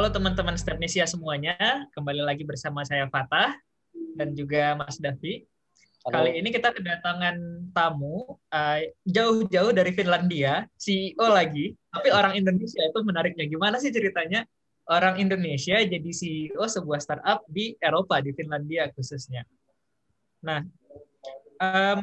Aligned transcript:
Halo 0.00 0.16
teman-teman 0.16 0.56
Stepnesia 0.56 1.04
semuanya, 1.04 1.60
kembali 1.92 2.24
lagi 2.24 2.40
bersama 2.40 2.80
saya 2.88 3.04
Fatah 3.12 3.52
dan 4.16 4.32
juga 4.32 4.72
Mas 4.72 4.96
Davi. 4.96 5.44
Halo. 6.08 6.24
Kali 6.24 6.40
ini 6.40 6.48
kita 6.48 6.72
kedatangan 6.72 7.36
tamu 7.76 8.40
uh, 8.48 8.80
jauh-jauh 9.04 9.76
dari 9.76 9.92
Finlandia, 9.92 10.64
CEO 10.80 11.20
lagi, 11.28 11.76
tapi 11.92 12.08
orang 12.16 12.32
Indonesia 12.32 12.80
itu 12.80 12.96
menariknya. 13.04 13.44
Gimana 13.44 13.76
sih 13.76 13.92
ceritanya? 13.92 14.48
Orang 14.88 15.20
Indonesia 15.20 15.76
jadi 15.84 16.10
CEO 16.16 16.64
sebuah 16.64 16.96
startup 17.04 17.44
di 17.44 17.76
Eropa, 17.76 18.24
di 18.24 18.32
Finlandia 18.32 18.88
khususnya. 18.96 19.44
Nah, 20.40 20.64
um, 21.60 22.00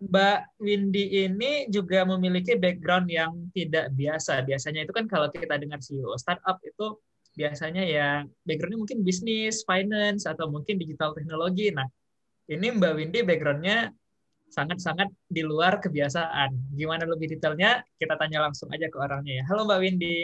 Mbak 0.00 0.60
Windy 0.60 1.24
ini 1.24 1.66
juga 1.72 2.04
memiliki 2.04 2.56
background 2.56 3.08
yang 3.08 3.32
tidak 3.56 3.92
biasa. 3.96 4.44
Biasanya 4.44 4.84
itu 4.84 4.92
kan 4.92 5.08
kalau 5.08 5.32
kita 5.32 5.56
dengar 5.56 5.80
CEO 5.80 6.12
startup 6.20 6.60
itu 6.60 7.00
biasanya 7.36 7.84
ya 7.84 8.08
backgroundnya 8.48 8.80
mungkin 8.80 9.00
bisnis, 9.04 9.64
finance, 9.64 10.24
atau 10.24 10.48
mungkin 10.48 10.76
digital 10.80 11.12
teknologi. 11.12 11.72
Nah, 11.72 11.88
ini 12.48 12.66
Mbak 12.76 12.92
Windy 12.96 13.20
backgroundnya 13.24 13.92
sangat-sangat 14.52 15.12
di 15.28 15.42
luar 15.44 15.80
kebiasaan. 15.80 16.76
Gimana 16.76 17.04
lebih 17.04 17.36
detailnya? 17.36 17.84
Kita 17.96 18.16
tanya 18.16 18.46
langsung 18.48 18.72
aja 18.72 18.88
ke 18.88 18.96
orangnya 18.96 19.42
ya. 19.42 19.44
Halo 19.48 19.68
Mbak 19.68 19.80
Windy. 19.80 20.18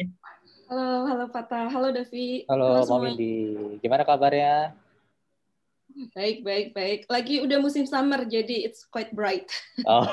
Halo, 0.73 1.05
halo 1.05 1.25
Fatah. 1.29 1.69
Halo 1.69 1.89
Davi. 1.93 2.49
Halo, 2.49 2.81
halo 2.81 2.85
Mbak 2.89 3.01
Windy. 3.13 3.37
Gimana 3.85 4.03
kabarnya? 4.09 4.82
Baik, 6.13 6.45
baik, 6.45 6.67
baik. 6.73 7.01
Lagi 7.09 7.41
udah 7.45 7.59
musim 7.61 7.85
summer, 7.85 8.25
jadi 8.25 8.67
it's 8.69 8.85
quite 8.89 9.13
bright. 9.13 9.49
Oh, 9.89 10.07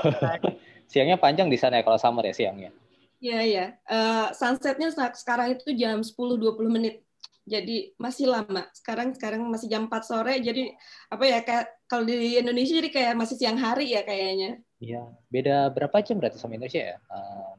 siangnya 0.89 1.19
panjang 1.19 1.47
di 1.47 1.57
sana 1.59 1.79
ya 1.79 1.83
kalau 1.85 1.99
summer 2.01 2.25
ya 2.25 2.33
siangnya? 2.33 2.71
Iya, 3.19 3.39
iya. 3.43 3.65
Uh, 3.85 4.31
sunsetnya 4.31 4.89
sekarang 4.91 5.59
itu 5.59 5.75
jam 5.75 5.99
10.20 5.99 6.39
menit. 6.71 7.03
Jadi 7.49 7.97
masih 7.97 8.29
lama. 8.29 8.69
Sekarang 8.71 9.11
sekarang 9.17 9.41
masih 9.49 9.67
jam 9.67 9.89
4 9.89 10.05
sore. 10.05 10.37
Jadi 10.39 10.69
apa 11.09 11.23
ya 11.25 11.39
kayak 11.41 11.65
kalau 11.89 12.05
di 12.05 12.37
Indonesia 12.37 12.77
jadi 12.77 12.89
kayak 12.93 13.13
masih 13.17 13.35
siang 13.41 13.57
hari 13.57 13.97
ya 13.97 14.05
kayaknya. 14.05 14.61
Iya. 14.77 15.03
Beda 15.27 15.67
berapa 15.73 15.97
jam 16.05 16.21
berarti 16.21 16.37
sama 16.37 16.55
Indonesia 16.55 16.93
ya? 16.93 16.97
Um, 17.09 17.57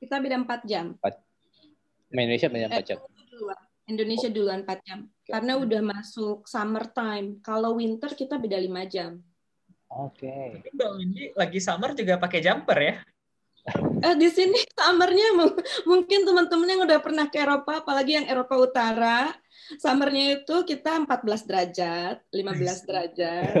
Kita 0.00 0.18
beda 0.18 0.36
4 0.42 0.64
jam. 0.66 0.96
4. 0.98 1.14
Indonesia 2.16 2.48
beda 2.48 2.66
4 2.72 2.88
jam. 2.88 2.98
Eh, 2.98 3.71
Indonesia 3.86 4.30
duluan 4.30 4.62
4 4.62 4.86
jam. 4.86 5.08
Karena 5.26 5.58
udah 5.58 5.82
masuk 5.82 6.46
summer 6.46 6.86
time. 6.90 7.42
Kalau 7.42 7.78
winter 7.78 8.14
kita 8.14 8.38
beda 8.38 8.58
5 8.58 8.92
jam. 8.92 9.18
Oke. 9.92 10.62
Okay. 10.62 10.72
Mbak 10.72 10.90
Windy 10.96 11.24
lagi 11.36 11.58
summer 11.60 11.92
juga 11.92 12.16
pakai 12.16 12.40
jumper 12.40 12.78
ya? 12.80 12.94
Eh, 14.02 14.18
di 14.18 14.26
sini 14.26 14.58
summernya 14.74 15.38
mungkin 15.86 16.26
teman-teman 16.26 16.66
yang 16.66 16.82
udah 16.82 16.98
pernah 16.98 17.30
ke 17.30 17.38
Eropa, 17.38 17.78
apalagi 17.78 18.18
yang 18.18 18.26
Eropa 18.26 18.58
Utara, 18.58 19.30
summernya 19.78 20.42
itu 20.42 20.66
kita 20.66 20.98
14 21.06 21.46
derajat, 21.46 22.16
15 22.34 22.82
derajat. 22.90 23.54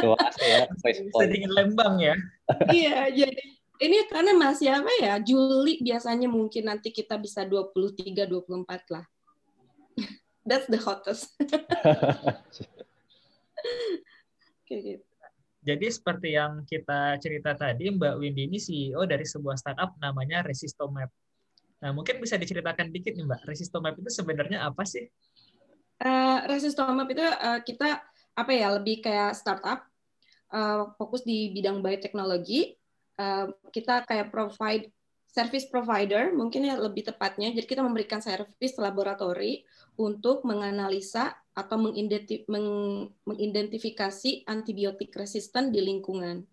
Luas 0.00 0.34
ya, 0.40 0.64
sedingin 0.88 1.52
Lembang 1.52 2.00
ya. 2.00 2.16
iya, 2.72 3.12
jadi 3.12 3.44
ini 3.84 4.08
karena 4.08 4.32
masih 4.32 4.72
apa 4.72 4.88
ya, 5.04 5.20
Juli 5.20 5.84
biasanya 5.84 6.32
mungkin 6.32 6.72
nanti 6.72 6.88
kita 6.88 7.20
bisa 7.20 7.44
23, 7.44 8.24
24 8.24 8.96
lah. 8.96 9.04
That's 10.42 10.66
the 10.66 10.78
hottest. 10.78 11.30
gitu. 14.66 15.04
Jadi 15.62 15.86
seperti 15.94 16.34
yang 16.34 16.66
kita 16.66 17.22
cerita 17.22 17.54
tadi, 17.54 17.86
Mbak 17.94 18.18
Windy 18.18 18.50
ini 18.50 18.58
CEO 18.58 19.06
dari 19.06 19.22
sebuah 19.22 19.54
startup 19.54 19.94
namanya 20.02 20.42
Resistomap. 20.42 21.06
Nah, 21.78 21.94
mungkin 21.94 22.18
bisa 22.18 22.34
diceritakan 22.34 22.90
dikit 22.90 23.14
nih, 23.14 23.22
Mbak. 23.22 23.46
Resistomap 23.46 23.94
itu 23.94 24.10
sebenarnya 24.10 24.66
apa 24.66 24.82
sih? 24.82 25.06
Uh, 26.02 26.42
Resistomap 26.50 27.06
itu 27.14 27.22
uh, 27.22 27.62
kita 27.62 28.02
apa 28.34 28.50
ya 28.50 28.74
lebih 28.74 29.06
kayak 29.06 29.38
startup 29.38 29.86
uh, 30.50 30.90
fokus 30.98 31.22
di 31.22 31.54
bidang 31.54 31.78
bioteknologi. 31.78 32.74
Uh, 33.14 33.54
kita 33.70 34.02
kayak 34.02 34.34
provide 34.34 34.90
service 35.32 35.64
provider 35.64 36.36
mungkin 36.36 36.68
ya 36.68 36.76
lebih 36.76 37.08
tepatnya. 37.08 37.48
Jadi 37.56 37.64
kita 37.64 37.80
memberikan 37.80 38.20
service 38.20 38.76
laboratori 38.76 39.64
untuk 39.96 40.44
menganalisa 40.44 41.32
atau 41.56 41.80
mengidentifikasi 43.24 44.44
antibiotik 44.44 45.12
resisten 45.16 45.72
di 45.72 45.80
lingkungan. 45.80 46.44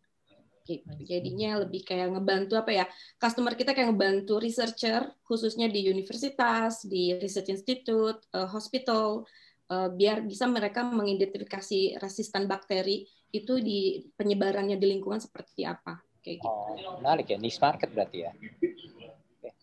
Gitu. 0.63 0.95
Jadinya 1.01 1.65
lebih 1.65 1.83
kayak 1.83 2.15
ngebantu 2.15 2.55
apa 2.55 2.71
ya? 2.71 2.85
Customer 3.19 3.51
kita 3.57 3.75
kayak 3.75 3.91
ngebantu 3.91 4.39
researcher 4.39 5.11
khususnya 5.27 5.67
di 5.67 5.91
universitas, 5.91 6.87
di 6.87 7.19
research 7.19 7.51
institute, 7.51 8.23
uh, 8.31 8.47
hospital 8.47 9.27
uh, 9.73 9.89
biar 9.91 10.23
bisa 10.23 10.47
mereka 10.47 10.85
mengidentifikasi 10.87 11.99
resisten 11.99 12.47
bakteri 12.47 13.03
itu 13.29 13.61
di 13.61 14.07
penyebarannya 14.15 14.77
di 14.77 14.87
lingkungan 14.87 15.21
seperti 15.21 15.65
apa. 15.65 16.01
Kayak 16.29 16.45
gitu. 16.45 16.49
Oh, 16.53 17.01
menarik 17.01 17.25
ya, 17.25 17.37
niche 17.41 17.57
market 17.57 17.89
berarti 17.89 18.29
ya. 18.29 18.31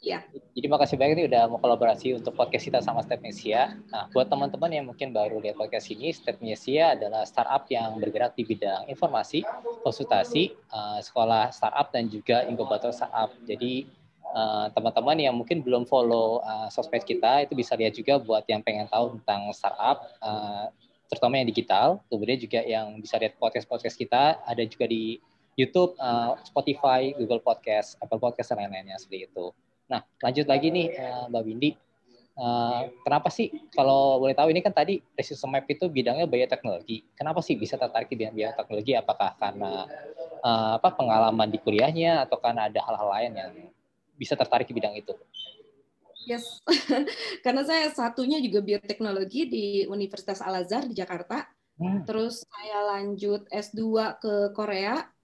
Ya. 0.02 0.18
Jadi 0.54 0.66
makasih 0.66 0.98
banyak 0.98 1.14
nih 1.18 1.26
udah 1.30 1.42
mau 1.50 1.58
kolaborasi 1.62 2.14
untuk 2.18 2.34
podcast 2.34 2.66
kita 2.66 2.78
sama 2.82 3.06
Stepnesia. 3.06 3.74
Nah, 3.90 4.10
buat 4.10 4.26
teman-teman 4.26 4.70
yang 4.70 4.86
mungkin 4.86 5.14
baru 5.14 5.38
lihat 5.38 5.58
podcast 5.58 5.90
ini, 5.90 6.10
Stepnesia 6.10 6.98
adalah 6.98 7.22
startup 7.26 7.66
yang 7.70 7.98
bergerak 8.02 8.34
di 8.34 8.46
bidang 8.46 8.86
informasi, 8.90 9.46
konsultasi, 9.82 10.54
uh, 10.74 10.98
sekolah 11.02 11.54
startup 11.54 11.90
dan 11.94 12.10
juga 12.10 12.46
inkubator 12.46 12.90
startup. 12.94 13.34
Jadi 13.46 13.86
uh, 14.30 14.70
teman-teman 14.74 15.16
yang 15.18 15.34
mungkin 15.34 15.62
belum 15.62 15.86
follow 15.86 16.42
uh, 16.42 16.70
sosmed 16.70 17.02
kita 17.02 17.46
itu 17.46 17.54
bisa 17.58 17.74
lihat 17.74 17.94
juga 17.94 18.18
buat 18.18 18.46
yang 18.46 18.62
pengen 18.62 18.86
tahu 18.86 19.18
tentang 19.18 19.50
startup, 19.54 20.06
uh, 20.22 20.70
terutama 21.10 21.38
yang 21.38 21.46
digital. 21.50 21.98
Kemudian 22.10 22.38
juga 22.38 22.62
yang 22.62 22.94
bisa 23.02 23.18
lihat 23.18 23.34
podcast-podcast 23.42 23.96
kita 23.98 24.38
ada 24.42 24.62
juga 24.66 24.86
di 24.86 25.18
YouTube, 25.56 25.96
uh, 25.96 26.36
Spotify, 26.44 27.16
Google 27.16 27.40
Podcast, 27.40 27.96
Apple 28.04 28.20
Podcast 28.20 28.52
dan 28.52 28.68
lain-lainnya 28.68 29.00
seperti 29.00 29.32
itu. 29.32 29.50
Nah, 29.88 30.04
lanjut 30.20 30.46
lagi 30.46 30.68
nih 30.68 30.92
uh, 31.00 31.24
Mbak 31.32 31.42
Windy. 31.48 31.70
Uh, 32.36 32.92
kenapa 33.00 33.32
sih 33.32 33.48
kalau 33.72 34.20
boleh 34.20 34.36
tahu 34.36 34.52
ini 34.52 34.60
kan 34.60 34.68
tadi 34.68 35.00
Precision 35.00 35.48
Map 35.48 35.64
itu 35.72 35.88
bidangnya 35.88 36.28
bioteknologi. 36.28 37.08
Kenapa 37.16 37.40
sih 37.40 37.56
bisa 37.56 37.80
tertarik 37.80 38.12
di 38.12 38.20
bidang 38.20 38.36
bioteknologi? 38.36 38.92
Apakah 38.92 39.32
karena 39.40 39.88
uh, 40.44 40.76
apa 40.76 40.92
pengalaman 40.92 41.48
di 41.48 41.56
kuliahnya 41.56 42.28
atau 42.28 42.36
karena 42.36 42.68
ada 42.68 42.76
hal-hal 42.84 43.08
lain 43.08 43.32
yang 43.40 43.52
bisa 44.20 44.36
tertarik 44.36 44.68
di 44.68 44.76
bidang 44.76 44.92
itu? 44.92 45.16
Yes, 46.28 46.60
karena 47.46 47.64
saya 47.64 47.88
satunya 47.96 48.36
juga 48.44 48.60
bioteknologi 48.60 49.48
di 49.48 49.66
Universitas 49.88 50.44
Al 50.44 50.60
Azhar 50.60 50.84
di 50.84 50.92
Jakarta. 50.92 51.48
Hmm. 51.80 52.04
Terus 52.04 52.44
saya 52.44 52.84
lanjut 52.84 53.48
S2 53.48 53.80
ke 54.20 54.34
Korea 54.52 55.15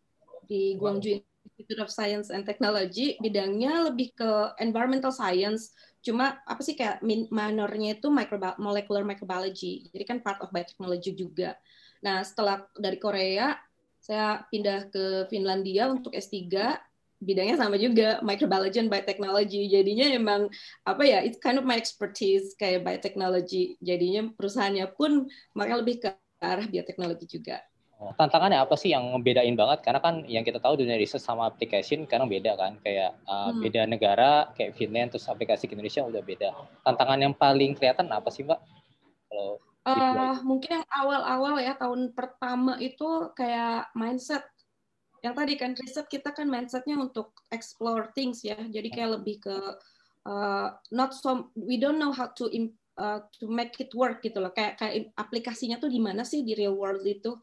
di 0.53 0.77
Gwangju 0.77 1.17
Institute 1.49 1.81
of 1.81 1.89
Science 1.89 2.29
and 2.29 2.45
Technology 2.45 3.17
bidangnya 3.25 3.89
lebih 3.89 4.13
ke 4.13 4.53
environmental 4.61 5.09
science. 5.09 5.73
Cuma 6.05 6.45
apa 6.45 6.61
sih 6.61 6.77
kayak 6.77 7.01
minornya 7.33 7.97
itu 7.97 8.13
microbi 8.13 8.53
molecular 8.61 9.01
microbiology. 9.01 9.89
Jadi 9.89 10.05
kan 10.05 10.19
part 10.21 10.45
of 10.45 10.53
biotechnology 10.53 11.17
juga. 11.17 11.57
Nah 12.05 12.21
setelah 12.21 12.69
dari 12.77 13.01
Korea 13.01 13.57
saya 14.03 14.45
pindah 14.53 14.93
ke 14.93 15.31
Finlandia 15.33 15.89
untuk 15.89 16.13
S3 16.13 16.53
bidangnya 17.23 17.55
sama 17.55 17.79
juga 17.79 18.19
microbiology 18.21 18.83
and 18.83 18.93
biotechnology. 18.93 19.73
Jadinya 19.73 20.13
emang 20.13 20.53
apa 20.85 21.03
ya 21.07 21.25
it's 21.25 21.41
kind 21.41 21.57
of 21.57 21.65
my 21.65 21.79
expertise 21.81 22.53
kayak 22.61 22.85
biotechnology. 22.85 23.81
Jadinya 23.81 24.29
perusahaannya 24.37 24.85
pun 24.93 25.33
makanya 25.57 25.79
lebih 25.81 25.97
ke 26.03 26.11
arah 26.43 26.67
bioteknologi 26.67 27.39
juga 27.39 27.63
tantangannya 28.19 28.59
apa 28.59 28.75
sih 28.75 28.91
yang 28.91 29.15
ngebedain 29.15 29.55
banget? 29.55 29.87
Karena 29.87 30.01
kan 30.03 30.27
yang 30.27 30.43
kita 30.43 30.59
tahu 30.59 30.81
dunia 30.81 30.99
riset 30.99 31.23
sama 31.23 31.47
application 31.47 32.05
kadang 32.05 32.27
beda 32.27 32.59
kan. 32.59 32.79
Kayak 32.83 33.15
uh, 33.27 33.51
hmm. 33.51 33.61
beda 33.63 33.81
negara 33.87 34.31
kayak 34.55 34.75
Finland 34.75 35.15
terus 35.15 35.31
aplikasi 35.31 35.71
ke 35.71 35.75
Indonesia 35.79 36.03
udah 36.03 36.23
beda. 36.23 36.51
Tantangan 36.83 37.19
yang 37.23 37.35
paling 37.37 37.79
kelihatan 37.79 38.11
apa 38.11 38.29
sih 38.35 38.43
mbak? 38.43 38.59
Kalau 39.31 39.63
uh, 39.87 40.37
mungkin 40.47 40.83
yang 40.83 40.87
awal-awal 40.91 41.59
ya 41.59 41.75
tahun 41.79 42.15
pertama 42.15 42.79
itu 42.79 43.31
kayak 43.35 43.91
mindset. 43.95 44.47
Yang 45.23 45.35
tadi 45.39 45.53
kan 45.55 45.71
riset 45.79 46.07
kita 46.11 46.35
kan 46.35 46.51
mindsetnya 46.51 46.99
untuk 46.99 47.35
explore 47.55 48.11
things 48.15 48.43
ya. 48.43 48.59
Jadi 48.59 48.89
kayak 48.91 49.23
lebih 49.23 49.43
ke 49.43 49.57
uh, 50.27 50.69
not 50.91 51.15
so 51.15 51.51
we 51.55 51.79
don't 51.79 51.99
know 51.99 52.11
how 52.11 52.27
to 52.35 52.51
uh, 52.99 53.21
to 53.39 53.47
make 53.47 53.79
it 53.79 53.95
work 53.95 54.23
gitu 54.23 54.43
loh. 54.43 54.51
Kayak 54.51 54.79
kayak 54.83 55.15
aplikasinya 55.15 55.79
tuh 55.79 55.91
di 55.91 56.03
mana 56.03 56.27
sih 56.27 56.43
di 56.43 56.59
real 56.59 56.75
world 56.75 57.07
itu 57.07 57.39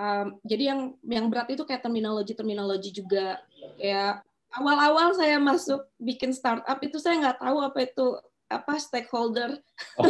um, 0.00 0.26
jadi 0.48 0.72
yang 0.72 0.80
yang 1.04 1.28
berat 1.28 1.52
itu 1.52 1.62
kayak 1.68 1.84
terminologi 1.84 2.32
terminologi 2.32 2.90
juga. 2.90 3.36
Ya 3.76 4.24
awal-awal 4.56 5.12
saya 5.14 5.36
masuk 5.36 5.84
bikin 6.00 6.32
startup 6.32 6.80
itu 6.80 6.96
saya 6.96 7.20
nggak 7.20 7.38
tahu 7.44 7.60
apa 7.60 7.78
itu 7.84 8.06
apa 8.48 8.72
stakeholder. 8.80 9.60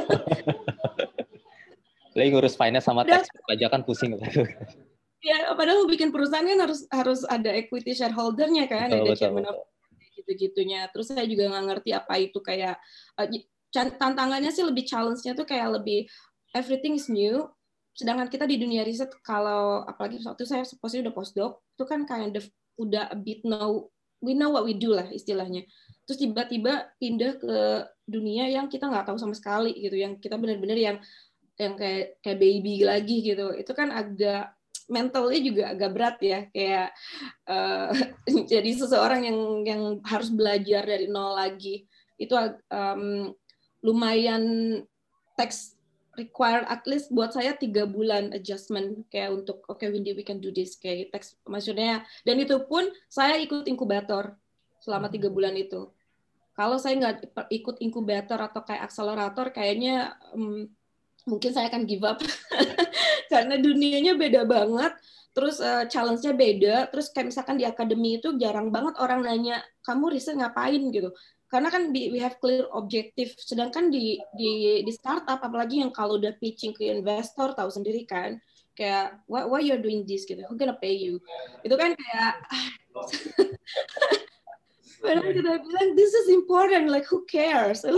Lagi 2.16 2.28
ngurus 2.34 2.58
finance 2.58 2.86
sama 2.86 3.02
tax 3.02 3.26
pajakan 3.50 3.82
pusing. 3.82 4.14
Ya 5.20 5.52
padahal 5.52 5.84
bikin 5.84 6.16
perusahaan 6.16 6.48
kan 6.48 6.64
harus 6.64 6.88
harus 6.88 7.20
ada 7.28 7.52
equity 7.52 7.92
shareholdernya 7.92 8.64
kan 8.72 8.88
betul, 8.88 9.04
ada 9.04 9.20
chairman 9.20 9.44
of 9.44 9.68
gitu-gitunya. 10.16 10.88
Terus 10.96 11.12
saya 11.12 11.28
juga 11.28 11.52
nggak 11.52 11.64
ngerti 11.68 11.90
apa 11.92 12.14
itu 12.16 12.40
kayak 12.40 12.80
uh, 13.20 13.28
tantangannya 14.00 14.48
sih 14.48 14.64
lebih 14.64 14.88
challenge-nya 14.88 15.36
tuh 15.36 15.44
kayak 15.44 15.76
lebih 15.76 16.08
everything 16.56 16.96
is 16.96 17.12
new. 17.12 17.52
Sedangkan 18.00 18.32
kita 18.32 18.48
di 18.48 18.56
dunia 18.56 18.80
riset 18.80 19.12
kalau 19.20 19.84
apalagi 19.84 20.24
waktu 20.24 20.48
saya 20.48 20.64
posisinya 20.64 21.12
udah 21.12 21.14
postdoc 21.20 21.52
itu 21.76 21.84
kan 21.84 22.08
kind 22.08 22.32
of 22.32 22.48
udah 22.80 23.12
a 23.12 23.16
bit 23.20 23.44
know 23.44 23.92
we 24.24 24.32
know 24.32 24.48
what 24.48 24.64
we 24.64 24.72
do 24.72 24.96
lah 24.96 25.04
istilahnya. 25.12 25.68
Terus 26.08 26.24
tiba-tiba 26.24 26.96
pindah 26.96 27.36
ke 27.36 27.56
dunia 28.08 28.48
yang 28.48 28.72
kita 28.72 28.88
nggak 28.88 29.04
tahu 29.04 29.20
sama 29.20 29.36
sekali 29.36 29.76
gitu, 29.76 30.00
yang 30.00 30.16
kita 30.16 30.40
benar-benar 30.40 30.80
yang 30.80 30.96
yang 31.60 31.76
kayak 31.76 32.16
kayak 32.24 32.40
baby 32.40 32.88
lagi 32.88 33.20
gitu. 33.20 33.52
Itu 33.52 33.76
kan 33.76 33.92
agak 33.92 34.56
mentalnya 34.88 35.40
juga 35.44 35.64
agak 35.76 35.90
berat 35.92 36.16
ya 36.24 36.40
kayak 36.50 36.88
uh, 37.46 37.92
jadi 38.52 38.70
seseorang 38.74 39.28
yang 39.28 39.38
yang 39.68 39.82
harus 40.08 40.32
belajar 40.32 40.82
dari 40.82 41.06
nol 41.06 41.36
lagi 41.36 41.84
itu 42.16 42.34
um, 42.72 43.30
lumayan 43.84 44.42
teks 45.38 45.79
require 46.20 46.68
at 46.68 46.84
least 46.84 47.08
buat 47.08 47.32
saya 47.32 47.56
tiga 47.56 47.88
bulan 47.88 48.36
adjustment 48.36 49.08
kayak 49.08 49.32
untuk 49.32 49.64
oke 49.64 49.80
okay, 49.80 49.88
Windy 49.88 50.12
we 50.12 50.20
can 50.20 50.38
do 50.38 50.52
this 50.52 50.76
kayak 50.76 51.08
teks 51.08 51.40
maksudnya 51.48 52.04
dan 52.28 52.36
itu 52.36 52.60
pun 52.68 52.92
saya 53.08 53.40
ikut 53.40 53.64
inkubator 53.64 54.36
selama 54.84 55.08
tiga 55.08 55.32
bulan 55.32 55.56
itu. 55.56 55.88
Kalau 56.52 56.76
saya 56.76 57.00
nggak 57.00 57.48
ikut 57.48 57.80
inkubator 57.80 58.36
atau 58.36 58.60
kayak 58.60 58.84
akselerator 58.84 59.48
kayaknya 59.48 60.12
um, 60.36 60.68
mungkin 61.24 61.50
saya 61.52 61.72
akan 61.72 61.88
give 61.88 62.04
up 62.04 62.20
karena 63.32 63.56
dunianya 63.60 64.16
beda 64.16 64.44
banget 64.44 64.92
terus 65.30 65.62
uh, 65.62 65.86
challenge-nya 65.86 66.34
beda 66.34 66.76
terus 66.90 67.08
kayak 67.14 67.30
misalkan 67.30 67.54
di 67.54 67.64
akademi 67.64 68.18
itu 68.18 68.34
jarang 68.34 68.74
banget 68.74 68.98
orang 68.98 69.22
nanya 69.22 69.62
kamu 69.86 70.10
riset 70.10 70.34
ngapain? 70.34 70.90
gitu 70.90 71.14
karena 71.50 71.68
kan 71.68 71.90
we 71.90 72.22
have 72.22 72.38
clear 72.38 72.62
objektif 72.70 73.34
sedangkan 73.36 73.90
di 73.90 74.22
di 74.38 74.80
di 74.86 74.92
startup 74.94 75.42
apalagi 75.42 75.82
yang 75.82 75.90
kalau 75.90 76.14
udah 76.16 76.30
pitching 76.38 76.70
ke 76.70 76.86
investor 76.86 77.50
tahu 77.58 77.68
sendiri 77.68 78.06
kan 78.06 78.38
kayak 78.78 79.20
why, 79.28 79.44
why 79.44 79.60
you're 79.60 79.82
doing 79.82 80.08
this? 80.08 80.24
Gitu. 80.24 80.40
Who 80.46 80.56
gonna 80.56 80.78
pay 80.78 80.96
you? 80.96 81.20
Itu 81.60 81.76
kan 81.76 81.92
kayak 81.92 82.32
Padahal 85.00 85.32
kita 85.32 85.52
bilang 85.64 85.88
this 85.96 86.12
is 86.12 86.28
important 86.32 86.88
like 86.88 87.04
who 87.04 87.28
cares? 87.28 87.84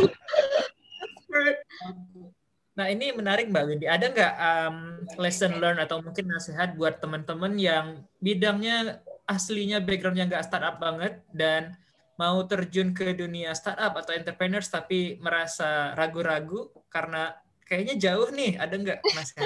Nah 2.73 2.89
ini 2.89 3.13
menarik 3.13 3.53
Mbak 3.53 3.65
Windy. 3.69 3.85
Ada 3.89 4.13
nggak 4.13 4.35
um, 4.37 4.77
lesson 5.21 5.61
learn 5.61 5.77
atau 5.77 6.01
mungkin 6.01 6.25
nasihat 6.29 6.73
buat 6.73 7.05
teman-teman 7.05 7.57
yang 7.61 8.01
bidangnya 8.21 9.01
aslinya 9.29 9.81
backgroundnya 9.81 10.29
nggak 10.29 10.45
startup 10.45 10.81
banget 10.81 11.21
dan 11.37 11.77
mau 12.20 12.44
terjun 12.44 12.93
ke 12.93 13.17
dunia 13.17 13.53
startup 13.56 13.97
atau 13.99 14.12
entrepreneurs 14.12 14.69
tapi 14.69 15.17
merasa 15.19 15.97
ragu-ragu 15.97 16.70
karena 16.93 17.32
kayaknya 17.64 17.94
jauh 17.99 18.29
nih. 18.32 18.56
Ada 18.61 18.75
nggak 18.76 18.99
nasihat? 19.03 19.44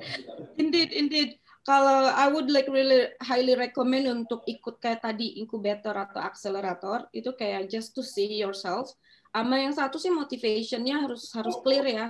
indeed, 0.62 0.90
indeed. 0.92 1.30
Kalau 1.60 2.08
I 2.08 2.26
would 2.32 2.48
like 2.48 2.72
really 2.72 3.12
highly 3.20 3.52
recommend 3.52 4.08
untuk 4.08 4.40
ikut 4.48 4.80
kayak 4.80 5.04
tadi 5.04 5.38
inkubator 5.38 5.92
atau 5.92 6.24
akselerator 6.24 7.12
itu 7.12 7.36
kayak 7.36 7.68
just 7.68 7.92
to 7.92 8.00
see 8.00 8.40
yourself. 8.40 8.90
Ama 9.30 9.68
yang 9.68 9.74
satu 9.76 10.00
sih 10.00 10.10
motivationnya 10.10 11.06
harus 11.06 11.30
harus 11.36 11.54
clear 11.62 11.86
ya 11.86 12.06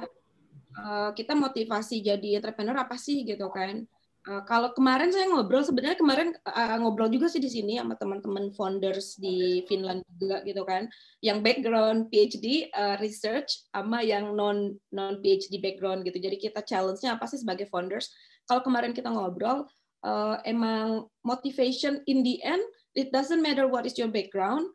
Eh, 0.71 1.11
kita 1.19 1.35
motivasi 1.35 1.99
jadi 1.99 2.39
entrepreneur 2.39 2.87
apa 2.87 2.95
sih 2.95 3.27
gitu 3.27 3.51
kan 3.51 3.83
uh, 4.29 4.43
kalau 4.45 4.75
kemarin 4.77 5.09
saya 5.15 5.31
ngobrol 5.31 5.65
sebenarnya 5.65 5.97
kemarin 5.97 6.29
uh, 6.45 6.77
ngobrol 6.83 7.09
juga 7.09 7.31
sih 7.31 7.41
di 7.41 7.49
sini 7.49 7.81
sama 7.81 7.97
teman-teman 7.97 8.53
founders 8.53 9.17
di 9.17 9.65
Finland 9.71 10.05
juga 10.21 10.43
gitu 10.45 10.67
kan. 10.67 10.91
Yang 11.25 11.39
background 11.41 12.01
PhD 12.13 12.69
uh, 12.75 13.01
research 13.01 13.71
sama 13.73 14.03
yang 14.05 14.37
non 14.37 14.77
non 14.93 15.21
PhD 15.25 15.61
background 15.63 16.05
gitu. 16.05 16.21
Jadi 16.21 16.37
kita 16.37 16.61
challenge-nya 16.67 17.17
apa 17.17 17.25
sih 17.31 17.41
sebagai 17.41 17.71
founders? 17.71 18.11
Kalau 18.45 18.61
kemarin 18.67 18.91
kita 18.93 19.09
ngobrol 19.09 19.71
uh, 20.05 20.37
emang 20.45 21.09
motivation 21.25 22.01
in 22.09 22.25
the 22.25 22.41
end 22.45 22.63
it 22.97 23.13
doesn't 23.15 23.43
matter 23.43 23.69
what 23.69 23.87
is 23.87 23.97
your 23.97 24.11
background 24.11 24.67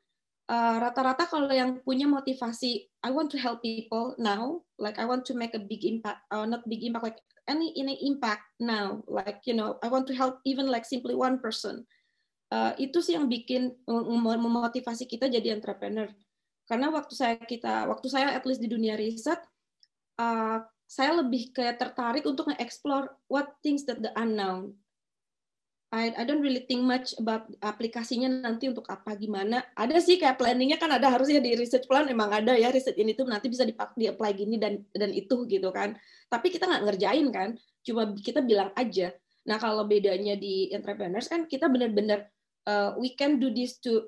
rata 0.46 0.94
rata-rata 0.94 1.26
kalau 1.26 1.50
yang 1.50 1.82
punya 1.82 2.06
motivasi 2.06 2.86
I 3.02 3.10
want 3.10 3.34
to 3.34 3.42
help 3.42 3.66
people 3.66 4.14
now 4.22 4.62
like 4.78 5.02
I 5.02 5.06
want 5.10 5.26
to 5.30 5.34
make 5.34 5.58
a 5.58 5.62
big 5.62 5.82
impact 5.82 6.22
uh, 6.30 6.46
not 6.46 6.62
big 6.70 6.86
impact 6.86 7.06
like 7.06 7.20
any 7.50 7.74
any 7.74 7.98
impact 8.06 8.46
now 8.62 9.02
like 9.10 9.42
you 9.50 9.58
know 9.58 9.82
I 9.82 9.90
want 9.90 10.06
to 10.10 10.16
help 10.18 10.42
even 10.46 10.70
like 10.70 10.86
simply 10.86 11.18
one 11.18 11.42
person. 11.42 11.86
Uh, 12.54 12.78
itu 12.78 13.02
sih 13.02 13.18
yang 13.18 13.26
bikin 13.26 13.74
memotivasi 13.90 15.10
kita 15.10 15.26
jadi 15.26 15.58
entrepreneur. 15.58 16.06
Karena 16.70 16.94
waktu 16.94 17.18
saya 17.18 17.42
kita 17.42 17.90
waktu 17.90 18.06
saya 18.06 18.38
at 18.38 18.46
least 18.46 18.62
di 18.62 18.70
dunia 18.70 18.94
riset 18.94 19.42
uh, 20.22 20.62
saya 20.86 21.18
lebih 21.26 21.50
kayak 21.58 21.82
tertarik 21.82 22.22
untuk 22.30 22.54
nge-explore 22.54 23.10
what 23.26 23.58
things 23.66 23.82
that 23.90 23.98
the 24.06 24.14
unknown 24.14 24.78
I, 25.96 26.12
I 26.12 26.24
don't 26.28 26.44
really 26.44 26.68
think 26.68 26.84
much 26.84 27.16
about 27.16 27.48
aplikasinya 27.64 28.28
nanti 28.28 28.68
untuk 28.68 28.84
apa 28.92 29.16
gimana. 29.16 29.64
Ada 29.80 30.04
sih 30.04 30.20
kayak 30.20 30.36
planningnya 30.36 30.76
kan 30.76 30.92
ada 30.92 31.08
harusnya 31.08 31.40
di 31.40 31.56
research 31.56 31.88
plan 31.88 32.04
emang 32.12 32.36
ada 32.36 32.52
ya 32.52 32.68
research 32.68 33.00
ini 33.00 33.16
tuh 33.16 33.24
nanti 33.24 33.48
bisa 33.48 33.64
dipakai 33.64 33.96
di 33.96 34.08
apply 34.12 34.36
gini 34.36 34.60
dan 34.60 34.84
dan 34.92 35.16
itu 35.16 35.48
gitu 35.48 35.72
kan. 35.72 35.96
Tapi 36.28 36.52
kita 36.52 36.68
nggak 36.68 36.84
ngerjain 36.84 37.28
kan, 37.32 37.50
cuma 37.88 38.12
kita 38.12 38.44
bilang 38.44 38.76
aja. 38.76 39.16
Nah 39.48 39.56
kalau 39.56 39.88
bedanya 39.88 40.36
di 40.36 40.68
entrepreneurs 40.76 41.32
kan 41.32 41.48
kita 41.48 41.72
benar-benar 41.72 42.28
uh, 42.68 42.92
we 43.00 43.16
can 43.16 43.40
do 43.40 43.48
this 43.48 43.80
to 43.80 44.04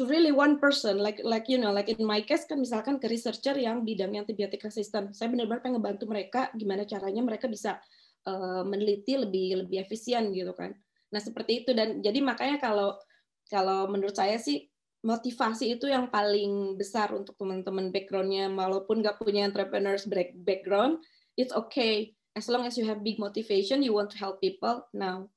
to 0.00 0.08
really 0.08 0.32
one 0.32 0.56
person 0.56 0.96
like 0.98 1.20
like 1.20 1.52
you 1.52 1.60
know 1.60 1.70
like 1.70 1.92
in 1.92 2.00
my 2.00 2.24
case 2.24 2.48
kan 2.48 2.56
misalkan 2.56 2.96
ke 2.96 3.12
researcher 3.12 3.52
yang 3.60 3.84
bidangnya 3.84 4.24
antibiotik 4.24 4.64
resistant. 4.64 5.12
Saya 5.12 5.28
benar-benar 5.28 5.60
pengen 5.60 5.84
ngebantu 5.84 6.08
mereka 6.08 6.48
gimana 6.56 6.88
caranya 6.88 7.20
mereka 7.20 7.44
bisa 7.44 7.76
uh, 8.24 8.64
meneliti 8.64 9.20
lebih 9.20 9.68
lebih 9.68 9.84
efisien 9.84 10.32
gitu 10.32 10.56
kan. 10.56 10.72
Nah, 11.14 11.22
seperti 11.22 11.62
itu 11.62 11.70
dan 11.70 12.02
jadi 12.02 12.18
makanya 12.18 12.58
kalau 12.58 12.98
kalau 13.46 13.86
menurut 13.86 14.18
saya 14.18 14.34
sih 14.34 14.66
motivasi 15.06 15.78
itu 15.78 15.86
yang 15.86 16.10
paling 16.10 16.74
besar 16.74 17.14
untuk 17.14 17.38
teman-teman 17.38 17.94
backgroundnya 17.94 18.50
walaupun 18.50 18.98
nggak 19.04 19.22
punya 19.22 19.46
entrepreneurs 19.46 20.10
background, 20.42 20.98
it's 21.38 21.54
okay 21.54 22.10
as 22.34 22.50
long 22.50 22.66
as 22.66 22.74
you 22.74 22.82
have 22.82 23.06
big 23.06 23.22
motivation, 23.22 23.78
you 23.78 23.94
want 23.94 24.10
to 24.10 24.18
help 24.18 24.42
people. 24.42 24.82
Now, 24.90 25.30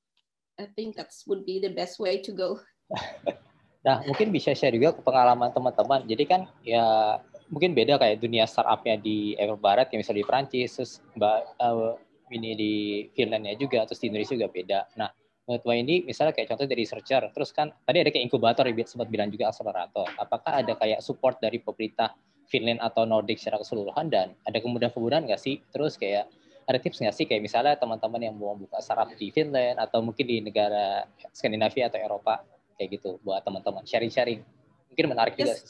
I 0.58 0.66
think 0.74 0.98
that 0.98 1.14
would 1.30 1.46
be 1.46 1.62
the 1.62 1.70
best 1.70 2.02
way 2.02 2.20
to 2.26 2.32
go. 2.34 2.58
Nah, 3.86 4.04
mungkin 4.04 4.36
bisa 4.36 4.52
share 4.52 4.76
juga 4.76 5.00
pengalaman 5.00 5.48
teman-teman. 5.56 6.04
Jadi 6.12 6.28
kan 6.28 6.44
ya 6.60 7.16
mungkin 7.48 7.72
beda 7.72 7.96
kayak 7.96 8.19
dunia 8.19 8.44
startupnya 8.44 9.00
di 9.00 9.31
Eropa 9.40 9.64
Barat, 9.64 9.88
yang 9.96 10.04
misalnya 10.04 10.19
di 10.19 10.28
Prancis, 10.28 10.76
terus 10.76 11.00
Mbak 11.16 11.40
uh, 11.64 11.96
ini 12.36 12.52
di 12.60 12.74
Finlandnya 13.16 13.56
juga, 13.56 13.88
terus 13.88 14.04
di 14.04 14.12
Indonesia 14.12 14.36
juga 14.36 14.52
beda. 14.52 14.80
Nah, 15.00 15.07
menurut 15.47 15.63
ini 15.80 16.04
misalnya 16.04 16.35
kayak 16.35 16.51
contoh 16.51 16.68
dari 16.68 16.83
researcher, 16.83 17.23
terus 17.31 17.56
kan 17.56 17.71
tadi 17.87 18.04
ada 18.04 18.11
kayak 18.11 18.27
inkubator, 18.27 18.68
ya, 18.68 18.83
sempat 18.83 19.07
bilang 19.07 19.31
juga 19.31 19.47
akselerator. 19.47 20.11
Apakah 20.19 20.59
ada 20.59 20.75
kayak 20.75 20.99
support 20.99 21.39
dari 21.39 21.63
pemerintah 21.63 22.11
Finland 22.51 22.83
atau 22.83 23.07
Nordic 23.07 23.39
secara 23.39 23.63
keseluruhan 23.63 24.11
dan 24.11 24.35
ada 24.44 24.59
kemudahan-kemudahan 24.59 25.23
nggak 25.23 25.39
sih? 25.39 25.63
Terus 25.71 25.95
kayak 25.95 26.27
ada 26.68 26.77
tips 26.83 26.99
nggak 26.99 27.16
sih 27.16 27.23
kayak 27.23 27.39
misalnya 27.39 27.80
teman-teman 27.80 28.19
yang 28.27 28.35
mau 28.35 28.59
buka 28.59 28.83
startup 28.83 29.07
di 29.16 29.31
Finland 29.31 29.80
atau 29.80 30.04
mungkin 30.04 30.27
di 30.27 30.44
negara 30.44 31.07
Skandinavia 31.31 31.87
atau 31.87 31.95
Eropa 31.95 32.44
kayak 32.75 32.99
gitu 32.99 33.16
buat 33.23 33.39
teman-teman 33.47 33.87
sharing-sharing. 33.87 34.44
Mungkin 34.92 35.06
menarik 35.07 35.39
yes, 35.39 35.39
juga 35.39 35.54
sih. 35.56 35.68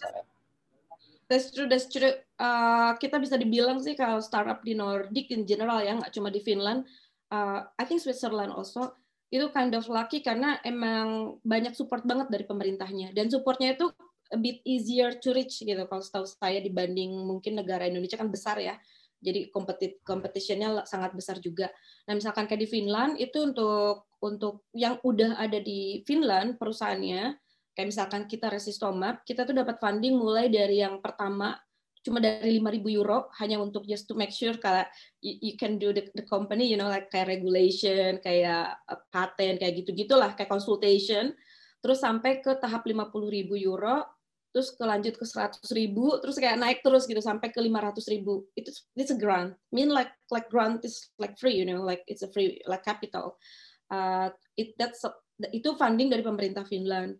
That's 1.29 1.53
true, 1.53 1.69
that's 1.69 1.85
true. 1.85 2.17
Uh, 2.41 2.97
kita 2.97 3.21
bisa 3.21 3.37
dibilang 3.37 3.77
sih 3.77 3.93
kalau 3.93 4.17
startup 4.25 4.65
di 4.65 4.73
Nordic 4.73 5.29
in 5.29 5.45
general 5.45 5.85
ya, 5.85 5.93
nggak 5.93 6.17
cuma 6.17 6.33
di 6.33 6.41
Finland. 6.41 6.89
Uh, 7.29 7.67
I 7.77 7.85
think 7.85 8.01
Switzerland 8.01 8.55
also 8.55 8.97
itu 9.27 9.45
kind 9.51 9.75
of 9.75 9.83
lucky 9.91 10.23
karena 10.23 10.55
emang 10.63 11.35
banyak 11.43 11.75
support 11.75 12.07
banget 12.07 12.31
dari 12.31 12.45
pemerintahnya 12.47 13.11
dan 13.11 13.27
supportnya 13.27 13.75
itu 13.75 13.91
a 14.31 14.39
bit 14.39 14.63
easier 14.63 15.15
to 15.19 15.35
reach 15.35 15.59
gitu 15.63 15.83
kalau 15.87 16.03
setahu 16.03 16.27
saya 16.27 16.59
dibanding 16.63 17.11
mungkin 17.11 17.59
negara 17.59 17.87
Indonesia 17.87 18.19
kan 18.19 18.31
besar 18.31 18.59
ya 18.59 18.75
jadi 19.17 19.49
kompetit 19.49 20.05
competitionnya 20.05 20.85
sangat 20.85 21.17
besar 21.17 21.41
juga. 21.41 21.73
Nah 22.05 22.13
misalkan 22.13 22.45
kayak 22.45 22.61
di 22.61 22.69
Finland 22.69 23.17
itu 23.17 23.49
untuk 23.49 24.05
untuk 24.21 24.69
yang 24.77 25.01
udah 25.01 25.41
ada 25.41 25.57
di 25.57 26.05
Finland 26.05 26.57
perusahaannya 26.61 27.33
kayak 27.73 27.87
misalkan 27.89 28.25
kita 28.29 28.49
Resistomap 28.49 29.21
kita 29.25 29.45
tuh 29.45 29.57
dapat 29.57 29.77
funding 29.81 30.17
mulai 30.17 30.49
dari 30.49 30.81
yang 30.81 31.01
pertama 31.01 31.57
cuma 32.07 32.23
dari 32.23 32.63
5.000 32.63 32.79
euro 32.95 33.27
hanya 33.43 33.59
untuk 33.59 33.83
just 33.83 34.07
to 34.07 34.15
make 34.15 34.31
sure 34.31 34.55
kalau 34.55 34.87
you, 35.19 35.59
can 35.59 35.75
do 35.75 35.91
the, 35.91 36.07
the 36.15 36.23
company 36.23 36.71
you 36.71 36.79
know 36.79 36.87
like 36.87 37.11
kayak 37.11 37.27
regulation 37.27 38.15
kayak 38.23 38.79
uh, 38.87 38.99
patent 39.11 39.59
kayak 39.59 39.83
gitu 39.83 39.91
gitulah 39.91 40.31
kayak 40.39 40.47
consultation. 40.47 41.35
Terus 41.83 41.99
sampai 41.99 42.39
ke 42.39 42.55
tahap 42.63 42.87
50.000 42.87 43.11
euro 43.67 44.07
terus 44.55 44.73
ke 44.73 44.81
100 44.81 45.13
ribu 45.75 46.17
terus 46.17 46.39
kayak 46.41 46.57
naik 46.57 46.79
terus 46.81 47.05
gitu 47.05 47.19
sampai 47.19 47.51
ke 47.51 47.59
500 47.59 47.99
ribu. 48.15 48.47
Itu 48.55 48.71
it's 48.95 49.11
a 49.11 49.19
grant. 49.19 49.59
Mean 49.75 49.91
like 49.91 50.09
like 50.31 50.47
grant 50.47 50.87
is 50.87 51.11
like 51.19 51.35
free 51.35 51.59
you 51.59 51.67
know 51.67 51.83
like 51.83 52.01
it's 52.07 52.23
a 52.23 52.31
free 52.31 52.63
like 52.65 52.87
capital. 52.87 53.35
Uh, 53.91 54.31
it 54.55 54.73
that's 54.79 55.03
a, 55.03 55.11
itu 55.53 55.75
funding 55.77 56.09
dari 56.09 56.25
pemerintah 56.25 56.65
Finland 56.65 57.19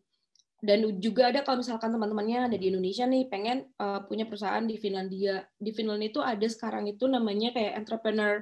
dan 0.57 0.81
juga 0.97 1.29
ada 1.29 1.45
kalau 1.45 1.61
misalkan 1.61 1.93
teman-temannya 1.93 2.49
ada 2.49 2.57
di 2.57 2.73
Indonesia 2.73 3.05
nih 3.05 3.29
pengen 3.29 3.69
uh, 3.77 4.01
punya 4.09 4.25
perusahaan 4.25 4.65
di 4.65 4.73
Finlandia. 4.81 5.45
Di 5.53 5.69
Finland 5.69 6.01
itu 6.01 6.17
ada 6.17 6.47
sekarang 6.49 6.89
itu 6.89 7.05
namanya 7.05 7.53
kayak 7.53 7.77
entrepreneur 7.77 8.41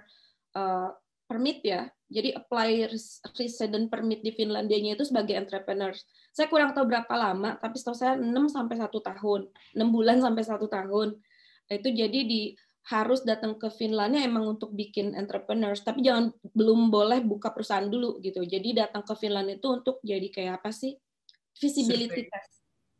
uh, 0.56 0.96
permit 1.28 1.60
ya. 1.68 1.92
Jadi 2.08 2.32
apply 2.32 2.88
resident 3.36 3.92
permit 3.92 4.24
di 4.24 4.32
Finlandianya 4.32 4.96
itu 4.96 5.04
sebagai 5.04 5.36
entrepreneur. 5.36 5.92
Saya 6.32 6.48
kurang 6.48 6.72
tahu 6.72 6.88
berapa 6.88 7.12
lama 7.20 7.60
tapi 7.60 7.76
setahu 7.76 7.98
saya 8.00 8.16
6 8.16 8.32
sampai 8.48 8.76
satu 8.80 9.04
tahun. 9.04 9.52
6 9.76 9.84
bulan 9.92 10.24
sampai 10.24 10.44
satu 10.48 10.72
tahun. 10.72 11.20
Itu 11.68 11.92
jadi 11.92 12.20
di 12.24 12.56
harus 12.86 13.26
datang 13.26 13.58
ke 13.60 13.68
Finlandia 13.74 14.24
emang 14.24 14.56
untuk 14.56 14.72
bikin 14.72 15.20
entrepreneurs. 15.20 15.84
Tapi 15.84 16.00
jangan 16.00 16.32
belum 16.56 16.88
boleh 16.88 17.20
buka 17.28 17.52
perusahaan 17.52 17.92
dulu 17.92 18.24
gitu. 18.24 18.40
Jadi 18.40 18.72
datang 18.72 19.04
ke 19.04 19.12
Finlandia 19.20 19.60
itu 19.60 19.68
untuk 19.68 20.00
jadi 20.00 20.32
kayak 20.32 20.64
apa 20.64 20.72
sih 20.72 20.96
visibility 21.60 22.28
Survey. 22.28 22.32
test. 22.32 22.52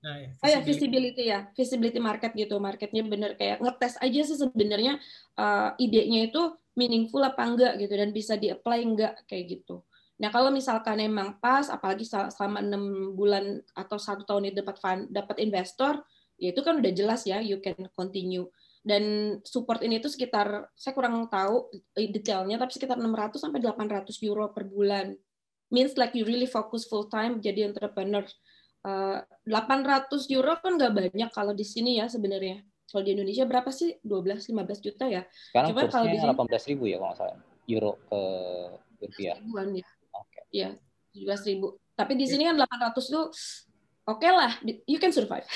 Nah, 0.06 0.16
ya, 0.22 0.30
visibility. 0.30 0.46
Oh 0.46 0.50
ya 0.50 0.60
visibility 0.62 1.24
ya, 1.26 1.40
visibility 1.58 2.00
market 2.00 2.32
gitu, 2.38 2.56
marketnya 2.62 3.02
bener 3.02 3.34
kayak 3.34 3.58
ngetes 3.58 3.98
aja 3.98 4.22
sih 4.22 4.38
sebenarnya 4.38 5.02
uh, 5.34 5.74
idenya 5.82 6.30
itu 6.30 6.42
meaningful 6.78 7.24
apa 7.26 7.42
enggak 7.42 7.74
gitu 7.82 7.94
dan 7.98 8.14
bisa 8.14 8.38
di-apply 8.38 8.80
enggak 8.86 9.14
kayak 9.26 9.46
gitu. 9.60 9.82
Nah 10.22 10.30
kalau 10.32 10.54
misalkan 10.54 11.02
emang 11.02 11.42
pas, 11.42 11.68
apalagi 11.68 12.08
selama 12.08 12.62
enam 12.62 13.16
bulan 13.18 13.60
atau 13.76 13.98
satu 14.00 14.24
tahun 14.24 14.54
itu 14.54 14.62
dapat 14.64 14.78
fund, 14.80 15.02
dapat 15.12 15.42
investor, 15.42 16.00
ya 16.40 16.54
itu 16.54 16.62
kan 16.62 16.80
udah 16.80 16.92
jelas 16.94 17.26
ya, 17.28 17.42
you 17.44 17.60
can 17.60 17.76
continue. 17.98 18.48
Dan 18.86 19.36
support 19.42 19.82
ini 19.82 19.98
itu 19.98 20.08
sekitar, 20.14 20.70
saya 20.78 20.94
kurang 20.94 21.26
tahu 21.26 21.74
detailnya, 21.98 22.62
tapi 22.62 22.72
sekitar 22.78 23.02
600 23.02 23.42
sampai 23.42 23.58
800 23.58 24.14
euro 24.22 24.54
per 24.54 24.70
bulan 24.70 25.18
means 25.74 25.98
like 25.98 26.14
you 26.14 26.22
really 26.24 26.46
focus 26.46 26.86
full 26.86 27.10
time 27.10 27.42
jadi 27.42 27.66
entrepreneur. 27.66 28.24
Uh, 28.86 29.18
eh, 29.50 29.50
800 29.50 30.30
euro 30.30 30.54
kan 30.62 30.78
nggak 30.78 30.94
banyak 30.94 31.30
kalau 31.34 31.58
di 31.58 31.66
sini 31.66 31.98
ya 31.98 32.06
sebenarnya. 32.06 32.62
Kalau 32.86 33.02
di 33.02 33.18
Indonesia 33.18 33.50
berapa 33.50 33.74
sih? 33.74 33.98
12-15 34.06 34.86
juta 34.86 35.10
ya. 35.10 35.26
Sekarang 35.50 35.70
Coba 35.74 35.82
kalau 35.90 36.06
di 36.06 36.18
sini, 36.22 36.30
18 36.38 36.70
ribu 36.70 36.84
ya 36.86 36.96
kalau 37.02 37.10
nggak 37.10 37.20
salah. 37.20 37.38
Euro 37.66 37.92
ke 37.98 38.22
rupiah. 39.02 39.36
Ribuan 39.42 39.68
ya. 39.74 39.88
Oke. 40.14 40.30
Okay. 40.30 40.44
Iya, 40.54 40.70
17 41.18 41.50
ribu. 41.50 41.68
Tapi 41.98 42.14
di 42.14 42.26
sini 42.30 42.46
kan 42.46 42.56
800 42.62 42.94
tuh 43.10 43.26
oke 44.06 44.22
okay 44.22 44.30
lah, 44.30 44.54
you 44.86 45.02
can 45.02 45.10
survive. 45.10 45.50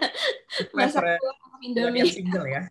Masak 0.76 1.22
Indomie. 1.62 2.10
Single 2.10 2.50
ya 2.50 2.66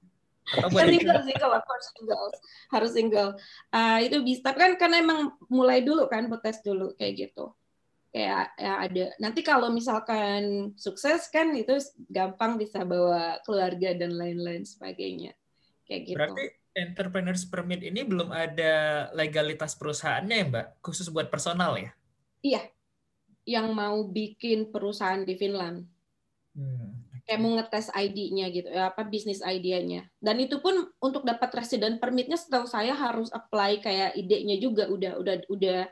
single 0.45 1.21
single 1.25 1.53
of 1.57 1.63
course 1.65 1.87
single 1.97 2.29
harus 2.69 2.91
single 2.93 3.29
uh, 3.73 3.99
itu 4.01 4.21
bisa 4.21 4.45
tapi 4.45 4.57
kan 4.61 4.71
karena 4.77 5.01
emang 5.01 5.33
mulai 5.49 5.81
dulu 5.81 6.05
kan 6.05 6.29
tes 6.45 6.61
dulu 6.61 6.93
kayak 6.97 7.29
gitu 7.29 7.49
kayak 8.15 8.55
ya 8.55 8.73
ada. 8.79 9.05
Nanti 9.19 9.43
kalau 9.43 9.67
misalkan 9.75 10.71
sukses 10.79 11.27
kan 11.27 11.51
itu 11.51 11.75
gampang 12.07 12.55
bisa 12.55 12.87
bawa 12.87 13.43
keluarga 13.43 13.91
dan 13.91 14.15
lain-lain 14.15 14.63
sebagainya. 14.63 15.35
Kayak 15.83 16.01
gitu. 16.07 16.15
Berarti 16.15 16.45
entrepreneurs 16.79 17.43
permit 17.43 17.83
ini 17.83 18.07
belum 18.07 18.31
ada 18.31 19.07
legalitas 19.11 19.75
perusahaannya 19.75 20.35
ya 20.39 20.45
mbak? 20.47 20.65
Khusus 20.79 21.11
buat 21.11 21.27
personal 21.27 21.75
ya? 21.75 21.91
Iya. 22.39 22.63
Yang 23.43 23.67
mau 23.75 23.99
bikin 24.07 24.71
perusahaan 24.71 25.19
di 25.27 25.35
Finland. 25.35 25.83
Hmm 26.55 27.05
kayak 27.25 27.41
mau 27.41 27.57
ngetes 27.57 27.89
ID-nya 27.89 28.53
gitu 28.53 28.69
ya 28.69 28.93
apa 28.93 29.01
bisnis 29.01 29.41
ID-nya 29.41 30.05
dan 30.21 30.37
itu 30.37 30.61
pun 30.61 30.93
untuk 31.01 31.25
dapat 31.25 31.49
resident 31.57 31.97
permitnya 31.97 32.37
setahu 32.37 32.69
saya 32.69 32.93
harus 32.93 33.33
apply 33.33 33.81
kayak 33.81 34.13
idenya 34.13 34.61
juga 34.61 34.85
udah 34.85 35.17
udah 35.17 35.35
udah 35.49 35.89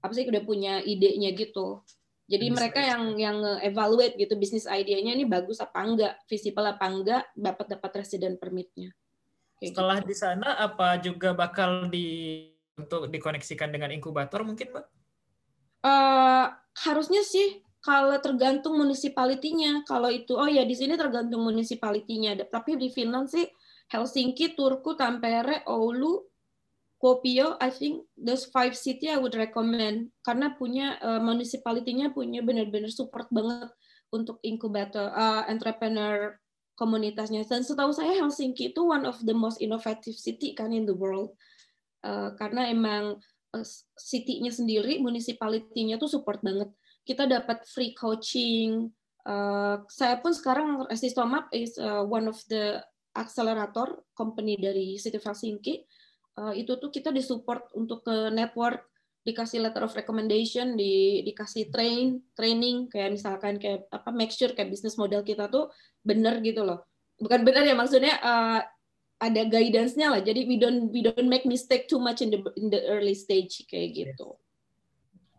apa 0.00 0.12
sih 0.16 0.26
udah 0.26 0.42
punya 0.44 0.80
idenya 0.82 1.32
gitu 1.36 1.84
jadi 2.30 2.46
business 2.46 2.58
mereka 2.60 2.80
yang 2.80 3.02
yang 3.18 3.38
evaluate 3.64 4.14
gitu 4.16 4.34
bisnis 4.38 4.64
ID-nya 4.64 5.18
ini 5.18 5.26
bagus 5.26 5.58
apa 5.60 5.82
enggak 5.82 6.14
visible 6.30 6.66
apa 6.66 6.84
enggak 6.88 7.22
dapat 7.36 7.66
dapat 7.76 7.90
resident 8.04 8.36
permitnya 8.40 8.90
setelah 9.60 10.00
gitu. 10.00 10.08
di 10.08 10.16
sana 10.16 10.56
apa 10.56 10.96
juga 11.00 11.36
bakal 11.36 11.92
di 11.92 12.48
untuk 12.80 13.12
dikoneksikan 13.12 13.68
dengan 13.68 13.92
inkubator 13.92 14.40
mungkin 14.40 14.72
mbak 14.72 14.86
uh, 15.84 16.46
harusnya 16.80 17.20
sih 17.20 17.60
kalau 17.80 18.16
tergantung 18.20 18.76
municipality-nya. 18.76 19.88
Kalau 19.88 20.12
itu, 20.12 20.36
oh 20.36 20.44
ya 20.44 20.68
di 20.68 20.76
sini 20.76 21.00
tergantung 21.00 21.40
municipality-nya. 21.40 22.36
Tapi 22.52 22.76
di 22.76 22.92
Finland 22.92 23.32
sih 23.32 23.48
Helsinki, 23.90 24.52
Turku, 24.52 24.94
Tampere, 24.94 25.64
Oulu, 25.66 26.29
Kuopio, 27.00 27.56
I 27.56 27.72
think 27.72 28.04
those 28.12 28.44
five 28.52 28.76
city 28.76 29.08
I 29.08 29.16
would 29.16 29.32
recommend 29.32 30.12
karena 30.20 30.52
punya 30.52 31.00
uh, 31.00 31.16
municipality-nya 31.16 32.12
punya 32.12 32.44
benar-benar 32.44 32.92
support 32.92 33.24
banget 33.32 33.72
untuk 34.12 34.36
inkubator 34.44 35.08
uh, 35.08 35.48
entrepreneur 35.48 36.36
komunitasnya. 36.76 37.40
Dan 37.48 37.64
setahu 37.64 37.96
saya 37.96 38.20
Helsinki 38.20 38.76
itu 38.76 38.84
one 38.84 39.08
of 39.08 39.16
the 39.24 39.32
most 39.32 39.64
innovative 39.64 40.12
city 40.12 40.52
kan 40.52 40.76
in 40.76 40.84
the 40.84 40.92
world. 40.92 41.32
Uh, 42.04 42.36
karena 42.36 42.68
emang 42.68 43.16
uh, 43.56 43.66
city-nya 43.96 44.52
sendiri, 44.52 45.00
municipality-nya 45.00 45.96
tuh 45.96 46.12
support 46.12 46.44
banget 46.44 46.68
kita 47.10 47.26
dapat 47.26 47.64
free 47.66 47.96
coaching. 47.96 48.92
Uh, 49.24 49.82
saya 49.90 50.22
pun 50.22 50.32
sekarang 50.32 50.86
Resistomap 50.88 51.50
is 51.52 51.76
uh, 51.76 52.04
one 52.04 52.28
of 52.28 52.38
the 52.46 52.80
accelerator 53.16 54.00
company 54.14 54.54
dari 54.54 54.94
City 54.94 55.18
of 55.18 55.26
Helsinki. 55.26 55.82
Uh, 56.40 56.56
itu 56.56 56.72
tuh 56.80 56.88
kita 56.88 57.12
disupport 57.12 57.68
untuk 57.76 58.00
ke 58.00 58.32
network, 58.32 58.88
dikasih 59.28 59.60
letter 59.60 59.84
of 59.84 59.92
recommendation, 59.92 60.72
di, 60.72 61.20
dikasih 61.20 61.68
train, 61.68 62.24
training 62.32 62.88
kayak 62.88 63.12
misalkan 63.12 63.60
kayak 63.60 63.84
apa 63.92 64.08
make 64.08 64.32
sure 64.32 64.56
kayak 64.56 64.72
bisnis 64.72 64.96
model 64.96 65.20
kita 65.20 65.52
tuh 65.52 65.68
benar 66.00 66.40
gitu 66.40 66.64
loh. 66.64 66.88
Bukan 67.20 67.44
benar 67.44 67.68
ya 67.68 67.76
maksudnya 67.76 68.16
uh, 68.24 68.64
ada 69.20 69.42
guidance-nya 69.44 70.16
lah. 70.16 70.24
Jadi 70.24 70.48
we 70.48 70.56
don't 70.56 70.88
we 70.88 71.04
don't 71.04 71.28
make 71.28 71.44
mistake 71.44 71.84
too 71.84 72.00
much 72.00 72.24
in 72.24 72.32
the 72.32 72.40
in 72.56 72.72
the 72.72 72.80
early 72.88 73.12
stage 73.12 73.68
kayak 73.68 73.92
gitu. 73.92 74.32
Yes. 74.32 74.49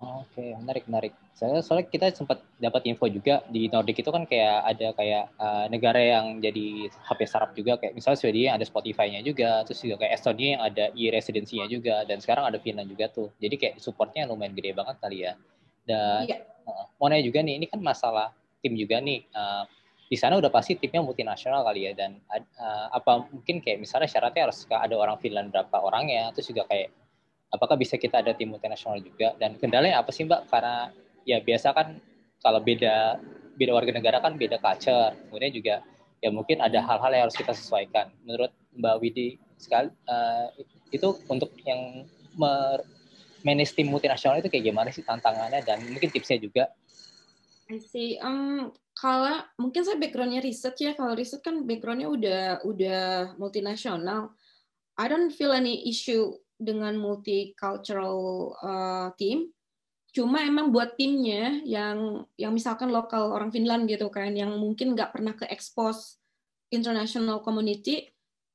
Oke, 0.01 0.58
menarik, 0.58 0.89
menarik. 0.89 1.13
Saya 1.38 1.62
soalnya 1.62 1.86
kita 1.86 2.10
sempat 2.10 2.41
dapat 2.58 2.89
info 2.89 3.05
juga 3.05 3.46
di 3.53 3.70
Nordic 3.70 4.01
itu 4.01 4.10
kan 4.10 4.25
kayak 4.25 4.65
ada 4.65 4.88
kayak 4.98 5.29
uh, 5.38 5.65
negara 5.70 6.01
yang 6.01 6.41
jadi 6.41 6.89
HP 6.89 7.20
startup 7.29 7.53
juga 7.53 7.77
kayak 7.77 7.93
misalnya 7.93 8.17
Swedia 8.17 8.46
yang 8.50 8.58
ada 8.58 8.65
Spotify-nya 8.65 9.22
juga, 9.22 9.62
terus 9.62 9.86
juga 9.86 10.01
kayak 10.01 10.17
Estonia 10.17 10.50
yang 10.58 10.63
ada 10.65 10.86
e-residency-nya 10.98 11.70
juga, 11.70 12.01
dan 12.10 12.17
sekarang 12.17 12.50
ada 12.50 12.58
Finland 12.58 12.89
juga 12.89 13.13
tuh. 13.13 13.29
Jadi 13.38 13.55
kayak 13.62 13.75
supportnya 13.77 14.25
lumayan 14.25 14.58
gede 14.58 14.74
banget 14.74 14.98
kali 14.98 15.17
ya. 15.22 15.38
Dan 15.86 16.25
yeah. 16.25 16.41
uh, 16.65 16.89
mau 16.98 17.05
nanya 17.05 17.22
juga 17.22 17.46
nih, 17.46 17.62
ini 17.62 17.70
kan 17.70 17.77
masalah 17.77 18.34
tim 18.65 18.74
juga 18.74 18.98
nih. 18.98 19.22
Uh, 19.38 19.70
di 20.12 20.17
sana 20.20 20.36
udah 20.36 20.51
pasti 20.51 20.75
timnya 20.75 21.00
multinasional 21.00 21.63
kali 21.63 21.88
ya 21.88 21.96
dan 21.96 22.20
uh, 22.27 22.91
apa 22.91 23.31
mungkin 23.31 23.63
kayak 23.63 23.79
misalnya 23.79 24.12
syaratnya 24.12 24.51
harus 24.51 24.67
ada 24.67 24.91
orang 25.00 25.15
Finland 25.24 25.55
berapa 25.55 25.79
orangnya 25.79 26.36
terus 26.36 26.51
juga 26.51 26.67
kayak 26.67 26.91
apakah 27.51 27.75
bisa 27.75 28.00
kita 28.00 28.24
ada 28.24 28.31
tim 28.31 28.50
multinasional 28.50 29.03
juga 29.03 29.36
dan 29.38 29.60
kendalanya 29.60 30.00
apa 30.00 30.10
sih 30.10 30.24
mbak 30.24 30.48
karena 30.48 30.89
ya 31.27 31.43
biasa 31.43 31.75
kan 31.75 32.00
kalau 32.41 32.63
beda 32.63 33.20
beda 33.60 33.72
warga 33.75 33.91
negara 33.93 34.17
kan 34.24 34.39
beda 34.39 34.58
culture 34.58 35.13
kemudian 35.29 35.53
juga 35.53 35.75
ya 36.24 36.29
mungkin 36.31 36.63
ada 36.63 36.79
hal-hal 36.79 37.12
yang 37.12 37.24
harus 37.27 37.38
kita 37.38 37.51
sesuaikan 37.51 38.10
menurut 38.24 38.50
mbak 38.74 38.96
Widi 39.03 39.38
sekali 39.60 39.91
uh, 40.10 40.48
itu 40.89 41.13
untuk 41.27 41.51
yang 41.67 42.08
manage 43.43 43.75
tim 43.75 43.91
multinasional 43.91 44.39
itu 44.39 44.50
kayak 44.50 44.72
gimana 44.72 44.89
sih 44.89 45.03
tantangannya 45.03 45.62
dan 45.62 45.84
mungkin 45.91 46.10
tipsnya 46.10 46.39
juga 46.39 46.72
I 47.72 47.79
see. 47.79 48.20
Um, 48.20 48.75
kalau 49.00 49.48
mungkin 49.55 49.88
saya 49.88 49.96
backgroundnya 49.96 50.43
riset 50.43 50.75
ya. 50.75 50.91
Kalau 50.91 51.15
riset 51.15 51.39
kan 51.39 51.63
backgroundnya 51.63 52.12
udah 52.12 52.43
udah 52.67 53.03
multinasional. 53.39 54.36
I 55.00 55.08
don't 55.08 55.31
feel 55.31 55.55
any 55.55 55.88
issue 55.88 56.36
dengan 56.62 56.94
multicultural 57.01 58.18
uh, 58.62 59.10
team. 59.18 59.50
Cuma 60.13 60.46
emang 60.46 60.70
buat 60.70 60.94
timnya 60.94 61.63
yang 61.65 62.27
yang 62.38 62.53
misalkan 62.53 62.94
lokal 62.94 63.34
orang 63.34 63.50
Finland 63.50 63.89
gitu 63.89 64.13
kan, 64.13 64.30
yang 64.38 64.53
mungkin 64.62 64.94
nggak 64.94 65.10
pernah 65.10 65.34
ke 65.34 65.50
expose 65.50 66.22
international 66.70 67.41
community, 67.41 68.06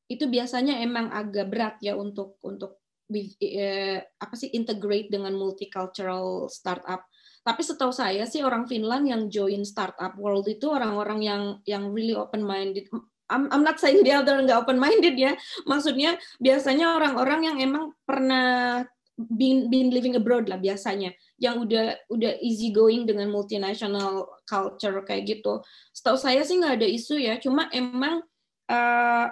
itu 0.07 0.25
biasanya 0.31 0.79
emang 0.79 1.11
agak 1.11 1.51
berat 1.51 1.75
ya 1.83 1.99
untuk 1.99 2.39
untuk 2.47 2.79
uh, 3.11 3.99
apa 3.99 4.35
sih 4.39 4.55
integrate 4.55 5.11
dengan 5.11 5.35
multicultural 5.35 6.47
startup. 6.47 7.09
Tapi 7.47 7.63
setahu 7.63 7.95
saya 7.95 8.27
sih 8.27 8.43
orang 8.43 8.67
Finland 8.67 9.07
yang 9.07 9.23
join 9.31 9.63
startup 9.63 10.19
world 10.19 10.47
itu 10.51 10.67
orang-orang 10.71 11.21
yang 11.23 11.43
yang 11.65 11.91
really 11.91 12.15
open 12.15 12.43
minded 12.43 12.87
I'm, 13.27 13.51
I'm 13.51 13.67
not 13.67 13.83
saying 13.83 14.07
dia 14.07 14.23
other 14.23 14.39
nggak 14.39 14.67
open 14.67 14.79
minded 14.79 15.19
ya. 15.19 15.35
Maksudnya 15.67 16.19
biasanya 16.39 16.95
orang-orang 16.95 17.41
yang 17.51 17.57
emang 17.59 17.85
pernah 18.07 18.83
been, 19.17 19.67
been 19.73 19.91
living 19.91 20.15
abroad 20.15 20.47
lah 20.47 20.61
biasanya, 20.61 21.11
yang 21.41 21.67
udah 21.67 21.97
udah 22.13 22.39
easy 22.39 22.71
going 22.71 23.09
dengan 23.09 23.33
multinational 23.33 24.31
culture 24.47 25.03
kayak 25.03 25.27
gitu. 25.27 25.65
Setahu 25.91 26.19
saya 26.21 26.47
sih 26.47 26.61
nggak 26.61 26.83
ada 26.83 26.89
isu 26.89 27.19
ya. 27.19 27.35
Cuma 27.43 27.67
emang 27.75 28.23
uh, 28.71 29.27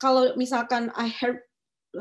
kalau 0.00 0.32
misalkan 0.38 0.88
I 0.96 1.10
heard 1.10 1.42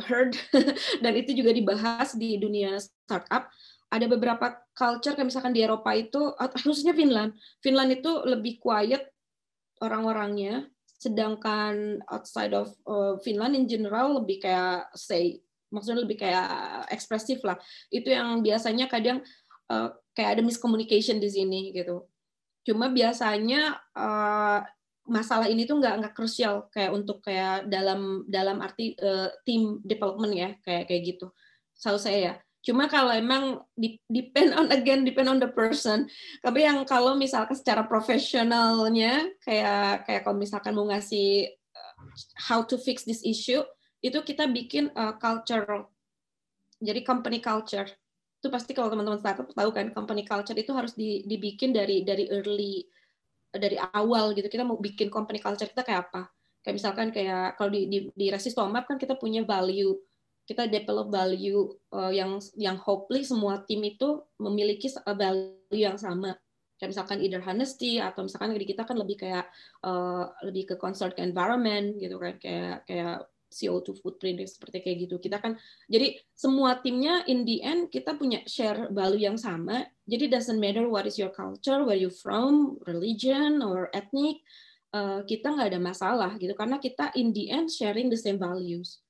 heard 0.08 0.36
dan 1.04 1.14
itu 1.16 1.32
juga 1.34 1.52
dibahas 1.56 2.14
di 2.14 2.36
dunia 2.38 2.76
startup 2.78 3.48
ada 3.88 4.06
beberapa 4.06 4.60
culture 4.76 5.16
kayak 5.16 5.32
misalkan 5.32 5.56
di 5.56 5.64
Eropa 5.64 5.96
itu 5.96 6.36
khususnya 6.60 6.92
Finland 6.92 7.32
Finland 7.64 7.96
itu 7.96 8.12
lebih 8.28 8.60
quiet 8.60 9.08
orang-orangnya 9.80 10.68
sedangkan 10.98 12.02
outside 12.10 12.58
of 12.58 12.74
uh, 12.90 13.18
Finland 13.22 13.54
in 13.54 13.70
general 13.70 14.18
lebih 14.18 14.42
kayak 14.42 14.90
say 14.98 15.42
maksudnya 15.70 16.04
lebih 16.04 16.18
kayak 16.20 16.48
ekspresif 16.90 17.44
lah. 17.46 17.60
Itu 17.94 18.10
yang 18.12 18.42
biasanya 18.42 18.90
kadang 18.90 19.22
uh, 19.70 19.94
kayak 20.18 20.40
ada 20.40 20.42
miscommunication 20.44 21.22
di 21.22 21.30
sini 21.30 21.76
gitu. 21.76 22.08
Cuma 22.66 22.92
biasanya 22.92 23.78
uh, 23.96 24.60
masalah 25.08 25.48
ini 25.48 25.64
tuh 25.64 25.80
nggak 25.80 25.96
nggak 26.04 26.16
krusial 26.16 26.68
kayak 26.74 26.92
untuk 26.92 27.24
kayak 27.24 27.70
dalam 27.72 28.28
dalam 28.28 28.60
arti 28.60 28.98
uh, 29.00 29.32
team 29.48 29.80
development 29.84 30.34
ya 30.36 30.50
kayak 30.66 30.90
kayak 30.90 31.04
gitu. 31.16 31.32
Selalu 31.78 32.00
saya 32.02 32.18
ya 32.20 32.34
cuma 32.66 32.90
kalau 32.92 33.14
emang 33.14 33.62
depend 34.12 34.52
on 34.58 34.68
again 34.74 35.08
depend 35.08 35.30
on 35.32 35.40
the 35.40 35.48
person. 35.48 36.10
Tapi 36.44 36.68
yang 36.68 36.84
kalau 36.84 37.16
misalkan 37.16 37.56
secara 37.56 37.88
profesionalnya 37.88 39.30
kayak 39.44 40.04
kayak 40.04 40.22
kalau 40.28 40.38
misalkan 40.38 40.76
mau 40.76 40.88
ngasih 40.90 41.48
how 42.50 42.66
to 42.66 42.78
fix 42.78 43.06
this 43.06 43.22
issue 43.22 43.62
itu 44.02 44.20
kita 44.22 44.46
bikin 44.50 44.94
uh, 44.94 45.16
culture. 45.18 45.90
Jadi 46.78 47.02
company 47.02 47.42
culture. 47.42 47.90
Itu 48.38 48.54
pasti 48.54 48.78
kalau 48.78 48.94
teman-teman 48.94 49.18
startup 49.18 49.50
tahu 49.50 49.70
kan 49.74 49.90
company 49.90 50.22
culture 50.22 50.58
itu 50.58 50.70
harus 50.74 50.94
dibikin 50.98 51.74
dari 51.74 52.06
dari 52.06 52.30
early 52.30 52.86
dari 53.50 53.78
awal 53.94 54.38
gitu. 54.38 54.46
Kita 54.46 54.62
mau 54.62 54.78
bikin 54.78 55.10
company 55.10 55.42
culture 55.42 55.70
kita 55.70 55.82
kayak 55.82 56.10
apa? 56.10 56.30
Kayak 56.62 56.76
misalkan 56.78 57.08
kayak 57.10 57.58
kalau 57.58 57.74
di 57.74 57.90
di, 57.90 57.98
di 58.14 58.28
Resistomap 58.30 58.86
kan 58.86 59.02
kita 59.02 59.18
punya 59.18 59.42
value 59.42 59.98
kita 60.48 60.72
develop 60.72 61.12
value 61.12 61.68
uh, 61.92 62.10
yang 62.10 62.40
yang 62.56 62.80
hopefully 62.80 63.22
semua 63.28 63.62
tim 63.68 63.84
itu 63.84 64.24
memiliki 64.40 64.88
value 65.04 65.76
yang 65.76 66.00
sama 66.00 66.40
kayak 66.78 66.94
misalkan 66.94 67.20
either 67.26 67.42
honesty 67.42 67.98
atau 67.98 68.24
misalkan 68.24 68.54
di 68.54 68.64
kita 68.70 68.86
kan 68.86 68.96
lebih 68.96 69.18
kayak 69.18 69.50
uh, 69.82 70.30
lebih 70.46 70.74
ke 70.74 70.76
concern 70.78 71.10
ke 71.12 71.26
environment 71.26 71.98
gitu 71.98 72.22
kan 72.22 72.38
kayak 72.38 72.86
kayak 72.86 73.26
CO2 73.48 74.04
footprint 74.04 74.44
seperti 74.44 74.84
kayak 74.84 74.98
gitu. 75.08 75.16
Kita 75.18 75.40
kan 75.40 75.56
jadi 75.90 76.20
semua 76.36 76.78
timnya 76.84 77.24
in 77.26 77.48
the 77.48 77.64
end 77.64 77.90
kita 77.90 78.14
punya 78.20 78.44
share 78.46 78.92
value 78.92 79.26
yang 79.26 79.40
sama. 79.40 79.88
Jadi 80.06 80.30
doesn't 80.30 80.60
matter 80.62 80.86
what 80.86 81.08
is 81.10 81.18
your 81.18 81.34
culture, 81.34 81.82
where 81.84 81.98
you 81.98 82.12
from, 82.12 82.78
religion 82.86 83.64
or 83.64 83.90
ethnic, 83.96 84.44
uh, 84.94 85.24
kita 85.24 85.52
nggak 85.56 85.74
ada 85.74 85.82
masalah 85.82 86.32
gitu 86.38 86.54
karena 86.54 86.78
kita 86.78 87.12
in 87.16 87.32
the 87.32 87.50
end 87.50 87.72
sharing 87.72 88.12
the 88.12 88.20
same 88.20 88.38
values. 88.38 89.02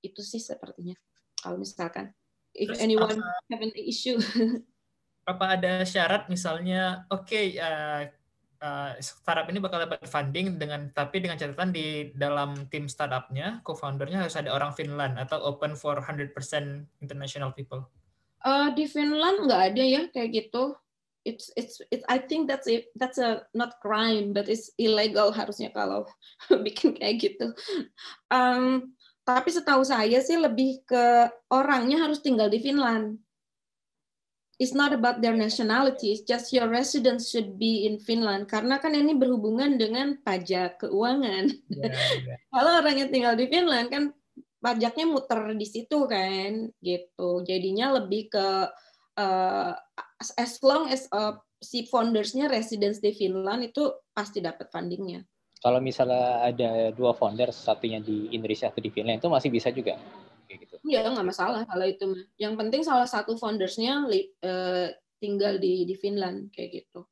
Itu 0.00 0.24
sih 0.24 0.40
sepertinya. 0.40 0.96
Kalau 1.40 1.56
misalkan 1.56 2.12
if 2.56 2.72
Terus 2.72 2.82
anyone 2.82 3.20
apa, 3.20 3.48
have 3.52 3.62
an 3.62 3.72
issue. 3.76 4.18
apa 5.30 5.54
ada 5.54 5.86
syarat 5.86 6.26
misalnya 6.26 7.06
oke 7.12 7.28
okay, 7.28 7.54
uh, 7.60 8.02
uh, 8.60 8.90
startup 8.98 9.46
ini 9.48 9.58
bakal 9.62 9.78
dapat 9.82 10.02
funding 10.08 10.58
dengan 10.58 10.90
tapi 10.90 11.22
dengan 11.22 11.38
catatan 11.38 11.70
di 11.70 12.10
dalam 12.14 12.68
tim 12.72 12.86
startupnya 12.90 13.62
co-foundernya 13.62 14.26
harus 14.26 14.34
ada 14.34 14.50
orang 14.50 14.74
Finland 14.74 15.16
atau 15.20 15.40
open 15.44 15.76
for 15.76 15.98
100% 16.02 16.34
international 17.04 17.54
people. 17.54 17.86
Uh, 18.40 18.72
di 18.72 18.88
Finland 18.88 19.46
nggak 19.48 19.62
ada 19.74 19.84
ya 19.84 20.02
kayak 20.08 20.30
gitu. 20.32 20.76
It's 21.20 21.52
it's 21.52 21.84
it, 21.92 22.00
I 22.08 22.16
think 22.16 22.48
that's 22.48 22.64
it 22.64 22.88
that's 22.96 23.20
a 23.20 23.44
not 23.52 23.76
crime 23.84 24.32
but 24.32 24.48
it's 24.48 24.72
illegal 24.80 25.28
harusnya 25.36 25.68
kalau 25.68 26.08
bikin 26.64 26.96
kayak 26.96 27.20
gitu. 27.20 27.52
Um, 28.32 28.96
tapi 29.36 29.54
setahu 29.54 29.86
saya 29.86 30.18
sih 30.18 30.34
lebih 30.34 30.82
ke 30.82 31.30
orangnya 31.52 32.02
harus 32.02 32.18
tinggal 32.18 32.50
di 32.50 32.58
Finland 32.58 33.20
it's 34.60 34.76
not 34.76 34.92
about 34.92 35.24
their 35.24 35.32
nationality, 35.32 36.12
it's 36.12 36.28
just 36.28 36.52
your 36.52 36.68
residence 36.68 37.32
should 37.32 37.56
be 37.56 37.88
in 37.88 37.96
Finland. 37.96 38.44
Karena 38.44 38.76
kan 38.76 38.92
ini 38.92 39.16
berhubungan 39.16 39.80
dengan 39.80 40.20
pajak 40.20 40.84
keuangan. 40.84 41.48
Yeah, 41.72 41.96
yeah. 42.28 42.38
Kalau 42.52 42.84
orangnya 42.84 43.08
tinggal 43.08 43.34
di 43.40 43.48
Finland 43.48 43.88
kan 43.88 44.12
pajaknya 44.60 45.08
muter 45.08 45.56
di 45.56 45.64
situ 45.64 46.04
kan, 46.04 46.68
gitu. 46.84 47.40
Jadinya 47.48 47.96
lebih 47.96 48.28
ke 48.28 48.46
uh, 49.16 49.72
as 50.36 50.60
long 50.60 50.92
as 50.92 51.08
uh, 51.08 51.40
si 51.56 51.88
foundersnya 51.88 52.52
residence 52.52 53.00
di 53.00 53.16
Finland 53.16 53.72
itu 53.72 53.88
pasti 54.12 54.44
dapat 54.44 54.68
fundingnya. 54.68 55.24
Kalau 55.60 55.78
misalnya 55.78 56.48
ada 56.48 56.88
dua 56.96 57.12
founders, 57.12 57.56
satunya 57.56 58.00
di 58.00 58.32
Indonesia 58.32 58.72
atau 58.72 58.80
di 58.80 58.88
Finland, 58.88 59.20
itu 59.20 59.28
masih 59.28 59.52
bisa 59.52 59.68
juga? 59.68 60.00
kayak 60.50 60.66
gitu. 60.66 60.76
Iya 60.82 61.06
nggak 61.06 61.28
masalah 61.30 61.62
kalau 61.62 61.86
itu. 61.86 62.26
Yang 62.34 62.54
penting 62.58 62.82
salah 62.82 63.06
satu 63.06 63.38
foundersnya 63.38 64.10
uh, 64.42 64.90
tinggal 65.22 65.62
di 65.62 65.86
di 65.86 65.94
Finland 65.94 66.50
kayak 66.50 66.82
gitu. 66.82 67.06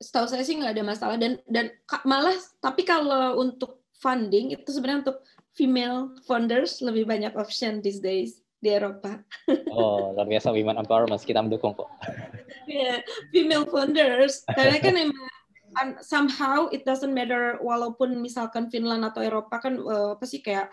Setahu 0.00 0.24
saya 0.24 0.40
sih 0.40 0.56
nggak 0.56 0.72
ada 0.72 0.84
masalah 0.84 1.16
dan 1.20 1.36
dan 1.44 1.68
malah 2.08 2.34
tapi 2.64 2.88
kalau 2.88 3.36
untuk 3.36 3.84
funding 4.00 4.56
itu 4.56 4.68
sebenarnya 4.72 5.04
untuk 5.04 5.18
female 5.52 6.16
founders 6.24 6.80
lebih 6.80 7.04
banyak 7.04 7.36
option 7.36 7.84
these 7.84 8.00
days 8.00 8.40
di 8.64 8.72
Eropa. 8.72 9.20
Oh, 9.74 10.14
luar 10.14 10.30
biasa 10.30 10.54
women 10.54 10.78
empowerment 10.78 11.18
kita 11.26 11.42
mendukung 11.42 11.74
kok. 11.74 11.90
yeah, 12.70 13.02
female 13.34 13.66
founders 13.66 14.46
karena 14.54 14.78
kan 14.78 14.94
emang 15.10 15.33
somehow 16.00 16.70
it 16.70 16.86
doesn't 16.86 17.12
matter 17.12 17.58
walaupun 17.60 18.18
misalkan 18.22 18.70
Finland 18.70 19.02
atau 19.02 19.20
Eropa 19.20 19.58
kan 19.58 19.78
uh, 19.78 20.14
apa 20.14 20.24
sih 20.24 20.40
kayak 20.40 20.70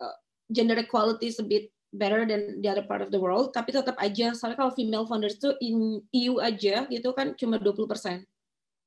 uh, 0.00 0.16
gender 0.52 0.76
equality 0.76 1.32
is 1.32 1.40
a 1.40 1.46
bit 1.46 1.72
better 1.92 2.24
than 2.24 2.60
the 2.64 2.68
other 2.68 2.84
part 2.88 3.04
of 3.04 3.12
the 3.12 3.20
world 3.20 3.52
tapi 3.52 3.72
tetap 3.72 3.96
aja 4.00 4.32
soalnya 4.32 4.56
kalau 4.56 4.72
female 4.72 5.04
founders 5.04 5.36
itu 5.36 5.52
in 5.60 6.00
EU 6.16 6.40
aja 6.40 6.88
gitu 6.88 7.12
kan 7.12 7.36
cuma 7.36 7.60
20% 7.60 8.24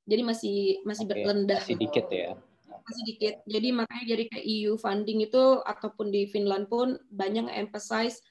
jadi 0.05 0.21
masih 0.21 0.85
masih 0.85 1.05
okay. 1.09 1.25
rendah 1.25 1.61
masih 1.61 1.77
dikit 1.81 2.07
ya. 2.13 2.37
Masih 2.85 3.03
dikit. 3.09 3.35
Jadi 3.49 3.67
makanya 3.73 4.05
jadi 4.13 4.23
kayak 4.29 4.45
EU 4.45 4.73
funding 4.77 5.25
itu 5.25 5.43
ataupun 5.65 6.13
di 6.13 6.29
Finland 6.29 6.69
pun 6.69 7.01
banyak 7.09 7.49
emphasize 7.49 8.21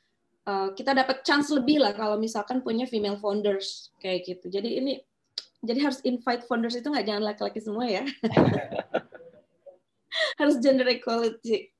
uh, 0.46 0.70
kita 0.78 0.94
dapat 0.94 1.26
chance 1.26 1.50
lebih 1.50 1.82
lah 1.82 1.90
kalau 1.90 2.14
misalkan 2.14 2.62
punya 2.62 2.86
female 2.86 3.18
founders 3.18 3.90
kayak 3.98 4.22
gitu. 4.22 4.46
Jadi 4.46 4.78
ini 4.78 4.92
jadi 5.64 5.80
harus 5.80 6.00
invite 6.04 6.44
founders 6.44 6.76
itu 6.76 6.86
nggak 6.86 7.08
jangan 7.08 7.24
laki-laki 7.24 7.60
semua 7.64 7.88
ya. 7.88 8.04
harus 10.38 10.56
gender 10.62 10.86
equality 10.86 11.74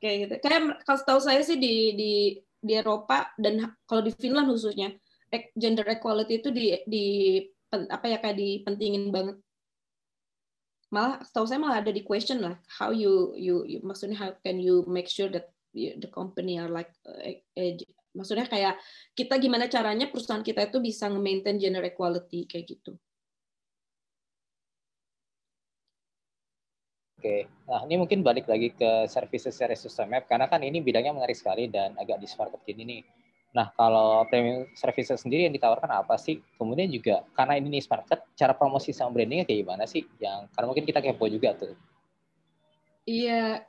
kayak 0.00 0.16
gitu. 0.24 0.34
Kayak 0.40 0.80
kalau 0.84 1.00
tahu 1.04 1.20
saya 1.20 1.40
sih 1.44 1.60
di 1.60 1.92
di 1.96 2.12
di 2.64 2.72
Eropa 2.72 3.28
dan 3.36 3.76
kalau 3.84 4.00
di 4.00 4.12
Finland 4.16 4.48
khususnya 4.48 4.96
gender 5.58 5.84
equality 5.90 6.40
itu 6.40 6.48
di 6.54 6.78
di 6.86 7.04
apa 7.74 8.06
ya 8.06 8.18
kayak 8.22 8.38
dipentingin 8.38 9.10
banget. 9.10 9.36
Malah 10.94 11.26
tahu 11.34 11.44
saya 11.44 11.58
malah 11.58 11.82
ada 11.82 11.90
di 11.90 12.06
question 12.06 12.38
lah 12.38 12.54
how 12.78 12.94
you 12.94 13.34
you, 13.34 13.66
you 13.66 13.82
maksudnya 13.82 14.14
how 14.14 14.30
can 14.46 14.62
you 14.62 14.86
make 14.86 15.10
sure 15.10 15.26
that 15.26 15.50
the 15.74 16.06
company 16.06 16.54
are 16.54 16.70
like 16.70 16.94
uh, 17.02 17.34
uh, 17.58 17.74
maksudnya 18.14 18.46
kayak 18.46 18.78
kita 19.18 19.42
gimana 19.42 19.66
caranya 19.66 20.06
perusahaan 20.06 20.46
kita 20.46 20.70
itu 20.70 20.78
bisa 20.78 21.10
maintain 21.10 21.58
gender 21.58 21.82
equality 21.82 22.46
kayak 22.46 22.78
gitu. 22.78 22.94
Oke, 27.24 27.48
nah 27.64 27.80
ini 27.88 27.96
mungkin 27.96 28.20
balik 28.20 28.44
lagi 28.44 28.76
ke 28.76 29.08
services 29.08 29.56
series 29.56 29.80
system 29.80 30.12
map 30.12 30.28
karena 30.28 30.44
kan 30.44 30.60
ini 30.60 30.84
bidangnya 30.84 31.16
menarik 31.16 31.32
sekali 31.32 31.72
dan 31.72 31.96
agak 31.96 32.20
di 32.20 32.28
market 32.36 32.60
gini 32.68 32.82
nih. 32.84 33.00
Nah, 33.56 33.72
kalau 33.72 34.28
premium 34.28 34.68
services 34.76 35.24
sendiri 35.24 35.48
yang 35.48 35.56
ditawarkan 35.56 35.88
apa 36.04 36.20
sih? 36.20 36.44
Kemudian 36.60 36.92
juga 36.92 37.24
karena 37.32 37.56
ini 37.56 37.80
niche 37.80 37.88
market, 37.88 38.28
cara 38.36 38.52
promosi 38.52 38.92
sama 38.92 39.16
brandingnya 39.16 39.48
kayak 39.48 39.56
gimana 39.64 39.88
sih? 39.88 40.04
Yang 40.20 40.52
karena 40.52 40.66
mungkin 40.68 40.84
kita 40.84 41.00
kepo 41.00 41.24
juga 41.32 41.56
tuh. 41.56 41.72
Iya, 43.08 43.64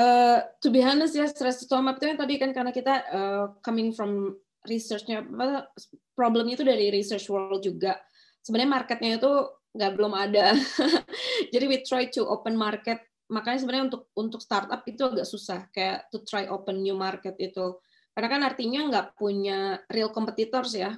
uh, 0.00 0.38
to 0.56 0.72
be 0.72 0.80
honest 0.80 1.12
ya, 1.12 1.28
stress 1.28 1.60
system 1.60 1.84
map 1.84 2.00
itu 2.00 2.08
yang 2.08 2.16
tadi 2.16 2.40
kan 2.40 2.56
karena 2.56 2.72
kita 2.72 2.94
uh, 3.12 3.44
coming 3.60 3.92
from 3.92 4.32
researchnya, 4.64 5.28
problemnya 6.16 6.56
itu 6.56 6.64
dari 6.64 6.88
research 6.88 7.28
world 7.28 7.60
juga. 7.60 8.00
Sebenarnya 8.40 8.80
marketnya 8.80 9.20
itu 9.20 9.57
nggak 9.74 9.92
belum 9.94 10.12
ada. 10.16 10.56
Jadi 11.52 11.64
we 11.68 11.80
try 11.84 12.08
to 12.08 12.24
open 12.24 12.56
market. 12.56 13.02
Makanya 13.28 13.58
sebenarnya 13.60 13.86
untuk 13.92 14.02
untuk 14.16 14.40
startup 14.40 14.80
itu 14.88 15.04
agak 15.04 15.28
susah 15.28 15.68
kayak 15.72 16.08
to 16.08 16.24
try 16.24 16.48
open 16.48 16.80
new 16.80 16.96
market 16.96 17.36
itu. 17.36 17.76
Karena 18.16 18.28
kan 18.28 18.42
artinya 18.42 18.80
nggak 18.88 19.06
punya 19.14 19.78
real 19.92 20.08
competitors 20.10 20.72
ya. 20.74 20.96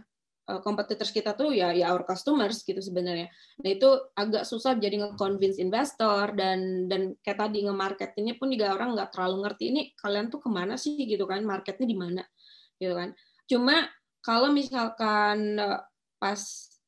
Eh, 0.51 0.61
competitors 0.67 1.15
kita 1.15 1.39
tuh 1.39 1.55
ya 1.55 1.71
ya 1.71 1.95
our 1.95 2.03
customers 2.03 2.67
gitu 2.67 2.83
sebenarnya. 2.83 3.31
Nah 3.63 3.71
itu 3.71 3.89
agak 4.19 4.43
susah 4.43 4.75
jadi 4.75 4.99
nge-convince 4.99 5.63
investor 5.63 6.35
dan 6.35 6.91
dan 6.91 7.15
kayak 7.23 7.39
tadi 7.39 7.63
nge-marketingnya 7.71 8.35
pun 8.35 8.51
juga 8.51 8.75
orang 8.75 8.99
nggak 8.99 9.15
terlalu 9.15 9.47
ngerti 9.47 9.65
ini 9.71 9.83
kalian 9.95 10.27
tuh 10.27 10.43
ke 10.43 10.51
mana 10.51 10.75
sih 10.75 10.99
gitu 10.99 11.23
kan 11.31 11.47
marketnya 11.47 11.87
di 11.87 11.95
mana 11.95 12.23
gitu 12.83 12.95
kan. 12.99 13.15
Cuma 13.47 13.87
kalau 14.25 14.51
misalkan 14.51 15.55
eh, 15.61 15.81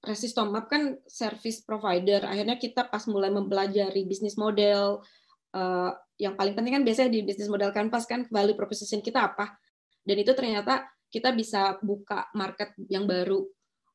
Resistomap 0.03 0.67
kan 0.67 0.99
service 1.07 1.63
provider. 1.63 2.27
Akhirnya 2.27 2.59
kita 2.59 2.91
pas 2.91 3.07
mulai 3.07 3.31
mempelajari 3.31 4.03
bisnis 4.03 4.35
model, 4.35 4.99
uh, 5.55 5.91
yang 6.19 6.35
paling 6.35 6.59
penting 6.59 6.83
kan 6.83 6.85
biasanya 6.85 7.11
di 7.15 7.23
bisnis 7.23 7.47
model 7.47 7.71
Canvas 7.71 8.07
kan 8.11 8.27
value 8.27 8.59
proposition 8.59 8.99
kita 8.99 9.31
apa. 9.31 9.55
Dan 10.03 10.19
itu 10.19 10.35
ternyata 10.35 10.91
kita 11.07 11.31
bisa 11.31 11.79
buka 11.79 12.27
market 12.35 12.75
yang 12.91 13.07
baru. 13.07 13.47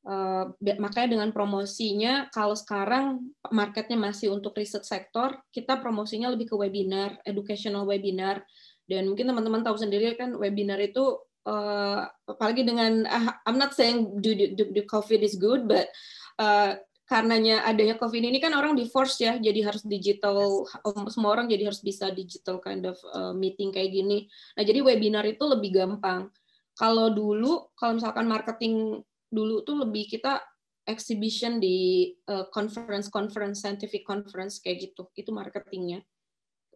Uh, 0.07 0.55
makanya 0.79 1.19
dengan 1.19 1.35
promosinya, 1.35 2.31
kalau 2.31 2.55
sekarang 2.55 3.27
marketnya 3.51 3.99
masih 3.99 4.31
untuk 4.31 4.55
riset 4.55 4.87
sektor, 4.87 5.35
kita 5.51 5.83
promosinya 5.83 6.31
lebih 6.31 6.47
ke 6.47 6.55
webinar, 6.55 7.19
educational 7.27 7.83
webinar, 7.83 8.39
dan 8.87 9.03
mungkin 9.11 9.27
teman-teman 9.27 9.67
tahu 9.67 9.75
sendiri 9.75 10.15
kan 10.15 10.31
webinar 10.39 10.79
itu 10.79 11.26
uh, 11.47 12.03
apalagi 12.27 12.67
dengan 12.67 13.07
uh, 13.07 13.31
I'm 13.47 13.55
not 13.55 13.71
saying 13.71 14.19
do, 14.19 14.35
do, 14.35 14.67
do 14.75 14.81
COVID 14.83 15.23
is 15.23 15.39
good, 15.39 15.65
but 15.65 15.87
uh, 16.35 16.75
karenanya 17.07 17.63
adanya 17.63 17.95
COVID 17.95 18.19
ini 18.19 18.43
kan 18.43 18.51
orang 18.51 18.75
di 18.75 18.83
force 18.91 19.23
ya, 19.23 19.39
jadi 19.39 19.63
harus 19.63 19.79
digital, 19.87 20.67
semua 21.07 21.39
orang 21.39 21.47
jadi 21.47 21.71
harus 21.71 21.79
bisa 21.79 22.11
digital 22.11 22.59
kind 22.59 22.83
of 22.83 22.99
uh, 23.15 23.31
meeting 23.31 23.71
kayak 23.71 23.95
gini. 23.95 24.27
Nah 24.59 24.67
jadi 24.67 24.83
webinar 24.83 25.23
itu 25.23 25.47
lebih 25.47 25.71
gampang. 25.71 26.27
Kalau 26.75 27.09
dulu, 27.09 27.71
kalau 27.79 27.95
misalkan 27.95 28.27
marketing 28.27 29.01
dulu 29.31 29.63
tuh 29.63 29.87
lebih 29.87 30.11
kita 30.11 30.43
exhibition 30.83 31.63
di 31.63 32.11
uh, 32.27 32.47
conference, 32.51 33.07
conference, 33.07 33.63
scientific 33.63 34.03
conference 34.03 34.59
kayak 34.59 34.91
gitu, 34.91 35.07
itu 35.15 35.31
marketingnya. 35.31 36.03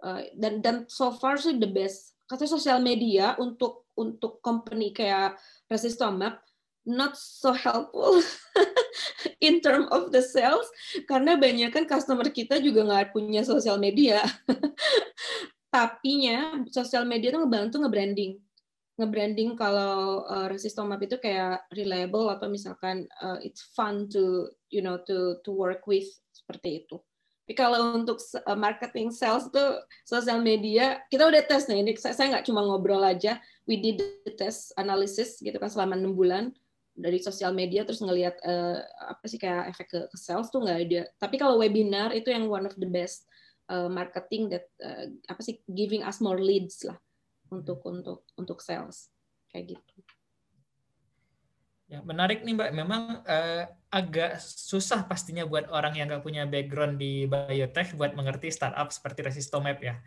Uh, 0.02 0.26
dan 0.34 0.64
dan 0.64 0.76
so 0.88 1.12
far 1.12 1.36
sih 1.38 1.60
the 1.60 1.68
best. 1.68 2.16
Kata 2.32 2.48
sosial 2.48 2.80
media 2.80 3.36
untuk 3.36 3.92
untuk 4.00 4.40
company 4.40 4.96
kayak 4.96 5.36
Resistomap 5.68 6.40
not 6.88 7.20
so 7.20 7.52
helpful 7.52 8.24
in 9.48 9.62
term 9.62 9.86
of 9.94 10.10
the 10.10 10.24
sales 10.24 10.66
karena 11.06 11.38
banyak 11.38 11.70
kan 11.70 11.86
customer 11.86 12.26
kita 12.32 12.58
juga 12.58 12.88
nggak 12.88 13.12
punya 13.12 13.44
sosial 13.44 13.78
media. 13.78 14.24
Tapinya 15.76 16.64
sosial 16.72 17.04
media 17.04 17.36
itu 17.36 17.40
ngebantu 17.40 17.84
nge-branding. 17.84 18.40
Nge-branding 19.00 19.56
kalau 19.56 20.24
uh, 20.28 20.48
itu 20.52 21.16
kayak 21.20 21.68
reliable 21.72 22.28
atau 22.32 22.48
misalkan 22.48 23.08
uh, 23.24 23.40
it's 23.44 23.72
fun 23.76 24.08
to 24.08 24.52
you 24.72 24.80
know 24.80 25.00
to 25.04 25.40
to 25.44 25.52
work 25.52 25.84
with 25.84 26.08
seperti 26.32 26.84
itu. 26.84 26.96
Tapi 27.52 27.68
kalau 27.68 28.00
untuk 28.00 28.16
uh, 28.48 28.56
marketing 28.56 29.12
sales 29.12 29.52
tuh 29.52 29.84
sosial 30.08 30.40
media 30.40 31.04
kita 31.12 31.28
udah 31.28 31.44
tes 31.44 31.68
nih. 31.68 31.84
Ini 31.84 32.00
saya 32.00 32.32
nggak 32.32 32.48
cuma 32.48 32.64
ngobrol 32.64 33.04
aja. 33.04 33.44
We 33.68 33.76
did 33.76 34.00
the 34.24 34.32
test 34.40 34.72
analysis 34.80 35.36
gitu 35.44 35.60
kan 35.60 35.68
selama 35.68 36.00
enam 36.00 36.16
bulan 36.16 36.56
dari 36.96 37.20
sosial 37.20 37.52
media 37.52 37.84
terus 37.84 38.00
ngelihat 38.00 38.40
uh, 38.48 38.80
apa 39.04 39.28
sih 39.28 39.36
kayak 39.36 39.68
efek 39.76 39.92
ke, 39.92 40.00
ke 40.08 40.16
sales 40.16 40.48
tuh 40.48 40.64
nggak 40.64 40.80
ada. 40.80 41.02
Tapi 41.20 41.36
kalau 41.36 41.60
webinar 41.60 42.16
itu 42.16 42.32
yang 42.32 42.48
one 42.48 42.64
of 42.64 42.72
the 42.80 42.88
best 42.88 43.28
uh, 43.68 43.92
marketing 43.92 44.48
that 44.48 44.72
uh, 44.80 45.12
apa 45.28 45.44
sih 45.44 45.60
giving 45.68 46.08
us 46.08 46.24
more 46.24 46.40
leads 46.40 46.88
lah 46.88 46.96
untuk 47.52 47.84
untuk 47.84 48.24
untuk 48.40 48.64
sales 48.64 49.12
kayak 49.52 49.76
gitu. 49.76 49.96
Ya, 51.92 52.00
menarik 52.08 52.48
nih 52.48 52.56
Mbak. 52.56 52.72
Memang 52.72 53.04
uh, 53.28 53.64
agak 53.92 54.40
susah 54.40 55.04
pastinya 55.04 55.44
buat 55.44 55.68
orang 55.68 56.00
yang 56.00 56.08
nggak 56.08 56.24
punya 56.24 56.48
background 56.48 56.96
di 56.96 57.28
biotech 57.28 58.00
buat 58.00 58.16
mengerti 58.16 58.48
startup 58.48 58.96
seperti 58.96 59.28
Resistomap 59.28 59.84
ya. 59.84 60.00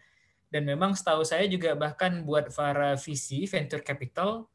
Dan 0.48 0.64
memang 0.64 0.96
setahu 0.96 1.28
saya 1.28 1.44
juga 1.44 1.76
bahkan 1.76 2.24
buat 2.24 2.48
para 2.56 2.96
VC, 2.96 3.44
venture 3.44 3.84
capital, 3.84 4.48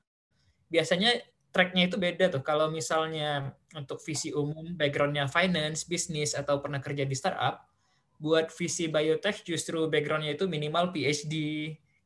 biasanya 0.74 1.22
tracknya 1.54 1.86
itu 1.86 2.02
beda 2.02 2.34
tuh. 2.34 2.42
Kalau 2.42 2.74
misalnya 2.74 3.54
untuk 3.78 4.02
visi 4.02 4.34
umum, 4.34 4.74
backgroundnya 4.74 5.30
finance, 5.30 5.86
bisnis, 5.86 6.34
atau 6.34 6.58
pernah 6.58 6.82
kerja 6.82 7.06
di 7.06 7.14
startup, 7.14 7.62
buat 8.18 8.50
visi 8.50 8.90
biotech 8.90 9.46
justru 9.46 9.86
backgroundnya 9.86 10.34
itu 10.34 10.50
minimal 10.50 10.90
PhD, 10.90 11.36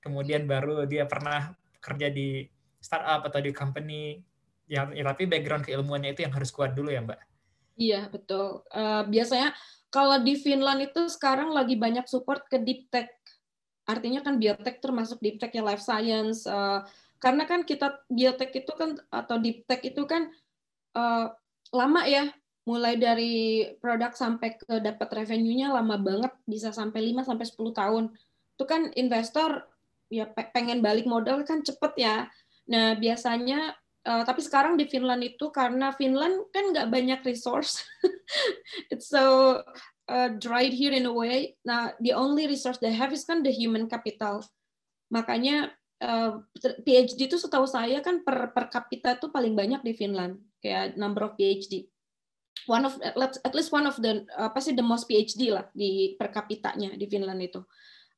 kemudian 0.03 0.43
baru 0.51 0.83
dia 0.83 1.07
pernah 1.07 1.55
kerja 1.79 2.11
di 2.11 2.43
startup 2.83 3.23
atau 3.23 3.39
di 3.39 3.55
company, 3.55 4.19
ya, 4.67 4.89
ya 4.91 5.03
tapi 5.03 5.27
background 5.27 5.63
keilmuannya 5.67 6.15
itu 6.15 6.23
yang 6.25 6.33
harus 6.33 6.49
kuat 6.49 6.75
dulu 6.77 6.89
ya 6.91 7.03
Mbak? 7.03 7.19
Iya, 7.73 8.01
betul. 8.13 8.61
Uh, 8.69 9.03
biasanya 9.09 9.53
kalau 9.89 10.21
di 10.21 10.37
Finland 10.37 10.89
itu 10.89 11.09
sekarang 11.09 11.53
lagi 11.53 11.73
banyak 11.77 12.05
support 12.05 12.45
ke 12.49 12.61
deep 12.61 12.89
tech. 12.93 13.09
Artinya 13.89 14.21
kan 14.21 14.37
biotech 14.37 14.79
termasuk 14.79 15.19
deep 15.19 15.41
tech 15.41 15.51
ya 15.51 15.65
life 15.65 15.81
science, 15.81 16.45
uh, 16.45 16.85
karena 17.23 17.47
kan 17.47 17.63
kita 17.63 18.03
biotek 18.11 18.51
itu 18.51 18.71
kan 18.75 18.99
atau 19.07 19.39
deep 19.39 19.63
tech 19.63 19.79
itu 19.83 20.03
kan 20.03 20.27
uh, 20.95 21.31
lama 21.71 22.01
ya 22.03 22.29
mulai 22.63 22.95
dari 22.95 23.67
produk 23.79 24.15
sampai 24.15 24.55
ke 24.55 24.79
dapat 24.79 25.23
revenue-nya 25.23 25.71
lama 25.71 25.99
banget 25.99 26.31
bisa 26.47 26.71
sampai 26.71 27.11
5 27.11 27.27
sampai 27.27 27.45
10 27.47 27.59
tahun 27.75 28.03
itu 28.55 28.63
kan 28.63 28.81
investor 28.95 29.67
ya 30.07 30.31
pengen 30.31 30.79
balik 30.79 31.03
modal 31.03 31.43
kan 31.43 31.59
cepet 31.59 31.93
ya 31.99 32.15
nah 32.63 32.95
biasanya 32.95 33.75
uh, 34.07 34.23
tapi 34.23 34.43
sekarang 34.43 34.75
di 34.75 34.85
Finland 34.87 35.23
itu 35.23 35.51
karena 35.51 35.91
Finland 35.95 36.49
kan 36.51 36.71
nggak 36.71 36.89
banyak 36.91 37.19
resource. 37.27 37.83
It's 38.93 39.11
so 39.11 39.59
uh, 40.11 40.29
dried 40.39 40.75
here 40.75 40.95
in 40.95 41.07
a 41.07 41.13
way. 41.13 41.55
Nah 41.67 41.95
the 41.99 42.15
only 42.15 42.47
resource 42.47 42.79
they 42.79 42.93
have 42.93 43.11
is 43.11 43.27
kan 43.27 43.43
the 43.43 43.51
human 43.51 43.87
capital. 43.91 44.43
Makanya 45.11 45.75
Eh, 46.03 46.31
PhD 46.83 47.31
itu 47.31 47.39
setahu 47.39 47.63
saya 47.63 48.03
kan 48.03 48.27
per 48.27 48.51
per 48.51 48.67
kapita 48.67 49.15
itu 49.15 49.31
paling 49.31 49.55
banyak 49.55 49.79
di 49.87 49.95
Finland. 49.95 50.35
Kayak 50.59 50.99
number 50.99 51.23
of 51.23 51.39
PhD 51.39 51.87
one 52.69 52.87
of 52.87 52.95
at 53.01 53.51
least 53.55 53.73
one 53.75 53.83
of 53.83 53.97
the 53.99 54.23
apa 54.39 54.59
sih 54.63 54.71
the 54.71 54.85
most 54.85 55.09
PhD 55.09 55.51
lah 55.51 55.67
di 55.75 56.15
per 56.19 56.27
kapitanya 56.31 56.95
di 56.99 57.07
Finland 57.07 57.39
itu. 57.39 57.63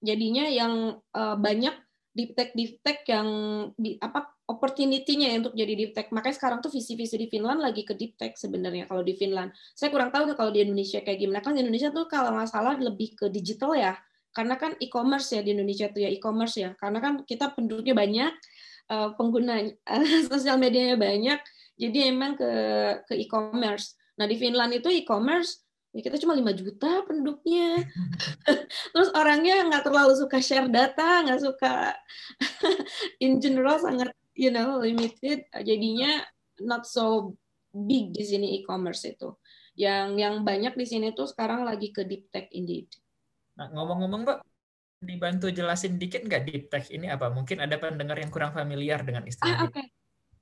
Jadinya 0.02 0.50
yang 0.50 0.98
uh, 0.98 1.38
banyak 1.38 1.78
deep 2.14 2.34
tech 2.34 2.58
deep 2.58 2.82
tech 2.82 3.06
yang 3.06 3.30
di, 3.78 4.02
apa 4.02 4.34
opportunity-nya 4.46 5.34
ya 5.34 5.36
untuk 5.42 5.58
jadi 5.58 5.74
deep 5.74 5.92
tech. 5.98 6.14
Makanya 6.14 6.36
sekarang 6.38 6.60
tuh 6.62 6.70
visi-visi 6.70 7.18
di 7.18 7.28
Finland 7.30 7.62
lagi 7.62 7.82
ke 7.82 7.98
deep 7.98 8.14
tech 8.16 8.38
sebenarnya 8.38 8.86
kalau 8.86 9.02
di 9.02 9.18
Finland. 9.18 9.50
Saya 9.74 9.90
kurang 9.90 10.14
tahu 10.14 10.30
kalau 10.38 10.54
di 10.54 10.62
Indonesia 10.62 11.02
kayak 11.02 11.18
gimana. 11.18 11.42
Kan 11.42 11.58
di 11.58 11.66
Indonesia 11.66 11.90
tuh 11.90 12.06
kalau 12.06 12.38
nggak 12.38 12.50
salah 12.54 12.78
lebih 12.78 13.18
ke 13.18 13.26
digital 13.34 13.74
ya. 13.74 13.98
Karena 14.36 14.60
kan 14.60 14.78
e-commerce 14.78 15.34
ya 15.34 15.42
di 15.42 15.58
Indonesia 15.58 15.90
tuh 15.90 16.06
ya 16.06 16.10
e-commerce 16.14 16.56
ya. 16.62 16.78
Karena 16.78 17.02
kan 17.02 17.26
kita 17.26 17.58
penduduknya 17.58 17.96
banyak 17.98 18.34
uh, 18.94 19.10
pengguna 19.18 19.66
uh, 19.66 20.22
sosial 20.30 20.62
medianya 20.62 20.98
banyak 20.98 21.42
jadi 21.76 22.14
emang 22.14 22.40
ke 22.40 22.52
ke 23.10 23.14
e-commerce. 23.20 24.00
Nah 24.16 24.30
di 24.30 24.38
Finland 24.40 24.72
itu 24.78 24.88
e-commerce 24.88 25.66
ya 25.96 26.04
kita 26.04 26.20
cuma 26.20 26.36
5 26.36 26.44
juta 26.60 27.02
penduduknya. 27.08 27.82
Terus 28.94 29.10
orangnya 29.16 29.64
nggak 29.68 29.84
terlalu 29.90 30.14
suka 30.16 30.38
share 30.38 30.70
data 30.70 31.24
nggak 31.24 31.42
suka 31.42 31.96
in 33.26 33.40
general 33.42 33.80
sangat 33.80 34.12
you 34.36 34.52
know 34.52 34.78
limited 34.84 35.48
jadinya 35.64 36.22
not 36.64 36.84
so 36.84 37.36
big 37.72 38.12
di 38.12 38.24
sini 38.24 38.48
e-commerce 38.62 39.08
itu 39.08 39.36
yang 39.76 40.16
yang 40.16 40.44
banyak 40.44 40.76
di 40.76 40.86
sini 40.88 41.12
tuh 41.12 41.28
sekarang 41.28 41.68
lagi 41.68 41.92
ke 41.92 42.08
deep 42.08 42.32
tech 42.32 42.48
indeed 42.56 42.88
Nah, 43.56 43.72
ngomong-ngomong, 43.72 44.22
Mbak, 44.28 44.40
dibantu 45.00 45.48
jelasin 45.52 45.96
dikit 45.96 46.28
nggak 46.28 46.44
deep 46.48 46.64
tech 46.68 46.86
ini 46.92 47.08
apa? 47.08 47.32
Mungkin 47.32 47.64
ada 47.64 47.80
pendengar 47.80 48.20
yang 48.20 48.32
kurang 48.32 48.52
familiar 48.52 49.00
dengan 49.04 49.24
istilah 49.24 49.68
ah. 49.68 49.68
Okay. 49.72 49.88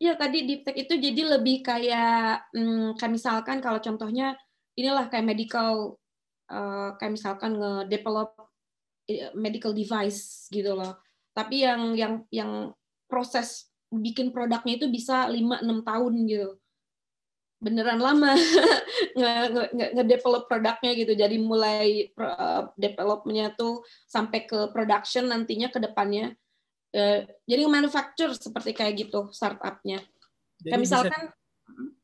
Ya, 0.01 0.17
tadi 0.17 0.43
deep 0.49 0.65
tech 0.65 0.75
itu 0.75 0.97
jadi 0.97 1.37
lebih 1.37 1.61
kayak, 1.61 2.49
hmm, 2.51 2.97
kayak 2.97 3.13
misalkan 3.13 3.61
kalau 3.61 3.79
contohnya 3.79 4.35
inilah 4.73 5.07
kayak 5.07 5.23
medical, 5.23 6.01
uh, 6.49 6.97
kayak 6.97 7.13
misalkan 7.13 7.55
nge-develop 7.55 8.33
eh, 9.07 9.29
medical 9.37 9.71
device 9.71 10.49
gitu 10.49 10.73
loh. 10.73 10.97
Tapi 11.37 11.63
yang 11.63 11.93
yang 11.93 12.13
yang 12.33 12.51
proses 13.05 13.69
bikin 14.01 14.33
produknya 14.33 14.73
itu 14.81 14.87
bisa 14.89 15.29
5-6 15.29 15.85
tahun 15.85 16.13
gitu 16.25 16.49
beneran 17.63 18.03
lama 18.03 18.35
nge-develop 19.95 20.51
produknya 20.51 20.91
gitu. 20.99 21.15
Jadi 21.15 21.39
mulai 21.39 22.11
uh, 22.19 22.67
developnya 22.75 23.55
tuh 23.55 23.87
sampai 24.03 24.43
ke 24.43 24.67
production 24.75 25.31
nantinya 25.31 25.71
ke 25.71 25.79
depannya. 25.79 26.35
Uh, 26.91 27.23
jadi 27.47 27.65
manufacture 27.71 28.35
seperti 28.35 28.75
kayak 28.75 29.07
gitu 29.07 29.31
startupnya. 29.31 30.03
Kayak 30.59 30.83
misalkan 30.83 31.23
bisa, 31.31 31.31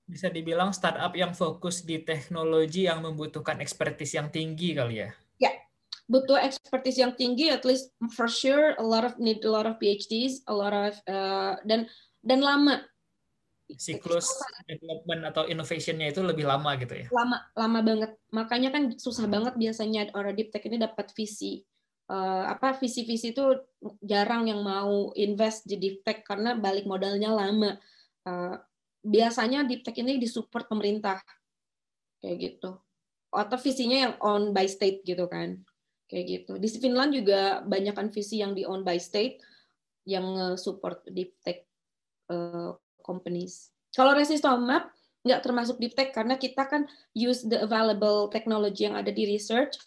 bisa 0.08 0.28
dibilang 0.32 0.71
startup 0.71 1.12
yang 1.13 1.36
fokus 1.36 1.84
di 1.84 2.02
teknologi 2.02 2.88
yang 2.88 3.04
membutuhkan 3.04 3.60
expertise 3.60 4.15
yang 4.15 4.32
tinggi 4.32 4.73
kali 4.73 5.04
ya. 5.04 5.12
Ya, 5.43 5.52
butuh 6.10 6.41
expertise 6.41 6.98
yang 6.98 7.13
tinggi. 7.13 7.54
At 7.54 7.63
least 7.63 7.93
for 8.17 8.26
sure 8.26 8.74
a 8.76 8.84
lot 8.84 9.06
of 9.06 9.15
need 9.22 9.45
a 9.45 9.52
lot 9.54 9.69
of 9.69 9.78
PhDs, 9.78 10.41
a 10.50 10.54
lot 10.54 10.74
of 10.74 10.98
uh, 11.06 11.62
dan 11.63 11.86
dan 12.26 12.41
lama 12.41 12.84
siklus 13.78 14.26
development 14.65 15.30
atau 15.30 15.45
innovationnya 15.45 16.10
itu 16.10 16.26
lebih 16.26 16.50
lama 16.50 16.74
gitu 16.82 17.06
ya? 17.06 17.08
Lama, 17.13 17.38
lama 17.54 17.80
banget. 17.86 18.12
Makanya 18.34 18.69
kan 18.74 18.84
susah 18.98 19.30
banget 19.30 19.54
biasanya 19.62 20.10
orang 20.17 20.34
deep 20.34 20.50
tech 20.50 20.65
ini 20.65 20.82
dapat 20.82 21.13
visi. 21.13 21.62
Uh, 22.10 22.50
apa 22.50 22.74
visi-visi 22.82 23.38
itu 23.38 23.45
jarang 24.02 24.50
yang 24.50 24.65
mau 24.65 25.13
invest 25.13 25.69
di 25.69 25.78
deep 25.78 26.02
tech 26.02 26.26
karena 26.26 26.58
balik 26.58 26.89
modalnya 26.89 27.30
lama. 27.30 27.78
Uh, 28.26 28.58
biasanya 29.06 29.62
deep 29.69 29.86
tech 29.86 29.93
ini 30.02 30.17
disupport 30.17 30.65
pemerintah 30.65 31.22
kayak 32.26 32.38
gitu. 32.41 32.82
Atau 33.30 33.62
visinya 33.62 34.10
yang 34.10 34.13
own 34.26 34.50
by 34.58 34.65
state 34.65 35.06
gitu 35.06 35.30
kan. 35.30 35.62
Kayak 36.10 36.26
gitu. 36.26 36.54
Di 36.58 36.67
Finland 36.82 37.13
juga 37.13 37.62
banyakkan 37.62 38.10
visi 38.10 38.41
yang 38.41 38.58
di 38.58 38.65
own 38.65 38.82
by 38.82 38.98
state 38.98 39.38
yang 40.10 40.58
support 40.58 41.06
deep 41.13 41.38
tech 41.45 41.69
uh, 42.34 42.74
companies. 43.06 43.69
Kalau 43.93 44.17
Resistomap 44.17 44.89
nggak 45.22 45.43
termasuk 45.45 45.78
deep 45.78 45.93
tech 45.93 46.10
karena 46.10 46.41
kita 46.41 46.65
kan 46.65 46.89
use 47.13 47.45
the 47.45 47.62
available 47.62 48.32
technology 48.34 48.89
yang 48.89 48.98
ada 48.98 49.13
di 49.13 49.30
research, 49.30 49.78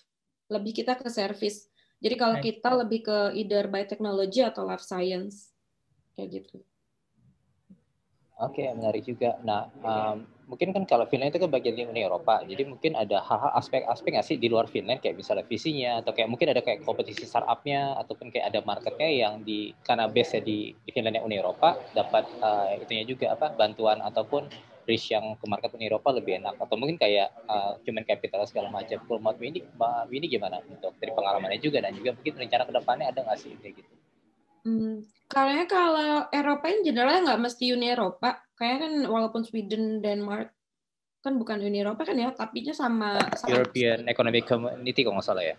lebih 0.46 0.78
kita 0.84 0.94
ke 0.94 1.10
service. 1.10 1.66
Jadi 2.02 2.14
kalau 2.18 2.36
kita 2.42 2.70
lebih 2.82 3.06
ke 3.06 3.18
either 3.38 3.66
biotechnology 3.70 4.42
atau 4.42 4.66
life 4.66 4.82
science 4.82 5.54
kayak 6.18 6.42
gitu. 6.42 6.62
Oke, 8.42 8.66
okay, 8.66 8.74
menarik 8.74 9.06
juga. 9.06 9.38
Nah, 9.46 9.70
um, 9.86 10.26
mungkin 10.52 10.76
kan 10.76 10.84
kalau 10.84 11.08
Finland 11.08 11.32
itu 11.32 11.40
kan 11.40 11.48
bagian 11.48 11.72
dari 11.72 11.88
Uni 11.88 12.04
Eropa, 12.04 12.44
jadi 12.44 12.68
mungkin 12.68 12.92
ada 12.92 13.24
hal-hal 13.24 13.56
aspek-aspek 13.56 14.12
nggak 14.12 14.26
sih 14.28 14.36
di 14.36 14.52
luar 14.52 14.68
Finland, 14.68 15.00
kayak 15.00 15.16
misalnya 15.16 15.48
visinya, 15.48 16.04
atau 16.04 16.12
kayak 16.12 16.28
mungkin 16.28 16.52
ada 16.52 16.60
kayak 16.60 16.84
kompetisi 16.84 17.24
startupnya, 17.24 17.96
ataupun 17.96 18.28
kayak 18.28 18.52
ada 18.52 18.60
marketnya 18.60 19.08
yang 19.08 19.40
di 19.40 19.72
karena 19.80 20.12
base 20.12 20.44
di, 20.44 20.76
di 20.76 20.90
Finland 20.92 21.24
Uni 21.24 21.40
Eropa 21.40 21.80
dapat 21.96 22.28
uh, 22.44 22.76
itunya 22.76 23.08
juga 23.08 23.32
apa 23.32 23.56
bantuan 23.56 24.04
ataupun 24.04 24.52
reach 24.84 25.08
yang 25.08 25.38
ke 25.40 25.46
market 25.48 25.72
Uni 25.72 25.88
Eropa 25.88 26.12
lebih 26.12 26.44
enak, 26.44 26.60
atau 26.60 26.76
mungkin 26.76 27.00
kayak 27.00 27.32
uh, 27.48 27.80
human 27.88 28.04
capital 28.04 28.44
segala 28.44 28.68
macam. 28.68 29.00
Ini, 29.40 29.64
Mbak 29.72 30.12
ini 30.12 30.26
gimana 30.28 30.60
untuk 30.68 30.92
dari 31.00 31.16
pengalamannya 31.16 31.64
juga 31.64 31.80
dan 31.80 31.96
juga 31.96 32.12
mungkin 32.12 32.34
rencana 32.36 32.68
ke 32.68 32.72
depannya 32.76 33.06
ada 33.08 33.24
nggak 33.24 33.38
sih 33.40 33.56
kayak 33.56 33.80
gitu? 33.80 33.92
Hmm, 34.62 35.02
kayaknya 35.26 35.66
kalau 35.66 36.12
Eropa 36.30 36.70
in 36.70 36.86
general 36.86 37.26
nggak 37.26 37.42
mesti 37.42 37.74
Uni 37.74 37.90
Eropa. 37.90 38.38
Kayaknya 38.54 38.78
kan 38.78 38.92
walaupun 39.10 39.42
Sweden, 39.42 39.98
Denmark 39.98 40.54
kan 41.22 41.38
bukan 41.38 41.62
Uni 41.62 41.82
Eropa 41.82 42.02
kan 42.02 42.18
ya, 42.18 42.34
tapi 42.34 42.66
sama, 42.74 43.18
sama 43.38 43.50
European 43.50 44.10
Economic 44.10 44.42
Community 44.46 45.06
kalau 45.06 45.18
nggak 45.18 45.26
salah 45.26 45.44
ya. 45.46 45.56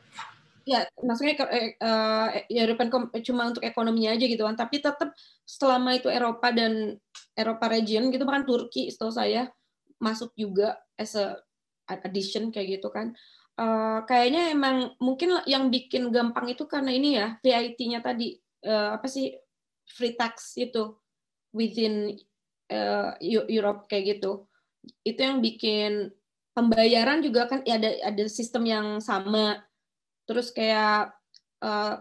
Ya, 0.63 0.87
maksudnya 1.03 1.43
uh, 1.83 2.27
European 2.47 2.87
cuma 3.19 3.51
untuk 3.51 3.63
ekonominya 3.67 4.15
aja 4.15 4.23
gitu 4.27 4.43
kan, 4.47 4.55
tapi 4.55 4.79
tetap 4.79 5.11
selama 5.43 5.99
itu 5.99 6.07
Eropa 6.07 6.55
dan 6.55 6.95
Eropa 7.35 7.67
region 7.67 8.07
gitu 8.15 8.23
bahkan 8.23 8.47
Turki 8.47 8.87
setahu 8.87 9.11
saya 9.11 9.51
masuk 9.99 10.31
juga 10.39 10.79
as 10.95 11.19
a 11.19 11.35
addition 11.91 12.47
kayak 12.51 12.79
gitu 12.79 12.87
kan. 12.91 13.11
Uh, 13.59 14.01
kayaknya 14.07 14.55
emang 14.55 14.95
mungkin 15.03 15.35
yang 15.45 15.67
bikin 15.67 16.09
gampang 16.15 16.47
itu 16.49 16.63
karena 16.65 16.91
ini 16.95 17.19
ya 17.19 17.37
VIT-nya 17.43 17.99
tadi 17.99 18.39
uh, 18.65 18.97
apa 18.97 19.07
sih 19.07 19.35
free 19.87 20.15
tax 20.15 20.55
itu 20.55 20.95
within 21.53 22.15
uh, 22.71 23.13
Europe 23.21 23.85
kayak 23.87 24.17
gitu. 24.19 24.47
Itu 25.03 25.19
yang 25.23 25.39
bikin 25.39 26.11
pembayaran 26.53 27.23
juga 27.23 27.49
kan 27.49 27.61
ya 27.63 27.77
ada 27.79 27.91
ada 28.03 28.23
sistem 28.27 28.63
yang 28.67 28.87
sama. 28.99 29.61
Terus 30.25 30.49
kayak 30.49 31.11
uh, 31.63 31.99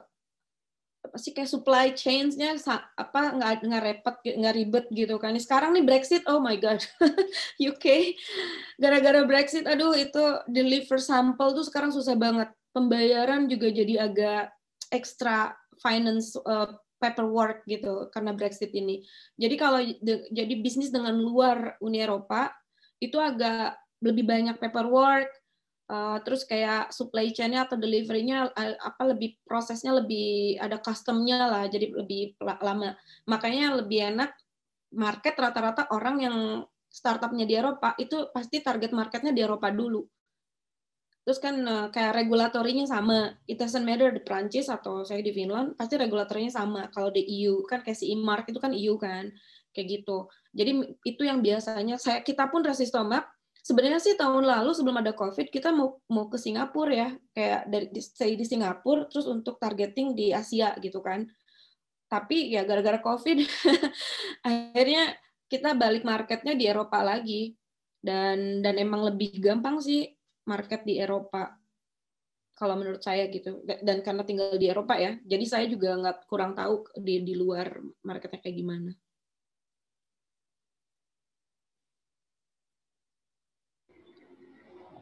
apa 1.02 1.18
sih 1.18 1.34
kayak 1.34 1.50
supply 1.50 1.90
chains-nya 1.98 2.54
apa 2.94 3.34
nggak 3.34 3.66
nggak 3.66 3.82
repot 3.82 4.16
nggak 4.22 4.54
ribet 4.54 4.86
gitu 4.94 5.18
kan. 5.18 5.34
Sekarang 5.36 5.74
nih 5.74 5.84
Brexit 5.84 6.22
oh 6.30 6.38
my 6.38 6.54
god 6.56 6.78
UK 7.70 8.16
gara-gara 8.78 9.26
Brexit 9.26 9.66
aduh 9.66 9.92
itu 9.98 10.22
deliver 10.46 11.02
sampel 11.02 11.52
tuh 11.58 11.66
sekarang 11.66 11.90
susah 11.90 12.14
banget. 12.14 12.48
Pembayaran 12.72 13.50
juga 13.52 13.68
jadi 13.68 14.08
agak 14.08 14.54
ekstra 14.88 15.52
finance 15.82 16.38
uh, 16.46 16.70
paperwork 17.02 17.66
gitu 17.66 18.06
karena 18.14 18.30
Brexit 18.30 18.70
ini. 18.70 19.02
Jadi 19.34 19.54
kalau 19.58 19.82
de, 19.82 20.30
jadi 20.30 20.54
bisnis 20.62 20.94
dengan 20.94 21.18
luar 21.18 21.74
Uni 21.82 21.98
Eropa 21.98 22.54
itu 23.02 23.18
agak 23.18 23.74
lebih 23.98 24.22
banyak 24.22 24.62
paperwork, 24.62 25.26
uh, 25.90 26.22
terus 26.22 26.46
kayak 26.46 26.94
supply 26.94 27.34
chain-nya 27.34 27.66
atau 27.66 27.74
delivery-nya 27.74 28.54
uh, 28.54 28.76
apa 28.78 29.02
lebih 29.10 29.34
prosesnya 29.42 29.98
lebih 29.98 30.62
ada 30.62 30.78
custom-nya 30.78 31.50
lah, 31.50 31.64
jadi 31.66 31.90
lebih 31.90 32.38
lama. 32.40 32.94
Makanya 33.26 33.82
lebih 33.82 34.14
enak 34.14 34.30
market 34.94 35.34
rata-rata 35.34 35.90
orang 35.90 36.16
yang 36.22 36.36
startupnya 36.86 37.48
di 37.48 37.56
Eropa 37.58 37.96
itu 37.98 38.30
pasti 38.30 38.60
target 38.60 38.92
marketnya 38.92 39.32
di 39.32 39.40
Eropa 39.40 39.72
dulu 39.72 40.04
Terus 41.22 41.38
kan 41.38 41.54
uh, 41.62 41.86
kayak 41.94 42.18
regulatorinya 42.18 42.82
sama. 42.82 43.38
It 43.46 43.58
doesn't 43.62 43.86
matter 43.86 44.10
di 44.10 44.22
Prancis 44.26 44.66
atau 44.66 45.06
saya 45.06 45.22
di 45.22 45.30
Finland, 45.30 45.78
pasti 45.78 45.94
regulatorinya 45.94 46.50
sama. 46.50 46.90
Kalau 46.90 47.14
di 47.14 47.22
EU 47.22 47.62
kan 47.62 47.86
kayak 47.86 47.98
si 47.98 48.10
IMARC 48.10 48.50
itu 48.50 48.58
kan 48.58 48.74
EU 48.74 48.98
kan, 48.98 49.30
kayak 49.70 50.02
gitu. 50.02 50.26
Jadi 50.50 50.98
itu 51.06 51.22
yang 51.22 51.38
biasanya 51.38 51.96
saya 51.96 52.26
kita 52.26 52.50
pun 52.50 52.66
Resistomap 52.66 53.30
sebenarnya 53.62 54.02
sih 54.02 54.18
tahun 54.18 54.42
lalu 54.42 54.74
sebelum 54.74 54.98
ada 54.98 55.14
COVID 55.14 55.48
kita 55.54 55.70
mau 55.70 56.02
mau 56.10 56.26
ke 56.26 56.36
Singapura 56.42 56.90
ya, 56.90 57.08
kayak 57.30 57.60
dari 57.70 57.86
saya 58.02 58.34
di 58.34 58.42
Singapura 58.42 59.06
terus 59.06 59.30
untuk 59.30 59.62
targeting 59.62 60.18
di 60.18 60.34
Asia 60.34 60.74
gitu 60.82 60.98
kan. 60.98 61.30
Tapi 62.10 62.50
ya 62.50 62.66
gara-gara 62.66 62.98
COVID 62.98 63.38
akhirnya 64.48 65.14
kita 65.46 65.78
balik 65.78 66.02
marketnya 66.02 66.58
di 66.58 66.66
Eropa 66.66 66.98
lagi 67.00 67.54
dan 68.02 68.58
dan 68.60 68.74
emang 68.76 69.06
lebih 69.06 69.38
gampang 69.38 69.78
sih 69.78 70.10
market 70.46 70.82
di 70.82 70.98
Eropa 70.98 71.54
kalau 72.52 72.78
menurut 72.78 73.02
saya 73.02 73.26
gitu 73.32 73.64
dan 73.64 74.04
karena 74.04 74.22
tinggal 74.22 74.54
di 74.60 74.68
Eropa 74.68 74.94
ya 75.00 75.16
jadi 75.24 75.44
saya 75.48 75.66
juga 75.66 75.96
nggak 75.98 76.28
kurang 76.28 76.52
tahu 76.52 76.84
di 77.00 77.24
di 77.24 77.34
luar 77.34 77.80
marketnya 78.04 78.38
kayak 78.38 78.56
gimana 78.60 78.92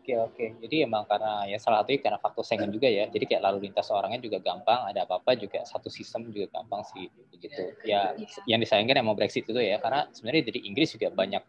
Oke 0.00 0.16
oke, 0.16 0.46
jadi 0.64 0.88
emang 0.88 1.04
karena 1.04 1.44
ya 1.44 1.60
salah 1.60 1.84
satu 1.84 1.92
karena 2.00 2.16
faktor 2.16 2.40
saingan 2.40 2.72
juga 2.72 2.88
ya, 2.88 3.04
jadi 3.12 3.20
kayak 3.30 3.42
lalu 3.44 3.68
lintas 3.68 3.92
orangnya 3.92 4.18
juga 4.24 4.40
gampang, 4.40 4.88
ada 4.88 5.04
apa-apa 5.04 5.36
juga 5.36 5.60
satu 5.62 5.92
sistem 5.92 6.32
juga 6.32 6.48
gampang 6.56 6.80
sih 6.88 7.12
begitu. 7.28 7.76
Ya 7.84 8.16
iya. 8.16 8.26
yang 8.48 8.64
disayangkan 8.64 8.96
emang 8.96 9.12
Brexit 9.12 9.44
itu 9.44 9.60
ya, 9.60 9.76
karena 9.76 10.08
sebenarnya 10.10 10.48
dari 10.48 10.64
Inggris 10.64 10.96
juga 10.96 11.12
banyak 11.12 11.44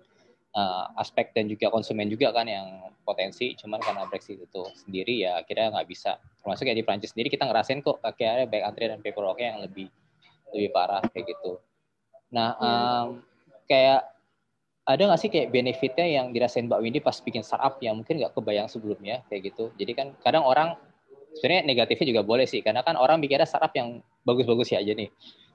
uh, 0.55 0.85
aspek 0.99 1.31
dan 1.31 1.47
juga 1.47 1.71
konsumen 1.71 2.07
juga 2.11 2.31
kan 2.35 2.47
yang 2.47 2.91
potensi 3.01 3.57
cuman 3.57 3.81
karena 3.81 4.05
Brexit 4.07 4.37
itu 4.39 4.61
sendiri 4.77 5.25
ya 5.25 5.41
akhirnya 5.41 5.73
nggak 5.75 5.87
bisa. 5.89 6.17
Termasuk 6.43 6.63
kayak 6.67 6.77
di 6.79 6.85
Prancis 6.85 7.11
sendiri 7.15 7.29
kita 7.31 7.47
ngerasain 7.47 7.81
kok 7.83 7.99
akhirnya 8.03 8.47
baik 8.47 8.63
antrian 8.63 8.89
dan 8.97 9.01
paperworknya 9.01 9.47
yang 9.57 9.61
lebih 9.63 9.87
lebih 10.51 10.69
parah 10.71 11.01
kayak 11.11 11.25
gitu. 11.31 11.59
Nah 12.31 12.55
um, 12.59 13.07
kayak 13.67 14.07
ada 14.81 15.01
nggak 15.07 15.19
sih 15.21 15.29
kayak 15.29 15.53
benefitnya 15.53 16.07
yang 16.09 16.33
dirasain 16.33 16.65
Mbak 16.67 16.79
Windy 16.81 16.99
pas 16.99 17.15
bikin 17.21 17.45
startup 17.45 17.77
yang 17.79 18.01
mungkin 18.01 18.17
nggak 18.17 18.33
kebayang 18.33 18.67
sebelumnya 18.67 19.23
kayak 19.29 19.53
gitu? 19.53 19.71
Jadi 19.77 19.91
kan 19.93 20.07
kadang 20.25 20.43
orang 20.43 20.75
sebenarnya 21.37 21.63
negatifnya 21.63 22.07
juga 22.17 22.21
boleh 22.27 22.45
sih 22.49 22.59
karena 22.59 22.83
kan 22.83 22.99
orang 22.99 23.21
mikirnya 23.21 23.47
startup 23.47 23.71
yang 23.77 24.03
bagus-bagus 24.27 24.73
ya 24.75 24.83
aja 24.83 24.91
nih. 24.91 25.07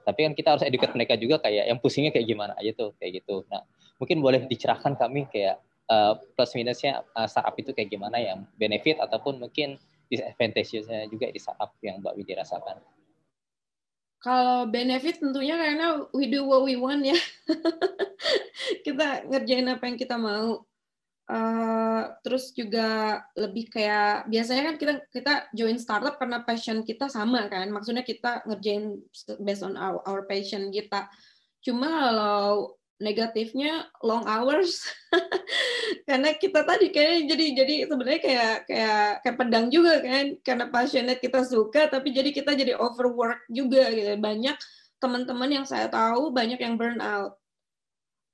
Tapi 0.07 0.19
kan 0.23 0.33
kita 0.33 0.47
harus 0.55 0.63
educate 0.63 0.95
mereka 0.95 1.19
juga 1.19 1.43
kayak 1.43 1.67
yang 1.67 1.77
pusingnya 1.83 2.15
kayak 2.15 2.25
gimana 2.31 2.55
aja 2.55 2.71
tuh 2.71 2.95
kayak 2.97 3.21
gitu. 3.21 3.43
Nah 3.51 3.67
mungkin 3.97 4.21
boleh 4.21 4.45
dicerahkan 4.45 4.97
kami 4.97 5.25
kayak 5.29 5.61
uh, 5.89 6.15
plus 6.37 6.53
minusnya 6.53 7.03
uh, 7.17 7.25
startup 7.25 7.57
itu 7.57 7.73
kayak 7.73 7.89
gimana 7.91 8.17
yang 8.21 8.45
benefit 8.55 9.01
ataupun 9.01 9.41
mungkin 9.41 9.81
disadvantage-nya 10.07 11.11
juga 11.11 11.27
di 11.31 11.39
startup 11.39 11.75
yang 11.83 11.99
Mbak 11.99 12.15
Widi 12.15 12.33
rasakan. 12.37 12.79
Kalau 14.17 14.65
benefit 14.65 15.21
tentunya 15.21 15.53
karena 15.55 16.09
we 16.09 16.25
do 16.25 16.47
what 16.47 16.65
we 16.65 16.73
want 16.73 17.05
ya. 17.05 17.17
kita 18.85 19.29
ngerjain 19.29 19.67
apa 19.69 19.83
yang 19.85 19.97
kita 19.99 20.15
mau. 20.17 20.65
Uh, 21.27 22.07
terus 22.23 22.55
juga 22.55 23.19
lebih 23.35 23.67
kayak 23.67 24.31
biasanya 24.31 24.63
kan 24.71 24.75
kita 24.79 24.93
kita 25.11 25.33
join 25.51 25.75
startup 25.75 26.15
karena 26.15 26.39
passion 26.41 26.81
kita 26.81 27.11
sama 27.11 27.45
kan. 27.51 27.69
Maksudnya 27.69 28.01
kita 28.01 28.47
ngerjain 28.47 28.97
based 29.43 29.61
on 29.61 29.77
our, 29.77 30.01
our 30.07 30.23
passion 30.25 30.71
kita. 30.73 31.11
Cuma 31.61 32.09
kalau 32.09 32.76
negatifnya 32.97 33.89
long 34.01 34.25
hours. 34.25 34.81
Karena 36.07 36.33
kita 36.33 36.65
tadi 36.65 36.89
kayak 36.89 37.29
jadi 37.29 37.45
jadi 37.63 37.75
sebenarnya 37.89 38.21
kayak 38.21 38.55
kayak 38.65 39.07
kayak 39.25 39.37
pedang 39.37 39.67
juga 39.69 40.01
kan. 40.01 40.25
Karena 40.41 40.65
passionate 40.69 41.21
kita 41.21 41.45
suka 41.45 41.89
tapi 41.89 42.13
jadi 42.13 42.29
kita 42.33 42.57
jadi 42.57 42.73
overwork 42.77 43.45
juga 43.49 43.89
gitu. 43.93 44.17
Banyak 44.17 44.57
teman-teman 44.97 45.49
yang 45.61 45.65
saya 45.65 45.89
tahu 45.89 46.33
banyak 46.33 46.57
yang 46.57 46.75
burn 46.75 46.97
out. 47.01 47.37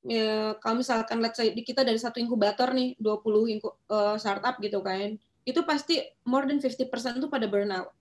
Ya, 0.03 0.59
kalau 0.59 0.83
misalkan 0.83 1.23
let's 1.23 1.39
say 1.39 1.55
kita 1.55 1.87
dari 1.87 1.95
satu 1.95 2.19
inkubator 2.19 2.75
nih 2.75 2.99
20 2.99 3.55
inku, 3.55 3.71
uh, 3.87 4.19
startup 4.19 4.59
gitu 4.59 4.83
kan 4.83 5.15
itu 5.43 5.59
pasti 5.67 5.99
more 6.23 6.47
than 6.47 6.59
50% 6.59 7.19
tuh 7.19 7.27
pada 7.31 7.47
burnout 7.47 7.91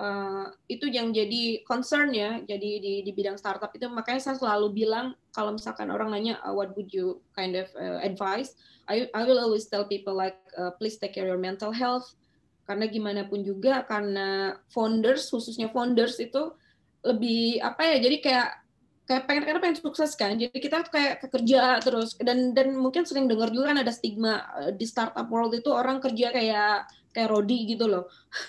uh, 0.00 0.48
itu 0.66 0.88
yang 0.88 1.12
jadi 1.12 1.60
concern 1.68 2.10
ya 2.16 2.40
jadi 2.40 2.70
di 2.80 2.92
di 3.04 3.12
bidang 3.12 3.36
startup 3.36 3.68
itu. 3.76 3.84
Makanya 3.86 4.20
saya 4.24 4.36
selalu 4.40 4.72
bilang 4.72 5.12
kalau 5.36 5.52
misalkan 5.52 5.92
orang 5.92 6.10
nanya 6.10 6.40
uh, 6.40 6.56
what 6.56 6.72
would 6.74 6.88
you 6.90 7.20
kind 7.36 7.52
of 7.54 7.68
uh, 7.76 8.00
advise? 8.00 8.56
I 8.88 9.06
I 9.12 9.22
will 9.28 9.38
always 9.38 9.68
tell 9.68 9.84
people 9.84 10.16
like 10.16 10.40
uh, 10.56 10.72
please 10.80 10.96
take 10.96 11.14
care 11.14 11.28
your 11.28 11.38
mental 11.38 11.70
health. 11.70 12.16
Karena 12.64 12.88
gimana 12.88 13.28
pun 13.28 13.44
juga 13.44 13.84
karena 13.84 14.56
founders 14.72 15.28
khususnya 15.28 15.68
founders 15.68 16.16
itu 16.16 16.54
lebih 17.04 17.60
apa 17.60 17.82
ya 17.84 17.96
jadi 17.98 18.16
kayak 18.20 18.48
kayak 19.10 19.26
pengen 19.26 19.42
karena 19.42 19.60
pengen 19.60 19.78
sukses 19.82 20.14
kan. 20.14 20.38
Jadi 20.38 20.54
kita 20.54 20.86
kayak 20.86 21.26
kerja 21.28 21.82
terus. 21.82 22.14
Dan 22.22 22.54
dan 22.54 22.78
mungkin 22.78 23.02
sering 23.02 23.26
dengar 23.26 23.50
juga 23.50 23.74
kan 23.74 23.82
ada 23.82 23.90
stigma 23.90 24.46
di 24.78 24.86
startup 24.86 25.26
world 25.26 25.50
itu 25.50 25.66
orang 25.74 25.98
kerja 25.98 26.30
kayak 26.30 26.86
kayak 27.14 27.30
Rodi 27.30 27.58
gitu 27.70 27.86
loh. 27.90 28.04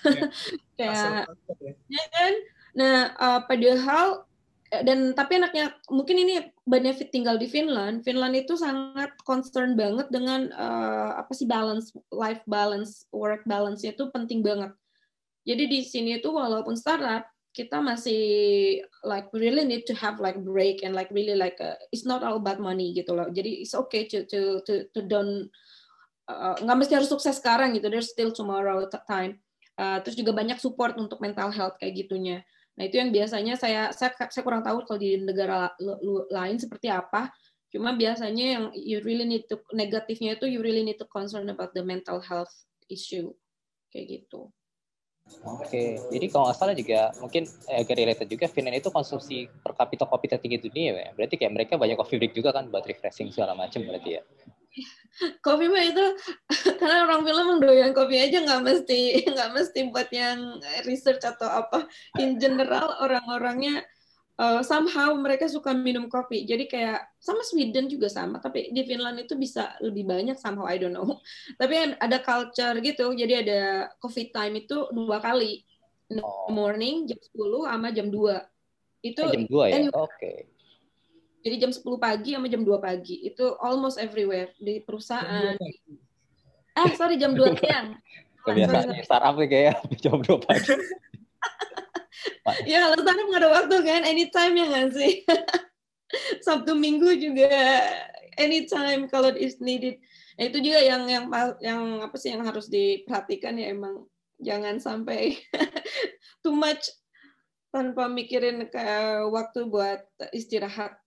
Ya. 0.06 0.30
kayak 0.78 1.26
ya. 1.62 1.72
ya 1.90 2.06
kan. 2.14 2.34
Nah, 2.72 2.98
uh, 3.20 3.40
padahal 3.46 4.26
dan 4.72 5.12
tapi 5.12 5.36
anaknya 5.36 5.76
mungkin 5.92 6.16
ini 6.16 6.48
benefit 6.64 7.12
tinggal 7.12 7.36
di 7.36 7.52
Finland. 7.52 8.08
Finland 8.08 8.40
itu 8.40 8.56
sangat 8.56 9.12
concern 9.28 9.76
banget 9.76 10.08
dengan 10.08 10.48
uh, 10.56 11.20
apa 11.20 11.36
sih 11.36 11.44
balance 11.44 11.92
life 12.08 12.40
balance, 12.48 13.04
work 13.12 13.44
balance 13.44 13.84
itu 13.84 14.08
penting 14.16 14.40
banget. 14.40 14.72
Jadi 15.44 15.64
di 15.68 15.80
sini 15.84 16.24
itu 16.24 16.32
walaupun 16.32 16.80
startup 16.80 17.28
kita 17.52 17.84
masih 17.84 18.24
like 19.04 19.28
really 19.36 19.68
need 19.68 19.84
to 19.84 19.92
have 19.92 20.24
like 20.24 20.40
break 20.40 20.88
and 20.88 20.96
like 20.96 21.12
really 21.12 21.36
like 21.36 21.60
a, 21.60 21.76
it's 21.92 22.08
not 22.08 22.24
all 22.24 22.40
about 22.40 22.64
money 22.64 22.96
gitu 22.96 23.12
loh. 23.12 23.28
Jadi 23.28 23.68
it's 23.68 23.76
okay 23.76 24.08
to 24.08 24.24
to 24.32 24.64
to 24.64 24.88
to 24.96 25.04
don't 25.04 25.52
uh, 26.32 26.56
nggak 26.64 26.78
mesti 26.80 26.94
harus 26.96 27.10
sukses 27.12 27.38
sekarang 27.38 27.76
gitu. 27.76 27.92
There's 27.92 28.12
still 28.12 28.32
tomorrow 28.32 28.88
time. 29.06 29.44
Uh, 29.76 30.00
terus 30.04 30.16
juga 30.16 30.36
banyak 30.36 30.60
support 30.60 30.96
untuk 31.00 31.20
mental 31.20 31.50
health 31.52 31.76
kayak 31.80 32.06
gitunya. 32.06 32.44
Nah, 32.80 32.88
itu 32.88 33.00
yang 33.00 33.12
biasanya 33.12 33.60
saya 33.60 33.92
saya, 33.92 34.16
saya 34.16 34.44
kurang 34.44 34.64
tahu 34.64 34.84
kalau 34.88 35.00
di 35.00 35.20
negara 35.20 35.72
lain 36.32 36.58
seperti 36.58 36.88
apa. 36.88 37.32
Cuma 37.72 37.96
biasanya 37.96 38.46
yang 38.60 38.64
you 38.76 39.00
really 39.04 39.24
need 39.24 39.48
to 39.48 39.60
negatifnya 39.72 40.36
itu 40.36 40.44
you 40.48 40.60
really 40.60 40.84
need 40.84 41.00
to 41.00 41.08
concern 41.08 41.48
about 41.48 41.72
the 41.72 41.84
mental 41.84 42.20
health 42.20 42.52
issue 42.92 43.32
kayak 43.92 44.24
gitu. 44.24 44.52
Oke, 45.48 46.02
jadi 46.12 46.26
kalau 46.28 46.52
nggak 46.52 46.58
salah 46.60 46.76
juga 46.76 47.14
mungkin 47.24 47.48
agak 47.72 47.96
related 47.96 48.28
juga 48.28 48.52
Finland 48.52 48.84
itu 48.84 48.92
konsumsi 48.92 49.48
per 49.48 49.72
kapita 49.78 50.04
kopi 50.04 50.28
tertinggi 50.28 50.68
dunia 50.68 50.92
ya. 50.92 51.10
Berarti 51.16 51.40
kayak 51.40 51.54
mereka 51.56 51.74
banyak 51.80 51.96
coffee 51.96 52.20
break 52.20 52.36
juga 52.36 52.52
kan 52.52 52.68
buat 52.68 52.84
refreshing 52.84 53.32
segala 53.32 53.56
macam 53.56 53.80
berarti 53.88 54.20
ya 54.20 54.24
kopi 55.46 55.68
mah 55.68 55.84
itu 55.84 56.06
karena 56.80 57.08
orang 57.08 57.22
film 57.28 57.60
doyan 57.60 57.92
kopi 57.92 58.16
aja 58.18 58.40
nggak 58.42 58.64
mesti 58.64 59.02
nggak 59.34 59.50
mesti 59.52 59.80
buat 59.92 60.10
yang 60.12 60.60
research 60.88 61.24
atau 61.24 61.48
apa. 61.48 61.88
In 62.20 62.40
general 62.40 62.96
orang-orangnya 63.04 63.84
uh, 64.40 64.64
somehow 64.64 65.12
mereka 65.20 65.52
suka 65.52 65.76
minum 65.76 66.08
kopi. 66.08 66.48
Jadi 66.48 66.72
kayak 66.72 67.20
sama 67.20 67.44
Sweden 67.44 67.92
juga 67.92 68.08
sama 68.08 68.40
tapi 68.40 68.72
di 68.72 68.82
Finland 68.88 69.20
itu 69.22 69.36
bisa 69.36 69.76
lebih 69.84 70.08
banyak 70.08 70.40
somehow 70.40 70.66
I 70.66 70.80
don't 70.80 70.96
know. 70.96 71.20
Tapi 71.60 72.00
ada 72.00 72.18
culture 72.24 72.80
gitu. 72.80 73.12
Jadi 73.12 73.34
ada 73.48 73.92
coffee 74.00 74.32
time 74.32 74.64
itu 74.64 74.88
dua 74.96 75.20
kali. 75.20 75.68
Oh. 76.12 76.52
morning 76.52 77.08
jam 77.08 77.16
10 77.16 77.72
sama 77.72 77.88
jam 77.96 78.12
2 78.12 78.20
itu 79.00 79.24
jam 79.24 79.48
2 79.48 79.48
ya? 79.48 79.80
oke. 79.96 80.12
okay 80.12 80.44
jadi 81.42 81.68
jam 81.68 81.72
10 81.74 81.82
pagi 81.98 82.38
sama 82.38 82.48
jam 82.48 82.62
2 82.62 82.78
pagi. 82.78 83.26
Itu 83.26 83.58
almost 83.58 83.98
everywhere 83.98 84.54
di 84.62 84.82
perusahaan. 84.82 85.58
Eh, 86.72 86.92
sorry 86.96 87.18
jam 87.18 87.34
2 87.34 87.58
siang. 87.58 87.98
Kebiasaan 88.46 88.98
startup 89.06 89.38
kayak 89.38 89.82
jam 90.04 90.22
2 90.22 90.46
pagi. 90.46 90.74
ya 92.66 92.86
kalau 92.86 92.98
startup 93.02 93.26
nggak 93.26 93.42
ada 93.42 93.50
waktu 93.50 93.76
kan, 93.86 94.02
anytime 94.06 94.54
ya 94.58 94.66
nggak 94.70 94.90
sih? 94.94 95.14
Sabtu 96.46 96.78
Minggu 96.78 97.18
juga 97.18 97.50
anytime 98.38 99.10
kalau 99.10 99.34
is 99.34 99.58
needed. 99.58 99.98
Nah, 100.38 100.50
itu 100.50 100.58
juga 100.62 100.80
yang 100.82 101.06
yang 101.06 101.26
yang 101.62 101.82
apa 102.02 102.16
sih 102.18 102.34
yang 102.34 102.42
harus 102.46 102.66
diperhatikan 102.70 103.58
ya 103.58 103.74
emang 103.74 104.10
jangan 104.42 104.82
sampai 104.82 105.38
too 106.42 106.54
much 106.56 106.90
tanpa 107.72 108.10
mikirin 108.12 108.68
ke 108.68 108.86
waktu 109.32 109.70
buat 109.70 110.04
istirahat 110.36 111.01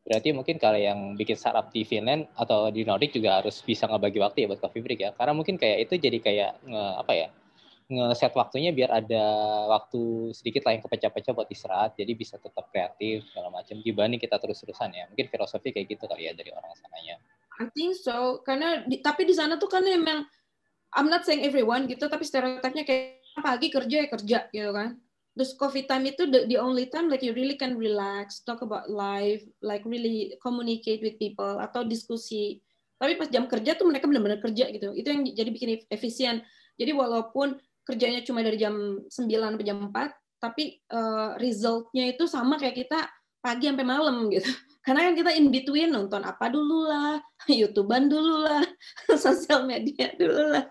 Berarti 0.00 0.32
mungkin 0.32 0.56
kalau 0.56 0.80
yang 0.80 1.14
bikin 1.14 1.36
startup 1.36 1.68
di 1.70 1.84
Finland 1.84 2.26
atau 2.34 2.72
di 2.72 2.82
Nordic 2.88 3.14
juga 3.14 3.42
harus 3.42 3.60
bisa 3.60 3.84
ngebagi 3.84 4.18
waktu 4.18 4.44
ya 4.44 4.46
buat 4.48 4.60
coffee 4.64 4.82
break 4.82 5.00
ya. 5.00 5.10
Karena 5.12 5.36
mungkin 5.36 5.60
kayak 5.60 5.88
itu 5.88 5.94
jadi 6.00 6.18
kayak 6.18 6.50
nge, 6.66 6.84
apa 7.04 7.12
ya 7.12 7.28
nge-set 7.90 8.32
waktunya 8.38 8.70
biar 8.70 9.02
ada 9.02 9.24
waktu 9.66 10.30
sedikit 10.30 10.62
lah 10.62 10.78
yang 10.78 10.82
kepecah-pecah 10.86 11.32
buat 11.34 11.48
istirahat. 11.50 11.98
Jadi 11.98 12.12
bisa 12.16 12.38
tetap 12.40 12.70
kreatif 12.70 13.28
segala 13.28 13.50
macam. 13.50 13.76
Dibanding 13.82 14.22
kita 14.22 14.40
terus-terusan 14.40 14.94
ya. 14.94 15.04
Mungkin 15.10 15.26
filosofi 15.28 15.74
kayak 15.74 15.86
gitu 15.90 16.06
kali 16.06 16.30
ya 16.30 16.32
dari 16.32 16.50
orang 16.54 16.72
sananya. 16.78 17.16
I 17.60 17.68
think 17.76 17.92
so. 17.98 18.40
Karena 18.40 18.86
di, 18.88 19.04
tapi 19.04 19.28
di 19.28 19.34
sana 19.36 19.60
tuh 19.60 19.68
kan 19.68 19.84
emang 19.84 20.24
I'm 20.90 21.06
not 21.06 21.22
saying 21.22 21.46
everyone 21.46 21.86
gitu 21.86 22.10
tapi 22.10 22.26
stereotipnya 22.26 22.82
kayak 22.82 23.22
pagi 23.38 23.70
kerja 23.70 23.96
ya 24.06 24.08
kerja 24.10 24.38
gitu 24.50 24.70
kan 24.74 24.98
terus 25.40 25.56
coffee 25.56 25.88
time 25.88 26.04
itu 26.04 26.28
the, 26.28 26.44
the 26.52 26.60
only 26.60 26.84
time 26.92 27.08
like 27.08 27.24
you 27.24 27.32
really 27.32 27.56
can 27.56 27.80
relax 27.80 28.44
talk 28.44 28.60
about 28.60 28.92
life 28.92 29.40
like 29.64 29.80
really 29.88 30.36
communicate 30.44 31.00
with 31.00 31.16
people 31.16 31.56
atau 31.56 31.80
diskusi. 31.80 32.60
Tapi 33.00 33.16
pas 33.16 33.24
jam 33.32 33.48
kerja 33.48 33.72
tuh 33.72 33.88
mereka 33.88 34.04
benar-benar 34.04 34.44
kerja 34.44 34.68
gitu. 34.68 34.92
Itu 34.92 35.08
yang 35.08 35.24
jadi 35.24 35.48
bikin 35.48 35.88
efisien. 35.88 36.44
Jadi 36.76 36.92
walaupun 36.92 37.56
kerjanya 37.88 38.20
cuma 38.20 38.44
dari 38.44 38.60
jam 38.60 39.00
9 39.08 39.08
sampai 39.08 39.64
jam 39.64 39.88
4 39.88 40.44
tapi 40.44 40.76
uh, 40.92 41.40
resultnya 41.40 42.12
itu 42.12 42.28
sama 42.28 42.60
kayak 42.60 42.84
kita 42.84 43.08
pagi 43.40 43.72
sampai 43.72 43.88
malam 43.88 44.28
gitu. 44.28 44.44
Karena 44.84 45.08
kan 45.08 45.14
kita 45.16 45.32
in 45.40 45.48
between 45.48 45.96
nonton 45.96 46.20
apa 46.20 46.52
dulu 46.52 46.84
lah 46.84 47.16
youtuber 47.48 48.04
dulu 48.04 48.44
lah 48.44 48.60
sosial 49.24 49.64
media 49.64 50.12
dulu 50.20 50.52
lah 50.52 50.68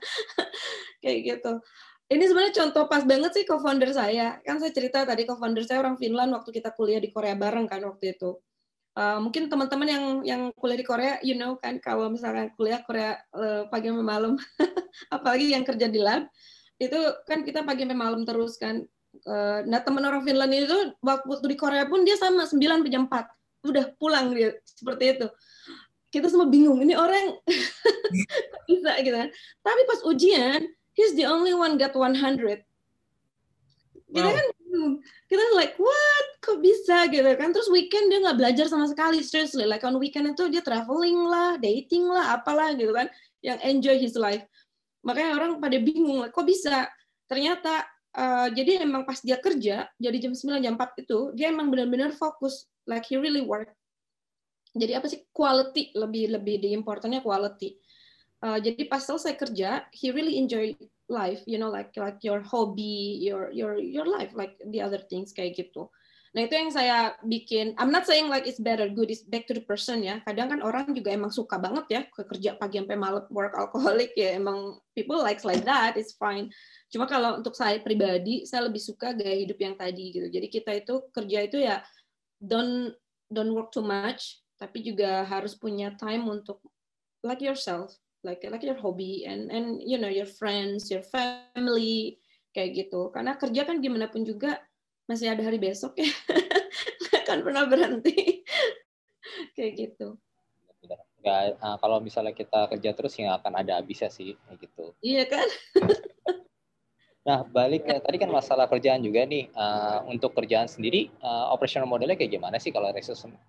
kayak 1.01 1.17
gitu 1.25 1.57
ini 2.09 2.23
sebenarnya 2.25 2.53
contoh 2.65 2.89
pas 2.89 3.05
banget 3.05 3.31
sih 3.37 3.45
co-founder 3.45 3.93
saya. 3.93 4.41
Kan 4.41 4.57
saya 4.57 4.73
cerita 4.73 5.05
tadi 5.05 5.29
co-founder 5.29 5.61
saya 5.61 5.85
orang 5.85 5.93
Finland 6.01 6.33
waktu 6.33 6.49
kita 6.49 6.73
kuliah 6.73 6.97
di 6.97 7.13
Korea 7.13 7.37
bareng 7.37 7.69
kan 7.69 7.85
waktu 7.85 8.17
itu. 8.17 8.33
Uh, 8.97 9.21
mungkin 9.21 9.45
teman-teman 9.45 9.87
yang 9.87 10.05
yang 10.25 10.41
kuliah 10.57 10.81
di 10.81 10.87
Korea, 10.89 11.13
you 11.21 11.37
know 11.37 11.53
kan 11.61 11.77
kalau 11.77 12.09
misalkan 12.09 12.49
kuliah 12.57 12.81
Korea 12.81 13.21
uh, 13.37 13.69
pagi 13.69 13.93
sampai 13.93 14.01
malam, 14.01 14.33
apalagi 15.15 15.53
yang 15.53 15.61
kerja 15.61 15.85
di 15.85 16.01
lab, 16.01 16.25
itu 16.81 16.97
kan 17.29 17.45
kita 17.45 17.61
pagi 17.61 17.85
sampai 17.85 17.99
malam 18.01 18.25
terus 18.25 18.57
kan. 18.57 18.81
Uh, 19.29 19.61
nah 19.69 19.77
teman 19.85 20.01
orang 20.01 20.25
Finland 20.25 20.49
itu 20.49 20.97
waktu 21.05 21.45
di 21.45 21.57
Korea 21.61 21.85
pun 21.85 22.01
dia 22.01 22.17
sama 22.17 22.49
9 22.49 22.57
sampai 22.57 22.89
jam 22.89 23.05
4. 23.05 23.69
Udah 23.69 23.85
pulang 24.01 24.33
dia 24.33 24.57
seperti 24.65 25.13
itu. 25.13 25.27
Kita 26.09 26.25
semua 26.25 26.49
bingung, 26.49 26.81
ini 26.81 26.97
orang 26.97 27.37
bisa 28.69 28.97
gitu 28.97 29.13
kan. 29.13 29.29
Tapi 29.61 29.81
pas 29.85 29.99
ujian, 30.09 30.65
he's 30.99 31.15
the 31.15 31.23
only 31.23 31.55
one 31.55 31.79
got 31.79 31.95
100 31.95 32.67
kita 34.09 34.25
wow. 34.25 34.35
kan 34.35 34.47
kita 35.29 35.43
like 35.53 35.77
what? 35.77 36.25
Kok 36.41 36.61
bisa? 36.61 37.05
Gitu 37.09 37.25
kan. 37.37 37.53
Terus 37.53 37.69
weekend 37.69 38.09
dia 38.09 38.21
nggak 38.21 38.37
belajar 38.37 38.65
sama 38.65 38.89
sekali 38.89 39.21
seriously. 39.21 39.65
Like 39.65 39.85
on 39.85 39.97
weekend 40.01 40.33
itu 40.33 40.49
dia 40.49 40.65
traveling 40.65 41.29
lah 41.29 41.57
dating 41.61 42.09
lah 42.09 42.37
apalah 42.37 42.73
gitu 42.73 42.89
kan. 42.93 43.09
Yang 43.45 43.59
enjoy 43.65 43.95
his 44.01 44.13
life. 44.17 44.45
Makanya 45.05 45.37
orang 45.37 45.51
pada 45.61 45.77
bingung 45.77 46.25
like, 46.25 46.33
kok 46.33 46.45
bisa? 46.45 46.89
Ternyata 47.29 47.85
uh, 48.17 48.47
jadi 48.49 48.81
emang 48.83 49.05
pas 49.05 49.21
dia 49.21 49.37
kerja 49.37 49.85
jadi 50.01 50.17
jam 50.17 50.33
9 50.33 50.65
jam 50.65 50.73
4 50.75 51.05
itu 51.05 51.19
dia 51.37 51.53
emang 51.53 51.69
benar-benar 51.69 52.13
fokus. 52.17 52.65
Like 52.89 53.05
he 53.05 53.17
really 53.17 53.45
work. 53.45 53.69
Jadi 54.73 54.97
apa 54.97 55.05
sih? 55.05 55.21
Quality. 55.29 55.93
Lebih 55.93 56.33
lebih 56.33 56.55
di 56.65 56.69
importantnya 56.73 57.21
quality 57.21 57.77
Uh, 58.39 58.55
jadi 58.55 58.87
pas 58.87 59.03
selesai 59.03 59.35
kerja, 59.35 59.83
he 59.91 60.15
really 60.15 60.39
enjoy 60.39 60.71
life, 61.11 61.43
you 61.43 61.59
know, 61.59 61.67
like 61.67 61.91
like 61.99 62.23
your 62.23 62.39
hobby, 62.39 63.19
your 63.19 63.51
your 63.51 63.75
your 63.75 64.07
life, 64.07 64.31
like 64.31 64.55
the 64.71 64.79
other 64.79 65.03
things 65.11 65.35
kayak 65.35 65.59
gitu. 65.59 65.91
Nah 66.31 66.45
itu 66.45 66.53
yang 66.55 66.71
saya 66.71 67.19
bikin. 67.25 67.73
I'm 67.75 67.91
not 67.91 68.07
saying 68.07 68.29
like 68.31 68.45
it's 68.45 68.61
better, 68.61 68.87
good, 68.87 69.09
it's 69.09 69.25
back 69.25 69.49
to 69.49 69.57
the 69.57 69.65
person 69.65 70.05
ya. 70.05 70.21
Kadang 70.23 70.55
kan 70.55 70.59
orang 70.61 70.93
juga 70.95 71.11
emang 71.11 71.33
suka 71.33 71.59
banget 71.59 71.85
ya 71.89 72.01
kerja 72.07 72.55
pagi 72.55 72.79
sampai 72.79 72.95
malam 72.95 73.25
work 73.33 73.57
alcoholic 73.57 74.13
ya. 74.13 74.37
Emang 74.37 74.79
people 74.93 75.19
likes 75.19 75.43
like 75.43 75.65
that, 75.65 75.97
it's 75.97 76.15
fine. 76.15 76.47
Cuma 76.93 77.09
kalau 77.09 77.41
untuk 77.41 77.57
saya 77.57 77.81
pribadi, 77.81 78.47
saya 78.47 78.69
lebih 78.69 78.79
suka 78.79 79.11
gaya 79.17 79.41
hidup 79.41 79.59
yang 79.59 79.75
tadi 79.75 80.15
gitu. 80.15 80.27
Jadi 80.29 80.47
kita 80.47 80.71
itu 80.79 80.95
kerja 81.11 81.39
itu 81.43 81.57
ya 81.59 81.81
don't 82.39 82.93
don't 83.27 83.51
work 83.51 83.73
too 83.73 83.83
much, 83.83 84.39
tapi 84.55 84.85
juga 84.85 85.25
harus 85.25 85.57
punya 85.57 85.91
time 85.97 86.23
untuk 86.29 86.61
like 87.25 87.43
yourself 87.43 87.99
like 88.23 88.43
like 88.47 88.63
your 88.63 88.77
hobby 88.77 89.23
and 89.23 89.47
and 89.51 89.79
you 89.83 89.95
know 89.95 90.11
your 90.11 90.27
friends, 90.27 90.91
your 90.91 91.03
family 91.03 92.19
kayak 92.51 92.75
gitu. 92.75 93.11
Karena 93.15 93.39
kerja 93.39 93.63
kan 93.63 93.79
gimana 93.79 94.11
pun 94.11 94.27
juga 94.27 94.59
masih 95.09 95.33
ada 95.33 95.41
hari 95.41 95.57
besok 95.57 95.97
ya, 95.97 96.11
nggak 97.09 97.21
akan 97.25 97.39
pernah 97.41 97.63
berhenti 97.65 98.45
kayak 99.55 99.73
gitu. 99.77 100.19
Nggak, 101.19 101.59
uh, 101.59 101.75
kalau 101.83 101.99
misalnya 101.99 102.31
kita 102.31 102.71
kerja 102.71 102.89
terus 102.95 103.13
ya 103.19 103.35
akan 103.35 103.59
ada 103.59 103.79
habisnya 103.81 104.07
sih 104.07 104.39
kayak 104.47 104.59
gitu. 104.63 104.85
Iya 105.03 105.23
kan? 105.27 105.47
nah 107.27 107.43
balik 107.45 107.83
ke 107.83 107.93
tadi 107.99 108.17
kan 108.17 108.31
masalah 108.31 108.65
kerjaan 108.71 109.03
juga 109.03 109.27
nih 109.27 109.51
uh, 109.53 110.01
untuk 110.07 110.33
kerjaan 110.33 110.71
sendiri 110.71 111.11
uh, 111.19 111.51
operational 111.51 111.85
modelnya 111.85 112.15
kayak 112.15 112.39
gimana 112.39 112.57
sih 112.57 112.71
kalau 112.71 112.89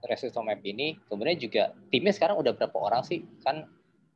Resistom 0.05 0.45
Map 0.45 0.61
ini 0.67 0.99
kemudian 1.07 1.39
juga 1.39 1.73
timnya 1.89 2.13
sekarang 2.13 2.37
udah 2.43 2.51
berapa 2.51 2.77
orang 2.77 3.07
sih 3.07 3.23
kan 3.47 3.71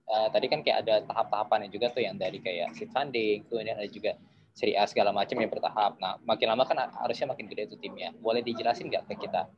uh, 0.09 0.29
tadi 0.33 0.47
kan 0.49 0.61
kayak 0.61 0.85
ada 0.85 0.95
tahap-tahapannya 1.09 1.69
juga 1.73 1.93
tuh 1.93 2.05
yang 2.05 2.17
dari 2.21 2.41
kayak 2.41 2.77
seed 2.77 2.91
funding, 2.93 3.45
kemudian 3.49 3.77
ada 3.77 3.89
juga 3.89 4.17
seri 4.55 4.79
A 4.79 4.87
segala 4.87 5.11
macam 5.11 5.35
yang 5.35 5.51
bertahap. 5.51 5.99
Nah, 5.99 6.15
makin 6.23 6.47
lama 6.47 6.65
kan 6.65 6.79
harusnya 7.03 7.27
makin 7.35 7.51
gede 7.51 7.75
itu 7.75 7.77
timnya. 7.83 8.15
Boleh 8.23 8.41
dijelasin 8.41 8.87
nggak 8.87 9.11
ke 9.11 9.27
kita? 9.27 9.51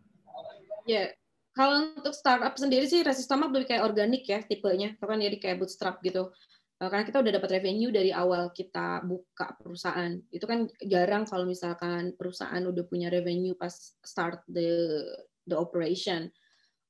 Ya, 0.87 0.89
yeah. 0.89 1.07
kalau 1.53 1.99
untuk 1.99 2.15
startup 2.15 2.55
sendiri 2.57 2.87
sih 2.89 3.03
Resistama 3.05 3.51
lebih 3.51 3.69
kayak 3.69 3.85
organik 3.85 4.25
ya 4.25 4.41
tipenya, 4.47 4.95
kan 4.97 5.21
jadi 5.21 5.37
kayak 5.37 5.57
bootstrap 5.61 6.01
gitu. 6.01 6.33
uh, 6.81 6.89
karena 6.89 7.05
kita 7.09 7.19
udah 7.25 7.33
dapat 7.41 7.51
revenue 7.61 7.93
dari 7.93 8.13
awal 8.13 8.53
kita 8.53 9.05
buka 9.05 9.57
perusahaan. 9.61 10.17
Itu 10.33 10.45
kan 10.49 10.69
jarang 10.85 11.25
kalau 11.29 11.45
misalkan 11.49 12.13
perusahaan 12.17 12.63
udah 12.65 12.85
punya 12.89 13.09
revenue 13.13 13.57
pas 13.57 13.73
start 14.05 14.45
the 14.49 15.05
the 15.49 15.57
operation. 15.57 16.29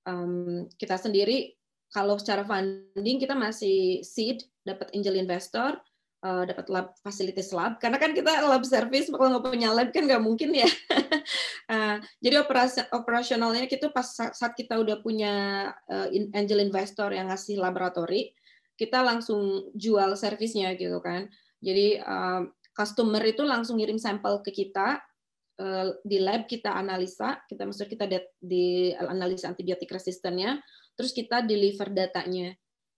Um, 0.07 0.70
kita 0.78 0.94
sendiri 0.98 1.59
kalau 1.97 2.20
secara 2.20 2.44
funding 2.44 3.16
kita 3.16 3.32
masih 3.32 4.05
seed, 4.05 4.44
dapat 4.68 4.92
angel 4.92 5.16
investor, 5.16 5.80
uh, 6.20 6.44
dapat 6.44 6.68
lab 6.68 6.92
fasilitas 7.01 7.57
lab. 7.57 7.80
Karena 7.80 7.97
kan 7.97 8.12
kita 8.12 8.44
lab 8.44 8.68
service 8.68 9.09
kalau 9.09 9.40
nggak 9.40 9.49
punya 9.49 9.72
lab 9.72 9.88
kan 9.97 10.05
nggak 10.05 10.20
mungkin 10.20 10.53
ya. 10.53 10.68
Uh, 11.72 11.97
jadi 12.24 12.44
operasi 12.44 12.84
operasionalnya 12.92 13.64
kita 13.64 13.88
pas 13.88 14.12
saat 14.12 14.53
kita 14.53 14.76
udah 14.76 15.01
punya 15.01 15.34
uh, 15.88 16.12
angel 16.36 16.61
investor 16.61 17.16
yang 17.16 17.32
ngasih 17.32 17.57
laboratori 17.57 18.36
kita 18.76 19.01
langsung 19.01 19.72
jual 19.72 20.12
servisnya 20.20 20.76
gitu 20.76 21.01
kan. 21.01 21.32
Jadi 21.64 21.97
uh, 21.97 22.44
customer 22.76 23.24
itu 23.24 23.40
langsung 23.40 23.80
ngirim 23.80 23.97
sampel 23.97 24.44
ke 24.44 24.53
kita 24.53 25.01
di 26.05 26.20
lab 26.20 26.44
kita 26.44 26.68
analisa 26.68 27.40
kita 27.49 27.64
maksud 27.64 27.88
kita 27.88 28.05
di 28.36 28.92
analisa 28.92 29.49
antibiotik 29.49 29.88
resistennya 29.88 30.61
terus 30.97 31.12
kita 31.12 31.44
deliver 31.44 31.92
datanya 31.92 32.57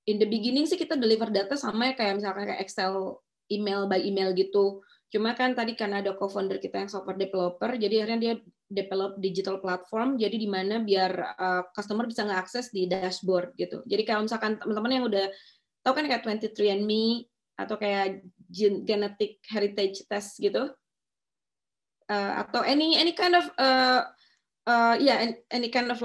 in 0.09 0.17
the 0.17 0.25
beginning 0.25 0.65
sih 0.65 0.81
kita 0.81 0.97
deliver 0.97 1.29
data 1.29 1.53
sama 1.53 1.93
ya 1.93 1.95
kayak 2.01 2.25
misalkan 2.25 2.49
kayak 2.49 2.65
Excel 2.65 3.21
email 3.53 3.85
by 3.85 4.01
email 4.01 4.33
gitu. 4.33 4.81
Cuma 5.09 5.33
kan 5.33 5.57
tadi 5.57 5.73
kan 5.73 5.93
ada 5.93 6.13
co-founder 6.13 6.61
kita 6.61 6.85
yang 6.85 6.93
software 6.93 7.17
developer, 7.17 7.73
jadi 7.81 8.05
akhirnya 8.05 8.21
dia 8.21 8.35
develop 8.69 9.17
digital 9.17 9.57
platform, 9.57 10.21
jadi 10.21 10.37
di 10.37 10.45
mana 10.45 10.85
biar 10.85 11.13
uh, 11.41 11.63
customer 11.73 12.05
bisa 12.05 12.29
ngeakses 12.29 12.69
di 12.69 12.85
dashboard 12.85 13.57
gitu. 13.57 13.81
Jadi 13.89 14.05
kalau 14.05 14.29
misalkan 14.29 14.61
teman-teman 14.61 14.93
yang 14.93 15.05
udah 15.09 15.33
tahu 15.81 15.97
kan 15.97 16.05
kayak 16.05 16.29
23andMe 16.29 17.25
atau 17.57 17.81
kayak 17.81 18.21
genetic 18.85 19.41
heritage 19.49 20.05
test 20.05 20.37
gitu, 20.45 20.77
uh, 22.13 22.33
atau 22.45 22.61
any 22.61 23.01
any 23.01 23.17
kind 23.17 23.33
of 23.33 23.49
uh, 23.57 24.05
uh, 24.69 24.95
ya 25.01 25.25
yeah, 25.25 25.33
any 25.49 25.73
kind 25.73 25.89
of 25.89 26.05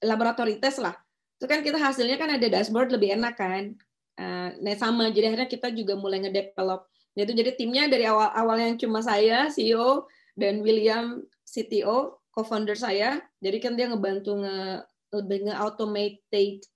laboratory 0.00 0.56
test 0.56 0.80
lah 0.80 0.96
itu 1.42 1.50
kan 1.50 1.58
kita 1.66 1.74
hasilnya 1.74 2.14
kan 2.22 2.30
ada 2.38 2.46
dashboard 2.46 2.94
lebih 2.94 3.18
enak 3.18 3.34
kan. 3.34 3.74
Uh, 4.14 4.54
nah 4.62 4.78
sama. 4.78 5.10
Jadi 5.10 5.34
akhirnya 5.34 5.50
kita 5.50 5.74
juga 5.74 5.98
mulai 5.98 6.22
ngedevelop. 6.22 6.86
Nah, 7.18 7.20
itu 7.26 7.34
jadi 7.34 7.50
timnya 7.58 7.90
dari 7.90 8.06
awal 8.06 8.30
awal 8.30 8.62
yang 8.62 8.78
cuma 8.78 9.02
saya 9.02 9.50
CEO 9.50 10.06
dan 10.38 10.62
William 10.62 11.18
CTO 11.42 12.22
co-founder 12.30 12.78
saya. 12.78 13.18
Jadi 13.42 13.58
kan 13.58 13.74
dia 13.74 13.90
ngebantu 13.90 14.38
nge 14.38 14.86
lebih 15.12 15.50
nge-automate 15.50 16.22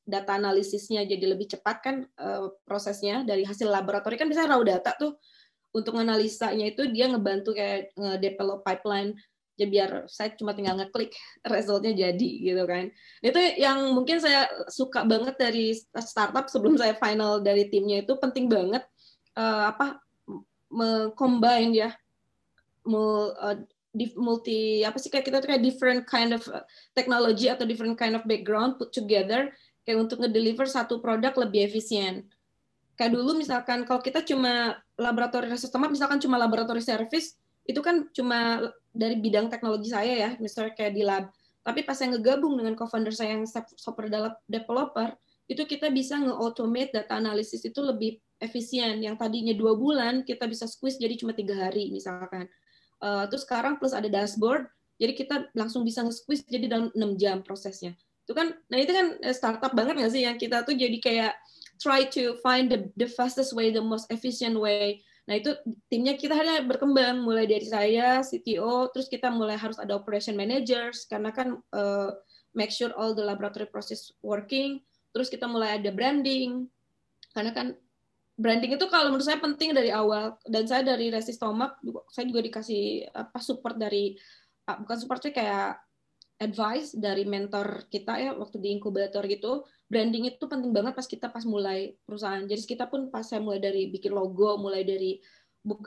data 0.03 0.35
analisisnya 0.35 1.07
jadi 1.07 1.25
lebih 1.31 1.47
cepat 1.47 1.77
kan 1.87 1.97
uh, 2.19 2.51
prosesnya 2.67 3.23
dari 3.23 3.47
hasil 3.47 3.71
laboratori. 3.71 4.19
Kan 4.19 4.27
bisa 4.27 4.51
raw 4.51 4.59
data 4.67 4.99
tuh 4.99 5.15
untuk 5.71 5.95
analisanya 5.95 6.75
itu 6.75 6.91
dia 6.91 7.07
ngebantu 7.07 7.55
kayak 7.55 7.95
nge-develop 7.95 8.67
pipeline 8.67 9.15
jadi 9.57 9.73
biar 9.73 9.91
saya 10.05 10.37
cuma 10.37 10.53
tinggal 10.53 10.77
ngeklik 10.77 11.17
resultnya 11.49 11.97
jadi 11.97 12.31
gitu 12.45 12.63
kan. 12.69 12.93
Itu 13.25 13.41
yang 13.57 13.97
mungkin 13.97 14.21
saya 14.21 14.45
suka 14.69 15.09
banget 15.09 15.41
dari 15.41 15.73
startup 15.97 16.53
sebelum 16.53 16.77
saya 16.77 16.93
final 17.01 17.41
dari 17.41 17.73
timnya 17.73 18.05
itu 18.05 18.13
penting 18.21 18.53
banget 18.53 18.85
uh, 19.35 19.73
apa 19.73 20.05
mengcombine 20.69 21.73
ya. 21.73 21.91
Uh, 22.87 23.65
multi 24.21 24.85
apa 24.85 25.01
sih 25.01 25.09
kayak 25.09 25.25
kita 25.25 25.41
tuh 25.41 25.49
kayak 25.49 25.65
different 25.65 26.05
kind 26.05 26.37
of 26.37 26.45
uh, 26.53 26.61
technology 26.93 27.49
atau 27.49 27.65
different 27.65 27.97
kind 27.97 28.13
of 28.13 28.21
background 28.29 28.77
put 28.77 28.93
together 28.93 29.49
kayak 29.89 30.05
untuk 30.05 30.21
ngedeliver 30.21 30.69
satu 30.69 31.01
produk 31.01 31.33
lebih 31.33 31.73
efisien. 31.73 32.29
Kayak 33.01 33.17
dulu 33.17 33.41
misalkan 33.41 33.89
kalau 33.89 34.05
kita 34.05 34.21
cuma 34.21 34.77
laboratori 35.01 35.49
sistem 35.57 35.89
misalkan 35.89 36.21
cuma 36.21 36.37
laboratori 36.37 36.85
service 36.85 37.41
itu 37.67 37.81
kan 37.83 38.07
cuma 38.15 38.71
dari 38.95 39.19
bidang 39.19 39.51
teknologi 39.51 39.91
saya 39.91 40.15
ya, 40.15 40.31
misalnya 40.39 40.73
kayak 40.73 40.93
di 40.95 41.03
lab. 41.03 41.29
Tapi 41.67 41.83
pas 41.83 41.99
saya 41.99 42.15
ngegabung 42.15 42.55
dengan 42.55 42.79
co-founder 42.79 43.11
saya 43.11 43.35
yang 43.35 43.45
software 43.77 44.33
developer, 44.47 45.19
itu 45.51 45.63
kita 45.67 45.91
bisa 45.91 46.19
nge-automate 46.19 46.95
data 46.95 47.19
analisis 47.19 47.67
itu 47.67 47.83
lebih 47.83 48.23
efisien. 48.39 49.03
Yang 49.03 49.19
tadinya 49.19 49.55
dua 49.55 49.75
bulan, 49.75 50.23
kita 50.23 50.47
bisa 50.47 50.71
squeeze 50.71 50.99
jadi 50.99 51.19
cuma 51.19 51.35
tiga 51.35 51.59
hari 51.59 51.91
misalkan. 51.91 52.47
Uh, 53.03 53.27
terus 53.29 53.45
sekarang 53.45 53.77
plus 53.83 53.93
ada 53.93 54.07
dashboard, 54.07 54.71
jadi 54.97 55.13
kita 55.13 55.51
langsung 55.59 55.83
bisa 55.83 56.07
nge-squeeze 56.07 56.47
jadi 56.47 56.71
dalam 56.71 56.89
enam 56.95 57.19
jam 57.19 57.43
prosesnya. 57.43 57.99
Itu 58.27 58.35
kan, 58.35 58.55
nah 58.71 58.79
itu 58.79 58.91
kan 58.91 59.07
eh, 59.23 59.35
startup 59.35 59.71
banget 59.75 60.03
nggak 60.03 60.13
sih 60.15 60.23
yang 60.27 60.39
kita 60.39 60.67
tuh 60.67 60.75
jadi 60.75 60.99
kayak 60.99 61.33
try 61.79 62.07
to 62.09 62.39
find 62.43 62.71
the, 62.71 62.91
the 62.99 63.07
fastest 63.07 63.55
way, 63.55 63.71
the 63.71 63.83
most 63.83 64.11
efficient 64.11 64.55
way 64.59 65.03
Nah 65.27 65.35
itu 65.35 65.51
timnya 65.91 66.15
kita 66.15 66.39
hanya 66.39 66.63
berkembang 66.63 67.27
mulai 67.27 67.51
dari 67.51 67.67
saya 67.67 68.23
CTO, 68.23 68.95
terus 68.95 69.11
kita 69.11 69.27
mulai 69.29 69.59
harus 69.59 69.77
ada 69.77 69.99
operation 69.99 70.39
managers 70.39 71.07
karena 71.11 71.35
kan 71.35 71.59
uh, 71.75 72.11
make 72.55 72.71
sure 72.71 72.95
all 72.95 73.13
the 73.13 73.23
laboratory 73.23 73.67
process 73.67 74.15
working. 74.23 74.81
Terus 75.11 75.27
kita 75.27 75.51
mulai 75.51 75.83
ada 75.83 75.91
branding 75.91 76.71
karena 77.35 77.53
kan 77.53 77.77
branding 78.37 78.77
itu 78.77 78.87
kalau 78.89 79.13
menurut 79.13 79.27
saya 79.27 79.41
penting 79.41 79.73
dari 79.73 79.89
awal 79.93 80.37
dan 80.45 80.65
saya 80.69 80.85
dari 80.85 81.09
Resistomak 81.09 81.81
saya 82.13 82.25
juga 82.29 82.45
dikasih 82.45 83.09
apa 83.13 83.41
support 83.41 83.81
dari 83.81 84.17
ah, 84.69 84.77
bukan 84.81 84.97
support 85.01 85.25
sih 85.25 85.33
kayak 85.33 85.81
advice 86.37 86.93
dari 86.93 87.25
mentor 87.25 87.89
kita 87.89 88.21
ya 88.21 88.31
waktu 88.37 88.61
di 88.61 88.77
inkubator 88.77 89.25
gitu 89.25 89.65
branding 89.87 90.27
itu 90.27 90.45
penting 90.51 90.75
banget 90.75 90.99
pas 90.99 91.07
kita 91.07 91.31
pas 91.31 91.45
mulai 91.47 91.95
perusahaan 92.03 92.43
jadi 92.43 92.59
kita 92.59 92.85
pun 92.91 93.09
pas 93.11 93.23
saya 93.23 93.39
mulai 93.39 93.63
dari 93.63 93.87
bikin 93.91 94.11
logo 94.11 94.59
mulai 94.59 94.83
dari 94.83 95.23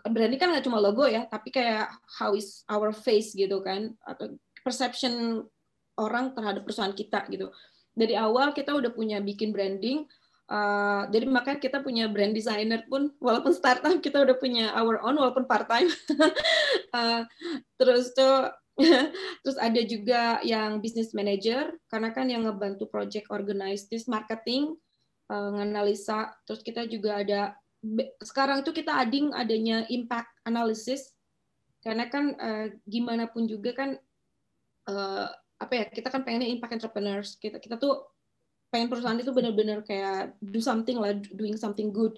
branding 0.07 0.39
kan 0.39 0.51
nggak 0.55 0.65
cuma 0.67 0.79
logo 0.79 1.07
ya 1.07 1.27
tapi 1.27 1.51
kayak 1.51 1.87
how 2.19 2.31
is 2.35 2.63
our 2.71 2.91
face 2.95 3.35
gitu 3.35 3.59
kan 3.59 3.95
atau 4.03 4.35
perception 4.63 5.43
orang 5.99 6.31
terhadap 6.31 6.63
perusahaan 6.63 6.95
kita 6.95 7.27
gitu 7.27 7.51
dari 7.91 8.15
awal 8.15 8.55
kita 8.55 8.71
udah 8.71 8.91
punya 8.91 9.19
bikin 9.19 9.51
branding 9.51 10.07
Uh, 10.49 11.05
jadi 11.13 11.29
makanya 11.29 11.61
kita 11.61 11.77
punya 11.85 12.09
brand 12.09 12.33
designer 12.33 12.81
pun 12.89 13.13
walaupun 13.21 13.53
startup 13.53 13.93
kita 14.01 14.25
udah 14.25 14.33
punya 14.33 14.73
our 14.73 14.97
own 15.05 15.13
walaupun 15.13 15.45
part 15.45 15.69
time. 15.69 15.85
uh, 16.97 17.21
terus 17.77 18.09
tuh 18.17 18.49
Terus 19.43 19.57
ada 19.59 19.81
juga 19.83 20.21
yang 20.41 20.79
business 20.79 21.11
manager, 21.11 21.75
karena 21.91 22.09
kan 22.15 22.25
yang 22.31 22.47
ngebantu 22.47 22.87
project 22.87 23.27
organize 23.29 23.85
this 23.91 24.07
marketing, 24.07 24.75
uh, 25.27 25.51
nganalisa. 25.59 26.31
Terus 26.47 26.63
kita 26.63 26.87
juga 26.87 27.19
ada, 27.21 27.41
sekarang 28.23 28.63
itu 28.63 28.71
kita 28.71 28.95
ading 28.95 29.35
adanya 29.35 29.83
impact 29.91 30.31
analysis, 30.47 31.11
karena 31.83 32.07
kan 32.07 32.35
uh, 32.39 32.67
gimana 32.87 33.27
pun 33.27 33.47
juga 33.47 33.75
kan, 33.75 33.89
uh, 34.87 35.27
apa 35.59 35.73
ya, 35.75 35.85
kita 35.91 36.07
kan 36.07 36.23
pengennya 36.23 36.47
impact 36.47 36.79
entrepreneurs. 36.79 37.35
Kita, 37.35 37.59
kita 37.59 37.75
tuh 37.75 38.07
pengen 38.71 38.87
perusahaan 38.87 39.17
itu 39.17 39.33
benar-benar 39.33 39.83
kayak 39.83 40.39
do 40.39 40.63
something 40.63 40.95
lah, 40.95 41.15
doing 41.35 41.59
something 41.59 41.91
good. 41.91 42.15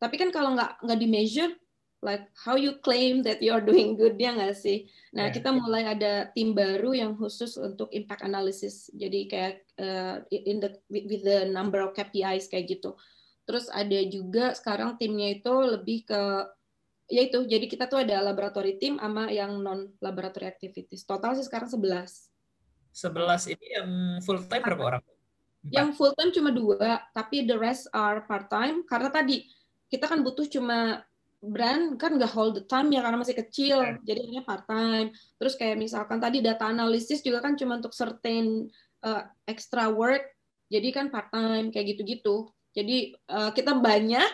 Tapi 0.00 0.16
kan 0.16 0.32
kalau 0.32 0.56
nggak 0.56 0.80
nggak 0.80 0.98
di 0.98 1.08
measure, 1.08 1.52
like 2.00 2.32
how 2.32 2.56
you 2.56 2.80
claim 2.80 3.20
that 3.20 3.44
you 3.44 3.52
are 3.52 3.60
doing 3.60 3.96
good 4.00 4.16
ya 4.16 4.32
nggak 4.32 4.56
sih? 4.56 4.88
Nah 5.12 5.28
yeah. 5.28 5.34
kita 5.36 5.52
mulai 5.52 5.84
ada 5.84 6.32
tim 6.32 6.56
baru 6.56 6.96
yang 6.96 7.12
khusus 7.16 7.60
untuk 7.60 7.92
impact 7.92 8.24
analysis. 8.24 8.88
Jadi 8.96 9.28
kayak 9.28 9.54
uh, 9.76 10.24
in 10.32 10.64
the 10.64 10.80
with 10.88 11.22
the 11.24 11.48
number 11.52 11.84
of 11.84 11.92
KPIs 11.92 12.48
kayak 12.48 12.80
gitu. 12.80 12.96
Terus 13.44 13.68
ada 13.68 14.00
juga 14.08 14.56
sekarang 14.56 14.96
timnya 14.96 15.36
itu 15.36 15.52
lebih 15.52 16.08
ke 16.08 16.22
ya 17.12 17.20
itu. 17.28 17.44
Jadi 17.44 17.68
kita 17.68 17.84
tuh 17.84 18.00
ada 18.00 18.24
laboratory 18.24 18.80
team 18.80 18.96
sama 18.96 19.28
yang 19.28 19.60
non 19.60 19.92
laboratory 20.00 20.48
activities. 20.48 21.04
Total 21.04 21.36
sih 21.36 21.44
sekarang 21.44 21.68
11. 21.68 22.30
11 22.90 23.54
ini 23.54 23.66
yang 23.76 23.88
full 24.24 24.40
time 24.48 24.64
berapa 24.64 24.84
orang? 24.96 25.02
Yang 25.68 25.88
full 26.00 26.16
time 26.16 26.32
cuma 26.32 26.50
dua, 26.56 27.04
tapi 27.12 27.44
the 27.44 27.52
rest 27.52 27.84
are 27.92 28.24
part 28.24 28.48
time 28.48 28.80
karena 28.88 29.12
tadi 29.12 29.44
kita 29.92 30.08
kan 30.08 30.24
butuh 30.24 30.48
cuma 30.48 31.04
brand 31.40 31.96
kan 31.96 32.20
nggak 32.20 32.36
hold 32.36 32.52
the 32.52 32.64
time 32.68 32.92
ya 32.92 33.00
karena 33.00 33.16
masih 33.16 33.32
kecil 33.32 33.80
yeah. 33.80 33.96
jadi 34.04 34.20
hanya 34.28 34.42
part 34.44 34.68
time 34.68 35.08
terus 35.40 35.56
kayak 35.56 35.80
misalkan 35.80 36.20
tadi 36.20 36.44
data 36.44 36.68
analisis 36.68 37.24
juga 37.24 37.40
kan 37.40 37.56
cuma 37.56 37.80
untuk 37.80 37.96
certain 37.96 38.68
uh, 39.00 39.24
extra 39.48 39.88
work 39.88 40.36
jadi 40.70 40.88
kan 40.94 41.10
part 41.10 41.28
time 41.34 41.74
kayak 41.74 41.98
gitu-gitu. 41.98 42.46
Jadi 42.70 43.18
uh, 43.26 43.50
kita 43.50 43.74
banyak 43.82 44.30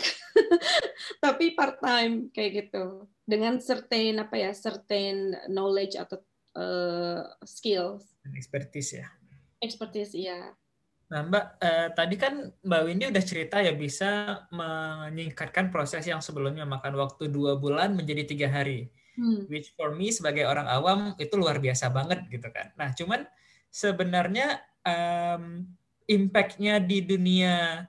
tapi 1.25 1.57
part 1.57 1.81
time 1.81 2.29
kayak 2.31 2.69
gitu. 2.69 3.09
Dengan 3.25 3.57
certain 3.59 4.21
apa 4.21 4.37
ya 4.37 4.53
certain 4.53 5.33
knowledge 5.49 5.97
atau 5.97 6.21
uh, 6.61 7.25
skills. 7.41 8.05
Expertise 8.37 9.01
ya. 9.01 9.09
Expertise 9.65 10.13
ya 10.13 10.53
Nah, 11.07 11.23
Mbak, 11.23 11.45
eh, 11.63 11.89
tadi 11.95 12.15
kan 12.19 12.51
Mbak 12.67 12.83
Windy 12.83 13.05
udah 13.15 13.25
cerita 13.25 13.63
ya 13.63 13.71
bisa 13.79 14.43
menyingkatkan 14.51 15.71
proses 15.71 16.03
yang 16.03 16.19
sebelumnya 16.19 16.67
makan 16.67 16.99
waktu 16.99 17.31
dua 17.31 17.55
bulan 17.55 17.95
menjadi 17.95 18.27
tiga 18.27 18.49
hari. 18.51 18.91
Hmm. 19.15 19.47
Which 19.47 19.71
for 19.79 19.95
me 19.95 20.11
sebagai 20.11 20.45
orang 20.45 20.67
awam 20.67 21.15
itu 21.17 21.39
luar 21.39 21.63
biasa 21.63 21.95
banget 21.95 22.27
gitu 22.27 22.51
kan. 22.51 22.75
Nah, 22.75 22.91
cuman 22.91 23.23
sebenarnya 23.71 24.61
um, 24.83 25.63
impact-nya 26.11 26.83
di 26.83 27.07
dunia 27.07 27.87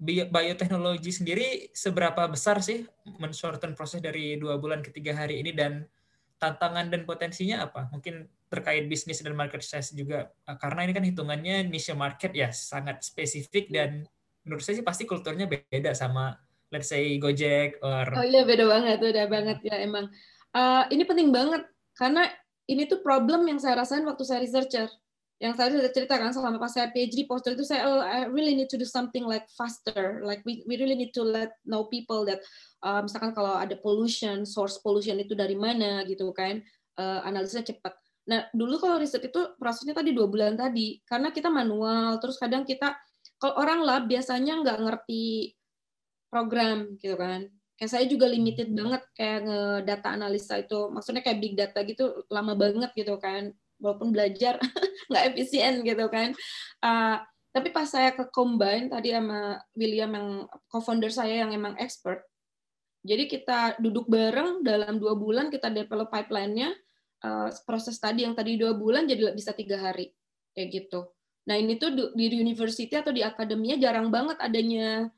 bioteknologi 0.00 1.08
sendiri 1.08 1.72
seberapa 1.72 2.28
besar 2.28 2.60
sih 2.60 2.84
menshorten 3.16 3.72
proses 3.72 4.04
dari 4.04 4.36
dua 4.36 4.60
bulan 4.60 4.84
ke 4.84 4.92
tiga 4.92 5.16
hari 5.16 5.40
ini 5.40 5.56
dan 5.56 5.88
tantangan 6.36 6.92
dan 6.92 7.08
potensinya 7.08 7.64
apa? 7.64 7.88
Mungkin 7.92 8.28
terkait 8.46 8.86
bisnis 8.86 9.22
dan 9.22 9.34
market 9.34 9.62
size 9.62 9.90
juga 9.94 10.30
eh, 10.30 10.56
karena 10.58 10.86
ini 10.86 10.92
kan 10.94 11.04
hitungannya 11.04 11.66
niche 11.66 11.94
market 11.98 12.30
ya 12.30 12.54
sangat 12.54 13.02
spesifik 13.02 13.70
dan 13.74 14.06
menurut 14.46 14.62
saya 14.62 14.78
sih 14.78 14.86
pasti 14.86 15.02
kulturnya 15.02 15.50
beda 15.50 15.90
sama 15.92 16.38
let's 16.70 16.90
say 16.90 17.18
Gojek 17.18 17.78
or 17.82 18.06
Oh 18.14 18.26
iya 18.26 18.42
beda 18.42 18.66
banget, 18.66 18.98
beda 18.98 19.22
banget 19.30 19.58
ya 19.62 19.76
emang. 19.82 20.10
Uh, 20.54 20.86
ini 20.90 21.02
penting 21.06 21.30
banget 21.30 21.66
karena 21.94 22.26
ini 22.66 22.88
tuh 22.90 23.02
problem 23.02 23.46
yang 23.46 23.58
saya 23.62 23.78
rasain 23.78 24.06
waktu 24.06 24.22
saya 24.26 24.42
researcher. 24.42 24.90
Yang 25.36 25.52
tadi 25.60 25.72
sudah 25.76 25.92
ceritakan 25.92 26.32
selama 26.32 26.56
pas 26.56 26.72
saya 26.72 26.88
PhD 26.88 27.28
poster 27.28 27.52
itu 27.52 27.60
saya 27.60 27.84
oh, 27.84 28.00
I 28.00 28.24
really 28.32 28.56
need 28.56 28.72
to 28.72 28.80
do 28.80 28.88
something 28.88 29.28
like 29.28 29.44
faster. 29.52 30.24
Like 30.24 30.40
we 30.48 30.64
we 30.64 30.80
really 30.80 30.96
need 30.96 31.12
to 31.12 31.22
let 31.22 31.60
know 31.68 31.86
people 31.92 32.24
that 32.24 32.40
uh, 32.80 33.04
misalkan 33.04 33.36
kalau 33.36 33.52
ada 33.52 33.76
pollution 33.76 34.48
source 34.48 34.80
pollution 34.80 35.20
itu 35.20 35.36
dari 35.36 35.54
mana 35.54 36.02
gitu 36.08 36.32
kan. 36.32 36.64
Uh, 36.96 37.20
analisanya 37.28 37.76
cepat 37.76 37.92
nah 38.26 38.50
dulu 38.50 38.82
kalau 38.82 38.98
riset 38.98 39.22
itu 39.30 39.54
prosesnya 39.54 39.94
tadi 39.94 40.10
dua 40.10 40.26
bulan 40.26 40.58
tadi 40.58 40.98
karena 41.06 41.30
kita 41.30 41.46
manual 41.46 42.18
terus 42.18 42.36
kadang 42.42 42.66
kita 42.66 42.98
kalau 43.38 43.54
orang 43.60 43.80
lab 43.84 44.02
biasanya 44.10 44.60
nggak 44.64 44.78
ngerti 44.82 45.54
program 46.32 46.96
gitu 47.00 47.16
kan. 47.16 47.48
Kayak 47.76 47.92
saya 47.92 48.04
juga 48.08 48.24
limited 48.24 48.72
banget 48.72 49.02
kayak 49.12 49.40
data 49.84 50.08
analisa 50.16 50.56
itu 50.56 50.88
maksudnya 50.88 51.20
kayak 51.20 51.40
big 51.44 51.54
data 51.54 51.84
gitu 51.84 52.24
lama 52.32 52.56
banget 52.56 52.90
gitu 52.96 53.20
kan. 53.20 53.52
Walaupun 53.76 54.08
belajar 54.08 54.56
nggak 55.12 55.24
efisien 55.32 55.84
gitu 55.84 56.08
kan. 56.08 56.32
Uh, 56.80 57.20
tapi 57.52 57.72
pas 57.72 57.88
saya 57.88 58.12
ke 58.12 58.28
combine 58.32 58.88
tadi 58.88 59.12
sama 59.12 59.60
William 59.76 60.12
yang 60.12 60.28
co-founder 60.68 61.08
saya 61.08 61.40
yang 61.40 61.56
emang 61.56 61.72
expert, 61.80 62.20
jadi 63.06 63.24
kita 63.24 63.80
duduk 63.80 64.10
bareng 64.10 64.60
dalam 64.60 65.00
dua 65.00 65.16
bulan 65.16 65.48
kita 65.48 65.72
develop 65.72 66.12
pipeline-nya, 66.12 66.74
uh, 67.24 67.48
proses 67.64 67.96
tadi 67.96 68.26
yang 68.26 68.36
tadi 68.36 68.58
dua 68.58 68.74
bulan 68.76 69.08
jadi 69.08 69.32
bisa 69.32 69.54
tiga 69.56 69.80
hari 69.80 70.12
kayak 70.52 70.68
gitu. 70.72 71.08
Nah 71.46 71.56
ini 71.56 71.78
tuh 71.78 72.12
di 72.12 72.26
university 72.32 72.90
atau 72.92 73.14
di 73.14 73.22
akademinya 73.22 73.78
jarang 73.78 74.10
banget 74.10 74.36
adanya 74.42 75.08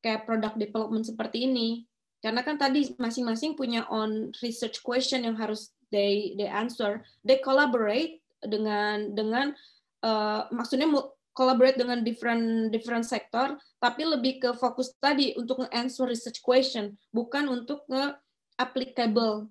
kayak 0.00 0.24
product 0.24 0.56
development 0.56 1.04
seperti 1.04 1.44
ini. 1.44 1.84
Karena 2.24 2.40
kan 2.40 2.56
tadi 2.56 2.96
masing-masing 2.96 3.54
punya 3.54 3.84
on 3.92 4.32
research 4.40 4.80
question 4.80 5.22
yang 5.28 5.36
harus 5.36 5.76
they 5.90 6.34
they 6.34 6.48
answer 6.48 7.02
they 7.22 7.38
collaborate 7.38 8.18
dengan 8.42 9.14
dengan 9.14 9.54
uh, 10.02 10.50
maksudnya 10.50 10.90
collaborate 11.36 11.78
dengan 11.78 12.02
different 12.02 12.72
different 12.74 13.06
sektor 13.06 13.54
tapi 13.78 14.02
lebih 14.02 14.42
ke 14.42 14.50
fokus 14.56 14.94
tadi 14.98 15.36
untuk 15.38 15.62
nge-answer 15.62 16.08
research 16.08 16.40
question 16.42 16.96
bukan 17.12 17.46
untuk 17.46 17.84
nge 17.86 18.16
applicable 18.56 19.46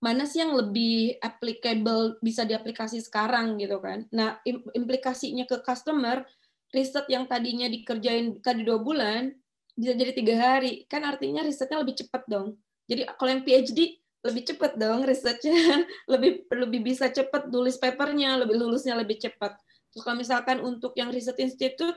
mana 0.00 0.24
sih 0.24 0.40
yang 0.40 0.56
lebih 0.56 1.20
applicable 1.20 2.16
bisa 2.24 2.48
diaplikasi 2.48 3.04
sekarang 3.04 3.60
gitu 3.60 3.76
kan? 3.84 4.08
Nah 4.10 4.40
implikasinya 4.72 5.44
ke 5.44 5.60
customer 5.60 6.24
riset 6.72 7.04
yang 7.12 7.28
tadinya 7.28 7.68
dikerjain 7.68 8.40
tadi 8.40 8.64
dua 8.64 8.80
bulan 8.80 9.28
bisa 9.76 9.92
jadi 9.92 10.12
tiga 10.16 10.34
hari. 10.40 10.88
Kan 10.88 11.04
artinya 11.04 11.44
risetnya 11.44 11.84
lebih 11.84 12.00
cepat 12.00 12.24
dong. 12.26 12.56
Jadi 12.88 13.06
kalau 13.16 13.30
yang 13.30 13.44
PhD 13.44 14.00
lebih 14.20 14.42
cepat 14.52 14.76
dong 14.76 15.04
researchnya 15.04 15.84
lebih 16.12 16.44
lebih 16.52 16.80
bisa 16.84 17.08
cepat 17.08 17.48
tulis 17.48 17.80
papernya 17.80 18.40
lebih 18.40 18.56
lulusnya 18.56 18.96
lebih 18.96 19.20
cepat. 19.20 19.56
Terus 19.92 20.02
kalau 20.04 20.16
misalkan 20.16 20.64
untuk 20.64 20.96
yang 20.96 21.12
riset 21.12 21.36
institute 21.40 21.96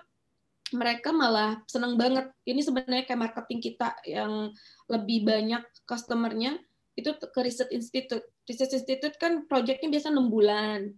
mereka 0.74 1.14
malah 1.14 1.62
senang 1.70 1.96
banget. 1.96 2.34
Ini 2.44 2.60
sebenarnya 2.60 3.06
kayak 3.06 3.22
marketing 3.32 3.62
kita 3.62 3.96
yang 4.10 4.52
lebih 4.90 5.24
banyak 5.24 5.64
customernya 5.86 6.58
itu 6.94 7.10
ke 7.18 7.40
riset 7.42 7.70
institute. 7.74 8.26
Riset 8.46 8.70
institute 8.70 9.16
kan 9.18 9.50
projectnya 9.50 9.90
biasa 9.90 10.14
enam 10.14 10.30
bulan. 10.30 10.94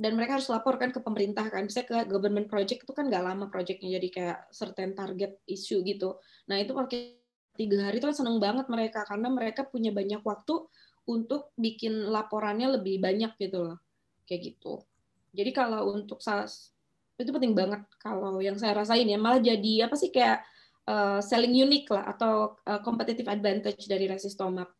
Dan 0.00 0.16
mereka 0.16 0.40
harus 0.40 0.48
laporkan 0.48 0.90
ke 0.90 0.98
pemerintah 1.04 1.46
kan. 1.52 1.68
Bisa 1.68 1.86
ke 1.86 2.08
government 2.08 2.50
project 2.50 2.82
itu 2.82 2.92
kan 2.96 3.06
nggak 3.06 3.22
lama 3.22 3.46
projectnya 3.46 4.00
jadi 4.00 4.08
kayak 4.10 4.38
certain 4.50 4.96
target 4.96 5.38
issue 5.46 5.84
gitu. 5.86 6.18
Nah 6.50 6.58
itu 6.58 6.72
pakai 6.74 7.20
tiga 7.54 7.84
hari 7.84 8.00
itu 8.00 8.08
kan 8.08 8.16
seneng 8.16 8.42
banget 8.42 8.66
mereka. 8.66 9.06
Karena 9.06 9.28
mereka 9.30 9.68
punya 9.68 9.94
banyak 9.94 10.24
waktu 10.24 10.66
untuk 11.06 11.54
bikin 11.54 12.10
laporannya 12.10 12.80
lebih 12.80 12.98
banyak 12.98 13.36
gitu 13.38 13.70
loh. 13.70 13.78
Kayak 14.26 14.56
gitu. 14.56 14.82
Jadi 15.30 15.50
kalau 15.54 15.94
untuk 15.94 16.18
SAS 16.18 16.74
itu 17.20 17.28
penting 17.36 17.52
banget 17.52 17.84
kalau 18.00 18.40
yang 18.40 18.56
saya 18.56 18.72
rasain 18.82 19.06
ya. 19.06 19.20
Malah 19.20 19.44
jadi 19.44 19.86
apa 19.86 19.94
sih 19.94 20.08
kayak 20.08 20.42
uh, 20.88 21.20
selling 21.20 21.54
unique 21.54 21.92
lah 21.92 22.08
atau 22.08 22.56
uh, 22.64 22.80
competitive 22.80 23.28
advantage 23.28 23.84
dari 23.84 24.08
Resistomap 24.08 24.79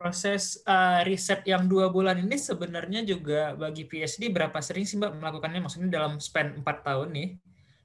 proses 0.00 0.64
uh, 0.64 1.04
riset 1.04 1.44
yang 1.44 1.68
dua 1.68 1.92
bulan 1.92 2.16
ini 2.16 2.40
sebenarnya 2.40 3.04
juga 3.04 3.52
bagi 3.52 3.84
PhD 3.84 4.32
berapa 4.32 4.56
sering 4.64 4.88
sih 4.88 4.96
Mbak 4.96 5.20
melakukannya? 5.20 5.60
Maksudnya 5.60 5.92
dalam 5.92 6.16
span 6.16 6.56
empat 6.64 6.80
tahun 6.80 7.12
nih. 7.12 7.28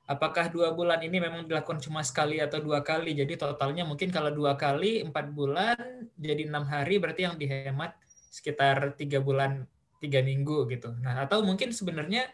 Apakah 0.07 0.47
dua 0.47 0.71
bulan 0.71 1.03
ini 1.03 1.19
memang 1.19 1.43
dilakukan 1.43 1.83
cuma 1.83 1.99
sekali 2.07 2.39
atau 2.39 2.63
dua 2.63 2.79
kali? 2.87 3.11
Jadi 3.19 3.35
totalnya 3.35 3.83
mungkin 3.83 4.15
kalau 4.15 4.31
dua 4.31 4.55
kali 4.55 5.03
empat 5.03 5.35
bulan 5.35 6.07
jadi 6.15 6.47
enam 6.47 6.63
hari 6.63 7.03
berarti 7.03 7.27
yang 7.27 7.35
dihemat 7.35 7.99
sekitar 8.31 8.95
tiga 8.95 9.19
bulan 9.19 9.67
tiga 9.99 10.23
minggu 10.23 10.71
gitu. 10.71 10.95
Nah 11.03 11.19
atau 11.27 11.43
mungkin 11.43 11.75
sebenarnya 11.75 12.31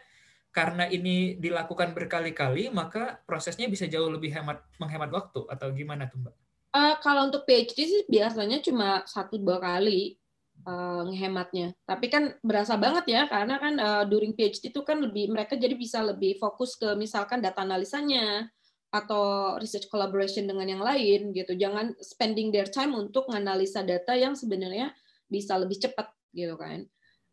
karena 0.54 0.86
ini 0.86 1.40
dilakukan 1.40 1.96
berkali-kali 1.96 2.68
maka 2.70 3.18
prosesnya 3.24 3.66
bisa 3.66 3.88
jauh 3.88 4.12
lebih 4.12 4.30
hemat 4.36 4.62
menghemat 4.76 5.10
waktu 5.10 5.48
atau 5.48 5.72
gimana 5.72 6.06
tuh 6.06 6.28
mbak? 6.28 6.36
Uh, 6.72 6.96
kalau 7.04 7.28
untuk 7.28 7.44
PhD 7.44 7.84
sih 7.84 8.02
biasanya 8.08 8.64
cuma 8.64 9.04
satu 9.04 9.36
dua 9.36 9.60
kali 9.60 10.16
uh, 10.64 11.04
ngehematnya. 11.04 11.76
Tapi 11.84 12.08
kan 12.08 12.32
berasa 12.40 12.80
banget 12.80 13.04
ya 13.12 13.22
karena 13.28 13.60
kan 13.60 13.74
uh, 13.76 14.04
during 14.08 14.32
PhD 14.32 14.72
itu 14.72 14.80
kan 14.80 15.04
lebih 15.04 15.28
mereka 15.28 15.58
jadi 15.58 15.76
bisa 15.76 16.00
lebih 16.00 16.40
fokus 16.40 16.80
ke 16.80 16.96
misalkan 16.96 17.44
data 17.44 17.60
analisanya 17.60 18.48
atau 18.92 19.56
research 19.56 19.88
collaboration 19.88 20.44
dengan 20.44 20.68
yang 20.68 20.82
lain 20.84 21.32
gitu. 21.32 21.52
Jangan 21.56 21.96
spending 22.00 22.52
their 22.52 22.68
time 22.68 22.92
untuk 22.96 23.28
menganalisa 23.28 23.80
data 23.84 24.16
yang 24.16 24.36
sebenarnya 24.36 24.92
bisa 25.28 25.56
lebih 25.56 25.80
cepat 25.80 26.12
gitu 26.32 26.56
kan. 26.60 26.84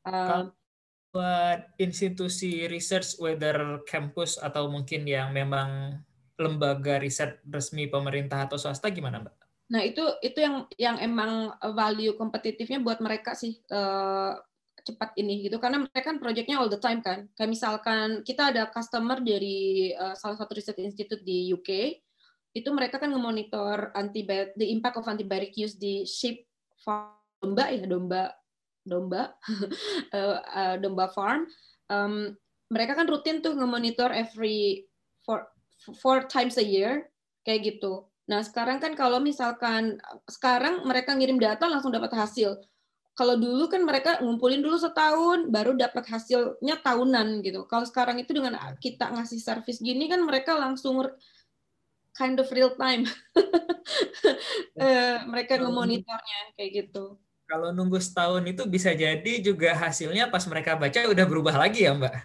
Uh, 0.07 0.51
buat 1.09 1.73
institusi 1.81 2.69
research 2.69 3.17
whether 3.17 3.81
campus 3.89 4.37
atau 4.39 4.69
mungkin 4.71 5.03
yang 5.03 5.33
memang 5.33 5.99
lembaga 6.39 6.97
riset 6.97 7.43
resmi 7.45 7.91
pemerintah 7.91 8.47
atau 8.47 8.55
swasta 8.55 8.87
gimana, 8.89 9.19
Mbak? 9.21 9.35
Nah 9.69 9.81
itu 9.85 10.01
itu 10.25 10.39
yang 10.41 10.65
yang 10.79 10.97
emang 10.97 11.53
value 11.75 12.17
kompetitifnya 12.17 12.81
buat 12.81 13.03
mereka 13.03 13.37
sih 13.37 13.59
uh, 13.69 14.33
cepat 14.81 15.13
ini 15.19 15.45
gitu 15.45 15.61
karena 15.61 15.85
mereka 15.85 16.09
kan 16.09 16.17
projectnya 16.17 16.57
all 16.57 16.71
the 16.71 16.81
time 16.81 17.03
kan. 17.05 17.29
Kayak 17.37 17.51
misalkan 17.53 18.07
kita 18.25 18.49
ada 18.55 18.71
customer 18.71 19.21
dari 19.21 19.91
uh, 19.93 20.17
salah 20.17 20.39
satu 20.39 20.57
riset 20.57 20.79
institute 20.81 21.21
di 21.21 21.53
UK 21.53 22.01
itu 22.57 22.69
mereka 22.73 22.97
kan 22.97 23.13
ngemonitor 23.13 23.93
antibiotic 23.93 24.57
the 24.57 24.73
impact 24.73 24.97
of 24.97 25.05
antibiotic 25.05 25.53
use 25.53 25.77
di 25.77 26.01
sheep 26.09 26.49
farm 26.81 27.13
domba 27.39 27.71
ya 27.71 27.85
domba 27.85 28.23
domba 28.83 29.21
uh, 30.11 30.75
domba 30.83 31.05
farm 31.13 31.45
um, 31.93 32.33
mereka 32.69 32.97
kan 32.97 33.05
rutin 33.09 33.41
tuh 33.41 33.57
ngemonitor 33.57 34.13
every 34.13 34.85
four, 35.25 35.45
four 35.79 36.27
times 36.27 36.59
a 36.59 36.65
year 36.65 37.07
kayak 37.47 37.75
gitu 37.75 38.09
Nah, 38.29 38.45
sekarang 38.45 38.77
kan 38.77 38.93
kalau 38.93 39.17
misalkan 39.17 39.97
sekarang 40.29 40.85
mereka 40.85 41.17
ngirim 41.17 41.41
data 41.41 41.65
langsung 41.65 41.89
dapat 41.89 42.13
hasil. 42.13 42.61
Kalau 43.17 43.35
dulu 43.35 43.67
kan 43.67 43.81
mereka 43.83 44.21
ngumpulin 44.21 44.61
dulu 44.61 44.77
setahun 44.77 45.49
baru 45.49 45.73
dapat 45.73 46.05
hasilnya 46.07 46.77
tahunan 46.85 47.41
gitu. 47.41 47.65
Kalau 47.65 47.83
sekarang 47.89 48.21
itu 48.21 48.31
dengan 48.31 48.55
kita 48.77 49.11
ngasih 49.11 49.41
service 49.41 49.81
gini 49.81 50.05
kan 50.07 50.21
mereka 50.21 50.55
langsung 50.55 51.01
kind 52.13 52.37
of 52.37 52.47
real 52.53 52.77
time. 52.77 53.09
Eh, 54.79 55.17
mereka 55.25 55.57
ngemonitornya 55.59 56.53
kayak 56.55 56.71
gitu. 56.71 57.17
Kalau 57.49 57.73
nunggu 57.73 57.97
setahun 57.99 58.45
itu 58.47 58.63
bisa 58.69 58.93
jadi 58.93 59.41
juga 59.41 59.75
hasilnya 59.75 60.29
pas 60.29 60.45
mereka 60.45 60.77
baca 60.77 61.09
udah 61.09 61.25
berubah 61.25 61.57
lagi 61.57 61.83
ya, 61.83 61.97
Mbak? 61.97 62.15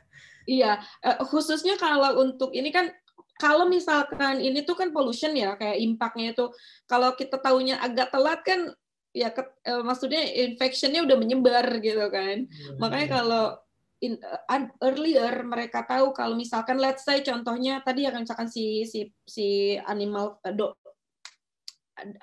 Iya, 0.44 0.78
eh, 1.02 1.18
khususnya 1.24 1.80
kalau 1.80 2.20
untuk 2.20 2.52
ini 2.52 2.68
kan 2.68 2.92
kalau 3.34 3.66
misalkan 3.66 4.38
ini 4.38 4.62
tuh 4.62 4.78
kan 4.78 4.94
pollution 4.94 5.34
ya 5.34 5.58
kayak 5.58 5.78
impactnya 5.82 6.34
itu. 6.34 6.46
Kalau 6.86 7.14
kita 7.18 7.42
tahunya 7.42 7.82
agak 7.82 8.14
telat 8.14 8.40
kan 8.46 8.60
ya 9.14 9.30
ke, 9.30 9.42
eh, 9.66 9.82
maksudnya 9.82 10.22
infectionnya 10.50 11.02
udah 11.02 11.16
menyebar 11.18 11.66
gitu 11.82 12.06
kan. 12.10 12.46
Hmm. 12.46 12.78
makanya 12.78 13.08
kalau 13.22 13.44
in, 14.02 14.18
uh, 14.22 14.66
earlier 14.82 15.42
mereka 15.46 15.86
tahu 15.86 16.10
kalau 16.14 16.34
misalkan 16.34 16.78
let's 16.82 17.06
say 17.06 17.22
contohnya 17.22 17.80
tadi 17.82 18.06
ya 18.06 18.14
misalkan 18.14 18.50
si 18.50 18.84
si 18.84 19.10
si 19.24 19.78
animal 19.86 20.38
uh, 20.42 20.54
do, 20.54 20.74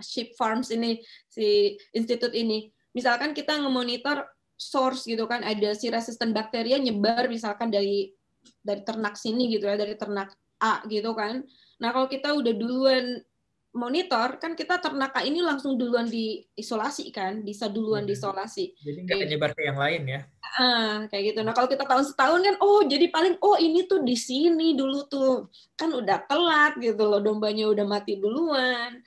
sheep 0.03 0.35
farms 0.35 0.71
ini 0.71 0.99
si 1.27 1.75
institut 1.95 2.31
ini. 2.35 2.71
Misalkan 2.91 3.31
kita 3.31 3.55
ngemonitor 3.55 4.27
source 4.59 5.07
gitu 5.07 5.25
kan 5.25 5.41
ada 5.41 5.73
si 5.73 5.89
resistant 5.89 6.35
bakteria 6.35 6.77
nyebar 6.77 7.25
misalkan 7.31 7.71
dari 7.73 8.13
dari 8.61 8.85
ternak 8.85 9.17
sini 9.17 9.49
gitu 9.49 9.65
ya 9.65 9.73
dari 9.73 9.97
ternak 9.97 10.29
A 10.61 10.85
gitu 10.85 11.11
kan. 11.17 11.41
Nah 11.81 11.89
kalau 11.89 12.05
kita 12.05 12.37
udah 12.37 12.53
duluan 12.53 13.25
monitor 13.71 14.35
kan 14.35 14.51
kita 14.51 14.83
ternaka 14.83 15.23
ini 15.23 15.39
langsung 15.39 15.79
duluan 15.79 16.03
diisolasi 16.11 17.07
kan 17.09 17.39
bisa 17.41 17.71
duluan 17.71 18.03
hmm. 18.03 18.09
diisolasi. 18.11 18.77
Jadi 18.77 18.99
nggak 19.07 19.27
nyebar 19.31 19.51
ke 19.57 19.61
yang 19.65 19.79
lain 19.79 20.01
ya? 20.05 20.21
Ah 20.59 21.07
kayak 21.09 21.33
gitu. 21.33 21.39
Nah 21.41 21.55
kalau 21.55 21.71
kita 21.71 21.87
tahun 21.87 22.05
setahun 22.05 22.39
kan 22.43 22.55
oh 22.59 22.83
jadi 22.85 23.07
paling 23.09 23.39
oh 23.41 23.57
ini 23.57 23.87
tuh 23.89 24.05
di 24.05 24.13
sini 24.13 24.77
dulu 24.77 25.07
tuh. 25.09 25.49
Kan 25.79 25.95
udah 25.95 26.27
telat 26.29 26.77
gitu 26.77 27.03
loh 27.09 27.23
dombanya 27.23 27.71
udah 27.71 27.85
mati 27.87 28.19
duluan. 28.19 29.01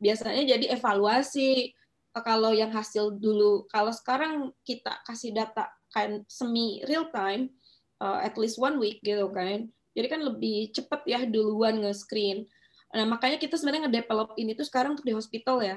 Biasanya 0.00 0.56
jadi 0.56 0.74
evaluasi 0.74 1.70
eh, 2.16 2.22
kalau 2.24 2.50
yang 2.56 2.72
hasil 2.72 3.14
dulu. 3.20 3.68
Kalau 3.68 3.92
sekarang 3.92 4.56
kita 4.64 5.04
kasih 5.04 5.36
data 5.36 5.68
kan 5.92 6.24
semi 6.28 6.80
real 6.84 7.08
time 7.12 7.52
uh, 8.00 8.20
at 8.24 8.36
least 8.40 8.56
one 8.60 8.76
week 8.80 9.00
gitu 9.04 9.28
kan 9.32 9.68
jadi 9.98 10.06
kan 10.06 10.22
lebih 10.22 10.70
cepat 10.70 11.02
ya 11.10 11.26
duluan 11.26 11.82
nge-screen 11.82 12.46
Nah, 12.88 13.04
makanya 13.04 13.36
kita 13.36 13.60
sebenarnya 13.60 13.88
nge-develop 13.88 14.32
ini 14.40 14.56
tuh 14.56 14.64
sekarang 14.64 14.96
untuk 14.96 15.04
di 15.04 15.12
hospital 15.12 15.60
ya. 15.60 15.76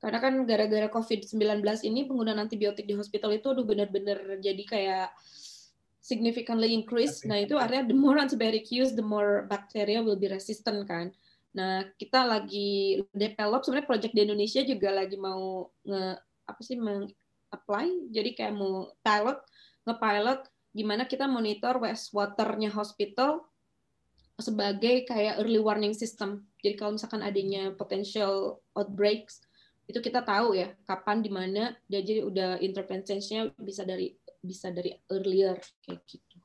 Karena 0.00 0.16
kan 0.16 0.32
gara-gara 0.48 0.88
COVID-19 0.88 1.60
ini 1.84 2.08
penggunaan 2.08 2.40
antibiotik 2.40 2.88
di 2.88 2.96
hospital 2.96 3.36
itu 3.36 3.52
udah 3.52 3.64
benar-benar 3.68 4.40
jadi 4.40 4.62
kayak 4.64 5.08
significantly 6.00 6.72
increase. 6.72 7.20
Nah, 7.28 7.36
itu 7.36 7.60
artinya 7.60 7.92
the 7.92 7.96
more 7.96 8.16
antibiotic 8.16 8.72
use, 8.72 8.96
the 8.96 9.04
more 9.04 9.44
bacteria 9.44 10.00
will 10.00 10.16
be 10.16 10.32
resistant 10.32 10.88
kan. 10.88 11.12
Nah, 11.52 11.84
kita 12.00 12.24
lagi 12.24 13.04
develop 13.12 13.68
sebenarnya 13.68 13.90
project 13.90 14.14
di 14.16 14.24
Indonesia 14.24 14.64
juga 14.64 14.88
lagi 14.96 15.20
mau 15.20 15.68
nge 15.84 16.04
apa 16.48 16.60
sih 16.64 16.80
meng 16.80 17.04
apply. 17.52 18.08
Jadi 18.08 18.30
kayak 18.32 18.56
mau 18.56 18.88
pilot, 19.04 19.38
nge-pilot 19.84 20.40
gimana 20.70 21.06
kita 21.06 21.26
monitor 21.26 21.82
wastewater-nya 21.82 22.70
hospital 22.70 23.46
sebagai 24.40 25.04
kayak 25.04 25.38
early 25.42 25.60
warning 25.60 25.92
system. 25.92 26.48
Jadi 26.64 26.74
kalau 26.80 26.96
misalkan 26.96 27.20
adanya 27.20 27.74
potential 27.76 28.64
outbreaks, 28.72 29.44
itu 29.90 29.98
kita 30.00 30.22
tahu 30.22 30.54
ya 30.56 30.72
kapan 30.86 31.20
di 31.20 31.30
mana 31.30 31.74
jadi 31.90 32.22
udah 32.24 32.62
intervensinya 32.62 33.50
bisa 33.58 33.82
dari 33.82 34.14
bisa 34.40 34.72
dari 34.72 34.96
earlier 35.12 35.58
kayak 35.84 36.00
gitu. 36.08 36.36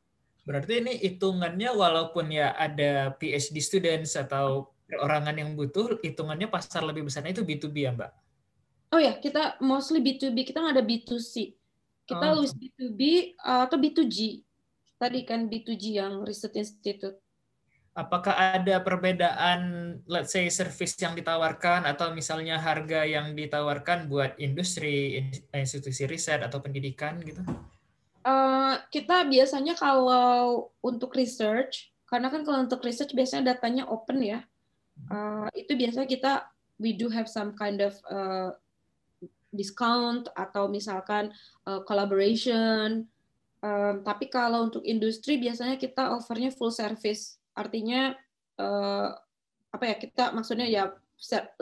Berarti 0.46 0.74
ini 0.84 0.94
hitungannya 1.02 1.74
walaupun 1.74 2.30
ya 2.30 2.54
ada 2.54 3.16
PhD 3.18 3.58
students 3.64 4.14
atau 4.14 4.76
perorangan 4.86 5.34
yang 5.34 5.58
butuh, 5.58 5.98
hitungannya 6.06 6.46
pasar 6.46 6.86
lebih 6.86 7.10
besarnya 7.10 7.34
itu 7.34 7.42
B2B 7.42 7.76
ya, 7.82 7.92
Mbak? 7.98 8.12
Oh 8.94 9.02
ya, 9.02 9.18
kita 9.18 9.58
mostly 9.66 10.00
B2B, 10.06 10.46
kita 10.46 10.62
nggak 10.62 10.76
ada 10.78 10.86
B2C. 10.86 11.58
Kita 12.06 12.38
oh. 12.38 12.46
B2B 12.46 13.34
atau 13.42 13.78
B2G. 13.82 14.46
Tadi 14.96 15.20
kan 15.28 15.50
B2G 15.52 16.00
yang 16.00 16.24
Research 16.24 16.56
Institute 16.56 17.20
apakah 17.96 18.60
ada 18.60 18.84
perbedaan 18.84 19.60
let's 20.06 20.36
say 20.36 20.46
service 20.52 21.00
yang 21.00 21.16
ditawarkan 21.16 21.88
atau 21.88 22.12
misalnya 22.12 22.60
harga 22.60 23.08
yang 23.08 23.32
ditawarkan 23.34 24.12
buat 24.12 24.36
industri, 24.36 25.24
institusi 25.56 26.04
riset 26.04 26.44
atau 26.44 26.60
pendidikan 26.60 27.16
gitu? 27.24 27.40
Uh, 28.28 28.76
kita 28.92 29.24
biasanya 29.24 29.80
kalau 29.80 30.70
untuk 30.84 31.16
research, 31.16 31.96
karena 32.12 32.28
kan 32.28 32.44
kalau 32.44 32.68
untuk 32.68 32.84
research 32.84 33.16
biasanya 33.16 33.56
datanya 33.56 33.88
open 33.88 34.20
ya, 34.20 34.44
uh, 35.08 35.48
itu 35.56 35.72
biasanya 35.80 36.06
kita 36.12 36.32
we 36.76 36.92
do 36.92 37.08
have 37.08 37.32
some 37.32 37.56
kind 37.56 37.80
of 37.80 37.96
uh, 38.12 38.52
discount 39.56 40.30
atau 40.36 40.68
misalkan 40.68 41.32
uh, 41.66 41.82
collaboration. 41.84 43.08
Um, 43.66 44.06
tapi 44.06 44.30
kalau 44.30 44.70
untuk 44.70 44.86
industri 44.86 45.42
biasanya 45.42 45.80
kita 45.80 46.14
offernya 46.14 46.54
full 46.54 46.70
service. 46.70 47.42
Artinya 47.58 48.14
uh, 48.62 49.10
apa 49.74 49.84
ya 49.90 49.96
kita 49.98 50.32
maksudnya 50.32 50.68
ya 50.70 50.94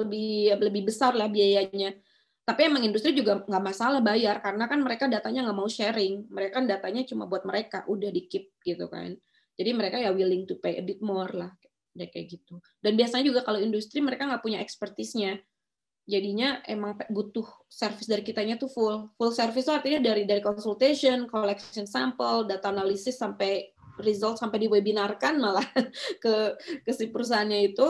lebih 0.01 0.57
lebih 0.59 0.89
besar 0.89 1.15
lah 1.15 1.29
biayanya. 1.29 1.95
Tapi 2.43 2.67
emang 2.67 2.83
industri 2.83 3.15
juga 3.15 3.39
nggak 3.39 3.63
masalah 3.63 4.03
bayar 4.03 4.43
karena 4.43 4.67
kan 4.67 4.83
mereka 4.83 5.07
datanya 5.07 5.47
nggak 5.47 5.57
mau 5.57 5.69
sharing. 5.71 6.27
Mereka 6.27 6.59
kan 6.59 6.65
datanya 6.67 7.07
cuma 7.07 7.23
buat 7.23 7.47
mereka 7.47 7.87
udah 7.87 8.11
di 8.11 8.27
keep 8.27 8.51
gitu 8.67 8.91
kan. 8.91 9.15
Jadi 9.55 9.71
mereka 9.71 10.01
ya 10.01 10.11
willing 10.11 10.43
to 10.43 10.59
pay 10.59 10.75
a 10.75 10.83
bit 10.83 10.99
more 10.99 11.31
lah 11.31 11.53
kayak 11.95 12.25
gitu. 12.25 12.57
Dan 12.81 12.97
biasanya 12.97 13.29
juga 13.29 13.45
kalau 13.45 13.61
industri 13.61 14.01
mereka 14.01 14.25
nggak 14.25 14.41
punya 14.41 14.59
expertise-nya 14.59 15.37
jadinya 16.03 16.59
emang 16.67 16.99
butuh 17.07 17.47
service 17.71 18.07
dari 18.07 18.23
kitanya 18.23 18.59
tuh 18.59 18.67
full. 18.67 19.07
Full 19.15 19.31
service 19.31 19.67
itu 19.67 19.73
artinya 19.73 19.99
dari 20.03 20.27
dari 20.27 20.43
consultation 20.43 21.25
collection 21.31 21.87
sample 21.87 22.43
data 22.43 22.69
analisis 22.71 23.15
sampai 23.15 23.71
result 24.01 24.41
sampai 24.41 24.65
di 24.65 24.67
webinarkan 24.67 25.39
malah 25.39 25.65
ke 26.23 26.35
ke 26.83 26.91
si 26.91 27.07
perusahaannya 27.13 27.71
itu 27.71 27.87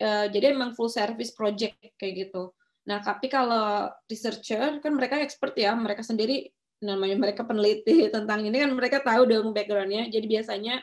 uh, 0.00 0.26
jadi 0.32 0.56
emang 0.56 0.74
full 0.74 0.90
service 0.90 1.30
project 1.30 1.76
kayak 2.00 2.28
gitu. 2.28 2.50
Nah 2.88 2.98
tapi 3.04 3.30
kalau 3.30 3.92
researcher 4.10 4.82
kan 4.82 4.92
mereka 4.96 5.20
expert 5.22 5.54
ya 5.54 5.76
mereka 5.76 6.02
sendiri 6.02 6.50
namanya 6.80 7.16
mereka 7.20 7.44
peneliti 7.44 8.08
tentang 8.14 8.42
ini 8.42 8.58
kan 8.58 8.72
mereka 8.74 8.98
tahu 9.04 9.28
dong 9.28 9.54
backgroundnya. 9.54 10.10
Jadi 10.10 10.26
biasanya 10.26 10.82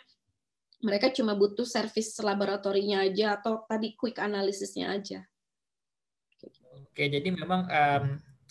mereka 0.79 1.09
cuma 1.09 1.33
butuh 1.33 1.65
service 1.65 2.13
laboratorinya 2.21 3.01
aja 3.03 3.41
atau 3.41 3.65
tadi 3.65 3.97
quick 3.97 4.21
analisisnya 4.21 4.93
aja. 4.93 5.25
Oke, 6.85 7.09
jadi 7.09 7.29
memang 7.33 7.65
um, 7.65 8.05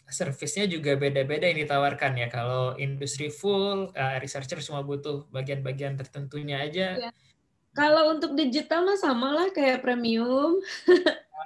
servisnya 0.06 0.70
juga 0.70 0.94
beda-beda 0.94 1.50
yang 1.50 1.58
ditawarkan 1.66 2.12
ya. 2.18 2.28
Kalau 2.30 2.78
industri 2.78 3.30
full, 3.30 3.90
uh, 3.94 4.16
researcher 4.22 4.58
cuma 4.62 4.82
butuh 4.86 5.26
bagian-bagian 5.34 5.98
tertentunya 5.98 6.62
aja. 6.62 7.08
Ya. 7.08 7.10
Kalau 7.76 8.16
untuk 8.16 8.32
digital 8.32 8.88
mah 8.88 8.96
sama 8.96 9.36
lah 9.36 9.48
kayak 9.52 9.84
premium. 9.84 10.62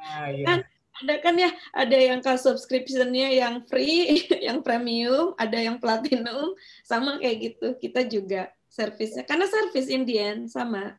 Ah, 0.00 0.32
iya. 0.32 0.44
kan 0.46 0.58
ada 1.00 1.14
kan 1.20 1.34
ya, 1.36 1.50
ada 1.72 1.96
yang 1.96 2.20
ke 2.20 2.32
subscriptionnya 2.36 3.32
yang 3.32 3.64
free, 3.66 4.28
yang 4.46 4.60
premium, 4.60 5.32
ada 5.40 5.56
yang 5.56 5.80
platinum, 5.80 6.52
sama 6.84 7.16
kayak 7.18 7.36
gitu. 7.52 7.66
Kita 7.80 8.04
juga 8.04 8.52
servisnya, 8.70 9.26
karena 9.26 9.48
service 9.48 9.88
in 9.90 10.06
the 10.06 10.16
end 10.20 10.46
sama 10.52 10.94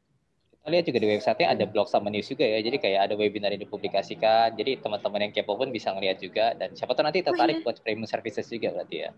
kita 0.62 0.70
lihat 0.78 0.86
juga 0.86 1.00
di 1.02 1.10
website-nya 1.18 1.48
ada 1.58 1.66
blog 1.66 1.90
sama 1.90 2.14
news 2.14 2.30
juga 2.30 2.46
ya. 2.46 2.62
Jadi 2.62 2.78
kayak 2.78 3.10
ada 3.10 3.18
webinar 3.18 3.50
yang 3.50 3.66
dipublikasikan. 3.66 4.54
Jadi 4.54 4.78
teman-teman 4.78 5.26
yang 5.26 5.34
kepo 5.34 5.58
pun 5.58 5.74
bisa 5.74 5.90
ngeliat 5.90 6.22
juga. 6.22 6.54
Dan 6.54 6.78
siapa 6.78 6.94
tahu 6.94 7.10
nanti 7.10 7.26
tertarik 7.26 7.58
oh, 7.58 7.60
iya. 7.60 7.66
buat 7.66 7.78
premium 7.82 8.06
services 8.06 8.46
juga 8.46 8.70
berarti 8.70 8.98
ya. 9.02 9.10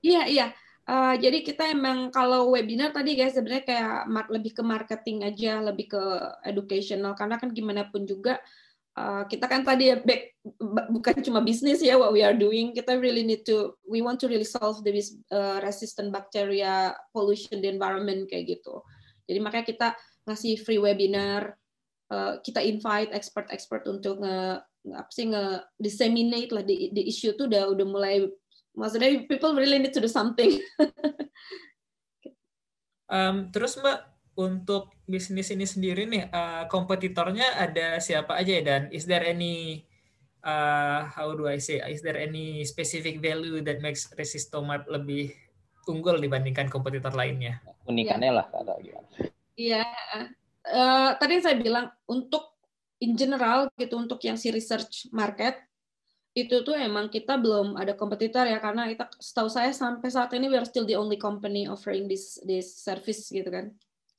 Iya, 0.00 0.22
iya. 0.32 0.46
Uh, 0.88 1.12
jadi 1.20 1.44
kita 1.44 1.76
emang 1.76 2.08
kalau 2.08 2.56
webinar 2.56 2.88
tadi 2.88 3.20
guys 3.20 3.36
sebenarnya 3.36 3.68
kayak 3.68 4.32
lebih 4.32 4.52
ke 4.56 4.62
marketing 4.64 5.28
aja, 5.28 5.60
lebih 5.60 5.92
ke 5.92 6.02
educational. 6.48 7.12
Karena 7.12 7.36
kan 7.36 7.52
gimana 7.52 7.92
pun 7.92 8.08
juga 8.08 8.40
uh, 8.96 9.28
kita 9.28 9.44
kan 9.44 9.60
tadi 9.60 9.92
ya 9.92 10.00
back, 10.00 10.40
bukan 10.88 11.20
cuma 11.20 11.44
bisnis 11.44 11.84
ya 11.84 12.00
what 12.00 12.16
we 12.16 12.24
are 12.24 12.32
doing. 12.32 12.72
Kita 12.72 12.96
really 12.96 13.28
need 13.28 13.44
to, 13.44 13.76
we 13.84 14.00
want 14.00 14.16
to 14.16 14.26
really 14.26 14.48
solve 14.48 14.80
the 14.88 15.04
uh, 15.36 15.60
resistant 15.60 16.08
bacteria 16.08 16.96
pollution 17.12 17.60
the 17.60 17.68
environment 17.68 18.24
kayak 18.24 18.56
gitu. 18.56 18.80
Jadi 19.28 19.38
makanya 19.44 19.66
kita 19.68 19.88
ngasih 20.28 20.60
free 20.60 20.80
webinar, 20.80 21.56
uh, 22.12 22.38
kita 22.42 22.60
invite 22.60 23.14
expert-expert 23.14 23.88
untuk 23.88 24.20
nge, 24.20 24.60
apa 24.92 25.10
sih 25.12 25.30
nge 25.30 25.44
disseminate 25.76 26.50
lah 26.52 26.64
di, 26.64 26.92
di 26.92 27.02
issue 27.08 27.36
tuh 27.36 27.48
udah 27.48 27.68
udah 27.72 27.86
mulai 27.86 28.24
maksudnya 28.74 29.26
people 29.26 29.56
really 29.56 29.78
need 29.78 29.94
to 29.94 30.02
do 30.02 30.10
something. 30.10 30.58
um, 33.14 33.50
terus 33.50 33.78
mbak 33.78 34.06
untuk 34.38 34.94
bisnis 35.04 35.52
ini 35.52 35.66
sendiri 35.66 36.06
nih 36.06 36.30
uh, 36.32 36.64
kompetitornya 36.70 37.60
ada 37.60 38.00
siapa 38.00 38.40
aja 38.40 38.52
ya 38.56 38.62
dan 38.64 38.82
is 38.94 39.04
there 39.04 39.26
any 39.26 39.84
uh, 40.46 41.04
how 41.12 41.34
do 41.36 41.50
I 41.50 41.60
say 41.60 41.82
is 41.90 42.00
there 42.00 42.16
any 42.16 42.64
specific 42.64 43.20
value 43.20 43.60
that 43.66 43.84
makes 43.84 44.08
Resistomat 44.16 44.88
lebih 44.88 45.34
unggul 45.90 46.22
dibandingkan 46.22 46.70
kompetitor 46.70 47.12
lainnya? 47.12 47.60
Unikannya 47.90 48.32
yeah. 48.32 48.38
lah 48.38 48.46
atau 48.48 48.78
gimana? 48.80 49.08
Iya, 49.60 49.84
uh, 50.72 51.10
tadi 51.20 51.36
saya 51.44 51.60
bilang 51.60 51.92
untuk 52.08 52.56
in 53.04 53.12
general 53.12 53.68
gitu 53.76 54.00
untuk 54.00 54.16
yang 54.24 54.40
si 54.40 54.48
research 54.48 55.12
market 55.12 55.60
itu 56.32 56.62
tuh 56.64 56.78
emang 56.78 57.10
kita 57.12 57.36
belum 57.36 57.76
ada 57.76 57.92
kompetitor 57.92 58.46
ya 58.46 58.62
karena 58.62 58.86
kita 58.86 59.10
setahu 59.18 59.50
saya 59.50 59.74
sampai 59.74 60.08
saat 60.08 60.30
ini 60.32 60.46
we 60.46 60.56
are 60.56 60.64
still 60.64 60.86
the 60.88 60.96
only 60.96 61.20
company 61.20 61.66
offering 61.68 62.08
this 62.08 62.40
this 62.48 62.72
service 62.80 63.28
gitu 63.28 63.52
kan. 63.52 63.68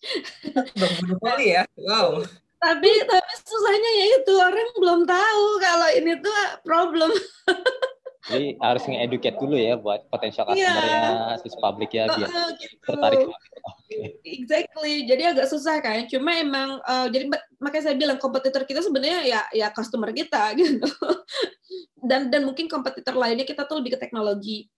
kali 1.25 1.57
ya, 1.57 1.65
wow. 1.77 2.21
Tapi 2.61 2.91
tapi 3.09 3.33
susahnya 3.41 3.91
ya 3.97 4.05
itu 4.21 4.33
orang 4.37 4.69
belum 4.77 5.01
tahu 5.09 5.45
kalau 5.57 5.89
ini 5.97 6.13
tuh 6.21 6.37
problem. 6.61 7.09
Jadi 8.29 8.53
harus 8.61 8.83
nge-educate 8.85 9.37
dulu 9.41 9.57
ya 9.57 9.73
buat 9.81 10.05
potensial 10.13 10.45
iya. 10.53 10.69
customer-nya, 10.69 11.01
yeah. 11.01 11.37
sis 11.41 11.57
publik 11.57 11.89
ya 11.89 12.05
biar 12.05 12.29
uh, 12.29 12.49
gitu. 12.53 12.75
tertarik. 12.85 13.17
Okay. 13.25 14.05
Exactly. 14.21 14.93
Jadi 15.09 15.23
agak 15.25 15.47
susah 15.49 15.81
kan. 15.81 16.05
Cuma 16.05 16.37
emang 16.37 16.77
uh, 16.85 17.09
jadi 17.09 17.25
makanya 17.57 17.83
saya 17.89 17.95
bilang 17.97 18.21
kompetitor 18.21 18.61
kita 18.69 18.85
sebenarnya 18.85 19.25
ya 19.25 19.41
ya 19.49 19.67
customer 19.73 20.13
kita 20.13 20.53
gitu. 20.59 20.85
dan 22.05 22.29
dan 22.29 22.45
mungkin 22.45 22.69
kompetitor 22.69 23.17
lainnya 23.17 23.45
kita 23.47 23.65
tuh 23.65 23.81
lebih 23.81 23.97
ke 23.97 23.99
teknologi. 24.01 24.69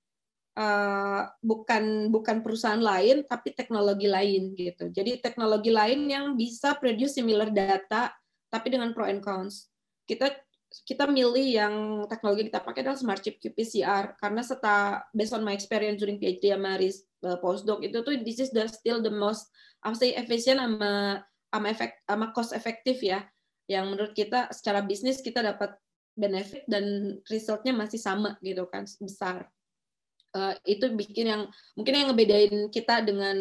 uh, 0.54 1.26
bukan 1.42 2.14
bukan 2.14 2.46
perusahaan 2.46 2.78
lain 2.78 3.26
tapi 3.26 3.58
teknologi 3.58 4.06
lain 4.06 4.54
gitu. 4.54 4.86
Jadi 4.94 5.18
teknologi 5.18 5.74
lain 5.74 6.06
yang 6.06 6.38
bisa 6.38 6.78
produce 6.78 7.18
similar 7.18 7.50
data 7.50 8.14
tapi 8.54 8.70
dengan 8.70 8.94
pro 8.94 9.10
and 9.10 9.26
cons. 9.26 9.74
Kita 10.06 10.30
kita 10.82 11.06
milih 11.06 11.48
yang 11.54 11.76
teknologi 12.10 12.50
kita 12.50 12.66
pakai 12.66 12.82
adalah 12.82 12.98
smart 12.98 13.22
chip 13.22 13.38
qPCR 13.38 14.18
karena 14.18 14.42
setelah 14.42 15.06
based 15.14 15.38
on 15.38 15.46
my 15.46 15.54
experience 15.54 16.02
during 16.02 16.18
PhD 16.18 16.50
sama 16.50 16.82
uh, 16.82 17.38
postdoc 17.38 17.86
itu 17.86 18.02
tuh 18.02 18.18
this 18.26 18.42
is 18.42 18.50
the 18.50 18.66
still 18.66 18.98
the 18.98 19.14
most 19.14 19.54
I 19.84 19.94
say 19.94 20.16
efficient 20.16 20.58
sama 20.58 21.22
sama 21.54 21.68
efek 21.70 22.02
sama 22.08 22.26
cost 22.34 22.56
efektif 22.56 23.04
ya. 23.04 23.22
Yang 23.70 23.86
menurut 23.94 24.14
kita 24.16 24.50
secara 24.50 24.82
bisnis 24.82 25.22
kita 25.22 25.44
dapat 25.44 25.76
benefit 26.18 26.66
dan 26.66 27.18
resultnya 27.28 27.76
masih 27.76 28.00
sama 28.00 28.40
gitu 28.42 28.66
kan 28.72 28.88
besar. 29.04 29.52
Uh, 30.34 30.58
itu 30.66 30.90
bikin 30.98 31.30
yang 31.30 31.44
mungkin 31.78 31.94
yang 31.94 32.08
ngebedain 32.10 32.74
kita 32.74 33.06
dengan 33.06 33.38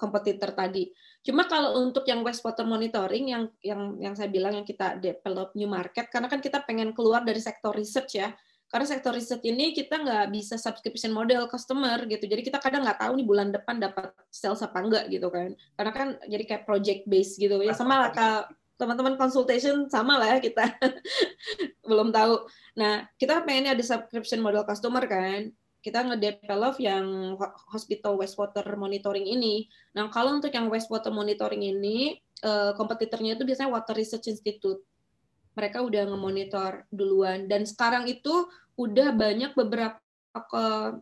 kompetitor 0.00 0.56
tadi 0.56 0.88
cuma 1.22 1.46
kalau 1.46 1.78
untuk 1.78 2.02
yang 2.10 2.26
wastewater 2.26 2.66
monitoring 2.66 3.30
yang 3.30 3.44
yang 3.62 3.94
yang 4.02 4.14
saya 4.18 4.26
bilang 4.26 4.58
yang 4.58 4.66
kita 4.66 4.98
develop 4.98 5.54
new 5.54 5.70
market 5.70 6.10
karena 6.10 6.26
kan 6.26 6.42
kita 6.42 6.58
pengen 6.66 6.90
keluar 6.90 7.22
dari 7.22 7.38
sektor 7.38 7.70
research 7.74 8.18
ya. 8.18 8.34
Karena 8.72 8.88
sektor 8.88 9.12
research 9.12 9.44
ini 9.44 9.76
kita 9.76 10.00
nggak 10.00 10.32
bisa 10.32 10.56
subscription 10.56 11.12
model 11.12 11.44
customer 11.44 12.00
gitu. 12.08 12.24
Jadi 12.24 12.40
kita 12.40 12.56
kadang 12.56 12.88
nggak 12.88 13.04
tahu 13.04 13.20
nih 13.20 13.26
bulan 13.28 13.52
depan 13.52 13.76
dapat 13.76 14.16
sales 14.32 14.64
apa 14.64 14.80
enggak 14.80 15.12
gitu 15.12 15.28
kan. 15.28 15.52
Karena 15.76 15.92
kan 15.92 16.08
jadi 16.24 16.44
kayak 16.48 16.64
project 16.64 17.04
based 17.04 17.36
gitu. 17.36 17.60
Ya 17.60 17.76
sama 17.76 18.08
lah 18.08 18.48
teman-teman 18.80 19.20
consultation 19.20 19.92
sama 19.92 20.16
lah 20.16 20.34
ya 20.34 20.38
kita. 20.40 20.72
Belum 21.88 22.08
tahu. 22.16 22.48
Nah 22.80 23.04
kita 23.20 23.44
pengennya 23.44 23.76
ada 23.76 23.84
subscription 23.84 24.40
model 24.40 24.64
customer 24.64 25.04
kan. 25.04 25.52
Kita 25.82 26.06
ngedevelop 26.06 26.78
yang 26.78 27.34
hospital 27.68 28.14
wastewater 28.16 28.64
monitoring 28.78 29.26
ini. 29.26 29.66
Nah 29.98 30.08
kalau 30.14 30.38
untuk 30.38 30.54
yang 30.54 30.70
wastewater 30.70 31.10
monitoring 31.10 31.66
ini 31.66 32.22
uh, 32.46 32.72
kompetitornya 32.78 33.34
itu 33.34 33.42
biasanya 33.42 33.70
Water 33.74 33.98
Research 33.98 34.30
Institute. 34.30 34.80
Mereka 35.58 35.84
udah 35.84 36.08
ngemonitor 36.08 36.86
duluan 36.88 37.50
dan 37.50 37.66
sekarang 37.66 38.08
itu 38.08 38.48
udah 38.78 39.12
banyak 39.12 39.52
beberapa 39.52 40.96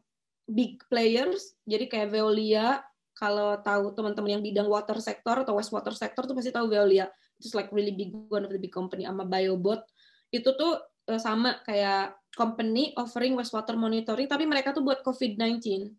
big 0.50 0.82
players. 0.90 1.54
Jadi 1.68 1.86
kayak 1.86 2.10
Veolia, 2.10 2.82
kalau 3.20 3.60
tahu 3.60 3.92
teman-teman 3.92 4.40
yang 4.40 4.42
bidang 4.42 4.64
water 4.64 4.96
sector 4.96 5.44
atau 5.44 5.60
wastewater 5.60 5.92
sector 5.92 6.24
tuh 6.24 6.32
pasti 6.32 6.50
tahu 6.50 6.72
Veolia 6.72 7.12
just 7.36 7.52
like 7.52 7.68
really 7.68 7.92
big 7.92 8.16
one 8.32 8.48
of 8.48 8.52
the 8.52 8.56
big 8.56 8.72
company 8.72 9.04
sama 9.04 9.28
Biobot 9.28 9.84
itu 10.32 10.48
tuh 10.56 10.72
uh, 10.78 10.89
sama 11.18 11.58
kayak 11.66 12.14
company 12.36 12.94
offering 12.94 13.34
wastewater 13.34 13.74
monitoring 13.74 14.30
tapi 14.30 14.46
mereka 14.46 14.70
tuh 14.70 14.86
buat 14.86 15.02
COVID-19. 15.02 15.90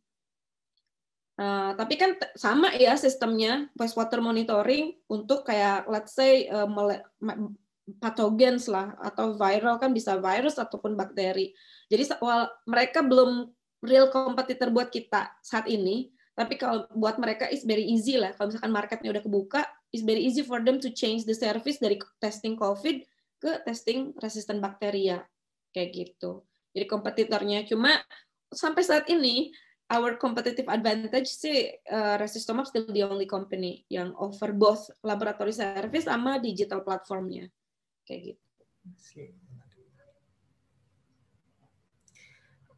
Uh, 1.41 1.74
tapi 1.74 1.97
kan 1.97 2.14
sama 2.38 2.70
ya 2.78 2.93
sistemnya 2.93 3.66
wastewater 3.74 4.22
monitoring 4.22 4.93
untuk 5.09 5.47
kayak 5.47 5.89
let's 5.89 6.14
say 6.14 6.45
uh, 6.51 6.70
pathogens 7.97 8.70
lah 8.70 8.93
atau 9.01 9.34
viral 9.34 9.82
kan 9.82 9.89
bisa 9.91 10.22
virus 10.22 10.62
ataupun 10.62 10.93
bakteri. 10.93 11.51
Jadi 11.89 12.14
well, 12.22 12.45
mereka 12.70 13.01
belum 13.01 13.49
real 13.82 14.14
kompetitor 14.14 14.70
buat 14.70 14.93
kita 14.93 15.34
saat 15.41 15.66
ini, 15.66 16.14
tapi 16.38 16.55
kalau 16.55 16.86
buat 16.93 17.18
mereka 17.18 17.49
is 17.49 17.66
very 17.66 17.84
easy 17.84 18.16
lah. 18.22 18.32
Kalau 18.38 18.53
misalkan 18.53 18.72
marketnya 18.72 19.09
udah 19.09 19.24
kebuka, 19.26 19.66
it's 19.89 20.05
very 20.05 20.22
easy 20.22 20.45
for 20.45 20.62
them 20.62 20.78
to 20.78 20.93
change 20.93 21.26
the 21.26 21.34
service 21.34 21.82
dari 21.82 21.97
testing 22.22 22.53
COVID 22.53 23.01
ke 23.42 23.66
testing 23.66 24.14
resistant 24.22 24.62
bakteria 24.62 25.26
kayak 25.74 25.89
gitu. 25.92 26.46
Jadi 26.72 26.86
kompetitornya 26.86 27.66
cuma 27.66 27.98
sampai 28.54 28.86
saat 28.86 29.10
ini 29.10 29.50
our 29.92 30.16
competitive 30.16 30.70
advantage 30.72 31.28
sih 31.28 31.74
uh, 31.92 32.16
Resistomap 32.16 32.70
still 32.70 32.88
the 32.88 33.04
only 33.04 33.28
company 33.28 33.84
yang 33.92 34.16
offer 34.16 34.56
both 34.56 34.88
laboratory 35.04 35.52
service 35.52 36.08
sama 36.08 36.39
digital 36.39 36.86
platformnya 36.86 37.52
kayak 38.08 38.36
gitu. 38.36 38.46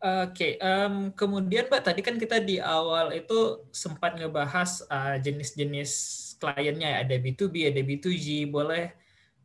Oke, 0.04 0.36
okay, 0.36 0.54
um, 0.60 1.16
kemudian 1.16 1.72
Mbak 1.72 1.80
tadi 1.80 2.04
kan 2.04 2.20
kita 2.20 2.44
di 2.44 2.60
awal 2.60 3.16
itu 3.16 3.64
sempat 3.72 4.20
ngebahas 4.20 4.84
uh, 4.92 5.16
jenis-jenis 5.16 5.92
kliennya 6.44 7.08
ada 7.08 7.16
B2B, 7.16 7.72
ada 7.72 7.80
B2G, 7.80 8.52
boleh 8.52 8.92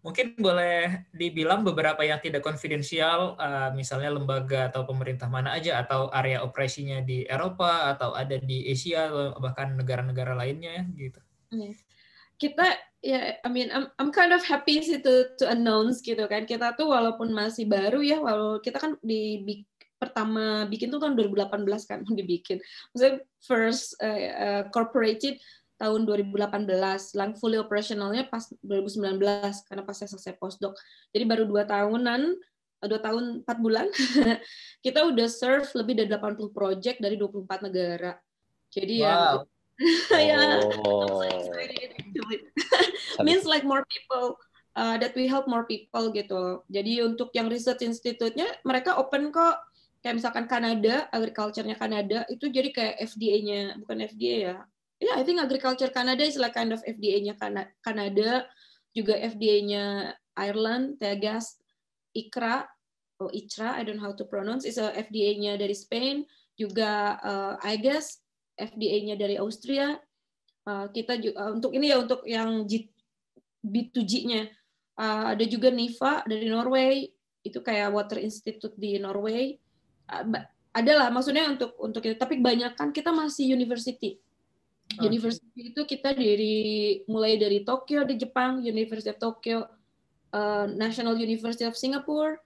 mungkin 0.03 0.39
boleh 0.39 1.11
dibilang 1.11 1.67
beberapa 1.67 2.07
yang 2.07 2.23
tidak 2.23 2.47
konfidensial, 2.47 3.35
uh, 3.35 3.75
misalnya 3.75 4.15
lembaga 4.15 4.71
atau 4.71 4.87
pemerintah 4.87 5.27
mana 5.27 5.55
aja 5.59 5.83
atau 5.83 6.09
area 6.15 6.41
operasinya 6.43 7.03
di 7.03 7.27
Eropa 7.27 7.91
atau 7.93 8.15
ada 8.15 8.39
di 8.39 8.71
Asia 8.71 9.11
bahkan 9.43 9.75
negara-negara 9.75 10.39
lainnya 10.39 10.87
gitu. 10.95 11.19
Iya. 11.51 11.75
Kita 12.39 12.67
ya, 13.03 13.35
I 13.43 13.49
mean, 13.51 13.75
I'm, 13.75 13.91
I'm 13.99 14.15
kind 14.15 14.31
of 14.31 14.47
happy 14.47 14.79
sih 14.79 15.03
to, 15.03 15.35
to 15.43 15.45
announce 15.51 15.99
gitu 16.07 16.23
kan. 16.31 16.47
Kita 16.47 16.79
tuh 16.79 16.95
walaupun 16.95 17.35
masih 17.35 17.67
baru 17.67 17.99
ya, 17.99 18.23
walau 18.23 18.63
kita 18.63 18.79
kan 18.79 18.95
di 19.03 19.43
pertama 19.99 20.63
bikin 20.71 20.95
tuh 20.95 21.03
tahun 21.03 21.19
2018 21.19 21.67
kan 21.91 22.01
dibikin. 22.19 22.63
Maksudnya 22.95 23.27
first 23.43 23.99
uh, 23.99 24.23
uh, 24.39 24.63
corporated 24.71 25.43
tahun 25.79 26.05
2018, 26.05 26.67
lang 27.15 27.39
fully 27.39 27.57
operationalnya 27.57 28.27
pas 28.27 28.43
2019 28.67 29.23
karena 29.65 29.83
pas 29.87 29.95
saya 29.95 30.11
selesai 30.11 30.35
postdoc. 30.37 30.75
Jadi 31.15 31.25
baru 31.25 31.47
dua 31.47 31.63
tahunan, 31.65 32.35
dua 32.83 33.01
tahun 33.01 33.47
empat 33.47 33.59
bulan, 33.63 33.87
kita 34.85 35.07
udah 35.07 35.29
serve 35.31 35.71
lebih 35.79 36.03
dari 36.03 36.11
80 36.11 36.51
project 36.51 36.99
dari 36.99 37.15
24 37.15 37.71
negara. 37.71 38.19
Jadi 38.75 39.07
ya, 39.07 39.39
wow. 39.39 39.47
ya, 40.19 40.19
ya, 40.19 40.39
oh. 40.83 41.23
means 43.27 43.47
like 43.47 43.63
more 43.63 43.87
people 43.87 44.35
uh, 44.75 44.99
that 44.99 45.15
we 45.15 45.31
help 45.31 45.47
more 45.47 45.63
people 45.67 46.11
gitu. 46.11 46.67
Jadi 46.67 47.07
untuk 47.07 47.31
yang 47.39 47.47
research 47.47 47.87
institute-nya 47.87 48.51
mereka 48.67 48.99
open 48.99 49.31
kok 49.31 49.63
kayak 50.03 50.19
misalkan 50.19 50.47
Kanada, 50.47 51.07
agriculture-nya 51.11 51.75
Kanada 51.79 52.27
itu 52.31 52.47
jadi 52.51 52.71
kayak 52.71 52.95
FDA-nya, 53.03 53.79
bukan 53.83 54.07
FDA 54.07 54.37
ya. 54.55 54.57
Yeah, 54.99 55.15
I 55.15 55.23
think 55.23 55.39
agriculture 55.39 55.95
Canada 55.95 56.27
is 56.27 56.35
like 56.35 56.59
kind 56.59 56.75
of 56.75 56.83
FDA-nya 56.83 57.39
Kanada, 57.87 58.51
juga 58.91 59.15
FDA-nya 59.15 60.11
Ireland, 60.35 60.99
Tegas, 60.99 61.55
ICRA, 62.19 62.67
oh 63.23 63.31
ICRA, 63.31 63.79
I 63.79 63.87
don't 63.87 64.03
know 64.03 64.11
how 64.11 64.15
to 64.19 64.27
pronounce, 64.27 64.67
is 64.67 64.79
a 64.83 64.91
FDA-nya 64.91 65.55
dari 65.55 65.75
Spain, 65.75 66.27
juga 66.59 67.15
uh, 67.23 67.55
I 67.63 67.79
guess 67.79 68.19
FDA-nya 68.59 69.15
dari 69.15 69.39
Austria. 69.39 69.95
Uh, 70.67 70.91
kita 70.91 71.15
juga, 71.23 71.47
uh, 71.47 71.51
untuk 71.55 71.73
ini 71.79 71.95
ya 71.95 72.03
untuk 72.03 72.27
yang 72.27 72.67
G, 72.67 72.91
B2G-nya 73.63 74.51
uh, 74.99 75.39
ada 75.39 75.45
juga 75.47 75.71
NIFA 75.71 76.27
dari 76.27 76.51
Norway, 76.51 77.07
itu 77.47 77.63
kayak 77.63 77.95
Water 77.95 78.19
Institute 78.19 78.75
di 78.75 78.99
Norway. 78.99 79.55
Adalah 80.75 81.09
maksudnya 81.15 81.47
untuk 81.55 81.79
untuk 81.79 82.03
itu. 82.03 82.19
Tapi 82.19 82.43
banyak 82.43 82.75
kan 82.75 82.91
kita 82.91 83.15
masih 83.15 83.55
university 83.55 84.19
okay. 84.95 85.05
university 85.05 85.73
itu 85.75 85.83
kita 85.85 86.17
dari 86.17 87.01
mulai 87.11 87.37
dari 87.37 87.63
Tokyo 87.65 88.05
di 88.09 88.17
Jepang 88.17 88.65
University 88.65 89.13
of 89.13 89.21
Tokyo 89.21 89.69
uh, 90.33 90.67
National 90.71 91.19
University 91.19 91.69
of 91.69 91.77
Singapore 91.77 92.41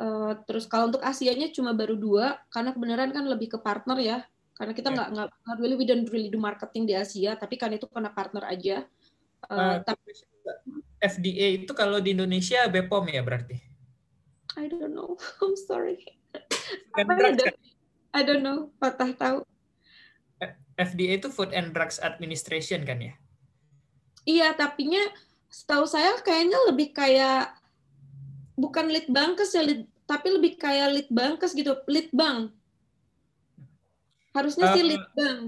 uh, 0.00 0.34
terus 0.44 0.66
kalau 0.66 0.90
untuk 0.90 1.02
Asianya 1.04 1.52
cuma 1.54 1.70
baru 1.76 1.94
dua 1.94 2.40
karena 2.50 2.74
kebenaran 2.74 3.10
kan 3.14 3.24
lebih 3.26 3.54
ke 3.54 3.58
partner 3.62 3.98
ya 4.00 4.18
karena 4.58 4.72
kita 4.76 4.92
nggak 4.92 5.08
yeah. 5.14 5.24
nggak 5.28 5.56
really 5.56 5.76
we 5.78 5.88
don't 5.88 6.08
really 6.12 6.28
do 6.28 6.36
marketing 6.36 6.84
di 6.84 6.92
Asia 6.92 7.32
tapi 7.38 7.56
kan 7.56 7.72
itu 7.72 7.88
karena 7.88 8.12
partner 8.12 8.44
aja 8.44 8.84
uh, 9.48 9.54
uh, 9.54 9.76
tapi 9.80 10.12
FDA 11.00 11.64
itu 11.64 11.72
kalau 11.72 11.96
di 11.96 12.12
Indonesia 12.12 12.68
BPOM 12.68 13.08
ya 13.08 13.24
berarti 13.24 13.56
I 14.60 14.68
don't 14.68 14.92
know 14.92 15.16
I'm 15.40 15.56
sorry 15.56 16.20
apa 16.94 17.12
ya? 17.18 17.52
I 18.10 18.26
don't 18.26 18.42
know, 18.42 18.74
patah 18.82 19.14
tahu. 19.14 19.38
FDA 20.80 21.20
itu 21.20 21.28
Food 21.28 21.52
and 21.52 21.76
Drugs 21.76 22.00
Administration 22.00 22.88
kan 22.88 23.04
ya? 23.04 23.14
Iya, 24.24 24.56
tapi 24.56 24.88
nya 24.88 25.04
setahu 25.52 25.84
saya 25.84 26.16
kayaknya 26.24 26.56
lebih 26.72 26.96
kayak 26.96 27.52
bukan 28.56 28.88
lead 28.88 29.08
bankes 29.12 29.52
ya, 29.52 29.60
lead, 29.64 29.84
tapi 30.08 30.32
lebih 30.32 30.56
kayak 30.56 30.88
lead 30.92 31.10
bankes 31.12 31.52
gitu, 31.52 31.76
lead 31.84 32.08
bank. 32.16 32.52
Harusnya 34.32 34.70
uh, 34.70 34.74
sih 34.76 34.84
lead 34.84 35.06
bank. 35.12 35.42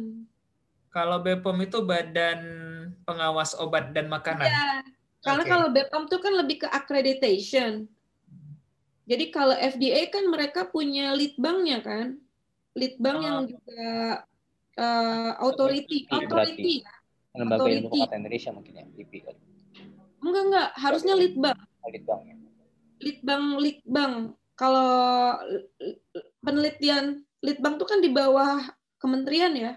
Kalau 0.93 1.25
BPOM 1.25 1.59
itu 1.65 1.79
Badan 1.81 2.41
Pengawas 3.09 3.57
Obat 3.57 3.97
dan 3.97 4.13
Makanan. 4.13 4.45
Iya. 4.45 4.85
Karena 5.23 5.43
okay. 5.47 5.53
kalau 5.55 5.67
BPOM 5.71 6.05
itu 6.11 6.19
kan 6.19 6.33
lebih 6.35 6.57
ke 6.67 6.69
accreditation. 6.69 7.73
Jadi 9.07 9.25
kalau 9.35 9.55
FDA 9.55 10.11
kan 10.11 10.27
mereka 10.31 10.67
punya 10.67 11.15
lead 11.15 11.35
banknya 11.39 11.79
kan, 11.83 12.19
lead 12.75 12.95
bank 12.99 13.19
oh. 13.19 13.23
yang 13.23 13.39
juga 13.51 13.87
uh, 14.79 15.37
authority, 15.43 16.07
authority, 16.09 16.85
Lembaga 17.33 17.65
Ilmu 17.65 17.89
Indonesia 17.97 18.51
mungkin 18.53 18.73
ya, 18.77 18.85
LIPI. 18.93 19.19
Enggak 20.23 20.43
enggak, 20.49 20.69
harusnya 20.77 21.15
lead 21.17 21.35
bank. 21.41 21.59
Lead 21.89 22.05
bank 22.05 22.21
ya. 22.29 22.37
Lead 23.03 23.21
bank, 23.25 23.45
lead 23.59 23.81
bank. 23.89 24.15
Kalau 24.53 24.93
penelitian 26.45 27.25
litbang 27.43 27.75
tuh 27.81 27.89
kan 27.89 27.99
di 27.99 28.13
bawah 28.13 28.63
kementerian 29.03 29.57
ya. 29.57 29.73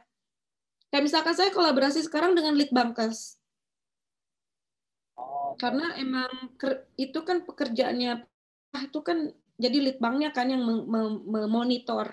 Kayak 0.94 1.04
misalkan 1.10 1.34
saya 1.34 1.50
kolaborasi 1.50 2.06
sekarang 2.06 2.38
dengan 2.38 2.54
litbangkes. 2.54 3.42
Oh, 5.18 5.58
Karena 5.58 5.96
emang 5.98 6.54
itu 7.00 7.20
kan 7.26 7.48
pekerjaannya 7.48 8.28
itu 8.76 9.00
kan 9.02 9.32
jadi 9.56 9.78
litbangnya 9.80 10.36
kan 10.36 10.52
yang 10.52 10.62
memonitor. 11.24 12.12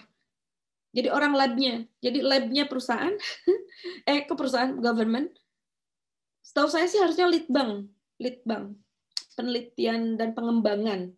Jadi 0.92 1.08
orang 1.08 1.32
labnya, 1.32 1.88
jadi 2.04 2.20
labnya 2.20 2.68
perusahaan, 2.68 3.16
eh 4.10 4.28
ke 4.28 4.32
perusahaan 4.36 4.76
government. 4.76 5.32
Setahu 6.44 6.68
saya 6.68 6.84
sih 6.84 7.00
harusnya 7.00 7.24
litbang, 7.24 7.88
litbang, 8.20 8.76
penelitian 9.32 10.20
dan 10.20 10.36
pengembangan. 10.36 11.16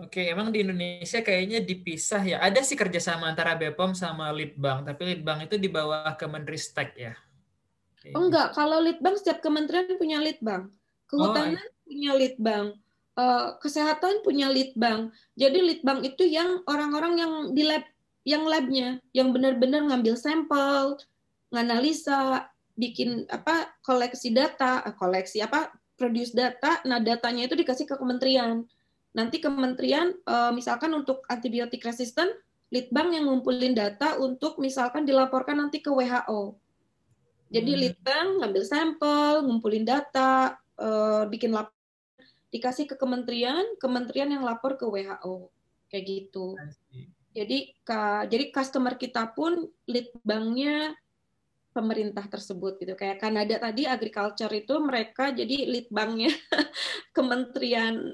Oke, 0.00 0.32
emang 0.32 0.48
di 0.48 0.64
Indonesia 0.64 1.20
kayaknya 1.20 1.60
dipisah 1.60 2.22
ya. 2.24 2.36
Ada 2.40 2.64
sih 2.64 2.76
kerjasama 2.76 3.28
antara 3.28 3.52
BPOM 3.52 3.92
sama 3.92 4.32
Litbang, 4.32 4.80
tapi 4.80 5.12
Litbang 5.12 5.44
itu 5.44 5.60
di 5.60 5.68
bawah 5.68 6.16
Kemenristek 6.16 6.96
ya. 6.96 7.12
Oke. 8.00 8.16
Oh 8.16 8.24
enggak, 8.24 8.56
kalau 8.56 8.80
Litbang 8.80 9.20
setiap 9.20 9.44
kementerian 9.44 10.00
punya 10.00 10.16
Litbang. 10.16 10.72
Kehutanan 11.04 11.60
oh, 11.60 11.84
punya 11.84 12.12
Litbang. 12.16 12.64
Uh, 13.12 13.60
kesehatan 13.60 14.24
punya 14.24 14.48
Litbang. 14.48 15.12
Jadi 15.36 15.58
Litbang 15.60 16.00
itu 16.00 16.24
yang 16.24 16.64
orang-orang 16.64 17.20
yang 17.20 17.32
di 17.52 17.68
lab 17.68 17.84
yang 18.24 18.44
labnya, 18.44 19.00
yang 19.16 19.32
benar-benar 19.32 19.86
ngambil 19.88 20.14
sampel, 20.16 21.00
nganalisa, 21.50 22.48
bikin 22.76 23.24
apa 23.32 23.72
koleksi 23.84 24.32
data, 24.32 24.84
eh, 24.84 24.94
koleksi 24.96 25.44
apa 25.44 25.72
produce 25.96 26.32
data, 26.32 26.80
nah 26.88 27.00
datanya 27.00 27.44
itu 27.48 27.56
dikasih 27.56 27.84
ke 27.84 27.96
kementerian 27.96 28.64
nanti 29.10 29.42
kementerian 29.42 30.14
uh, 30.26 30.54
misalkan 30.54 30.94
untuk 30.94 31.26
antibiotik 31.26 31.82
resisten 31.82 32.30
litbang 32.70 33.10
yang 33.10 33.26
ngumpulin 33.26 33.74
data 33.74 34.14
untuk 34.22 34.62
misalkan 34.62 35.02
dilaporkan 35.02 35.58
nanti 35.58 35.82
ke 35.82 35.90
WHO. 35.90 36.54
Jadi 37.50 37.72
hmm. 37.74 37.80
litbang 37.82 38.28
ngambil 38.38 38.62
sampel, 38.62 39.42
ngumpulin 39.42 39.82
data, 39.82 40.54
uh, 40.78 41.26
bikin 41.26 41.50
lapor, 41.50 41.74
dikasih 42.54 42.86
ke 42.86 42.94
kementerian, 42.94 43.74
kementerian 43.82 44.30
yang 44.30 44.46
lapor 44.46 44.78
ke 44.78 44.86
WHO, 44.86 45.50
kayak 45.90 46.04
gitu. 46.06 46.54
Jadi 47.30 47.78
ka, 47.86 48.26
jadi 48.26 48.50
customer 48.50 48.98
kita 48.98 49.30
pun 49.30 49.62
litbangnya 49.86 50.94
pemerintah 51.70 52.26
tersebut 52.26 52.82
gitu. 52.82 52.98
Kayak 52.98 53.22
Kanada 53.22 53.56
tadi 53.62 53.86
agriculture 53.86 54.50
itu 54.50 54.74
mereka 54.82 55.30
jadi 55.30 55.70
litbangnya 55.70 56.34
kementerian 57.16 58.10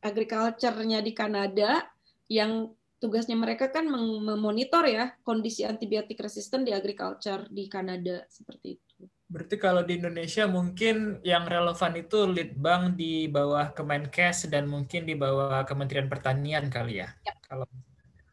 agriculture-nya 0.00 1.02
di 1.02 1.12
Kanada 1.12 1.84
yang 2.30 2.70
tugasnya 3.00 3.34
mereka 3.34 3.72
kan 3.72 3.88
memonitor 4.22 4.84
ya 4.84 5.10
kondisi 5.24 5.64
antibiotik 5.64 6.20
resisten 6.20 6.62
di 6.62 6.70
agriculture 6.70 7.48
di 7.48 7.64
Kanada 7.66 8.28
seperti 8.28 8.76
itu. 8.76 9.08
Berarti 9.30 9.56
kalau 9.62 9.86
di 9.86 9.94
Indonesia 9.96 10.44
mungkin 10.50 11.22
yang 11.22 11.46
relevan 11.46 11.94
itu 11.96 12.26
Litbang 12.26 12.98
di 12.98 13.30
bawah 13.30 13.70
Kemenkes 13.70 14.50
dan 14.50 14.66
mungkin 14.66 15.06
di 15.06 15.14
bawah 15.14 15.62
Kementerian 15.64 16.10
Pertanian 16.10 16.66
kali 16.66 16.98
ya. 17.00 17.08
ya. 17.22 17.34
Kalau 17.46 17.66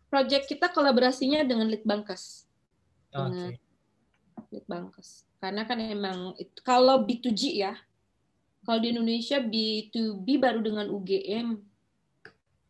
project 0.08 0.47
kita 0.47 0.72
kolaborasinya 0.72 1.43
dengan 1.43 1.68
Litbangkes. 1.72 2.47
Dengan 3.12 3.51
okay. 3.51 3.60
Litbangkes. 4.51 5.28
Karena 5.38 5.64
kan 5.68 5.78
emang 5.78 6.34
itu, 6.41 6.60
kalau 6.66 7.05
B2G 7.05 7.41
ya, 7.62 7.78
kalau 8.66 8.80
di 8.84 8.91
Indonesia 8.91 9.39
B2B 9.39 10.28
baru 10.41 10.60
dengan 10.60 10.91
UGM. 10.91 11.55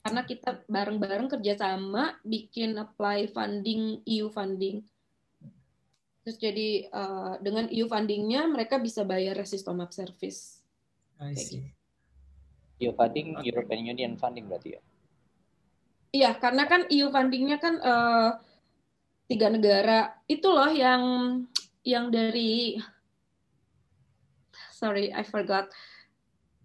Karena 0.05 0.23
kita 0.23 0.63
bareng-bareng 0.71 1.27
kerjasama 1.27 2.15
bikin 2.23 2.79
apply 2.79 3.27
funding, 3.35 3.99
EU 4.07 4.31
funding. 4.31 4.79
Terus 6.23 6.37
jadi 6.39 6.87
uh, 6.91 7.35
dengan 7.43 7.67
EU 7.67 7.91
fundingnya 7.91 8.47
mereka 8.47 8.79
bisa 8.79 9.03
bayar 9.03 9.35
resistomap 9.35 9.91
service. 9.91 10.63
I 11.19 11.35
see. 11.35 11.59
Gitu. 11.59 12.87
EU 12.87 12.93
funding, 12.93 13.35
okay. 13.35 13.49
European 13.49 13.81
Union 13.89 14.11
funding 14.21 14.45
berarti 14.45 14.77
ya? 14.77 14.81
Iya, 16.11 16.35
karena 16.39 16.63
kan 16.65 16.87
EU 16.87 17.11
fundingnya 17.11 17.59
kan 17.59 17.79
uh, 17.83 18.29
tiga 19.27 19.51
negara. 19.51 20.15
Itu 20.25 20.51
loh 20.55 20.71
yang 20.71 21.03
yang 21.83 22.11
dari 22.11 22.79
sorry 24.71 25.11
I 25.11 25.23
forgot. 25.27 25.67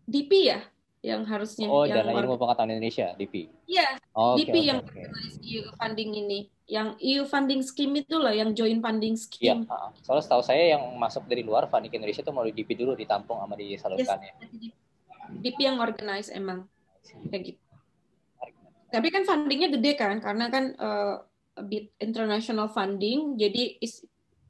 DP 0.03 0.51
ya 0.51 0.61
yang 1.03 1.27
harusnya 1.27 1.67
oh 1.67 1.83
yang 1.83 2.07
dana 2.07 2.15
ilmu 2.15 2.39
pengetahuan 2.39 2.79
Indonesia 2.79 3.11
DP 3.19 3.51
iya 3.67 3.99
oh, 4.15 4.39
DP 4.39 4.55
okay, 4.55 4.63
yang 4.71 4.79
okay. 4.87 5.07
EU 5.43 5.63
funding 5.75 6.11
ini. 6.15 6.41
Yang 6.71 6.89
EU 7.03 7.23
funding 7.27 7.61
scheme 7.67 8.07
itu 8.07 8.17
loh 8.17 8.31
yang 8.31 8.55
joint 8.55 8.79
funding 8.79 9.19
scheme. 9.19 9.67
iya 9.67 9.91
soalnya 10.07 10.23
setahu 10.23 10.43
saya 10.47 10.79
yang 10.79 10.95
masuk 10.95 11.27
dari 11.27 11.43
luar 11.43 11.67
funding 11.67 11.91
Indonesia 11.91 12.23
itu 12.23 12.31
mau 12.31 12.47
di 12.47 12.55
DP 12.55 12.79
dulu 12.79 12.95
ditampung 12.95 13.43
sama 13.43 13.59
disalurkan 13.59 14.19
yes, 14.23 14.31
ya. 14.31 14.35
DP 15.43 15.59
yang 15.59 15.83
organize 15.83 16.31
emang. 16.31 16.71
Kayak 17.03 17.43
gitu 17.51 17.62
tapi 18.93 19.09
kan 19.09 19.25
fundingnya 19.25 19.73
gede 19.73 19.97
kan 19.97 20.21
karena 20.21 20.53
kan 20.53 20.77
uh, 20.77 21.25
a 21.57 21.65
bit 21.65 21.93
international 22.01 22.69
funding 22.69 23.41
jadi 23.41 23.81
is 23.81 24.05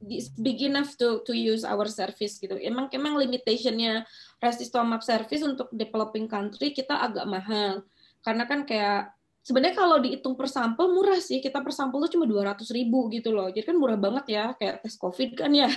it's 0.09 0.31
big 0.35 0.59
enough 0.63 0.95
to 0.99 1.23
to 1.23 1.31
use 1.31 1.63
our 1.63 1.87
service 1.87 2.39
gitu. 2.39 2.59
Emang 2.59 2.91
emang 2.91 3.15
limitationnya 3.15 4.03
Resistomap 4.43 4.99
service 4.99 5.39
untuk 5.39 5.71
developing 5.71 6.27
country 6.27 6.75
kita 6.75 6.99
agak 6.99 7.23
mahal. 7.23 7.87
Karena 8.19 8.43
kan 8.43 8.67
kayak 8.67 9.15
sebenarnya 9.43 9.75
kalau 9.75 10.03
dihitung 10.03 10.35
per 10.35 10.51
sampel 10.51 10.91
murah 10.91 11.19
sih. 11.19 11.39
Kita 11.39 11.63
per 11.63 11.71
sampel 11.71 12.03
tuh 12.07 12.19
cuma 12.19 12.27
200 12.27 12.59
ribu 12.75 13.07
gitu 13.07 13.31
loh. 13.31 13.47
Jadi 13.47 13.63
kan 13.63 13.79
murah 13.79 13.95
banget 13.95 14.25
ya 14.35 14.45
kayak 14.59 14.83
tes 14.83 14.99
COVID 14.99 15.29
kan 15.39 15.51
ya. 15.55 15.71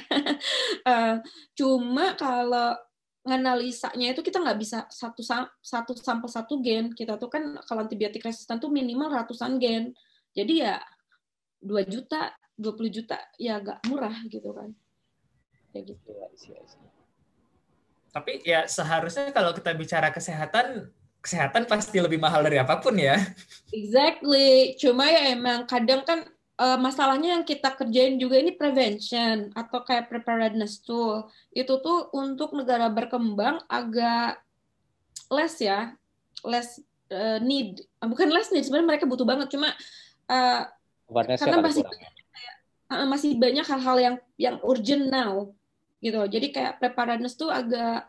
uh, 0.83 1.23
cuma 1.59 2.19
kalau 2.19 2.75
nganalisanya 3.27 4.15
itu 4.15 4.23
kita 4.23 4.39
nggak 4.39 4.59
bisa 4.63 4.87
satu 4.87 5.21
satu 5.61 5.93
sampel 5.99 6.31
satu 6.31 6.63
gen. 6.63 6.95
Kita 6.95 7.19
tuh 7.19 7.27
kan 7.27 7.59
kalau 7.67 7.83
antibiotik 7.83 8.23
resisten 8.23 8.63
tuh 8.63 8.71
minimal 8.71 9.11
ratusan 9.11 9.59
gen. 9.59 9.91
Jadi 10.33 10.63
ya 10.63 10.79
2 11.61 11.83
juta 11.91 12.31
20 12.57 12.89
juta 12.89 13.19
ya 13.37 13.59
agak 13.59 13.83
murah 13.91 14.15
gitu 14.31 14.55
kan. 14.55 14.71
Kayak 15.75 15.93
gitu. 15.93 16.09
Ya, 16.15 16.29
tapi 18.17 18.41
ya 18.49 18.65
seharusnya 18.65 19.29
kalau 19.29 19.53
kita 19.53 19.77
bicara 19.77 20.09
kesehatan 20.09 20.89
kesehatan 21.21 21.69
pasti 21.69 22.01
lebih 22.01 22.17
mahal 22.17 22.41
dari 22.47 22.57
apa 22.57 22.81
pun 22.81 22.97
ya. 22.97 23.21
Exactly. 23.75 24.79
Cuma 24.81 25.11
ya 25.11 25.37
emang 25.37 25.69
kadang 25.69 26.01
kan 26.07 26.25
uh, 26.61 26.79
masalahnya 26.81 27.39
yang 27.39 27.45
kita 27.45 27.73
kerjain 27.77 28.17
juga 28.17 28.41
ini 28.41 28.53
prevention 28.57 29.53
atau 29.53 29.85
kayak 29.85 30.09
preparedness 30.09 30.81
tool. 30.81 31.29
Itu 31.53 31.81
tuh 31.81 32.13
untuk 32.17 32.57
negara 32.57 32.89
berkembang 32.89 33.65
agak 33.69 34.41
less 35.33 35.61
ya 35.61 35.93
less 36.45 36.81
uh, 37.13 37.39
need. 37.41 37.85
Bukan 38.01 38.29
less 38.33 38.53
need 38.53 38.65
sebenarnya 38.65 38.97
mereka 38.97 39.05
butuh 39.09 39.27
banget. 39.29 39.53
Cuma 39.53 39.73
uh, 40.29 40.63
karena 41.39 41.63
masih 41.63 41.85
kurang. 41.87 43.09
masih 43.11 43.35
banyak 43.35 43.67
hal-hal 43.67 43.97
yang 43.99 44.17
yang 44.39 44.57
urgent 44.63 45.11
now 45.11 45.51
gitu. 46.01 46.23
Jadi 46.29 46.55
kayak 46.55 46.79
preparedness 46.79 47.35
tuh 47.35 47.51
agak 47.51 48.07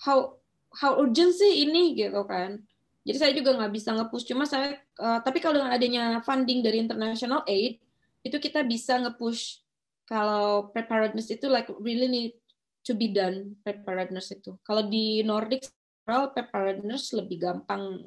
how 0.00 0.36
how 0.76 1.00
urgent 1.00 1.32
sih 1.32 1.64
ini 1.68 1.96
gitu 1.96 2.24
kan 2.28 2.60
jadi 3.06 3.18
saya 3.22 3.32
juga 3.38 3.54
nggak 3.54 3.72
bisa 3.72 3.94
ngepush. 3.94 4.26
Cuma 4.26 4.42
saya 4.50 4.82
uh, 4.98 5.22
tapi 5.22 5.38
kalau 5.38 5.62
dengan 5.62 5.70
adanya 5.70 6.04
funding 6.26 6.58
dari 6.58 6.82
international 6.82 7.46
aid 7.46 7.78
itu 8.26 8.36
kita 8.42 8.66
bisa 8.66 8.98
ngepush. 8.98 9.62
Kalau 10.06 10.70
preparedness 10.74 11.30
itu 11.30 11.46
like 11.46 11.70
really 11.78 12.10
need 12.10 12.34
to 12.82 12.98
be 12.98 13.14
done 13.14 13.54
preparedness 13.62 14.34
itu. 14.34 14.58
Kalau 14.66 14.90
di 14.90 15.22
Nordic 15.22 15.70
preparedness 16.06 17.14
lebih 17.14 17.46
gampang 17.46 18.02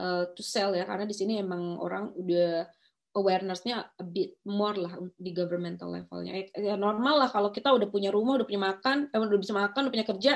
uh, 0.00 0.24
to 0.32 0.40
sell 0.40 0.72
ya. 0.72 0.88
Karena 0.88 1.04
di 1.04 1.16
sini 1.16 1.40
emang 1.40 1.76
orang 1.76 2.16
udah 2.16 2.64
awareness-nya 3.12 3.92
a 3.92 4.04
bit 4.04 4.40
more 4.48 4.76
lah 4.76 4.96
di 5.20 5.36
governmental 5.36 5.92
levelnya. 5.92 6.48
Ya 6.56 6.80
normal 6.80 7.24
lah 7.24 7.28
kalau 7.28 7.52
kita 7.52 7.68
udah 7.68 7.88
punya 7.92 8.08
rumah, 8.08 8.40
udah 8.40 8.48
punya 8.48 8.72
makan, 8.72 9.12
eh, 9.12 9.20
udah 9.20 9.40
bisa 9.40 9.52
makan, 9.52 9.88
udah 9.88 9.92
punya 9.92 10.08
kerja, 10.08 10.32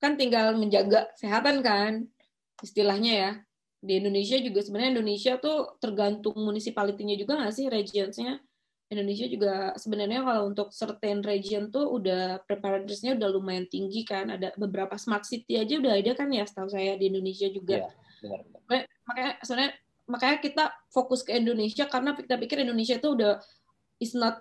kan 0.00 0.16
tinggal 0.16 0.56
menjaga 0.56 1.12
kesehatan 1.12 1.60
kan, 1.60 2.08
istilahnya 2.62 3.12
ya. 3.12 3.30
Di 3.78 4.02
Indonesia 4.02 4.34
juga 4.42 4.58
sebenarnya 4.58 4.98
Indonesia 4.98 5.32
tuh 5.38 5.78
tergantung 5.78 6.34
municipality-nya 6.34 7.14
juga 7.14 7.38
nggak 7.38 7.54
sih 7.54 7.66
regions-nya. 7.70 8.42
Indonesia 8.88 9.28
juga 9.28 9.76
sebenarnya 9.76 10.24
kalau 10.24 10.48
untuk 10.48 10.72
certain 10.72 11.20
region 11.20 11.68
tuh 11.68 11.92
udah 11.92 12.40
preparedness-nya 12.48 13.20
udah 13.20 13.28
lumayan 13.28 13.68
tinggi 13.68 14.02
kan. 14.02 14.32
Ada 14.32 14.56
beberapa 14.56 14.96
smart 14.96 15.28
city 15.28 15.60
aja 15.60 15.78
udah 15.78 15.94
ada 15.94 16.12
kan 16.16 16.32
ya 16.32 16.42
setahu 16.48 16.72
saya 16.72 16.96
di 16.96 17.12
Indonesia 17.12 17.46
juga. 17.52 17.86
Ya, 17.86 17.90
benar, 18.24 18.40
benar. 18.48 18.82
Makanya 19.06 19.32
sebenarnya 19.44 19.72
makanya 20.08 20.36
kita 20.40 20.64
fokus 20.88 21.20
ke 21.20 21.36
Indonesia 21.36 21.84
karena 21.84 22.16
kita 22.16 22.34
pikir 22.40 22.64
Indonesia 22.64 22.96
itu 22.96 23.08
udah 23.12 23.38
is 24.00 24.16
not 24.16 24.40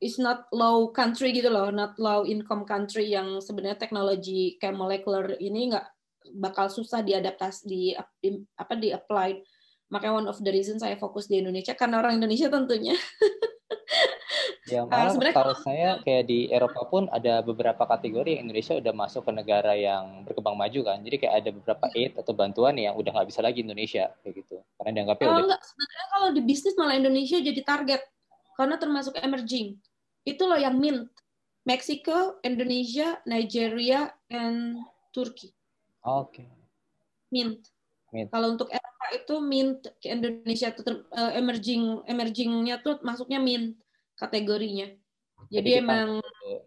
is 0.00 0.16
not 0.16 0.48
low 0.54 0.88
country 0.94 1.34
gitu 1.36 1.52
loh, 1.52 1.68
not 1.68 1.98
low 2.00 2.24
income 2.24 2.64
country 2.64 3.12
yang 3.12 3.42
sebenarnya 3.42 3.76
teknologi 3.76 4.56
kayak 4.56 4.78
molecular 4.78 5.36
ini 5.36 5.74
nggak 5.74 5.86
bakal 6.36 6.68
susah 6.68 7.00
diadaptasi 7.00 7.60
di, 7.66 7.80
di 8.20 8.28
apa 8.56 8.74
di 8.76 8.92
applied. 8.92 9.40
Makanya 9.90 10.22
one 10.22 10.28
of 10.30 10.38
the 10.38 10.52
reason 10.54 10.78
saya 10.78 10.94
fokus 10.94 11.26
di 11.26 11.42
Indonesia 11.42 11.74
karena 11.74 11.98
orang 11.98 12.20
Indonesia 12.20 12.46
tentunya. 12.46 12.94
ya 14.70 14.86
malah 14.90 15.10
uh, 15.10 15.34
kalau 15.34 15.56
saya 15.58 15.98
kayak 16.06 16.30
di 16.30 16.46
Eropa 16.46 16.86
pun 16.86 17.10
ada 17.10 17.42
beberapa 17.42 17.82
kategori 17.82 18.38
yang 18.38 18.46
Indonesia 18.46 18.78
udah 18.78 18.94
masuk 18.94 19.26
ke 19.26 19.32
negara 19.34 19.74
yang 19.74 20.22
berkembang 20.22 20.54
maju 20.54 20.80
kan. 20.86 21.02
Jadi 21.02 21.16
kayak 21.26 21.34
ada 21.42 21.50
beberapa 21.50 21.84
aid 21.98 22.14
atau 22.14 22.32
bantuan 22.36 22.78
yang 22.78 22.94
udah 22.94 23.10
nggak 23.10 23.28
bisa 23.34 23.42
lagi 23.42 23.66
Indonesia 23.66 24.14
kayak 24.22 24.46
gitu. 24.46 24.62
Karena 24.78 24.90
dianggapnya 24.94 25.26
oh, 25.26 25.34
udah. 25.42 25.58
Sebenarnya 25.58 26.06
kalau 26.14 26.28
di 26.30 26.40
bisnis 26.46 26.74
malah 26.78 26.94
Indonesia 26.94 27.38
jadi 27.42 27.60
target 27.66 28.02
karena 28.54 28.76
termasuk 28.78 29.18
emerging. 29.18 29.74
Itu 30.22 30.46
loh 30.46 30.60
yang 30.60 30.78
mint. 30.78 31.10
Meksiko, 31.66 32.40
Indonesia, 32.40 33.20
Nigeria, 33.28 34.08
and 34.32 34.80
Turki. 35.12 35.52
Oke. 36.06 36.44
Okay. 36.44 36.48
Mint. 37.30 37.60
mint. 38.10 38.28
Kalau 38.32 38.56
untuk 38.56 38.68
Eropa 38.72 39.06
itu 39.12 39.34
mint 39.44 39.80
ke 40.00 40.08
Indonesia 40.10 40.72
itu 40.72 40.82
uh, 41.12 41.32
emerging 41.36 42.04
emergingnya 42.08 42.80
tuh 42.80 42.98
masuknya 43.04 43.38
mint 43.38 43.76
kategorinya. 44.16 44.90
Jadi, 45.48 45.56
Jadi 45.56 45.70
emang 45.80 46.08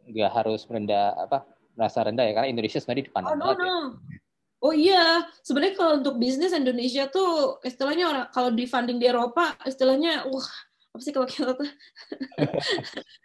nggak 0.09 0.31
harus 0.33 0.65
merendah 0.69 1.13
apa 1.17 1.45
merasa 1.73 2.05
rendah 2.05 2.25
ya 2.25 2.33
karena 2.37 2.49
Indonesia 2.49 2.79
sebenarnya 2.81 3.05
di 3.05 3.11
oh, 3.13 3.35
no, 3.37 3.49
no. 3.53 3.53
Ya. 3.57 4.17
Oh 4.63 4.71
iya, 4.71 5.27
sebenarnya 5.43 5.75
kalau 5.75 5.93
untuk 5.99 6.15
bisnis 6.15 6.55
Indonesia 6.55 7.11
tuh 7.11 7.59
istilahnya 7.67 8.07
orang 8.07 8.25
kalau 8.31 8.47
di 8.47 8.63
funding 8.63 8.95
di 8.95 9.11
Eropa 9.11 9.59
istilahnya 9.67 10.23
wah 10.31 10.47
apa 10.93 11.01
sih 11.03 11.11
kalau 11.11 11.27
kita 11.27 11.57
tuh 11.57 11.67
uh, 11.67 12.53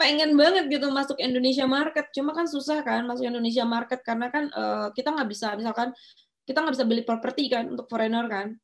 pengen 0.00 0.32
banget 0.32 0.64
gitu 0.72 0.88
masuk 0.88 1.20
Indonesia 1.20 1.68
market 1.68 2.08
cuma 2.16 2.32
kan 2.32 2.48
susah 2.48 2.80
kan 2.80 3.04
masuk 3.04 3.28
Indonesia 3.28 3.68
market 3.68 4.00
karena 4.00 4.32
kan 4.32 4.48
uh, 4.56 4.88
kita 4.96 5.12
nggak 5.12 5.28
bisa 5.28 5.52
misalkan 5.54 5.92
kita 6.48 6.64
nggak 6.64 6.74
bisa 6.80 6.86
beli 6.88 7.02
properti 7.04 7.52
kan 7.52 7.68
untuk 7.68 7.84
foreigner 7.92 8.24
kan 8.32 8.56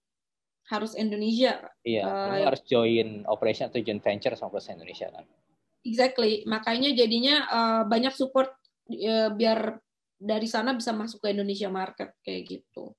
harus 0.72 0.96
Indonesia. 0.96 1.61
Iya, 1.84 2.09
uh, 2.09 2.48
harus 2.48 2.64
join 2.64 3.28
operation 3.28 3.68
atau 3.68 3.84
joint 3.84 4.00
venture 4.00 4.32
sama 4.32 4.57
perusahaan 4.57 4.80
Indonesia 4.80 5.12
kan. 5.12 5.24
Exactly, 5.84 6.40
makanya 6.48 6.96
jadinya 6.96 7.36
uh, 7.44 7.82
banyak 7.84 8.16
support 8.16 8.48
uh, 8.88 9.28
biar 9.36 9.76
dari 10.16 10.48
sana 10.48 10.72
bisa 10.72 10.96
masuk 10.96 11.20
ke 11.20 11.36
Indonesia 11.36 11.68
market 11.68 12.16
kayak 12.24 12.42
gitu 12.48 12.96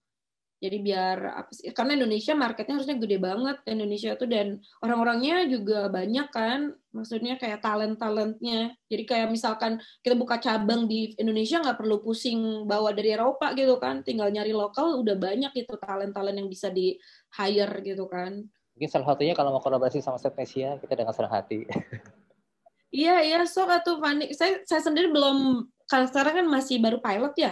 jadi 0.59 0.77
biar 0.79 1.17
apa 1.43 1.51
sih 1.51 1.67
karena 1.75 1.99
Indonesia 1.99 2.31
marketnya 2.31 2.79
harusnya 2.79 2.97
gede 2.97 3.17
banget 3.19 3.57
Indonesia 3.67 4.15
tuh 4.15 4.27
dan 4.31 4.63
orang-orangnya 4.79 5.45
juga 5.51 5.91
banyak 5.91 6.27
kan 6.31 6.71
maksudnya 6.95 7.35
kayak 7.35 7.59
talent 7.59 7.99
talentnya 7.99 8.71
jadi 8.87 9.03
kayak 9.03 9.27
misalkan 9.35 9.83
kita 9.99 10.15
buka 10.15 10.39
cabang 10.39 10.87
di 10.87 11.11
Indonesia 11.19 11.59
nggak 11.59 11.75
perlu 11.75 11.99
pusing 11.99 12.63
bawa 12.63 12.95
dari 12.95 13.13
Eropa 13.13 13.51
gitu 13.51 13.75
kan 13.83 14.01
tinggal 14.07 14.31
nyari 14.31 14.55
lokal 14.55 15.03
udah 15.03 15.15
banyak 15.19 15.51
itu 15.53 15.73
talent 15.75 16.15
talent 16.15 16.39
yang 16.39 16.47
bisa 16.47 16.71
di 16.71 16.95
hire 17.35 17.73
gitu 17.83 18.07
kan. 18.07 18.47
Mungkin 18.75 18.91
salah 18.91 19.15
satunya 19.15 19.31
kalau 19.31 19.55
mau 19.55 19.63
kolaborasi 19.63 20.03
sama 20.03 20.19
Stepnesia 20.19 20.75
kita 20.83 20.99
dengan 20.99 21.15
senang 21.15 21.31
hati. 21.31 21.63
Iya 22.95 23.27
iya 23.27 23.43
so 23.43 23.67
atau 23.67 23.99
Fani. 23.99 24.31
Saya 24.31 24.63
saya 24.63 24.79
sendiri 24.79 25.11
belum 25.11 25.67
kalau 25.83 26.05
sekarang 26.07 26.43
kan 26.43 26.47
masih 26.47 26.79
baru 26.79 27.03
pilot 27.03 27.35
ya 27.35 27.51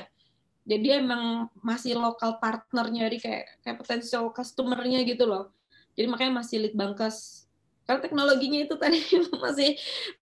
jadi 0.63 1.03
emang 1.03 1.51
masih 1.59 1.99
lokal 1.99 2.39
partnernya 2.39 3.11
jadi 3.11 3.17
kayak 3.19 3.45
kayak 3.67 3.77
potensial 3.77 4.31
customernya 4.31 5.03
gitu 5.03 5.27
loh. 5.27 5.51
Jadi 5.93 6.07
makanya 6.09 6.39
masih 6.39 6.63
lead 6.63 6.75
bankes 6.75 7.45
karena 7.83 7.99
teknologinya 7.99 8.63
itu 8.63 8.75
tadi 8.79 8.99
masih 9.43 9.75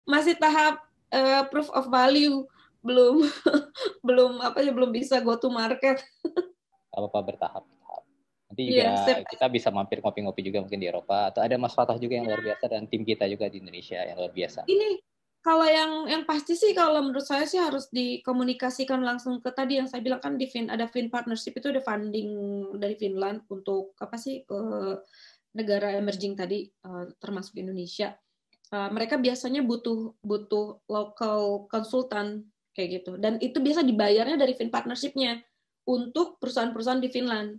masih 0.04 0.34
tahap 0.42 0.82
uh, 1.14 1.46
proof 1.54 1.70
of 1.72 1.88
value. 1.94 2.46
Belum 2.82 3.22
belum 4.08 4.42
apa 4.42 4.66
ya 4.66 4.74
belum 4.74 4.89
bisa 4.89 5.22
go 5.22 5.38
to 5.38 5.54
market. 5.54 6.02
Apa 6.89 7.06
apa 7.08 7.20
bertahap 7.22 7.64
nanti 8.52 8.68
juga 8.68 8.84
yeah, 8.84 9.24
kita 9.24 9.48
bisa 9.48 9.72
mampir 9.72 10.04
ngopi-ngopi 10.04 10.44
juga 10.44 10.60
mungkin 10.60 10.82
di 10.82 10.89
Eropa. 10.89 11.32
Atau 11.32 11.39
ada 11.39 11.56
Mas 11.56 11.72
Fatah 11.72 11.96
juga 11.96 12.20
yang 12.20 12.28
luar 12.28 12.44
biasa 12.44 12.68
dan 12.68 12.84
tim 12.89 13.08
kita 13.08 13.24
juga 13.30 13.48
di 13.48 13.64
Indonesia 13.64 14.04
yang 14.04 14.20
luar 14.20 14.34
biasa. 14.36 14.68
Ini 14.68 15.11
kalau 15.42 15.66
yang 15.66 16.06
yang 16.06 16.24
pasti 16.30 16.54
sih 16.54 16.70
kalau 16.78 17.02
menurut 17.02 17.26
saya 17.26 17.50
sih 17.50 17.58
harus 17.58 17.89
dikomunikasikan 17.89 19.02
langsung 19.02 19.42
ke 19.42 19.50
tadi 19.50 19.82
yang 19.82 19.89
saya 19.89 20.06
bilang 20.06 20.22
kan 20.22 20.38
di 20.38 20.46
Fin 20.46 20.70
ada 20.70 20.86
Fin 20.86 21.10
partnership 21.10 21.58
itu 21.58 21.74
ada 21.74 21.82
funding 21.82 22.30
dari 22.78 22.94
Finland 22.94 23.42
untuk 23.50 23.98
apa 23.98 24.22
sih 24.22 24.46
ke 24.46 24.62
negara 25.58 25.98
emerging 25.98 26.38
tadi 26.38 26.70
uh, 26.86 27.10
termasuk 27.18 27.58
Indonesia. 27.58 28.14
Uh, 28.70 28.88
mereka 28.94 29.18
biasanya 29.18 29.66
butuh 29.66 30.14
butuh 30.22 30.80
local 30.86 31.66
konsultan 31.68 32.48
kayak 32.72 33.04
gitu 33.04 33.20
dan 33.20 33.36
itu 33.42 33.58
biasa 33.58 33.82
dibayarnya 33.82 34.38
dari 34.38 34.54
Fin 34.54 34.70
partnershipnya 34.70 35.42
untuk 35.89 36.38
perusahaan-perusahaan 36.38 37.02
di 37.02 37.10
Finland. 37.10 37.58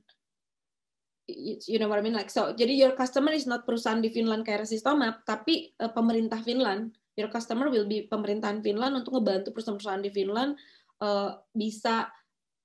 You 1.66 1.82
know 1.82 1.90
what 1.90 1.98
I 1.98 2.06
mean? 2.06 2.14
Like 2.14 2.30
so, 2.30 2.54
jadi 2.54 2.78
your 2.78 2.94
customer 2.94 3.34
is 3.34 3.50
not 3.50 3.66
perusahaan 3.66 3.98
di 3.98 4.10
Finland 4.10 4.46
kayak 4.46 4.66
Resistomap, 4.66 5.22
tapi 5.26 5.70
pemerintah 5.78 6.38
Finland 6.42 6.94
your 7.16 7.28
customer 7.28 7.68
will 7.68 7.84
be 7.84 8.08
pemerintahan 8.08 8.64
Finland 8.64 8.96
untuk 9.04 9.20
ngebantu 9.20 9.52
perusahaan-perusahaan 9.52 10.04
di 10.04 10.10
Finland 10.12 10.56
uh, 11.04 11.36
bisa 11.52 12.08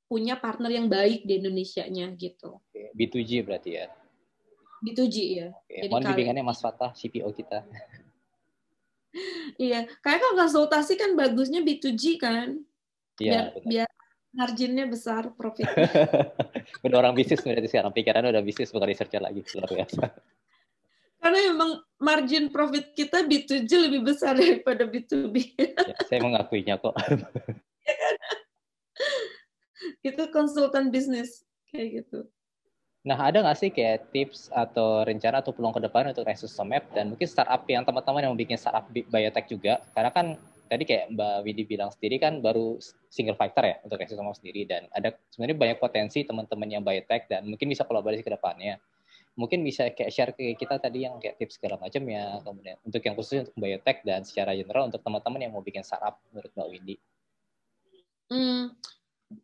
punya 0.07 0.39
partner 0.39 0.71
yang 0.71 0.87
baik 0.87 1.27
di 1.27 1.43
Indonesia-nya 1.43 2.15
gitu. 2.15 2.63
B2G 2.95 3.43
berarti 3.43 3.75
ya? 3.75 3.91
B2G 4.79 5.15
ya. 5.35 5.47
Oke. 5.51 5.75
Jadi 5.83 5.91
Mohon 5.91 6.03
bimbingannya 6.15 6.43
Mas 6.47 6.63
Fatah, 6.63 6.95
CPO 6.95 7.27
kita. 7.35 7.67
iya, 9.67 9.83
kayak 9.99 10.19
kalau 10.23 10.35
konsultasi 10.47 10.95
kan 10.95 11.11
bagusnya 11.19 11.59
B2G 11.59 12.03
kan? 12.23 12.63
Iya. 13.19 13.51
Biar, 13.51 13.87
biar 13.87 13.89
marginnya 14.31 14.87
besar, 14.87 15.35
profit. 15.35 15.67
udah 16.87 16.97
orang 17.03 17.19
bisnis 17.19 17.43
berarti 17.43 17.67
sekarang 17.67 17.91
pikirannya 17.91 18.31
udah 18.31 18.43
bisnis 18.45 18.71
bukan 18.71 18.87
researcher 18.87 19.19
lagi 19.19 19.43
luar 19.59 19.71
biasa 19.71 20.03
karena 21.17 21.39
memang 21.53 21.71
margin 21.97 22.53
profit 22.53 22.93
kita 22.93 23.25
B2G 23.25 23.71
lebih 23.89 24.01
besar 24.05 24.37
daripada 24.37 24.85
B2B. 24.85 25.35
ya, 25.57 25.97
saya 26.05 26.19
mengakuinya 26.21 26.77
kok. 26.77 26.93
ya 26.93 27.95
kan? 28.01 28.15
Itu 30.01 30.23
konsultan 30.29 30.93
bisnis 30.93 31.45
kayak 31.73 32.05
gitu. 32.05 32.29
Nah, 33.07 33.15
ada 33.23 33.39
nggak 33.39 33.57
sih 33.57 33.71
kayak 33.71 34.11
tips 34.11 34.51
atau 34.51 35.07
rencana 35.07 35.39
atau 35.39 35.55
peluang 35.55 35.71
ke 35.71 35.79
depan 35.79 36.11
untuk 36.11 36.27
Map 36.67 36.83
dan 36.91 37.15
mungkin 37.15 37.23
startup 37.23 37.63
yang 37.71 37.87
teman-teman 37.87 38.19
yang 38.19 38.31
mau 38.35 38.39
bikin 38.39 38.59
startup 38.59 38.83
biotech 38.91 39.47
juga? 39.47 39.79
Karena 39.95 40.11
kan 40.11 40.35
tadi 40.67 40.83
kayak 40.83 41.15
Mbak 41.15 41.35
Widi 41.47 41.63
bilang 41.63 41.89
sendiri 41.95 42.19
kan 42.19 42.43
baru 42.43 42.75
single 43.07 43.39
factor 43.39 43.63
ya 43.63 43.79
untuk 43.87 43.95
Map 43.95 44.35
sendiri 44.35 44.67
dan 44.67 44.91
ada 44.91 45.15
sebenarnya 45.31 45.55
banyak 45.55 45.77
potensi 45.79 46.27
teman-teman 46.27 46.67
yang 46.67 46.83
biotech 46.83 47.31
dan 47.31 47.47
mungkin 47.47 47.71
bisa 47.71 47.87
kolaborasi 47.87 48.27
ke 48.27 48.31
depannya 48.35 48.75
mungkin 49.37 49.61
bisa 49.61 49.93
kayak 49.93 50.11
share 50.11 50.33
ke 50.33 50.57
kita 50.57 50.81
tadi 50.81 51.05
yang 51.05 51.21
kayak 51.21 51.37
tips 51.37 51.61
segala 51.61 51.77
macam 51.77 52.01
ya 52.09 52.41
kemudian 52.41 52.75
untuk 52.81 53.05
yang 53.05 53.13
khusus 53.13 53.45
untuk 53.45 53.55
biotech 53.55 54.01
dan 54.01 54.25
secara 54.25 54.57
general 54.57 54.89
untuk 54.89 54.99
teman-teman 55.05 55.45
yang 55.45 55.53
mau 55.53 55.61
bikin 55.61 55.85
startup 55.85 56.17
menurut 56.33 56.49
Mbak 56.57 56.67
Windy. 56.73 56.95
Hmm, 58.27 58.73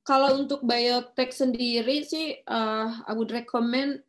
kalau 0.02 0.42
untuk 0.42 0.66
biotech 0.66 1.30
sendiri 1.30 2.02
sih 2.04 2.42
uh, 2.50 3.06
I 3.06 3.14
would 3.14 3.30
recommend 3.30 4.02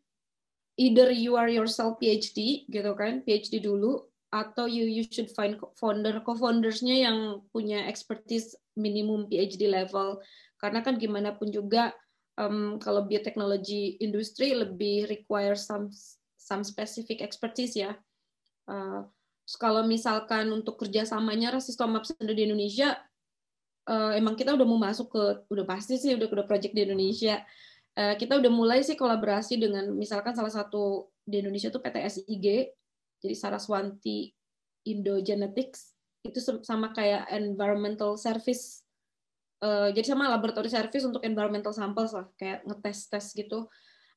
either 0.80 1.12
you 1.12 1.36
are 1.36 1.52
yourself 1.52 2.00
PhD 2.00 2.66
gitu 2.66 2.92
kan 2.96 3.22
PhD 3.22 3.62
dulu 3.62 4.08
atau 4.34 4.66
you 4.66 4.88
you 4.90 5.06
should 5.06 5.30
find 5.30 5.60
founder 5.78 6.18
co-foundersnya 6.26 7.06
yang 7.06 7.44
punya 7.54 7.86
expertise 7.86 8.58
minimum 8.74 9.30
PhD 9.30 9.70
level 9.70 10.18
karena 10.58 10.82
kan 10.82 10.98
gimana 10.98 11.36
pun 11.36 11.54
juga 11.54 11.94
um, 12.38 12.78
kalau 12.82 13.06
bioteknologi 13.06 13.98
industri 14.02 14.54
lebih 14.54 15.06
require 15.10 15.54
some 15.54 15.90
some 16.38 16.62
specific 16.66 17.24
expertise 17.24 17.74
ya. 17.78 17.96
Uh, 18.68 19.06
kalau 19.60 19.84
misalkan 19.84 20.48
untuk 20.52 20.80
kerjasamanya 20.80 21.52
Resistomap 21.52 22.08
sendiri 22.08 22.32
di 22.32 22.44
Indonesia, 22.48 22.96
uh, 23.88 24.12
emang 24.16 24.36
kita 24.36 24.56
udah 24.56 24.66
mau 24.66 24.80
masuk 24.80 25.12
ke, 25.12 25.22
udah 25.52 25.64
pasti 25.68 26.00
sih 26.00 26.16
udah 26.16 26.28
udah 26.28 26.46
project 26.48 26.72
di 26.72 26.84
Indonesia. 26.84 27.44
Uh, 27.94 28.16
kita 28.18 28.40
udah 28.40 28.50
mulai 28.50 28.82
sih 28.82 28.98
kolaborasi 28.98 29.60
dengan 29.60 29.92
misalkan 29.94 30.34
salah 30.34 30.50
satu 30.50 31.12
di 31.24 31.40
Indonesia 31.40 31.72
tuh 31.72 31.80
PT 31.80 31.96
SIG, 32.20 32.46
jadi 33.22 33.34
Saraswanti 33.36 34.32
Indo 34.84 35.16
Genetics 35.24 35.96
itu 36.24 36.40
sama 36.64 36.92
kayak 36.92 37.28
environmental 37.32 38.16
service 38.16 38.83
uh, 39.64 39.88
jadi 39.96 40.12
sama 40.12 40.28
laboratory 40.28 40.68
service 40.68 41.08
untuk 41.08 41.24
environmental 41.24 41.72
samples 41.72 42.12
lah 42.12 42.28
kayak 42.36 42.60
ngetes 42.68 43.08
tes 43.08 43.26
gitu. 43.32 43.66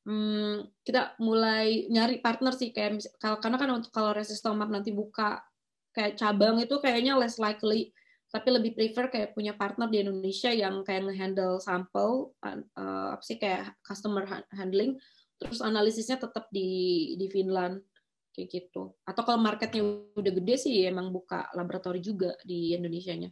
Hmm, 0.08 0.72
kita 0.88 1.20
mulai 1.20 1.88
nyari 1.92 2.24
partner 2.24 2.56
sih 2.56 2.72
kayak 2.72 3.04
karena 3.20 3.58
kan 3.60 3.70
untuk 3.76 3.92
kalau 3.92 4.16
resistomap 4.16 4.72
nanti 4.72 4.96
buka 4.96 5.44
kayak 5.92 6.16
cabang 6.16 6.64
itu 6.64 6.80
kayaknya 6.80 7.20
less 7.20 7.36
likely 7.36 7.92
tapi 8.28 8.52
lebih 8.52 8.76
prefer 8.76 9.08
kayak 9.08 9.32
punya 9.36 9.56
partner 9.56 9.88
di 9.88 10.04
Indonesia 10.04 10.52
yang 10.52 10.84
kayak 10.84 11.12
ngehandle 11.12 11.60
sampel 11.64 12.36
uh, 12.44 13.16
apa 13.16 13.24
sih 13.24 13.36
kayak 13.40 13.76
customer 13.84 14.24
handling 14.52 14.96
terus 15.40 15.60
analisisnya 15.60 16.20
tetap 16.20 16.48
di 16.56 17.12
di 17.20 17.28
Finland 17.28 17.84
kayak 18.32 18.48
gitu. 18.48 18.94
Atau 19.04 19.26
kalau 19.26 19.42
marketnya 19.42 19.82
udah 20.14 20.34
gede 20.40 20.56
sih 20.56 20.88
emang 20.88 21.10
buka 21.10 21.50
laboratori 21.52 22.00
juga 22.00 22.38
di 22.46 22.72
Indonesia 22.78 23.12
nya 23.12 23.32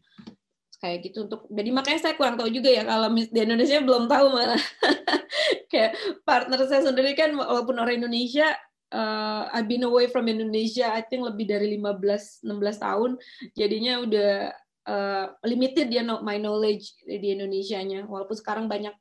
kayak 0.79 1.07
gitu 1.07 1.25
untuk 1.25 1.47
jadi 1.47 1.69
makanya 1.71 1.99
saya 1.99 2.13
kurang 2.19 2.35
tahu 2.35 2.51
juga 2.51 2.69
ya 2.69 2.83
kalau 2.83 3.09
di 3.15 3.39
Indonesia 3.39 3.79
belum 3.79 4.05
tahu 4.11 4.25
mana 4.31 4.57
kayak 5.71 5.95
partner 6.27 6.59
saya 6.67 6.83
sendiri 6.83 7.15
kan 7.15 7.31
walaupun 7.33 7.79
orang 7.79 8.03
Indonesia 8.03 8.51
uh, 8.91 9.49
I've 9.55 9.71
been 9.71 9.87
away 9.87 10.11
from 10.11 10.27
Indonesia 10.27 10.91
I 10.91 11.03
think 11.07 11.23
lebih 11.23 11.47
dari 11.47 11.79
15 11.79 12.43
16 12.43 12.85
tahun 12.85 13.11
jadinya 13.55 14.03
udah 14.03 14.33
uh, 14.85 15.25
limited 15.43 15.89
dia 15.89 16.05
my 16.05 16.37
knowledge 16.37 16.95
di 17.05 17.33
Indonesia-nya. 17.33 18.05
Walaupun 18.05 18.37
sekarang 18.37 18.65
banyak 18.69 18.93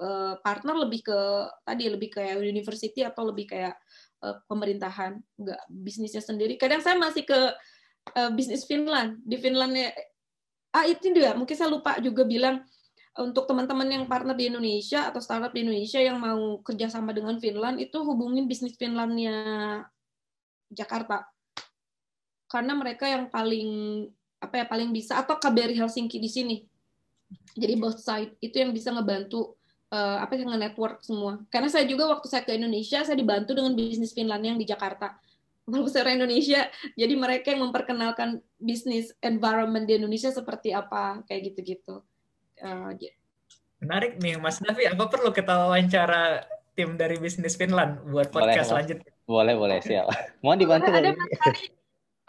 uh, 0.00 0.38
partner 0.40 0.78
lebih 0.78 1.04
ke 1.06 1.18
tadi 1.66 1.90
lebih 1.90 2.08
kayak 2.14 2.40
university 2.40 3.02
atau 3.02 3.28
lebih 3.28 3.50
kayak 3.50 3.74
uh, 4.22 4.38
pemerintahan 4.46 5.18
enggak 5.38 5.60
bisnisnya 5.68 6.22
sendiri. 6.22 6.56
Kadang 6.56 6.80
saya 6.80 6.96
masih 6.96 7.26
ke 7.26 7.40
uh, 8.16 8.30
bisnis 8.32 8.64
Finland. 8.64 9.20
Di 9.26 9.36
Finland 9.38 9.74
ah 10.72 10.84
itu 10.88 11.12
dia. 11.12 11.36
Mungkin 11.36 11.54
saya 11.54 11.68
lupa 11.68 12.00
juga 12.00 12.24
bilang 12.24 12.64
untuk 13.20 13.44
teman-teman 13.44 13.84
yang 13.84 14.04
partner 14.08 14.32
di 14.32 14.48
Indonesia 14.48 15.04
atau 15.12 15.20
startup 15.20 15.52
di 15.52 15.60
Indonesia 15.68 16.00
yang 16.00 16.16
mau 16.16 16.64
kerjasama 16.64 17.12
dengan 17.12 17.36
Finland 17.36 17.76
itu 17.76 18.00
hubungin 18.00 18.48
bisnis 18.48 18.72
Finlandnya 18.80 19.36
Jakarta. 20.72 21.28
Karena 22.48 22.72
mereka 22.72 23.04
yang 23.04 23.28
paling 23.28 24.04
apa 24.42 24.64
ya 24.64 24.66
paling 24.66 24.90
bisa 24.90 25.20
atau 25.20 25.36
KBRI 25.36 25.76
Helsinki 25.76 26.16
di 26.16 26.30
sini. 26.32 26.56
Jadi 27.52 27.74
both 27.76 28.00
side 28.00 28.36
itu 28.40 28.56
yang 28.60 28.72
bisa 28.72 28.92
ngebantu 28.92 29.56
uh, 29.92 30.24
apa 30.24 30.32
yang 30.40 30.56
network 30.56 31.04
semua. 31.04 31.40
Karena 31.52 31.68
saya 31.68 31.84
juga 31.84 32.08
waktu 32.08 32.26
saya 32.32 32.42
ke 32.48 32.56
Indonesia 32.56 33.04
saya 33.04 33.16
dibantu 33.16 33.52
dengan 33.52 33.76
bisnis 33.76 34.16
Finland 34.16 34.42
yang 34.42 34.56
di 34.56 34.64
Jakarta. 34.64 35.20
Walaupun 35.62 35.92
saya 35.94 36.10
Indonesia, 36.10 36.66
jadi 36.98 37.14
mereka 37.14 37.54
yang 37.54 37.70
memperkenalkan 37.70 38.42
bisnis 38.62 39.10
environment 39.20 39.84
di 39.84 39.98
Indonesia 39.98 40.30
seperti 40.30 40.70
apa, 40.70 41.26
kayak 41.26 41.52
gitu-gitu. 41.52 42.00
Uh, 42.62 42.94
Menarik 43.82 44.22
nih, 44.22 44.38
Mas 44.38 44.62
Davi. 44.62 44.86
Apa 44.86 45.10
perlu 45.10 45.34
kita 45.34 45.66
wawancara 45.66 46.46
tim 46.78 46.94
dari 46.94 47.18
bisnis 47.18 47.58
Finland 47.58 48.00
buat 48.08 48.30
podcast 48.30 48.70
boleh, 48.70 48.70
selanjutnya? 48.70 49.12
Boleh, 49.26 49.54
boleh, 49.58 49.78
siap. 49.82 50.06
Mau 50.40 50.54
dibantu? 50.54 50.88
Ada, 50.88 51.10
ada 51.10 51.12
Mas 51.18 51.34
Hari, 51.42 51.64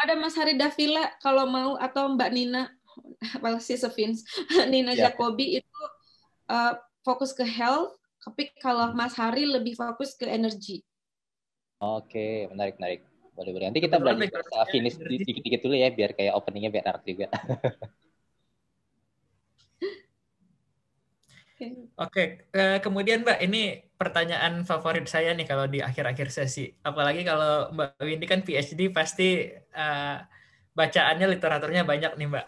ada 0.02 0.14
Mas 0.18 0.36
Hari 0.36 0.54
Davila 0.58 1.06
kalau 1.22 1.46
mau 1.46 1.78
atau 1.78 2.10
Mbak 2.18 2.30
Nina, 2.34 2.74
well, 3.40 3.62
si 3.62 3.78
Vince, 3.78 4.26
Nina 4.74 4.98
ya. 4.98 5.14
Jacobi 5.14 5.62
itu 5.62 5.82
uh, 6.50 6.76
fokus 7.06 7.32
ke 7.32 7.46
health, 7.46 7.96
tapi 8.26 8.50
kalau 8.58 8.92
Mas 8.98 9.14
Hari 9.14 9.46
lebih 9.46 9.78
fokus 9.78 10.18
ke 10.18 10.26
energi. 10.26 10.82
Oke, 11.78 12.48
menarik, 12.50 12.80
menarik. 12.80 13.02
Boleh, 13.34 13.52
boleh. 13.52 13.66
Nanti 13.70 13.82
kita 13.82 13.98
belajar 13.98 14.30
bahasa 14.30 14.70
finish 14.70 14.98
dikit-dikit 15.02 15.62
dulu 15.66 15.76
ya, 15.76 15.90
biar 15.90 16.14
kayak 16.14 16.34
openingnya 16.38 16.70
biar 16.70 16.86
enak 16.86 17.04
juga. 17.06 17.28
Oke, 21.64 22.50
okay. 22.52 22.82
kemudian 22.84 23.24
Mbak, 23.24 23.40
ini 23.46 23.80
pertanyaan 23.96 24.68
favorit 24.68 25.08
saya 25.08 25.32
nih 25.32 25.48
kalau 25.48 25.70
di 25.70 25.80
akhir-akhir 25.80 26.28
sesi. 26.34 26.68
Apalagi 26.84 27.24
kalau 27.24 27.72
Mbak 27.72 28.04
Windy 28.04 28.26
kan 28.28 28.42
PhD, 28.44 28.92
pasti 28.92 29.48
uh, 29.72 30.18
bacaannya 30.76 31.28
literaturnya 31.30 31.88
banyak 31.88 32.20
nih 32.20 32.28
Mbak. 32.28 32.48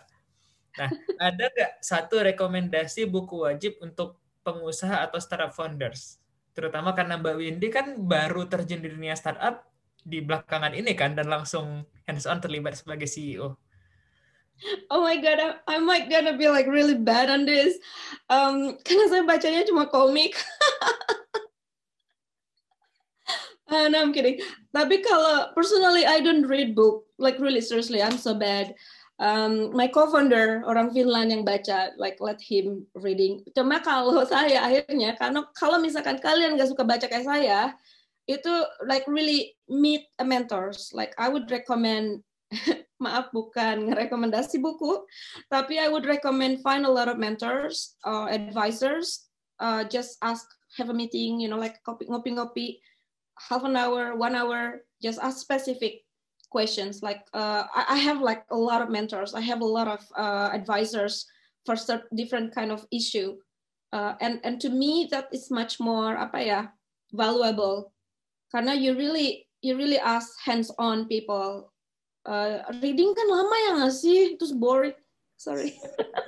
Nah, 0.84 0.90
ada 1.32 1.44
nggak 1.48 1.72
satu 1.80 2.28
rekomendasi 2.28 3.08
buku 3.08 3.48
wajib 3.48 3.80
untuk 3.80 4.20
pengusaha 4.44 5.08
atau 5.08 5.22
startup 5.22 5.56
founders? 5.56 6.20
Terutama 6.52 6.92
karena 6.92 7.16
Mbak 7.16 7.36
Windy 7.40 7.68
kan 7.72 7.96
baru 8.04 8.48
terjun 8.52 8.84
di 8.84 8.90
dunia 8.92 9.16
startup, 9.16 9.64
di 10.06 10.22
belakangan 10.22 10.78
ini 10.78 10.94
kan 10.94 11.18
dan 11.18 11.26
langsung 11.26 11.82
hands 12.06 12.30
on 12.30 12.38
terlibat 12.38 12.78
sebagai 12.78 13.10
CEO. 13.10 13.58
Oh 14.88 15.04
my 15.04 15.20
god, 15.20 15.60
I, 15.68 15.84
might 15.84 16.08
gonna 16.08 16.38
be 16.38 16.48
like 16.48 16.70
really 16.70 16.96
bad 16.96 17.28
on 17.28 17.44
this. 17.44 17.76
Um, 18.32 18.80
karena 18.88 19.12
saya 19.12 19.24
bacanya 19.28 19.68
cuma 19.68 19.92
komik. 19.92 20.32
uh, 23.68 23.92
no, 23.92 24.00
I'm 24.00 24.16
kidding. 24.16 24.40
Tapi 24.72 25.04
kalau 25.04 25.52
personally 25.52 26.08
I 26.08 26.24
don't 26.24 26.48
read 26.48 26.72
book. 26.72 27.04
Like 27.20 27.36
really 27.44 27.60
seriously, 27.60 28.00
I'm 28.00 28.16
so 28.16 28.32
bad. 28.32 28.72
Um, 29.20 29.72
my 29.72 29.88
co-founder 29.88 30.64
orang 30.68 30.92
Finland 30.92 31.32
yang 31.32 31.44
baca, 31.48 31.96
like 32.00 32.20
let 32.24 32.40
him 32.40 32.88
reading. 32.96 33.44
Cuma 33.56 33.84
kalau 33.84 34.24
saya 34.32 34.64
akhirnya, 34.64 35.20
karena 35.20 35.44
kalau 35.56 35.84
misalkan 35.84 36.16
kalian 36.24 36.56
nggak 36.56 36.72
suka 36.72 36.88
baca 36.88 37.08
kayak 37.12 37.28
saya, 37.28 37.76
itu 38.26 38.54
like 38.86 39.06
really 39.06 39.54
meet 39.70 40.10
a 40.18 40.26
mentors. 40.26 40.90
Like 40.94 41.14
I 41.18 41.30
would 41.30 41.50
recommend 41.50 42.26
maaf 43.04 43.30
bukan 43.34 43.94
rekomendasi 43.94 44.62
buku, 44.62 45.06
tapi 45.50 45.78
I 45.78 45.90
would 45.90 46.06
recommend 46.06 46.62
find 46.66 46.86
a 46.86 46.92
lot 46.92 47.10
of 47.10 47.22
mentors 47.22 47.98
or 48.06 48.30
advisors. 48.30 49.30
Uh, 49.62 49.88
just 49.88 50.20
ask, 50.20 50.44
have 50.76 50.92
a 50.92 50.96
meeting, 50.96 51.40
you 51.40 51.48
know, 51.48 51.60
like 51.60 51.80
copy, 51.88 52.06
ngopi 52.06 52.36
ngopi, 52.36 52.68
half 53.40 53.64
an 53.64 53.78
hour, 53.78 54.16
one 54.16 54.36
hour. 54.36 54.84
Just 55.00 55.22
ask 55.22 55.40
specific 55.40 56.04
questions. 56.50 57.04
Like 57.04 57.24
uh, 57.34 57.68
I, 57.72 57.96
I 57.96 57.98
have 58.04 58.22
like 58.22 58.44
a 58.52 58.58
lot 58.58 58.82
of 58.82 58.90
mentors. 58.90 59.34
I 59.34 59.42
have 59.42 59.62
a 59.62 59.68
lot 59.68 59.88
of 59.88 60.02
uh, 60.18 60.50
advisors 60.52 61.28
for 61.66 61.76
different 62.16 62.54
kind 62.54 62.72
of 62.72 62.86
issue. 62.92 63.38
Uh, 63.94 64.16
and 64.20 64.40
and 64.44 64.60
to 64.60 64.70
me 64.70 65.08
that 65.12 65.32
is 65.32 65.52
much 65.52 65.80
more 65.80 66.18
apa 66.18 66.40
ya 66.44 66.60
valuable 67.16 67.95
karena 68.50 68.74
you 68.74 68.94
really 68.94 69.46
you 69.66 69.74
really 69.74 69.98
ask 69.98 70.38
hands 70.46 70.70
on 70.78 71.10
people 71.10 71.70
uh, 72.30 72.62
reading 72.82 73.14
kan 73.14 73.28
lama 73.30 73.56
ya 73.56 73.70
nggak 73.82 73.96
sih 73.96 74.38
terus 74.38 74.54
boring 74.54 74.96
sorry 75.38 75.74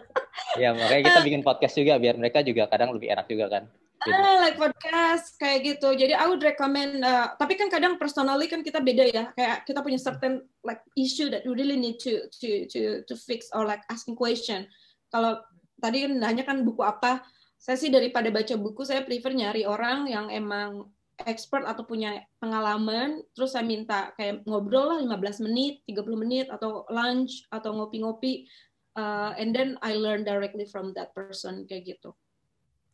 ya 0.62 0.74
makanya 0.74 1.14
kita 1.14 1.20
bikin 1.26 1.42
podcast 1.46 1.76
juga 1.78 1.98
biar 2.02 2.18
mereka 2.18 2.42
juga 2.42 2.66
kadang 2.70 2.94
lebih 2.94 3.14
enak 3.14 3.28
juga 3.30 3.48
kan 3.52 3.66
Ah, 4.06 4.46
like 4.46 4.62
podcast 4.62 5.36
kayak 5.42 5.60
gitu. 5.66 5.90
Jadi 5.98 6.14
I 6.14 6.30
would 6.30 6.46
recommend. 6.46 7.02
Uh, 7.02 7.34
tapi 7.36 7.58
kan 7.58 7.68
kadang 7.68 7.98
personally 7.98 8.46
kan 8.46 8.62
kita 8.62 8.78
beda 8.78 9.10
ya. 9.10 9.24
Kayak 9.34 9.66
kita 9.66 9.80
punya 9.82 10.00
certain 10.00 10.46
like 10.62 10.86
issue 10.94 11.34
that 11.34 11.44
you 11.44 11.58
really 11.58 11.76
need 11.76 11.98
to 11.98 12.30
to 12.40 12.70
to 12.70 13.02
to 13.10 13.14
fix 13.18 13.50
or 13.52 13.66
like 13.66 13.82
asking 13.90 14.14
question. 14.14 14.70
Kalau 15.10 15.42
tadi 15.82 16.06
kan 16.06 16.14
nanya 16.14 16.46
kan 16.46 16.62
buku 16.62 16.86
apa, 16.86 17.26
saya 17.58 17.76
sih 17.76 17.90
daripada 17.90 18.30
baca 18.30 18.54
buku 18.54 18.86
saya 18.86 19.02
prefer 19.02 19.34
nyari 19.34 19.66
orang 19.66 20.06
yang 20.08 20.30
emang 20.30 20.94
expert 21.26 21.66
atau 21.66 21.82
punya 21.88 22.22
pengalaman, 22.38 23.26
terus 23.34 23.58
saya 23.58 23.66
minta 23.66 24.14
kayak 24.14 24.46
ngobrol 24.46 24.94
lah 24.94 25.00
15 25.02 25.48
menit, 25.50 25.82
30 25.90 26.14
menit, 26.14 26.46
atau 26.54 26.86
lunch, 26.94 27.48
atau 27.50 27.74
ngopi-ngopi, 27.74 28.46
uh, 28.94 29.34
and 29.38 29.56
then 29.56 29.82
I 29.82 29.98
learn 29.98 30.22
directly 30.22 30.70
from 30.70 30.94
that 30.94 31.18
person, 31.18 31.66
kayak 31.66 31.98
gitu. 31.98 32.14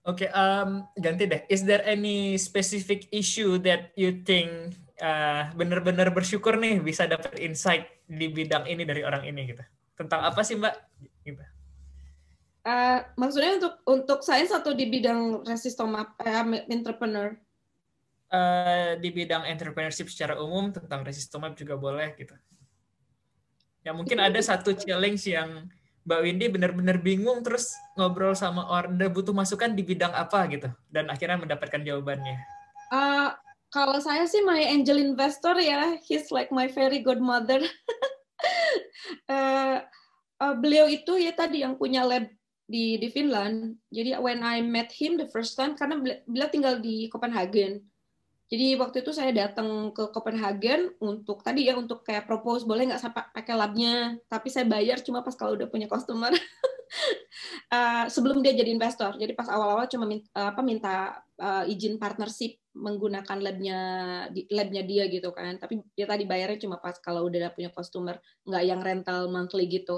Oke, 0.03 0.27
okay, 0.27 0.29
um, 0.35 0.83
ganti 0.99 1.27
deh. 1.27 1.47
Is 1.47 1.63
there 1.63 1.83
any 1.87 2.35
specific 2.35 3.07
issue 3.15 3.55
that 3.63 3.95
you 3.95 4.23
think 4.27 4.75
uh, 4.99 5.47
benar-benar 5.55 6.11
bersyukur 6.11 6.59
nih 6.59 6.83
bisa 6.83 7.07
dapat 7.07 7.39
insight 7.39 7.87
di 8.03 8.27
bidang 8.27 8.67
ini 8.67 8.83
dari 8.83 8.99
orang 9.07 9.23
ini 9.23 9.55
gitu? 9.55 9.63
Tentang 9.95 10.27
apa 10.27 10.43
sih 10.43 10.59
Mbak? 10.59 10.75
Gitu. 11.23 11.43
Uh, 12.63 12.99
maksudnya 13.19 13.59
untuk 13.59 13.75
untuk 13.87 14.19
saya 14.23 14.43
satu 14.43 14.71
di 14.75 14.87
bidang 14.87 15.43
resistoma 15.47 16.15
uh, 16.19 16.43
entrepreneur 16.67 17.35
uh, 18.33 18.97
di 18.97 19.09
bidang 19.13 19.45
entrepreneurship 19.45 20.09
secara 20.09 20.41
umum 20.41 20.73
tentang 20.73 21.05
resistomap 21.05 21.53
juga 21.53 21.77
boleh 21.77 22.17
gitu. 22.17 22.33
Ya 23.85 23.93
mungkin 23.93 24.17
ada 24.17 24.39
satu 24.41 24.73
challenge 24.73 25.29
yang 25.29 25.69
Mbak 26.03 26.19
Windy 26.19 26.47
benar-benar 26.51 26.97
bingung 26.99 27.39
terus 27.45 27.71
ngobrol 27.95 28.35
sama 28.35 28.67
orang 28.67 28.99
butuh 29.07 29.31
masukan 29.31 29.71
di 29.71 29.87
bidang 29.87 30.11
apa 30.11 30.43
gitu 30.51 30.67
dan 30.91 31.07
akhirnya 31.07 31.39
mendapatkan 31.39 31.79
jawabannya. 31.79 32.43
Uh, 32.91 33.31
kalau 33.71 33.97
saya 34.03 34.27
sih 34.27 34.43
my 34.43 34.59
angel 34.59 34.99
investor 34.99 35.55
ya, 35.57 35.95
he's 36.03 36.27
like 36.29 36.51
my 36.51 36.67
very 36.67 36.99
good 36.99 37.23
mother. 37.23 37.63
uh, 39.31 39.79
uh, 40.43 40.53
beliau 40.59 40.91
itu 40.91 41.15
ya 41.15 41.31
tadi 41.31 41.63
yang 41.63 41.79
punya 41.79 42.03
lab 42.03 42.27
di 42.67 42.99
di 42.99 43.07
Finland. 43.07 43.79
Jadi 43.87 44.19
when 44.19 44.43
I 44.43 44.59
met 44.59 44.91
him 44.91 45.15
the 45.15 45.31
first 45.31 45.55
time 45.55 45.79
karena 45.79 45.99
beliau 46.27 46.49
tinggal 46.51 46.83
di 46.83 47.07
Copenhagen. 47.07 47.79
Jadi 48.53 48.77
waktu 48.77 49.01
itu 49.01 49.09
saya 49.09 49.33
datang 49.33 49.89
ke 49.97 50.13
Copenhagen 50.13 50.93
untuk 51.01 51.41
tadi 51.41 51.65
ya 51.65 51.73
untuk 51.73 52.05
kayak 52.05 52.29
propose 52.29 52.69
boleh 52.69 52.85
nggak 52.85 53.01
saya 53.01 53.09
pakai 53.09 53.57
labnya, 53.57 54.13
tapi 54.29 54.53
saya 54.53 54.69
bayar 54.69 55.01
cuma 55.01 55.25
pas 55.25 55.33
kalau 55.33 55.57
udah 55.57 55.65
punya 55.65 55.89
customer. 55.89 56.29
uh, 57.73 58.05
sebelum 58.13 58.45
dia 58.45 58.53
jadi 58.53 58.69
investor. 58.69 59.17
Jadi 59.17 59.33
pas 59.33 59.49
awal-awal 59.49 59.89
cuma 59.89 60.05
minta, 60.05 60.29
apa 60.53 60.61
minta 60.61 61.17
uh, 61.41 61.65
izin 61.65 61.97
partnership 61.97 62.61
menggunakan 62.77 63.41
labnya 63.41 63.79
labnya 64.29 64.85
dia 64.85 65.09
gitu 65.09 65.33
kan. 65.33 65.57
Tapi 65.57 65.81
dia 65.97 66.05
tadi 66.05 66.29
bayarnya 66.29 66.61
cuma 66.61 66.77
pas 66.77 66.93
kalau 67.01 67.25
udah 67.25 67.49
punya 67.57 67.73
customer, 67.73 68.21
nggak 68.45 68.63
yang 68.69 68.85
rental 68.85 69.33
monthly 69.33 69.65
gitu. 69.65 69.97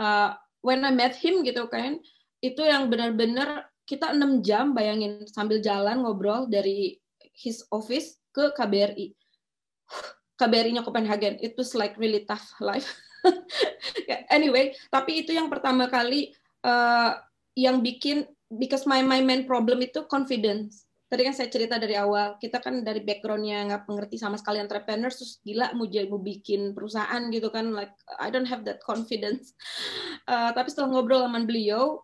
Uh, 0.00 0.32
when 0.64 0.80
I 0.80 0.96
met 0.96 1.12
him 1.12 1.44
gitu 1.44 1.68
kan, 1.68 2.00
itu 2.40 2.64
yang 2.64 2.88
benar-benar 2.88 3.68
kita 3.84 4.16
enam 4.16 4.40
jam 4.40 4.72
bayangin 4.72 5.28
sambil 5.28 5.60
jalan 5.60 6.00
ngobrol 6.00 6.48
dari 6.48 7.04
his 7.36 7.62
office 7.68 8.16
ke 8.32 8.50
KBRI. 8.56 9.12
KBRI-nya 10.40 10.84
Copenhagen. 10.84 11.40
It 11.40 11.56
was 11.56 11.72
like 11.72 11.96
really 11.96 12.24
tough 12.24 12.44
life. 12.60 12.88
anyway, 14.36 14.76
tapi 14.92 15.24
itu 15.24 15.32
yang 15.32 15.48
pertama 15.48 15.88
kali 15.88 16.36
uh, 16.64 17.16
yang 17.56 17.80
bikin 17.80 18.28
because 18.52 18.84
my 18.84 19.00
my 19.00 19.24
main 19.24 19.48
problem 19.48 19.80
itu 19.80 20.04
confidence 20.06 20.86
tadi 21.06 21.22
kan 21.22 21.34
saya 21.34 21.48
cerita 21.50 21.78
dari 21.78 21.94
awal 21.94 22.34
kita 22.42 22.58
kan 22.58 22.82
dari 22.82 22.98
backgroundnya 22.98 23.62
nggak 23.70 23.86
mengerti 23.86 24.18
sama 24.18 24.34
sekali 24.34 24.58
entrepreneur 24.58 25.06
terus 25.06 25.38
gila 25.46 25.70
mau 25.78 25.86
jadi 25.86 26.10
mau 26.10 26.18
bikin 26.18 26.74
perusahaan 26.74 27.22
gitu 27.30 27.46
kan 27.54 27.70
like 27.70 27.94
I 28.18 28.26
don't 28.26 28.50
have 28.50 28.66
that 28.66 28.82
confidence 28.82 29.54
uh, 30.26 30.50
tapi 30.56 30.66
setelah 30.70 30.90
ngobrol 30.90 31.22
sama 31.22 31.46
beliau 31.46 32.02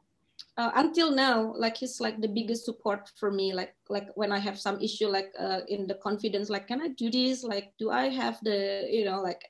uh, 0.59 0.73
until 0.77 1.11
now 1.11 1.53
like 1.57 1.77
he's 1.77 2.01
like 2.01 2.21
the 2.21 2.29
biggest 2.29 2.65
support 2.65 3.11
for 3.17 3.31
me 3.31 3.53
like 3.53 3.75
like 3.89 4.09
when 4.15 4.33
I 4.33 4.39
have 4.39 4.59
some 4.59 4.81
issue 4.81 5.09
like 5.09 5.33
uh, 5.39 5.61
in 5.69 5.87
the 5.87 5.97
confidence 6.01 6.51
like 6.51 6.69
can 6.69 6.81
I 6.81 6.89
do 6.97 7.11
this 7.11 7.45
like 7.45 7.73
do 7.79 7.91
I 7.91 8.09
have 8.09 8.39
the 8.43 8.89
you 8.91 9.05
know 9.05 9.23
like 9.23 9.45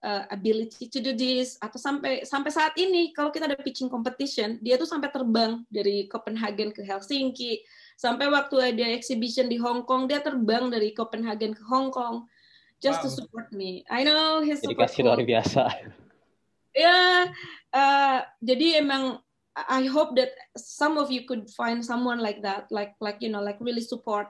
uh, 0.00 0.24
ability 0.32 0.88
to 0.88 0.98
do 1.00 1.12
this 1.12 1.60
atau 1.60 1.76
sampai 1.76 2.24
sampai 2.24 2.50
saat 2.52 2.72
ini 2.80 3.12
kalau 3.12 3.28
kita 3.28 3.44
ada 3.44 3.60
pitching 3.60 3.92
competition 3.92 4.56
dia 4.64 4.80
tuh 4.80 4.88
sampai 4.88 5.12
terbang 5.12 5.60
dari 5.68 6.08
Copenhagen 6.08 6.72
ke 6.72 6.80
Helsinki 6.80 7.60
Sampai 8.00 8.32
waktu 8.32 8.56
ada 8.72 8.96
exhibition 8.96 9.52
di 9.52 9.60
Hong 9.60 9.84
Kong, 9.84 10.08
dia 10.08 10.24
terbang 10.24 10.72
dari 10.72 10.96
Copenhagen 10.96 11.52
ke 11.52 11.60
Hong 11.68 11.92
Kong 11.92 12.24
just 12.80 13.04
wow. 13.04 13.04
to 13.04 13.08
support 13.12 13.52
me. 13.52 13.84
I 13.92 14.08
know 14.08 14.40
he's 14.40 14.64
Jadi 14.64 14.72
kasih 14.72 15.04
luar 15.04 15.20
biasa. 15.20 15.68
Ya, 16.72 16.80
yeah, 16.80 17.16
uh, 17.76 18.18
jadi 18.40 18.80
emang 18.80 19.20
I 19.68 19.90
hope 19.90 20.16
that 20.16 20.32
some 20.56 20.96
of 20.96 21.10
you 21.10 21.26
could 21.26 21.50
find 21.52 21.84
someone 21.84 22.22
like 22.22 22.40
that, 22.46 22.70
like 22.70 22.94
like 23.02 23.18
you 23.20 23.28
know, 23.28 23.42
like 23.42 23.58
really 23.60 23.84
support 23.84 24.28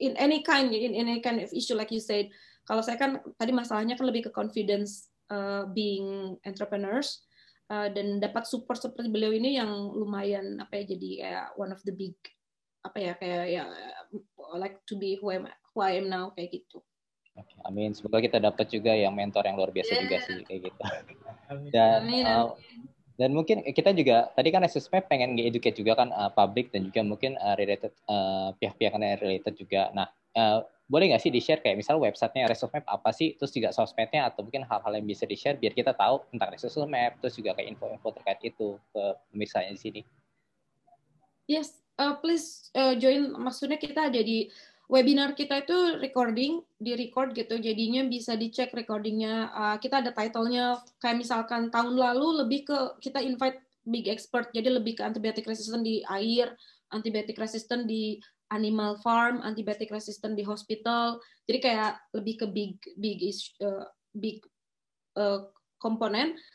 in 0.00 0.16
any 0.16 0.42
kind 0.42 0.72
in, 0.72 0.96
in 0.96 1.06
any 1.06 1.20
kind 1.20 1.38
of 1.38 1.52
issue 1.52 1.76
like 1.78 1.92
you 1.92 2.00
said. 2.00 2.32
Kalau 2.64 2.80
saya 2.80 2.96
kan 2.96 3.20
tadi 3.36 3.52
masalahnya 3.52 3.94
kan 3.94 4.08
lebih 4.08 4.28
ke 4.28 4.30
confidence 4.32 5.12
uh, 5.28 5.68
being 5.68 6.40
entrepreneurs 6.48 7.28
uh, 7.68 7.92
dan 7.92 8.18
dapat 8.24 8.48
support 8.48 8.80
seperti 8.80 9.12
beliau 9.12 9.36
ini 9.36 9.60
yang 9.60 9.68
lumayan 9.92 10.56
apa 10.60 10.80
ya 10.80 10.96
jadi 10.96 11.10
kayak 11.20 11.46
one 11.60 11.72
of 11.76 11.80
the 11.84 11.92
big 11.92 12.16
apa 12.84 12.98
ya 13.00 13.12
kayak 13.20 13.44
ya 13.52 13.64
like 14.56 14.80
to 14.84 14.96
be 14.96 15.16
who, 15.20 15.32
am, 15.32 15.48
who 15.72 15.80
I 15.80 16.00
am 16.00 16.08
now 16.08 16.32
kayak 16.32 16.60
gitu. 16.60 16.80
Oke, 17.34 17.54
amin. 17.66 17.90
Semoga 17.90 18.22
kita 18.22 18.38
dapat 18.38 18.70
juga 18.70 18.94
yang 18.94 19.10
mentor 19.10 19.42
yang 19.42 19.58
luar 19.58 19.74
biasa 19.74 19.90
yeah. 19.90 20.02
juga 20.06 20.16
sih 20.22 20.34
kayak 20.46 20.60
gitu. 20.70 20.82
Dan 21.74 22.06
amin, 22.06 22.24
uh, 22.30 22.54
dan 23.14 23.30
mungkin 23.30 23.62
kita 23.62 23.94
juga 23.94 24.34
tadi 24.34 24.50
kan 24.50 24.66
SSP 24.66 25.06
pengen 25.06 25.38
nge-educate 25.38 25.78
juga 25.78 25.94
kan 25.94 26.10
uh, 26.10 26.30
public 26.34 26.74
dan 26.74 26.90
juga 26.90 27.06
mungkin 27.06 27.38
uh, 27.38 27.54
related 27.54 27.94
uh, 28.10 28.50
pihak-pihak 28.58 28.90
yang 28.90 29.18
related 29.22 29.54
juga. 29.54 29.94
Nah, 29.94 30.10
uh, 30.34 30.66
boleh 30.84 31.14
nggak 31.14 31.22
sih 31.22 31.32
di-share 31.32 31.62
kayak 31.64 31.80
misal 31.80 31.96
websitenya 31.96 32.50
Resource 32.50 32.74
Map 32.74 32.84
apa 32.90 33.14
sih, 33.14 33.38
terus 33.38 33.54
juga 33.54 33.72
sosmednya 33.72 34.28
atau 34.28 34.44
mungkin 34.44 34.66
hal-hal 34.68 34.92
yang 34.98 35.06
bisa 35.06 35.24
di-share 35.24 35.56
biar 35.56 35.72
kita 35.72 35.96
tahu 35.96 36.26
tentang 36.34 36.52
Resource 36.52 36.76
Map, 36.84 37.16
terus 37.22 37.38
juga 37.38 37.56
kayak 37.56 37.72
info-info 37.72 38.08
terkait 38.20 38.40
itu 38.44 38.76
ke 38.92 39.02
pemirsanya 39.32 39.72
di 39.72 39.80
sini. 39.80 40.00
Yes, 41.48 41.80
uh, 41.96 42.18
please 42.18 42.68
uh, 42.74 42.98
join. 42.98 43.32
Maksudnya 43.38 43.78
kita 43.80 44.12
ada 44.12 44.20
di 44.20 44.50
webinar 44.90 45.32
kita 45.32 45.64
itu 45.64 45.98
recording, 46.00 46.60
di 46.76 46.92
record 46.96 47.32
gitu. 47.32 47.56
Jadinya 47.56 48.04
bisa 48.04 48.36
dicek 48.36 48.72
recordingnya. 48.76 49.48
Uh, 49.52 49.76
kita 49.80 50.04
ada 50.04 50.12
titlenya 50.12 50.80
kayak 51.00 51.20
misalkan 51.24 51.72
tahun 51.72 51.96
lalu 51.96 52.44
lebih 52.44 52.68
ke 52.68 52.78
kita 53.00 53.20
invite 53.24 53.60
big 53.84 54.08
expert. 54.08 54.52
Jadi 54.52 54.68
lebih 54.72 55.00
ke 55.00 55.02
antibiotic 55.04 55.44
resistant 55.48 55.84
di 55.84 56.04
air, 56.08 56.52
antibiotic 56.92 57.36
resistant 57.36 57.88
di 57.88 58.20
animal 58.52 59.00
farm, 59.00 59.40
antibiotic 59.40 59.88
resistant 59.88 60.36
di 60.36 60.44
hospital. 60.44 61.20
Jadi 61.48 61.58
kayak 61.60 61.92
lebih 62.12 62.34
ke 62.44 62.46
big 62.48 62.72
big 63.00 63.18
uh, 63.60 63.88
big 64.12 64.44
uh. 65.20 65.48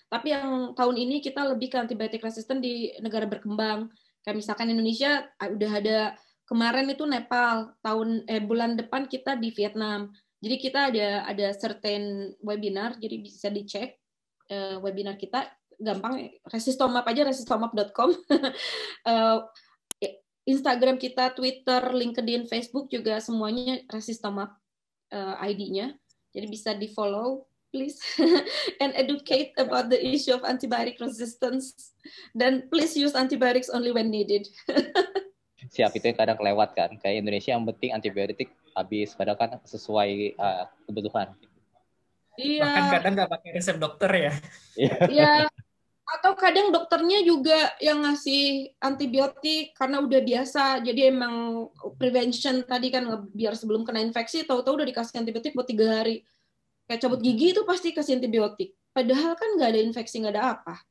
Tapi 0.09 0.33
yang 0.33 0.73
tahun 0.73 0.97
ini 0.97 1.21
kita 1.21 1.45
lebih 1.53 1.69
ke 1.69 1.77
antibiotic 1.77 2.25
resistant 2.25 2.65
di 2.65 2.89
negara 2.97 3.29
berkembang 3.29 3.85
Kayak 4.23 4.45
misalkan 4.45 4.67
Indonesia 4.71 5.25
ah, 5.39 5.49
udah 5.49 5.71
ada 5.79 5.97
kemarin 6.49 6.89
itu 6.89 7.05
Nepal, 7.05 7.77
tahun 7.85 8.25
eh 8.25 8.41
bulan 8.41 8.73
depan 8.73 9.05
kita 9.05 9.37
di 9.37 9.53
Vietnam. 9.53 10.09
Jadi 10.41 10.55
kita 10.57 10.89
ada 10.89 11.29
ada 11.29 11.47
certain 11.53 12.33
webinar, 12.41 12.97
jadi 12.97 13.21
bisa 13.21 13.53
dicek 13.53 14.01
uh, 14.49 14.81
webinar 14.81 15.13
kita 15.21 15.45
gampang 15.77 16.33
resistomap 16.49 17.05
aja 17.05 17.29
resistomap.com. 17.29 18.09
uh, 19.05 19.39
eh, 20.03 20.25
Instagram 20.49 20.97
kita, 20.97 21.37
Twitter, 21.37 21.93
LinkedIn, 21.93 22.49
Facebook 22.49 22.89
juga 22.89 23.21
semuanya 23.21 23.85
resistomap 23.93 24.57
uh, 25.13 25.37
ID-nya. 25.45 25.93
Jadi 26.33 26.45
bisa 26.49 26.73
di-follow 26.73 27.45
please 27.69 28.01
and 28.81 28.97
educate 28.97 29.53
about 29.61 29.93
the 29.93 29.99
issue 30.01 30.33
of 30.33 30.41
antibiotic 30.41 30.97
resistance 30.97 31.93
dan 32.33 32.65
please 32.73 32.97
use 32.97 33.13
antibiotics 33.13 33.69
only 33.69 33.93
when 33.93 34.09
needed 34.09 34.49
siap 35.69 35.93
itu 35.93 36.09
yang 36.09 36.17
kadang 36.17 36.37
kelewat 36.37 36.73
kan. 36.73 36.89
Kayak 36.97 37.21
Indonesia 37.21 37.49
yang 37.53 37.63
penting 37.63 37.91
antibiotik 37.93 38.49
habis 38.73 39.13
padahal 39.13 39.37
kan 39.37 39.49
sesuai 39.63 40.35
uh, 40.35 40.65
kebutuhan. 40.89 41.31
Iya. 42.39 42.65
Bahkan 42.65 42.85
kadang 42.89 43.13
nggak 43.15 43.31
pakai 43.31 43.49
resep 43.53 43.77
dokter 43.77 44.11
ya. 44.11 44.33
Iya. 44.75 45.47
Atau 46.09 46.33
kadang 46.33 46.73
dokternya 46.73 47.21
juga 47.21 47.77
yang 47.77 48.01
ngasih 48.01 48.73
antibiotik 48.81 49.77
karena 49.77 50.01
udah 50.01 50.21
biasa. 50.25 50.81
Jadi 50.81 51.01
emang 51.13 51.67
prevention 52.01 52.65
tadi 52.65 52.89
kan 52.89 53.05
biar 53.29 53.53
sebelum 53.53 53.85
kena 53.85 54.01
infeksi 54.01 54.41
tahu-tahu 54.41 54.81
udah 54.81 54.87
dikasih 54.89 55.21
antibiotik 55.21 55.53
buat 55.53 55.69
tiga 55.69 56.01
hari. 56.01 56.25
Kayak 56.89 57.05
cabut 57.05 57.21
gigi 57.21 57.53
itu 57.53 57.61
pasti 57.69 57.93
kasih 57.93 58.17
antibiotik. 58.17 58.73
Padahal 58.89 59.37
kan 59.37 59.53
nggak 59.53 59.69
ada 59.69 59.81
infeksi 59.85 60.25
nggak 60.25 60.33
ada 60.33 60.57
apa. 60.57 60.81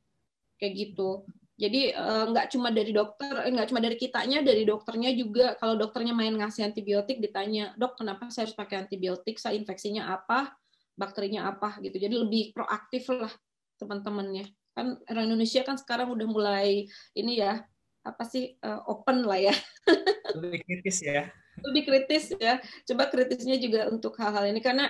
Kayak 0.55 0.73
gitu 0.87 1.27
jadi 1.59 1.91
eh, 1.91 2.25
nggak 2.31 2.45
uh, 2.47 2.51
cuma 2.55 2.71
dari 2.71 2.95
dokter 2.95 3.35
eh, 3.43 3.51
nggak 3.51 3.67
cuma 3.67 3.83
dari 3.83 3.99
kitanya 3.99 4.39
dari 4.39 4.63
dokternya 4.63 5.11
juga. 5.11 5.59
Kalau 5.59 5.75
dokternya 5.75 6.15
main 6.15 6.31
ngasih 6.31 6.63
antibiotik 6.63 7.19
ditanya 7.19 7.75
dok 7.75 7.99
kenapa 7.99 8.31
saya 8.31 8.47
harus 8.47 8.55
pakai 8.55 8.87
antibiotik? 8.87 9.35
Saya 9.35 9.59
infeksinya 9.59 10.07
apa? 10.07 10.55
Bakterinya 10.95 11.51
apa? 11.51 11.75
Gitu. 11.83 11.99
Jadi 11.99 12.15
lebih 12.15 12.55
proaktif 12.55 13.11
lah 13.11 13.27
teman-temannya. 13.75 14.47
Kan 14.71 15.03
orang 15.11 15.25
Indonesia 15.27 15.59
kan 15.67 15.75
sekarang 15.75 16.15
udah 16.15 16.27
mulai 16.31 16.87
ini 17.11 17.43
ya 17.43 17.59
apa 18.07 18.23
sih 18.23 18.55
uh, 18.63 18.79
open 18.87 19.27
lah 19.27 19.51
ya. 19.51 19.55
Lebih 20.39 20.63
kritis 20.63 21.03
ya. 21.03 21.27
Lebih 21.59 21.83
kritis 21.83 22.23
ya. 22.39 22.63
Coba 22.87 23.11
kritisnya 23.11 23.59
juga 23.59 23.91
untuk 23.91 24.15
hal-hal 24.15 24.47
ini. 24.47 24.63
Karena 24.63 24.87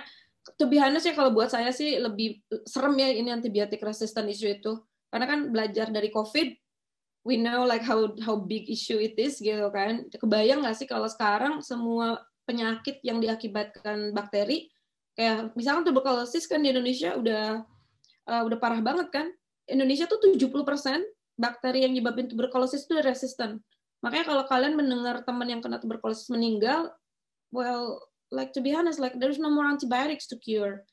to 0.54 0.70
be 0.70 0.78
honest 0.78 1.10
ya 1.10 1.18
kalau 1.18 1.34
buat 1.34 1.50
saya 1.50 1.74
sih 1.74 2.00
lebih 2.00 2.40
serem 2.64 2.96
ya 2.96 3.12
ini 3.12 3.28
antibiotik 3.28 3.82
resistant 3.82 4.30
issue 4.30 4.48
itu 4.48 4.78
karena 5.10 5.26
kan 5.26 5.40
belajar 5.50 5.86
dari 5.90 6.08
covid 6.08 6.54
we 7.24 7.36
know 7.36 7.68
like 7.68 7.84
how 7.84 8.08
how 8.24 8.36
big 8.36 8.68
issue 8.70 8.96
it 8.96 9.16
is 9.20 9.40
gitu 9.40 9.68
kan. 9.72 10.08
Kebayang 10.08 10.64
nggak 10.64 10.76
sih 10.76 10.88
kalau 10.88 11.08
sekarang 11.08 11.60
semua 11.60 12.20
penyakit 12.48 13.04
yang 13.04 13.20
diakibatkan 13.20 14.16
bakteri 14.16 14.72
kayak 15.14 15.52
misalkan 15.52 15.84
tuberkulosis 15.84 16.48
kan 16.48 16.64
di 16.64 16.72
Indonesia 16.72 17.12
udah 17.14 17.60
uh, 18.30 18.42
udah 18.48 18.58
parah 18.58 18.80
banget 18.80 19.12
kan. 19.12 19.26
Indonesia 19.70 20.08
tuh 20.08 20.18
70% 20.34 20.50
bakteri 21.38 21.86
yang 21.86 21.94
nyebabin 21.94 22.26
tuberkulosis 22.26 22.88
itu 22.88 22.98
resisten. 23.04 23.60
Makanya 24.00 24.24
kalau 24.26 24.44
kalian 24.48 24.74
mendengar 24.74 25.22
teman 25.22 25.46
yang 25.46 25.60
kena 25.60 25.76
tuberkulosis 25.76 26.26
meninggal 26.32 26.88
well 27.52 28.00
like 28.32 28.54
to 28.56 28.64
be 28.64 28.72
honest 28.72 29.02
like 29.02 29.18
there's 29.20 29.36
no 29.36 29.52
more 29.52 29.68
antibiotics 29.68 30.24
to 30.30 30.38
cure 30.40 30.86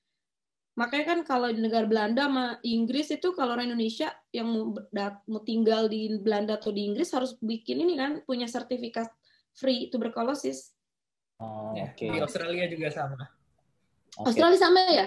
makanya 0.78 1.06
kan 1.18 1.20
kalau 1.26 1.50
di 1.50 1.58
negara 1.58 1.90
Belanda 1.90 2.30
sama 2.30 2.62
Inggris 2.62 3.10
itu 3.10 3.34
kalau 3.34 3.58
orang 3.58 3.74
Indonesia 3.74 4.14
yang 4.30 4.48
mau, 4.54 4.78
mau 5.26 5.42
tinggal 5.42 5.90
di 5.90 6.14
Belanda 6.22 6.62
atau 6.62 6.70
di 6.70 6.86
Inggris 6.86 7.10
harus 7.18 7.34
bikin 7.42 7.82
ini 7.82 7.98
kan 7.98 8.22
punya 8.24 8.46
sertifikat 8.46 9.10
free 9.58 9.90
tuberculosis. 9.90 10.78
Oh, 11.42 11.74
ya, 11.74 11.90
okay. 11.94 12.14
Di 12.14 12.22
Australia 12.22 12.70
juga 12.70 12.94
sama. 12.94 13.26
Okay. 14.22 14.30
Australia 14.30 14.60
sama 14.62 14.80
ya? 14.86 14.94
Ya. 14.94 15.06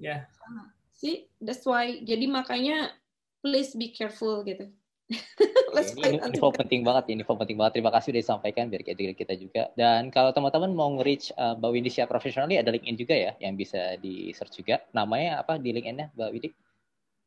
Yeah. 0.00 0.20
Sama. 0.32 0.62
See, 0.96 1.28
that's 1.44 1.64
why. 1.68 2.00
Jadi 2.00 2.28
makanya 2.28 2.96
please 3.42 3.74
be 3.74 3.90
careful 3.90 4.46
gitu 4.46 4.70
ini 5.72 6.20
info 6.20 6.52
penting 6.52 6.84
banget, 6.84 7.04
ini 7.08 7.24
info 7.24 7.34
penting 7.34 7.56
banget. 7.56 7.80
Terima 7.80 7.90
kasih 7.94 8.12
udah 8.12 8.22
disampaikan 8.22 8.64
biar 8.68 8.82
kita 8.84 9.16
kita 9.16 9.34
juga. 9.40 9.62
Dan 9.72 10.12
kalau 10.12 10.30
teman-teman 10.36 10.72
mau 10.76 10.92
nge-reach 11.00 11.32
uh, 11.40 11.56
Mbak 11.56 11.70
Windy 11.72 11.90
secara 11.90 12.08
profesional 12.12 12.52
ada 12.52 12.68
LinkedIn 12.68 12.98
juga 13.00 13.14
ya 13.16 13.32
yang 13.40 13.56
bisa 13.56 13.96
di 13.96 14.30
search 14.36 14.60
juga. 14.60 14.84
Namanya 14.92 15.40
apa 15.40 15.56
di 15.56 15.72
LinkedIn-nya 15.72 16.12
Mbak 16.12 16.30
Windy? 16.32 16.48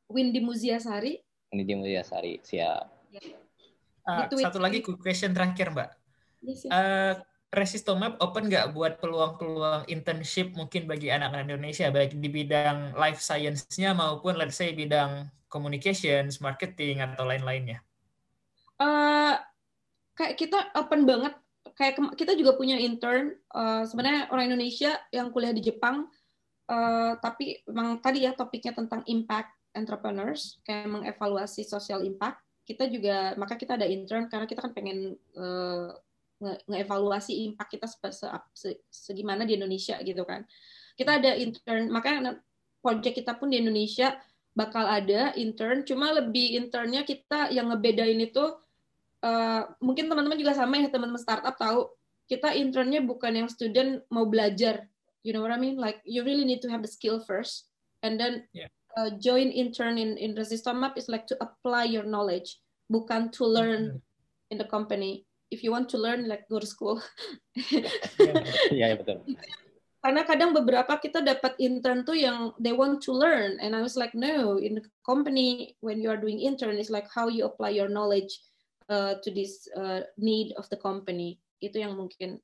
Windy 0.10 0.40
Muziasari. 0.42 1.18
Windy 1.50 1.74
Muziasari, 1.74 2.40
siap. 2.46 2.86
Ya. 3.10 3.22
Uh, 4.06 4.30
satu 4.38 4.62
lagi 4.62 4.86
question 4.86 5.34
terakhir 5.34 5.74
Mbak. 5.74 5.90
Yes, 6.46 6.62
ya. 6.66 6.70
uh, 6.70 7.14
Resistomap 7.56 8.20
open 8.20 8.52
nggak 8.52 8.76
buat 8.76 9.00
peluang-peluang 9.00 9.88
internship 9.88 10.52
mungkin 10.60 10.92
bagi 10.92 11.08
anak-anak 11.08 11.48
Indonesia 11.48 11.88
baik 11.88 12.20
di 12.20 12.28
bidang 12.28 13.00
life 13.00 13.24
science-nya 13.24 13.96
maupun 13.96 14.36
let's 14.36 14.60
say 14.60 14.76
bidang 14.76 15.32
communications, 15.48 16.44
marketing 16.44 17.00
atau 17.00 17.24
lain-lainnya? 17.24 17.80
Uh, 18.76 19.36
kayak 20.16 20.36
kita 20.40 20.72
open 20.76 21.08
banget. 21.08 21.34
Kayak 21.76 22.00
kita 22.16 22.36
juga 22.40 22.56
punya 22.56 22.80
intern. 22.80 23.36
Uh, 23.52 23.84
sebenarnya 23.84 24.32
orang 24.32 24.52
Indonesia 24.52 24.96
yang 25.12 25.32
kuliah 25.36 25.52
di 25.52 25.60
Jepang, 25.60 26.08
uh, 26.72 27.14
tapi 27.20 27.60
memang 27.68 28.00
tadi 28.00 28.24
ya 28.24 28.32
topiknya 28.32 28.72
tentang 28.72 29.04
impact 29.12 29.52
entrepreneurs, 29.76 30.64
kayak 30.64 30.88
mengevaluasi 30.88 31.68
social 31.68 32.00
impact. 32.08 32.40
kita 32.66 32.90
juga 32.90 33.38
maka 33.38 33.54
kita 33.56 33.78
ada 33.78 33.86
intern 33.86 34.26
karena 34.26 34.50
kita 34.50 34.60
kan 34.66 34.74
pengen 34.74 35.14
uh, 35.38 35.94
impact 37.30 37.70
kita 37.72 37.86
se 37.88 38.28
se 38.58 38.70
segimana 38.90 39.46
di 39.46 39.56
Indonesia 39.56 40.02
gitu 40.02 40.26
kan. 40.26 40.44
Kita 40.98 41.22
ada 41.22 41.38
intern, 41.38 41.94
makanya 41.94 42.42
project 42.82 43.22
kita 43.22 43.38
pun 43.38 43.54
di 43.54 43.62
Indonesia 43.62 44.18
bakal 44.56 44.88
ada 44.88 45.36
intern, 45.36 45.84
cuma 45.84 46.16
lebih 46.16 46.56
internnya 46.56 47.04
kita 47.04 47.52
yang 47.52 47.70
ngebedain 47.70 48.18
itu 48.18 48.56
uh, 49.26 49.62
mungkin 49.82 50.06
teman-teman 50.06 50.38
juga 50.38 50.54
sama 50.54 50.78
ya 50.78 50.94
teman-teman 50.94 51.22
startup 51.22 51.58
tahu 51.58 51.90
kita 52.30 52.54
internnya 52.54 53.02
bukan 53.02 53.46
yang 53.46 53.50
student 53.50 54.02
mau 54.10 54.26
belajar, 54.26 54.86
you 55.26 55.34
know 55.34 55.42
what 55.42 55.54
I 55.54 55.62
mean? 55.62 55.78
Like 55.78 56.02
you 56.06 56.22
really 56.22 56.46
need 56.46 56.62
to 56.66 56.70
have 56.70 56.82
the 56.82 56.90
skill 56.90 57.22
first, 57.22 57.70
and 58.02 58.18
then 58.18 58.50
yeah. 58.54 58.70
uh, 58.98 59.14
join 59.18 59.54
intern 59.54 60.02
in 60.02 60.18
in 60.18 60.34
Resistomap 60.34 60.98
is 60.98 61.10
like 61.10 61.30
to 61.30 61.38
apply 61.38 61.86
your 61.86 62.06
knowledge, 62.06 62.62
bukan 62.90 63.30
to 63.38 63.46
learn 63.46 63.82
mm 63.82 63.98
-hmm. 64.02 64.52
in 64.54 64.58
the 64.58 64.70
company. 64.70 65.26
If 65.54 65.62
you 65.62 65.70
want 65.70 65.86
to 65.94 66.02
learn, 66.02 66.26
like 66.26 66.50
go 66.50 66.58
to 66.58 66.66
school. 66.66 66.98
Iya 68.74 68.90
yeah, 68.90 68.98
betul 68.98 69.22
karena 70.06 70.22
kadang 70.22 70.54
beberapa 70.54 71.02
kita 71.02 71.26
dapat 71.26 71.58
intern 71.58 72.06
tuh 72.06 72.14
yang 72.14 72.54
they 72.62 72.70
want 72.70 73.02
to 73.02 73.10
learn 73.10 73.58
and 73.58 73.74
I 73.74 73.82
was 73.82 73.98
like 73.98 74.14
no 74.14 74.62
in 74.62 74.78
the 74.78 74.86
company 75.02 75.74
when 75.82 75.98
you 75.98 76.14
are 76.14 76.22
doing 76.22 76.38
intern 76.38 76.78
is 76.78 76.94
like 76.94 77.10
how 77.10 77.26
you 77.26 77.50
apply 77.50 77.74
your 77.74 77.90
knowledge 77.90 78.38
uh, 78.90 79.16
to 79.24 79.30
this 79.32 79.68
uh, 79.78 80.02
need 80.18 80.54
of 80.58 80.68
the 80.70 80.80
company 80.80 81.40
itu 81.64 81.82
yang 81.82 81.96
mungkin 81.98 82.42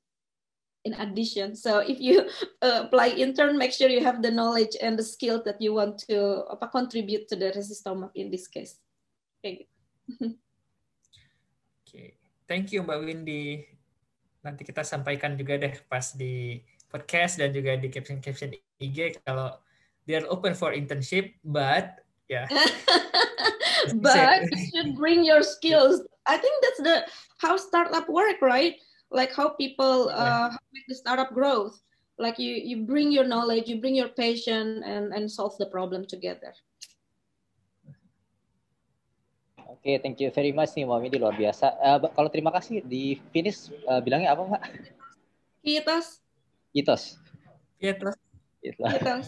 in 0.82 0.92
addition 0.98 1.54
so 1.54 1.78
if 1.78 2.02
you 2.02 2.26
uh, 2.66 2.88
apply 2.88 3.14
intern 3.14 3.58
make 3.58 3.70
sure 3.70 3.86
you 3.86 4.02
have 4.02 4.22
the 4.22 4.30
knowledge 4.30 4.74
and 4.82 4.98
the 4.98 5.06
skill 5.06 5.38
that 5.42 5.60
you 5.62 5.74
want 5.74 5.98
to 5.98 6.42
apa 6.50 6.66
contribute 6.70 7.28
to 7.30 7.38
the 7.38 7.54
resistom 7.54 8.10
in 8.18 8.30
this 8.30 8.50
case 8.50 8.82
kayak 9.44 9.66
gitu 9.66 9.74
oke 10.18 10.34
okay. 11.86 12.18
thank 12.50 12.74
you 12.74 12.82
Mbak 12.82 13.00
Windy 13.06 13.62
nanti 14.42 14.66
kita 14.66 14.82
sampaikan 14.82 15.38
juga 15.38 15.54
deh 15.62 15.74
pas 15.86 16.18
di 16.18 16.58
podcast 16.90 17.38
dan 17.38 17.54
juga 17.54 17.78
di 17.78 17.88
caption-caption 17.88 18.52
IG 18.82 19.22
kalau 19.22 19.54
they 20.06 20.18
are 20.18 20.26
open 20.28 20.54
for 20.54 20.72
internship, 20.72 21.32
but 21.44 22.02
yeah. 22.28 22.46
but 24.04 24.42
you 24.50 24.58
should 24.70 24.92
bring 24.96 25.24
your 25.24 25.42
skills. 25.42 26.02
I 26.26 26.36
think 26.38 26.54
that's 26.62 26.82
the 26.82 26.96
how 27.38 27.56
startup 27.56 28.08
work, 28.08 28.42
right? 28.42 28.76
Like 29.10 29.34
how 29.34 29.50
people 29.50 30.08
uh, 30.08 30.50
make 30.72 30.86
the 30.88 30.94
startup 30.94 31.34
growth. 31.34 31.80
Like 32.18 32.38
you 32.38 32.54
you 32.54 32.86
bring 32.86 33.10
your 33.10 33.24
knowledge, 33.24 33.68
you 33.68 33.80
bring 33.80 33.96
your 33.98 34.12
passion, 34.14 34.82
and 34.86 35.12
and 35.12 35.26
solve 35.26 35.58
the 35.58 35.66
problem 35.66 36.06
together. 36.06 36.54
Oke, 39.58 39.80
okay, 39.82 39.96
thank 39.98 40.22
you 40.22 40.30
very 40.30 40.54
much 40.54 40.78
nih 40.78 40.86
Mami 40.86 41.10
di 41.10 41.18
luar 41.18 41.34
biasa. 41.34 41.74
Uh, 41.82 41.98
kalau 42.14 42.30
terima 42.30 42.54
kasih 42.54 42.86
di 42.86 43.18
finish 43.34 43.72
uh, 43.90 43.98
bilangnya 43.98 44.30
apa 44.30 44.46
Mbak? 44.46 44.62
Kita 45.62 45.82
Itos. 45.90 46.06
Itos. 46.70 47.02
Itos. 47.82 48.16
Itos. 48.62 49.26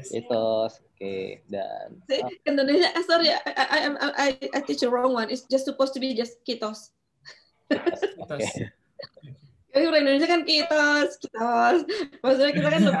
Oke, 0.00 0.84
okay. 0.96 1.24
dan 1.48 2.00
oh. 2.24 2.30
Indonesia, 2.48 2.88
eh, 2.92 3.04
sorry, 3.04 3.28
I, 3.32 3.40
I, 3.52 3.78
I, 4.16 4.28
I 4.56 4.60
teach 4.64 4.80
the 4.80 4.88
wrong 4.88 5.12
one. 5.12 5.28
It's 5.28 5.44
just 5.48 5.64
supposed 5.64 5.92
to 5.96 6.00
be 6.00 6.16
just 6.16 6.40
kitos. 6.44 6.92
Kitos. 7.68 8.00
Okay. 8.26 8.72
Jadi 9.76 9.92
orang 9.92 10.08
Indonesia 10.08 10.28
kan 10.32 10.40
kitos, 10.48 11.20
kitos. 11.20 11.78
Maksudnya 12.24 12.52
kita 12.56 12.68
kan 12.72 12.80
lebih 12.88 12.96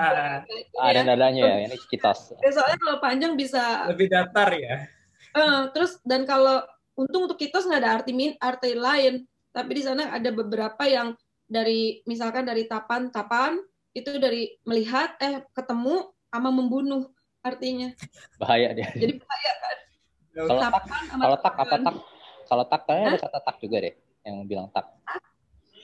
ah, 0.76 0.92
ada 0.92 1.00
nadanya 1.08 1.42
ya, 1.48 1.56
ini 1.72 1.76
kitos. 1.88 2.36
Ya, 2.36 2.52
soalnya 2.52 2.76
kalau 2.76 2.96
panjang 3.00 3.32
bisa 3.32 3.88
lebih 3.88 4.12
datar 4.12 4.52
ya. 4.52 4.84
Uh, 5.32 5.72
terus 5.72 5.96
dan 6.04 6.28
kalau 6.28 6.60
untung 7.00 7.32
untuk 7.32 7.40
kitos 7.40 7.64
nggak 7.64 7.80
ada 7.80 7.96
arti 7.96 8.12
min, 8.12 8.36
arti 8.36 8.76
lain, 8.76 9.24
tapi 9.56 9.72
di 9.72 9.82
sana 9.88 10.12
ada 10.12 10.28
beberapa 10.28 10.84
yang 10.84 11.16
dari 11.48 12.04
misalkan 12.04 12.44
dari 12.44 12.68
tapan 12.68 13.08
tapan 13.08 13.56
itu 13.96 14.20
dari 14.20 14.52
melihat 14.68 15.16
eh 15.24 15.48
ketemu 15.56 16.12
sama 16.36 16.52
membunuh 16.52 17.08
artinya. 17.40 17.90
Bahaya 18.36 18.76
dia. 18.76 18.88
Jadi 18.92 19.18
bahaya 19.18 19.52
kan? 19.62 19.76
Kalau 20.36 20.60
tak 20.60 20.82
kalau 21.16 21.38
tak 21.40 21.54
apa 21.56 21.76
tak? 21.80 21.94
Kalau 22.46 22.64
tak 22.68 22.80
kayaknya 22.86 23.08
ada 23.16 23.20
kata 23.26 23.38
tak 23.42 23.56
juga 23.58 23.76
deh 23.82 23.94
yang 24.22 24.36
bilang 24.44 24.68
tak. 24.70 24.86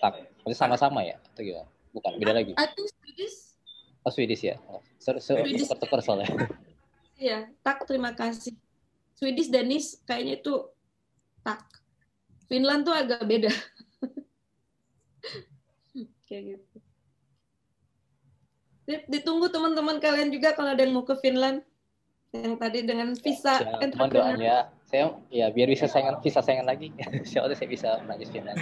Tak. 0.03 0.13
Itu 0.45 0.55
sama-sama 0.55 1.07
ya? 1.07 1.17
Atau 1.33 1.47
gimana? 1.47 1.71
Bukan 1.95 2.19
beda 2.19 2.33
lagi. 2.35 2.53
I 2.59 2.67
think 2.75 2.91
Swedish? 2.91 3.55
Oh 4.03 4.11
Swedish 4.11 4.43
ya? 4.43 4.59
Oh, 4.67 4.83
so, 4.99 5.15
so, 5.23 5.39
soalnya. 6.03 6.29
Iya 7.23 7.47
tak 7.63 7.87
terima 7.87 8.11
kasih. 8.19 8.51
Swedish 9.15 9.47
Danish 9.47 9.95
kayaknya 10.03 10.43
itu 10.43 10.55
tak. 11.47 11.63
Finland 12.51 12.83
tuh 12.83 12.99
agak 12.99 13.23
beda. 13.23 13.53
Kayak 16.27 16.59
gitu 16.59 16.72
ditunggu 18.87 19.47
teman-teman 19.49 20.03
kalian 20.03 20.35
juga 20.35 20.53
kalau 20.59 20.75
ada 20.75 20.83
yang 20.83 20.95
mau 20.95 21.07
ke 21.07 21.15
Finland 21.23 21.63
yang 22.33 22.57
tadi 22.57 22.83
dengan 22.83 23.13
visa 23.15 23.61
ya, 23.61 23.79
entrepreneur. 23.79 24.35
ya 24.41 24.59
saya 24.89 25.15
ya 25.29 25.53
biar 25.53 25.69
bisa 25.69 25.85
saingan 25.87 26.19
visa 26.25 26.41
saingan 26.41 26.67
lagi 26.67 26.91
siapa 27.29 27.53
saya 27.55 27.69
bisa 27.69 27.89
melanjut 28.09 28.29
Finland 28.33 28.59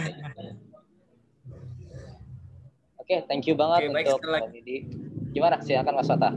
oke 2.99 3.07
okay, 3.07 3.25
thank 3.31 3.47
you 3.49 3.57
banget 3.57 3.89
okay, 3.89 4.11
untuk 4.11 4.21
Mbak 4.27 4.53
Didi 4.53 4.77
gimana 5.33 5.63
silakan 5.63 5.95
Mas 5.97 6.11
Wata 6.11 6.31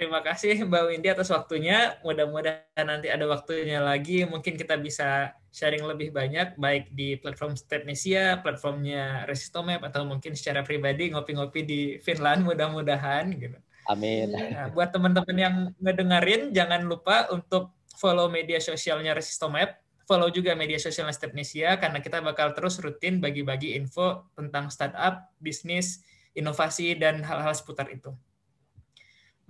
Terima 0.00 0.24
kasih 0.24 0.64
Mbak 0.64 0.82
Windy 0.88 1.12
atas 1.12 1.28
waktunya. 1.28 2.00
Mudah-mudahan 2.00 2.88
nanti 2.88 3.12
ada 3.12 3.20
waktunya 3.28 3.84
lagi. 3.84 4.24
Mungkin 4.24 4.56
kita 4.56 4.80
bisa 4.80 5.36
sharing 5.50 5.82
lebih 5.82 6.14
banyak, 6.14 6.54
baik 6.54 6.94
di 6.94 7.18
platform 7.18 7.58
Stepnesia, 7.58 8.38
platformnya 8.38 9.26
Resistomap, 9.26 9.82
atau 9.82 10.06
mungkin 10.06 10.38
secara 10.38 10.62
pribadi 10.62 11.10
ngopi-ngopi 11.10 11.60
di 11.66 11.80
Finland. 11.98 12.46
Mudah-mudahan. 12.46 13.34
Gitu. 13.34 13.58
Amin. 13.90 14.30
Nah, 14.30 14.70
buat 14.70 14.94
teman-teman 14.94 15.36
yang 15.36 15.54
ngedengerin, 15.82 16.54
jangan 16.54 16.86
lupa 16.86 17.26
untuk 17.34 17.74
follow 17.98 18.30
media 18.30 18.62
sosialnya 18.62 19.12
Resistomap. 19.12 19.82
Follow 20.06 20.30
juga 20.30 20.54
media 20.58 20.78
sosialnya 20.78 21.14
Stepnesia, 21.14 21.78
karena 21.78 22.02
kita 22.02 22.18
bakal 22.22 22.50
terus 22.54 22.78
rutin 22.82 23.22
bagi-bagi 23.22 23.78
info 23.78 24.26
tentang 24.34 24.66
startup, 24.70 25.30
bisnis, 25.38 26.02
inovasi, 26.34 26.98
dan 26.98 27.22
hal-hal 27.22 27.54
seputar 27.54 27.86
itu. 27.90 28.10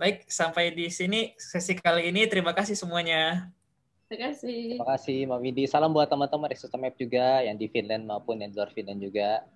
Baik, 0.01 0.25
sampai 0.29 0.73
di 0.73 0.89
sini 0.89 1.37
sesi 1.37 1.77
kali 1.77 2.09
ini. 2.09 2.25
Terima 2.25 2.57
kasih 2.57 2.73
semuanya. 2.73 3.53
Terima 4.11 4.27
kasih. 4.35 4.75
Terima 4.75 4.89
kasih, 4.91 5.17
Mbak 5.23 5.39
Widi. 5.39 5.63
Salam 5.71 5.95
buat 5.95 6.11
teman-teman 6.11 6.51
Resource 6.51 6.75
Map 6.75 6.99
juga 6.99 7.47
yang 7.47 7.55
di 7.55 7.71
Finland 7.71 8.03
maupun 8.03 8.43
yang 8.43 8.51
di 8.51 8.59
luar 8.59 8.67
Finland 8.75 8.99
juga. 8.99 9.47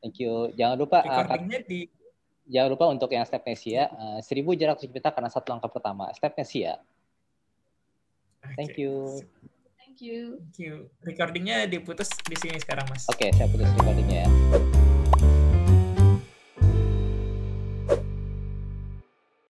Thank 0.00 0.24
you. 0.24 0.48
Jangan 0.56 0.80
lupa 0.80 1.04
uh, 1.04 1.36
di 1.68 1.92
Jangan 2.48 2.68
lupa 2.72 2.84
untuk 2.88 3.12
yang 3.12 3.28
step 3.28 3.44
Nesia, 3.44 3.92
uh, 3.92 4.18
seribu 4.24 4.56
jarak 4.56 4.80
kita 4.80 5.12
karena 5.12 5.28
satu 5.28 5.52
langkah 5.52 5.68
pertama. 5.68 6.08
Step 6.16 6.32
Nesia. 6.32 6.80
Thank 8.56 8.80
you. 8.80 9.20
Thank 9.76 10.00
you. 10.00 10.40
Thank 10.40 10.56
you. 10.58 10.88
Recordingnya 11.04 11.68
diputus 11.68 12.08
di 12.24 12.34
sini 12.40 12.56
sekarang, 12.56 12.88
Mas. 12.88 13.04
Oke, 13.12 13.28
okay, 13.28 13.36
saya 13.36 13.46
putus 13.52 13.68
recordingnya 13.78 14.26
ya. 14.26 14.28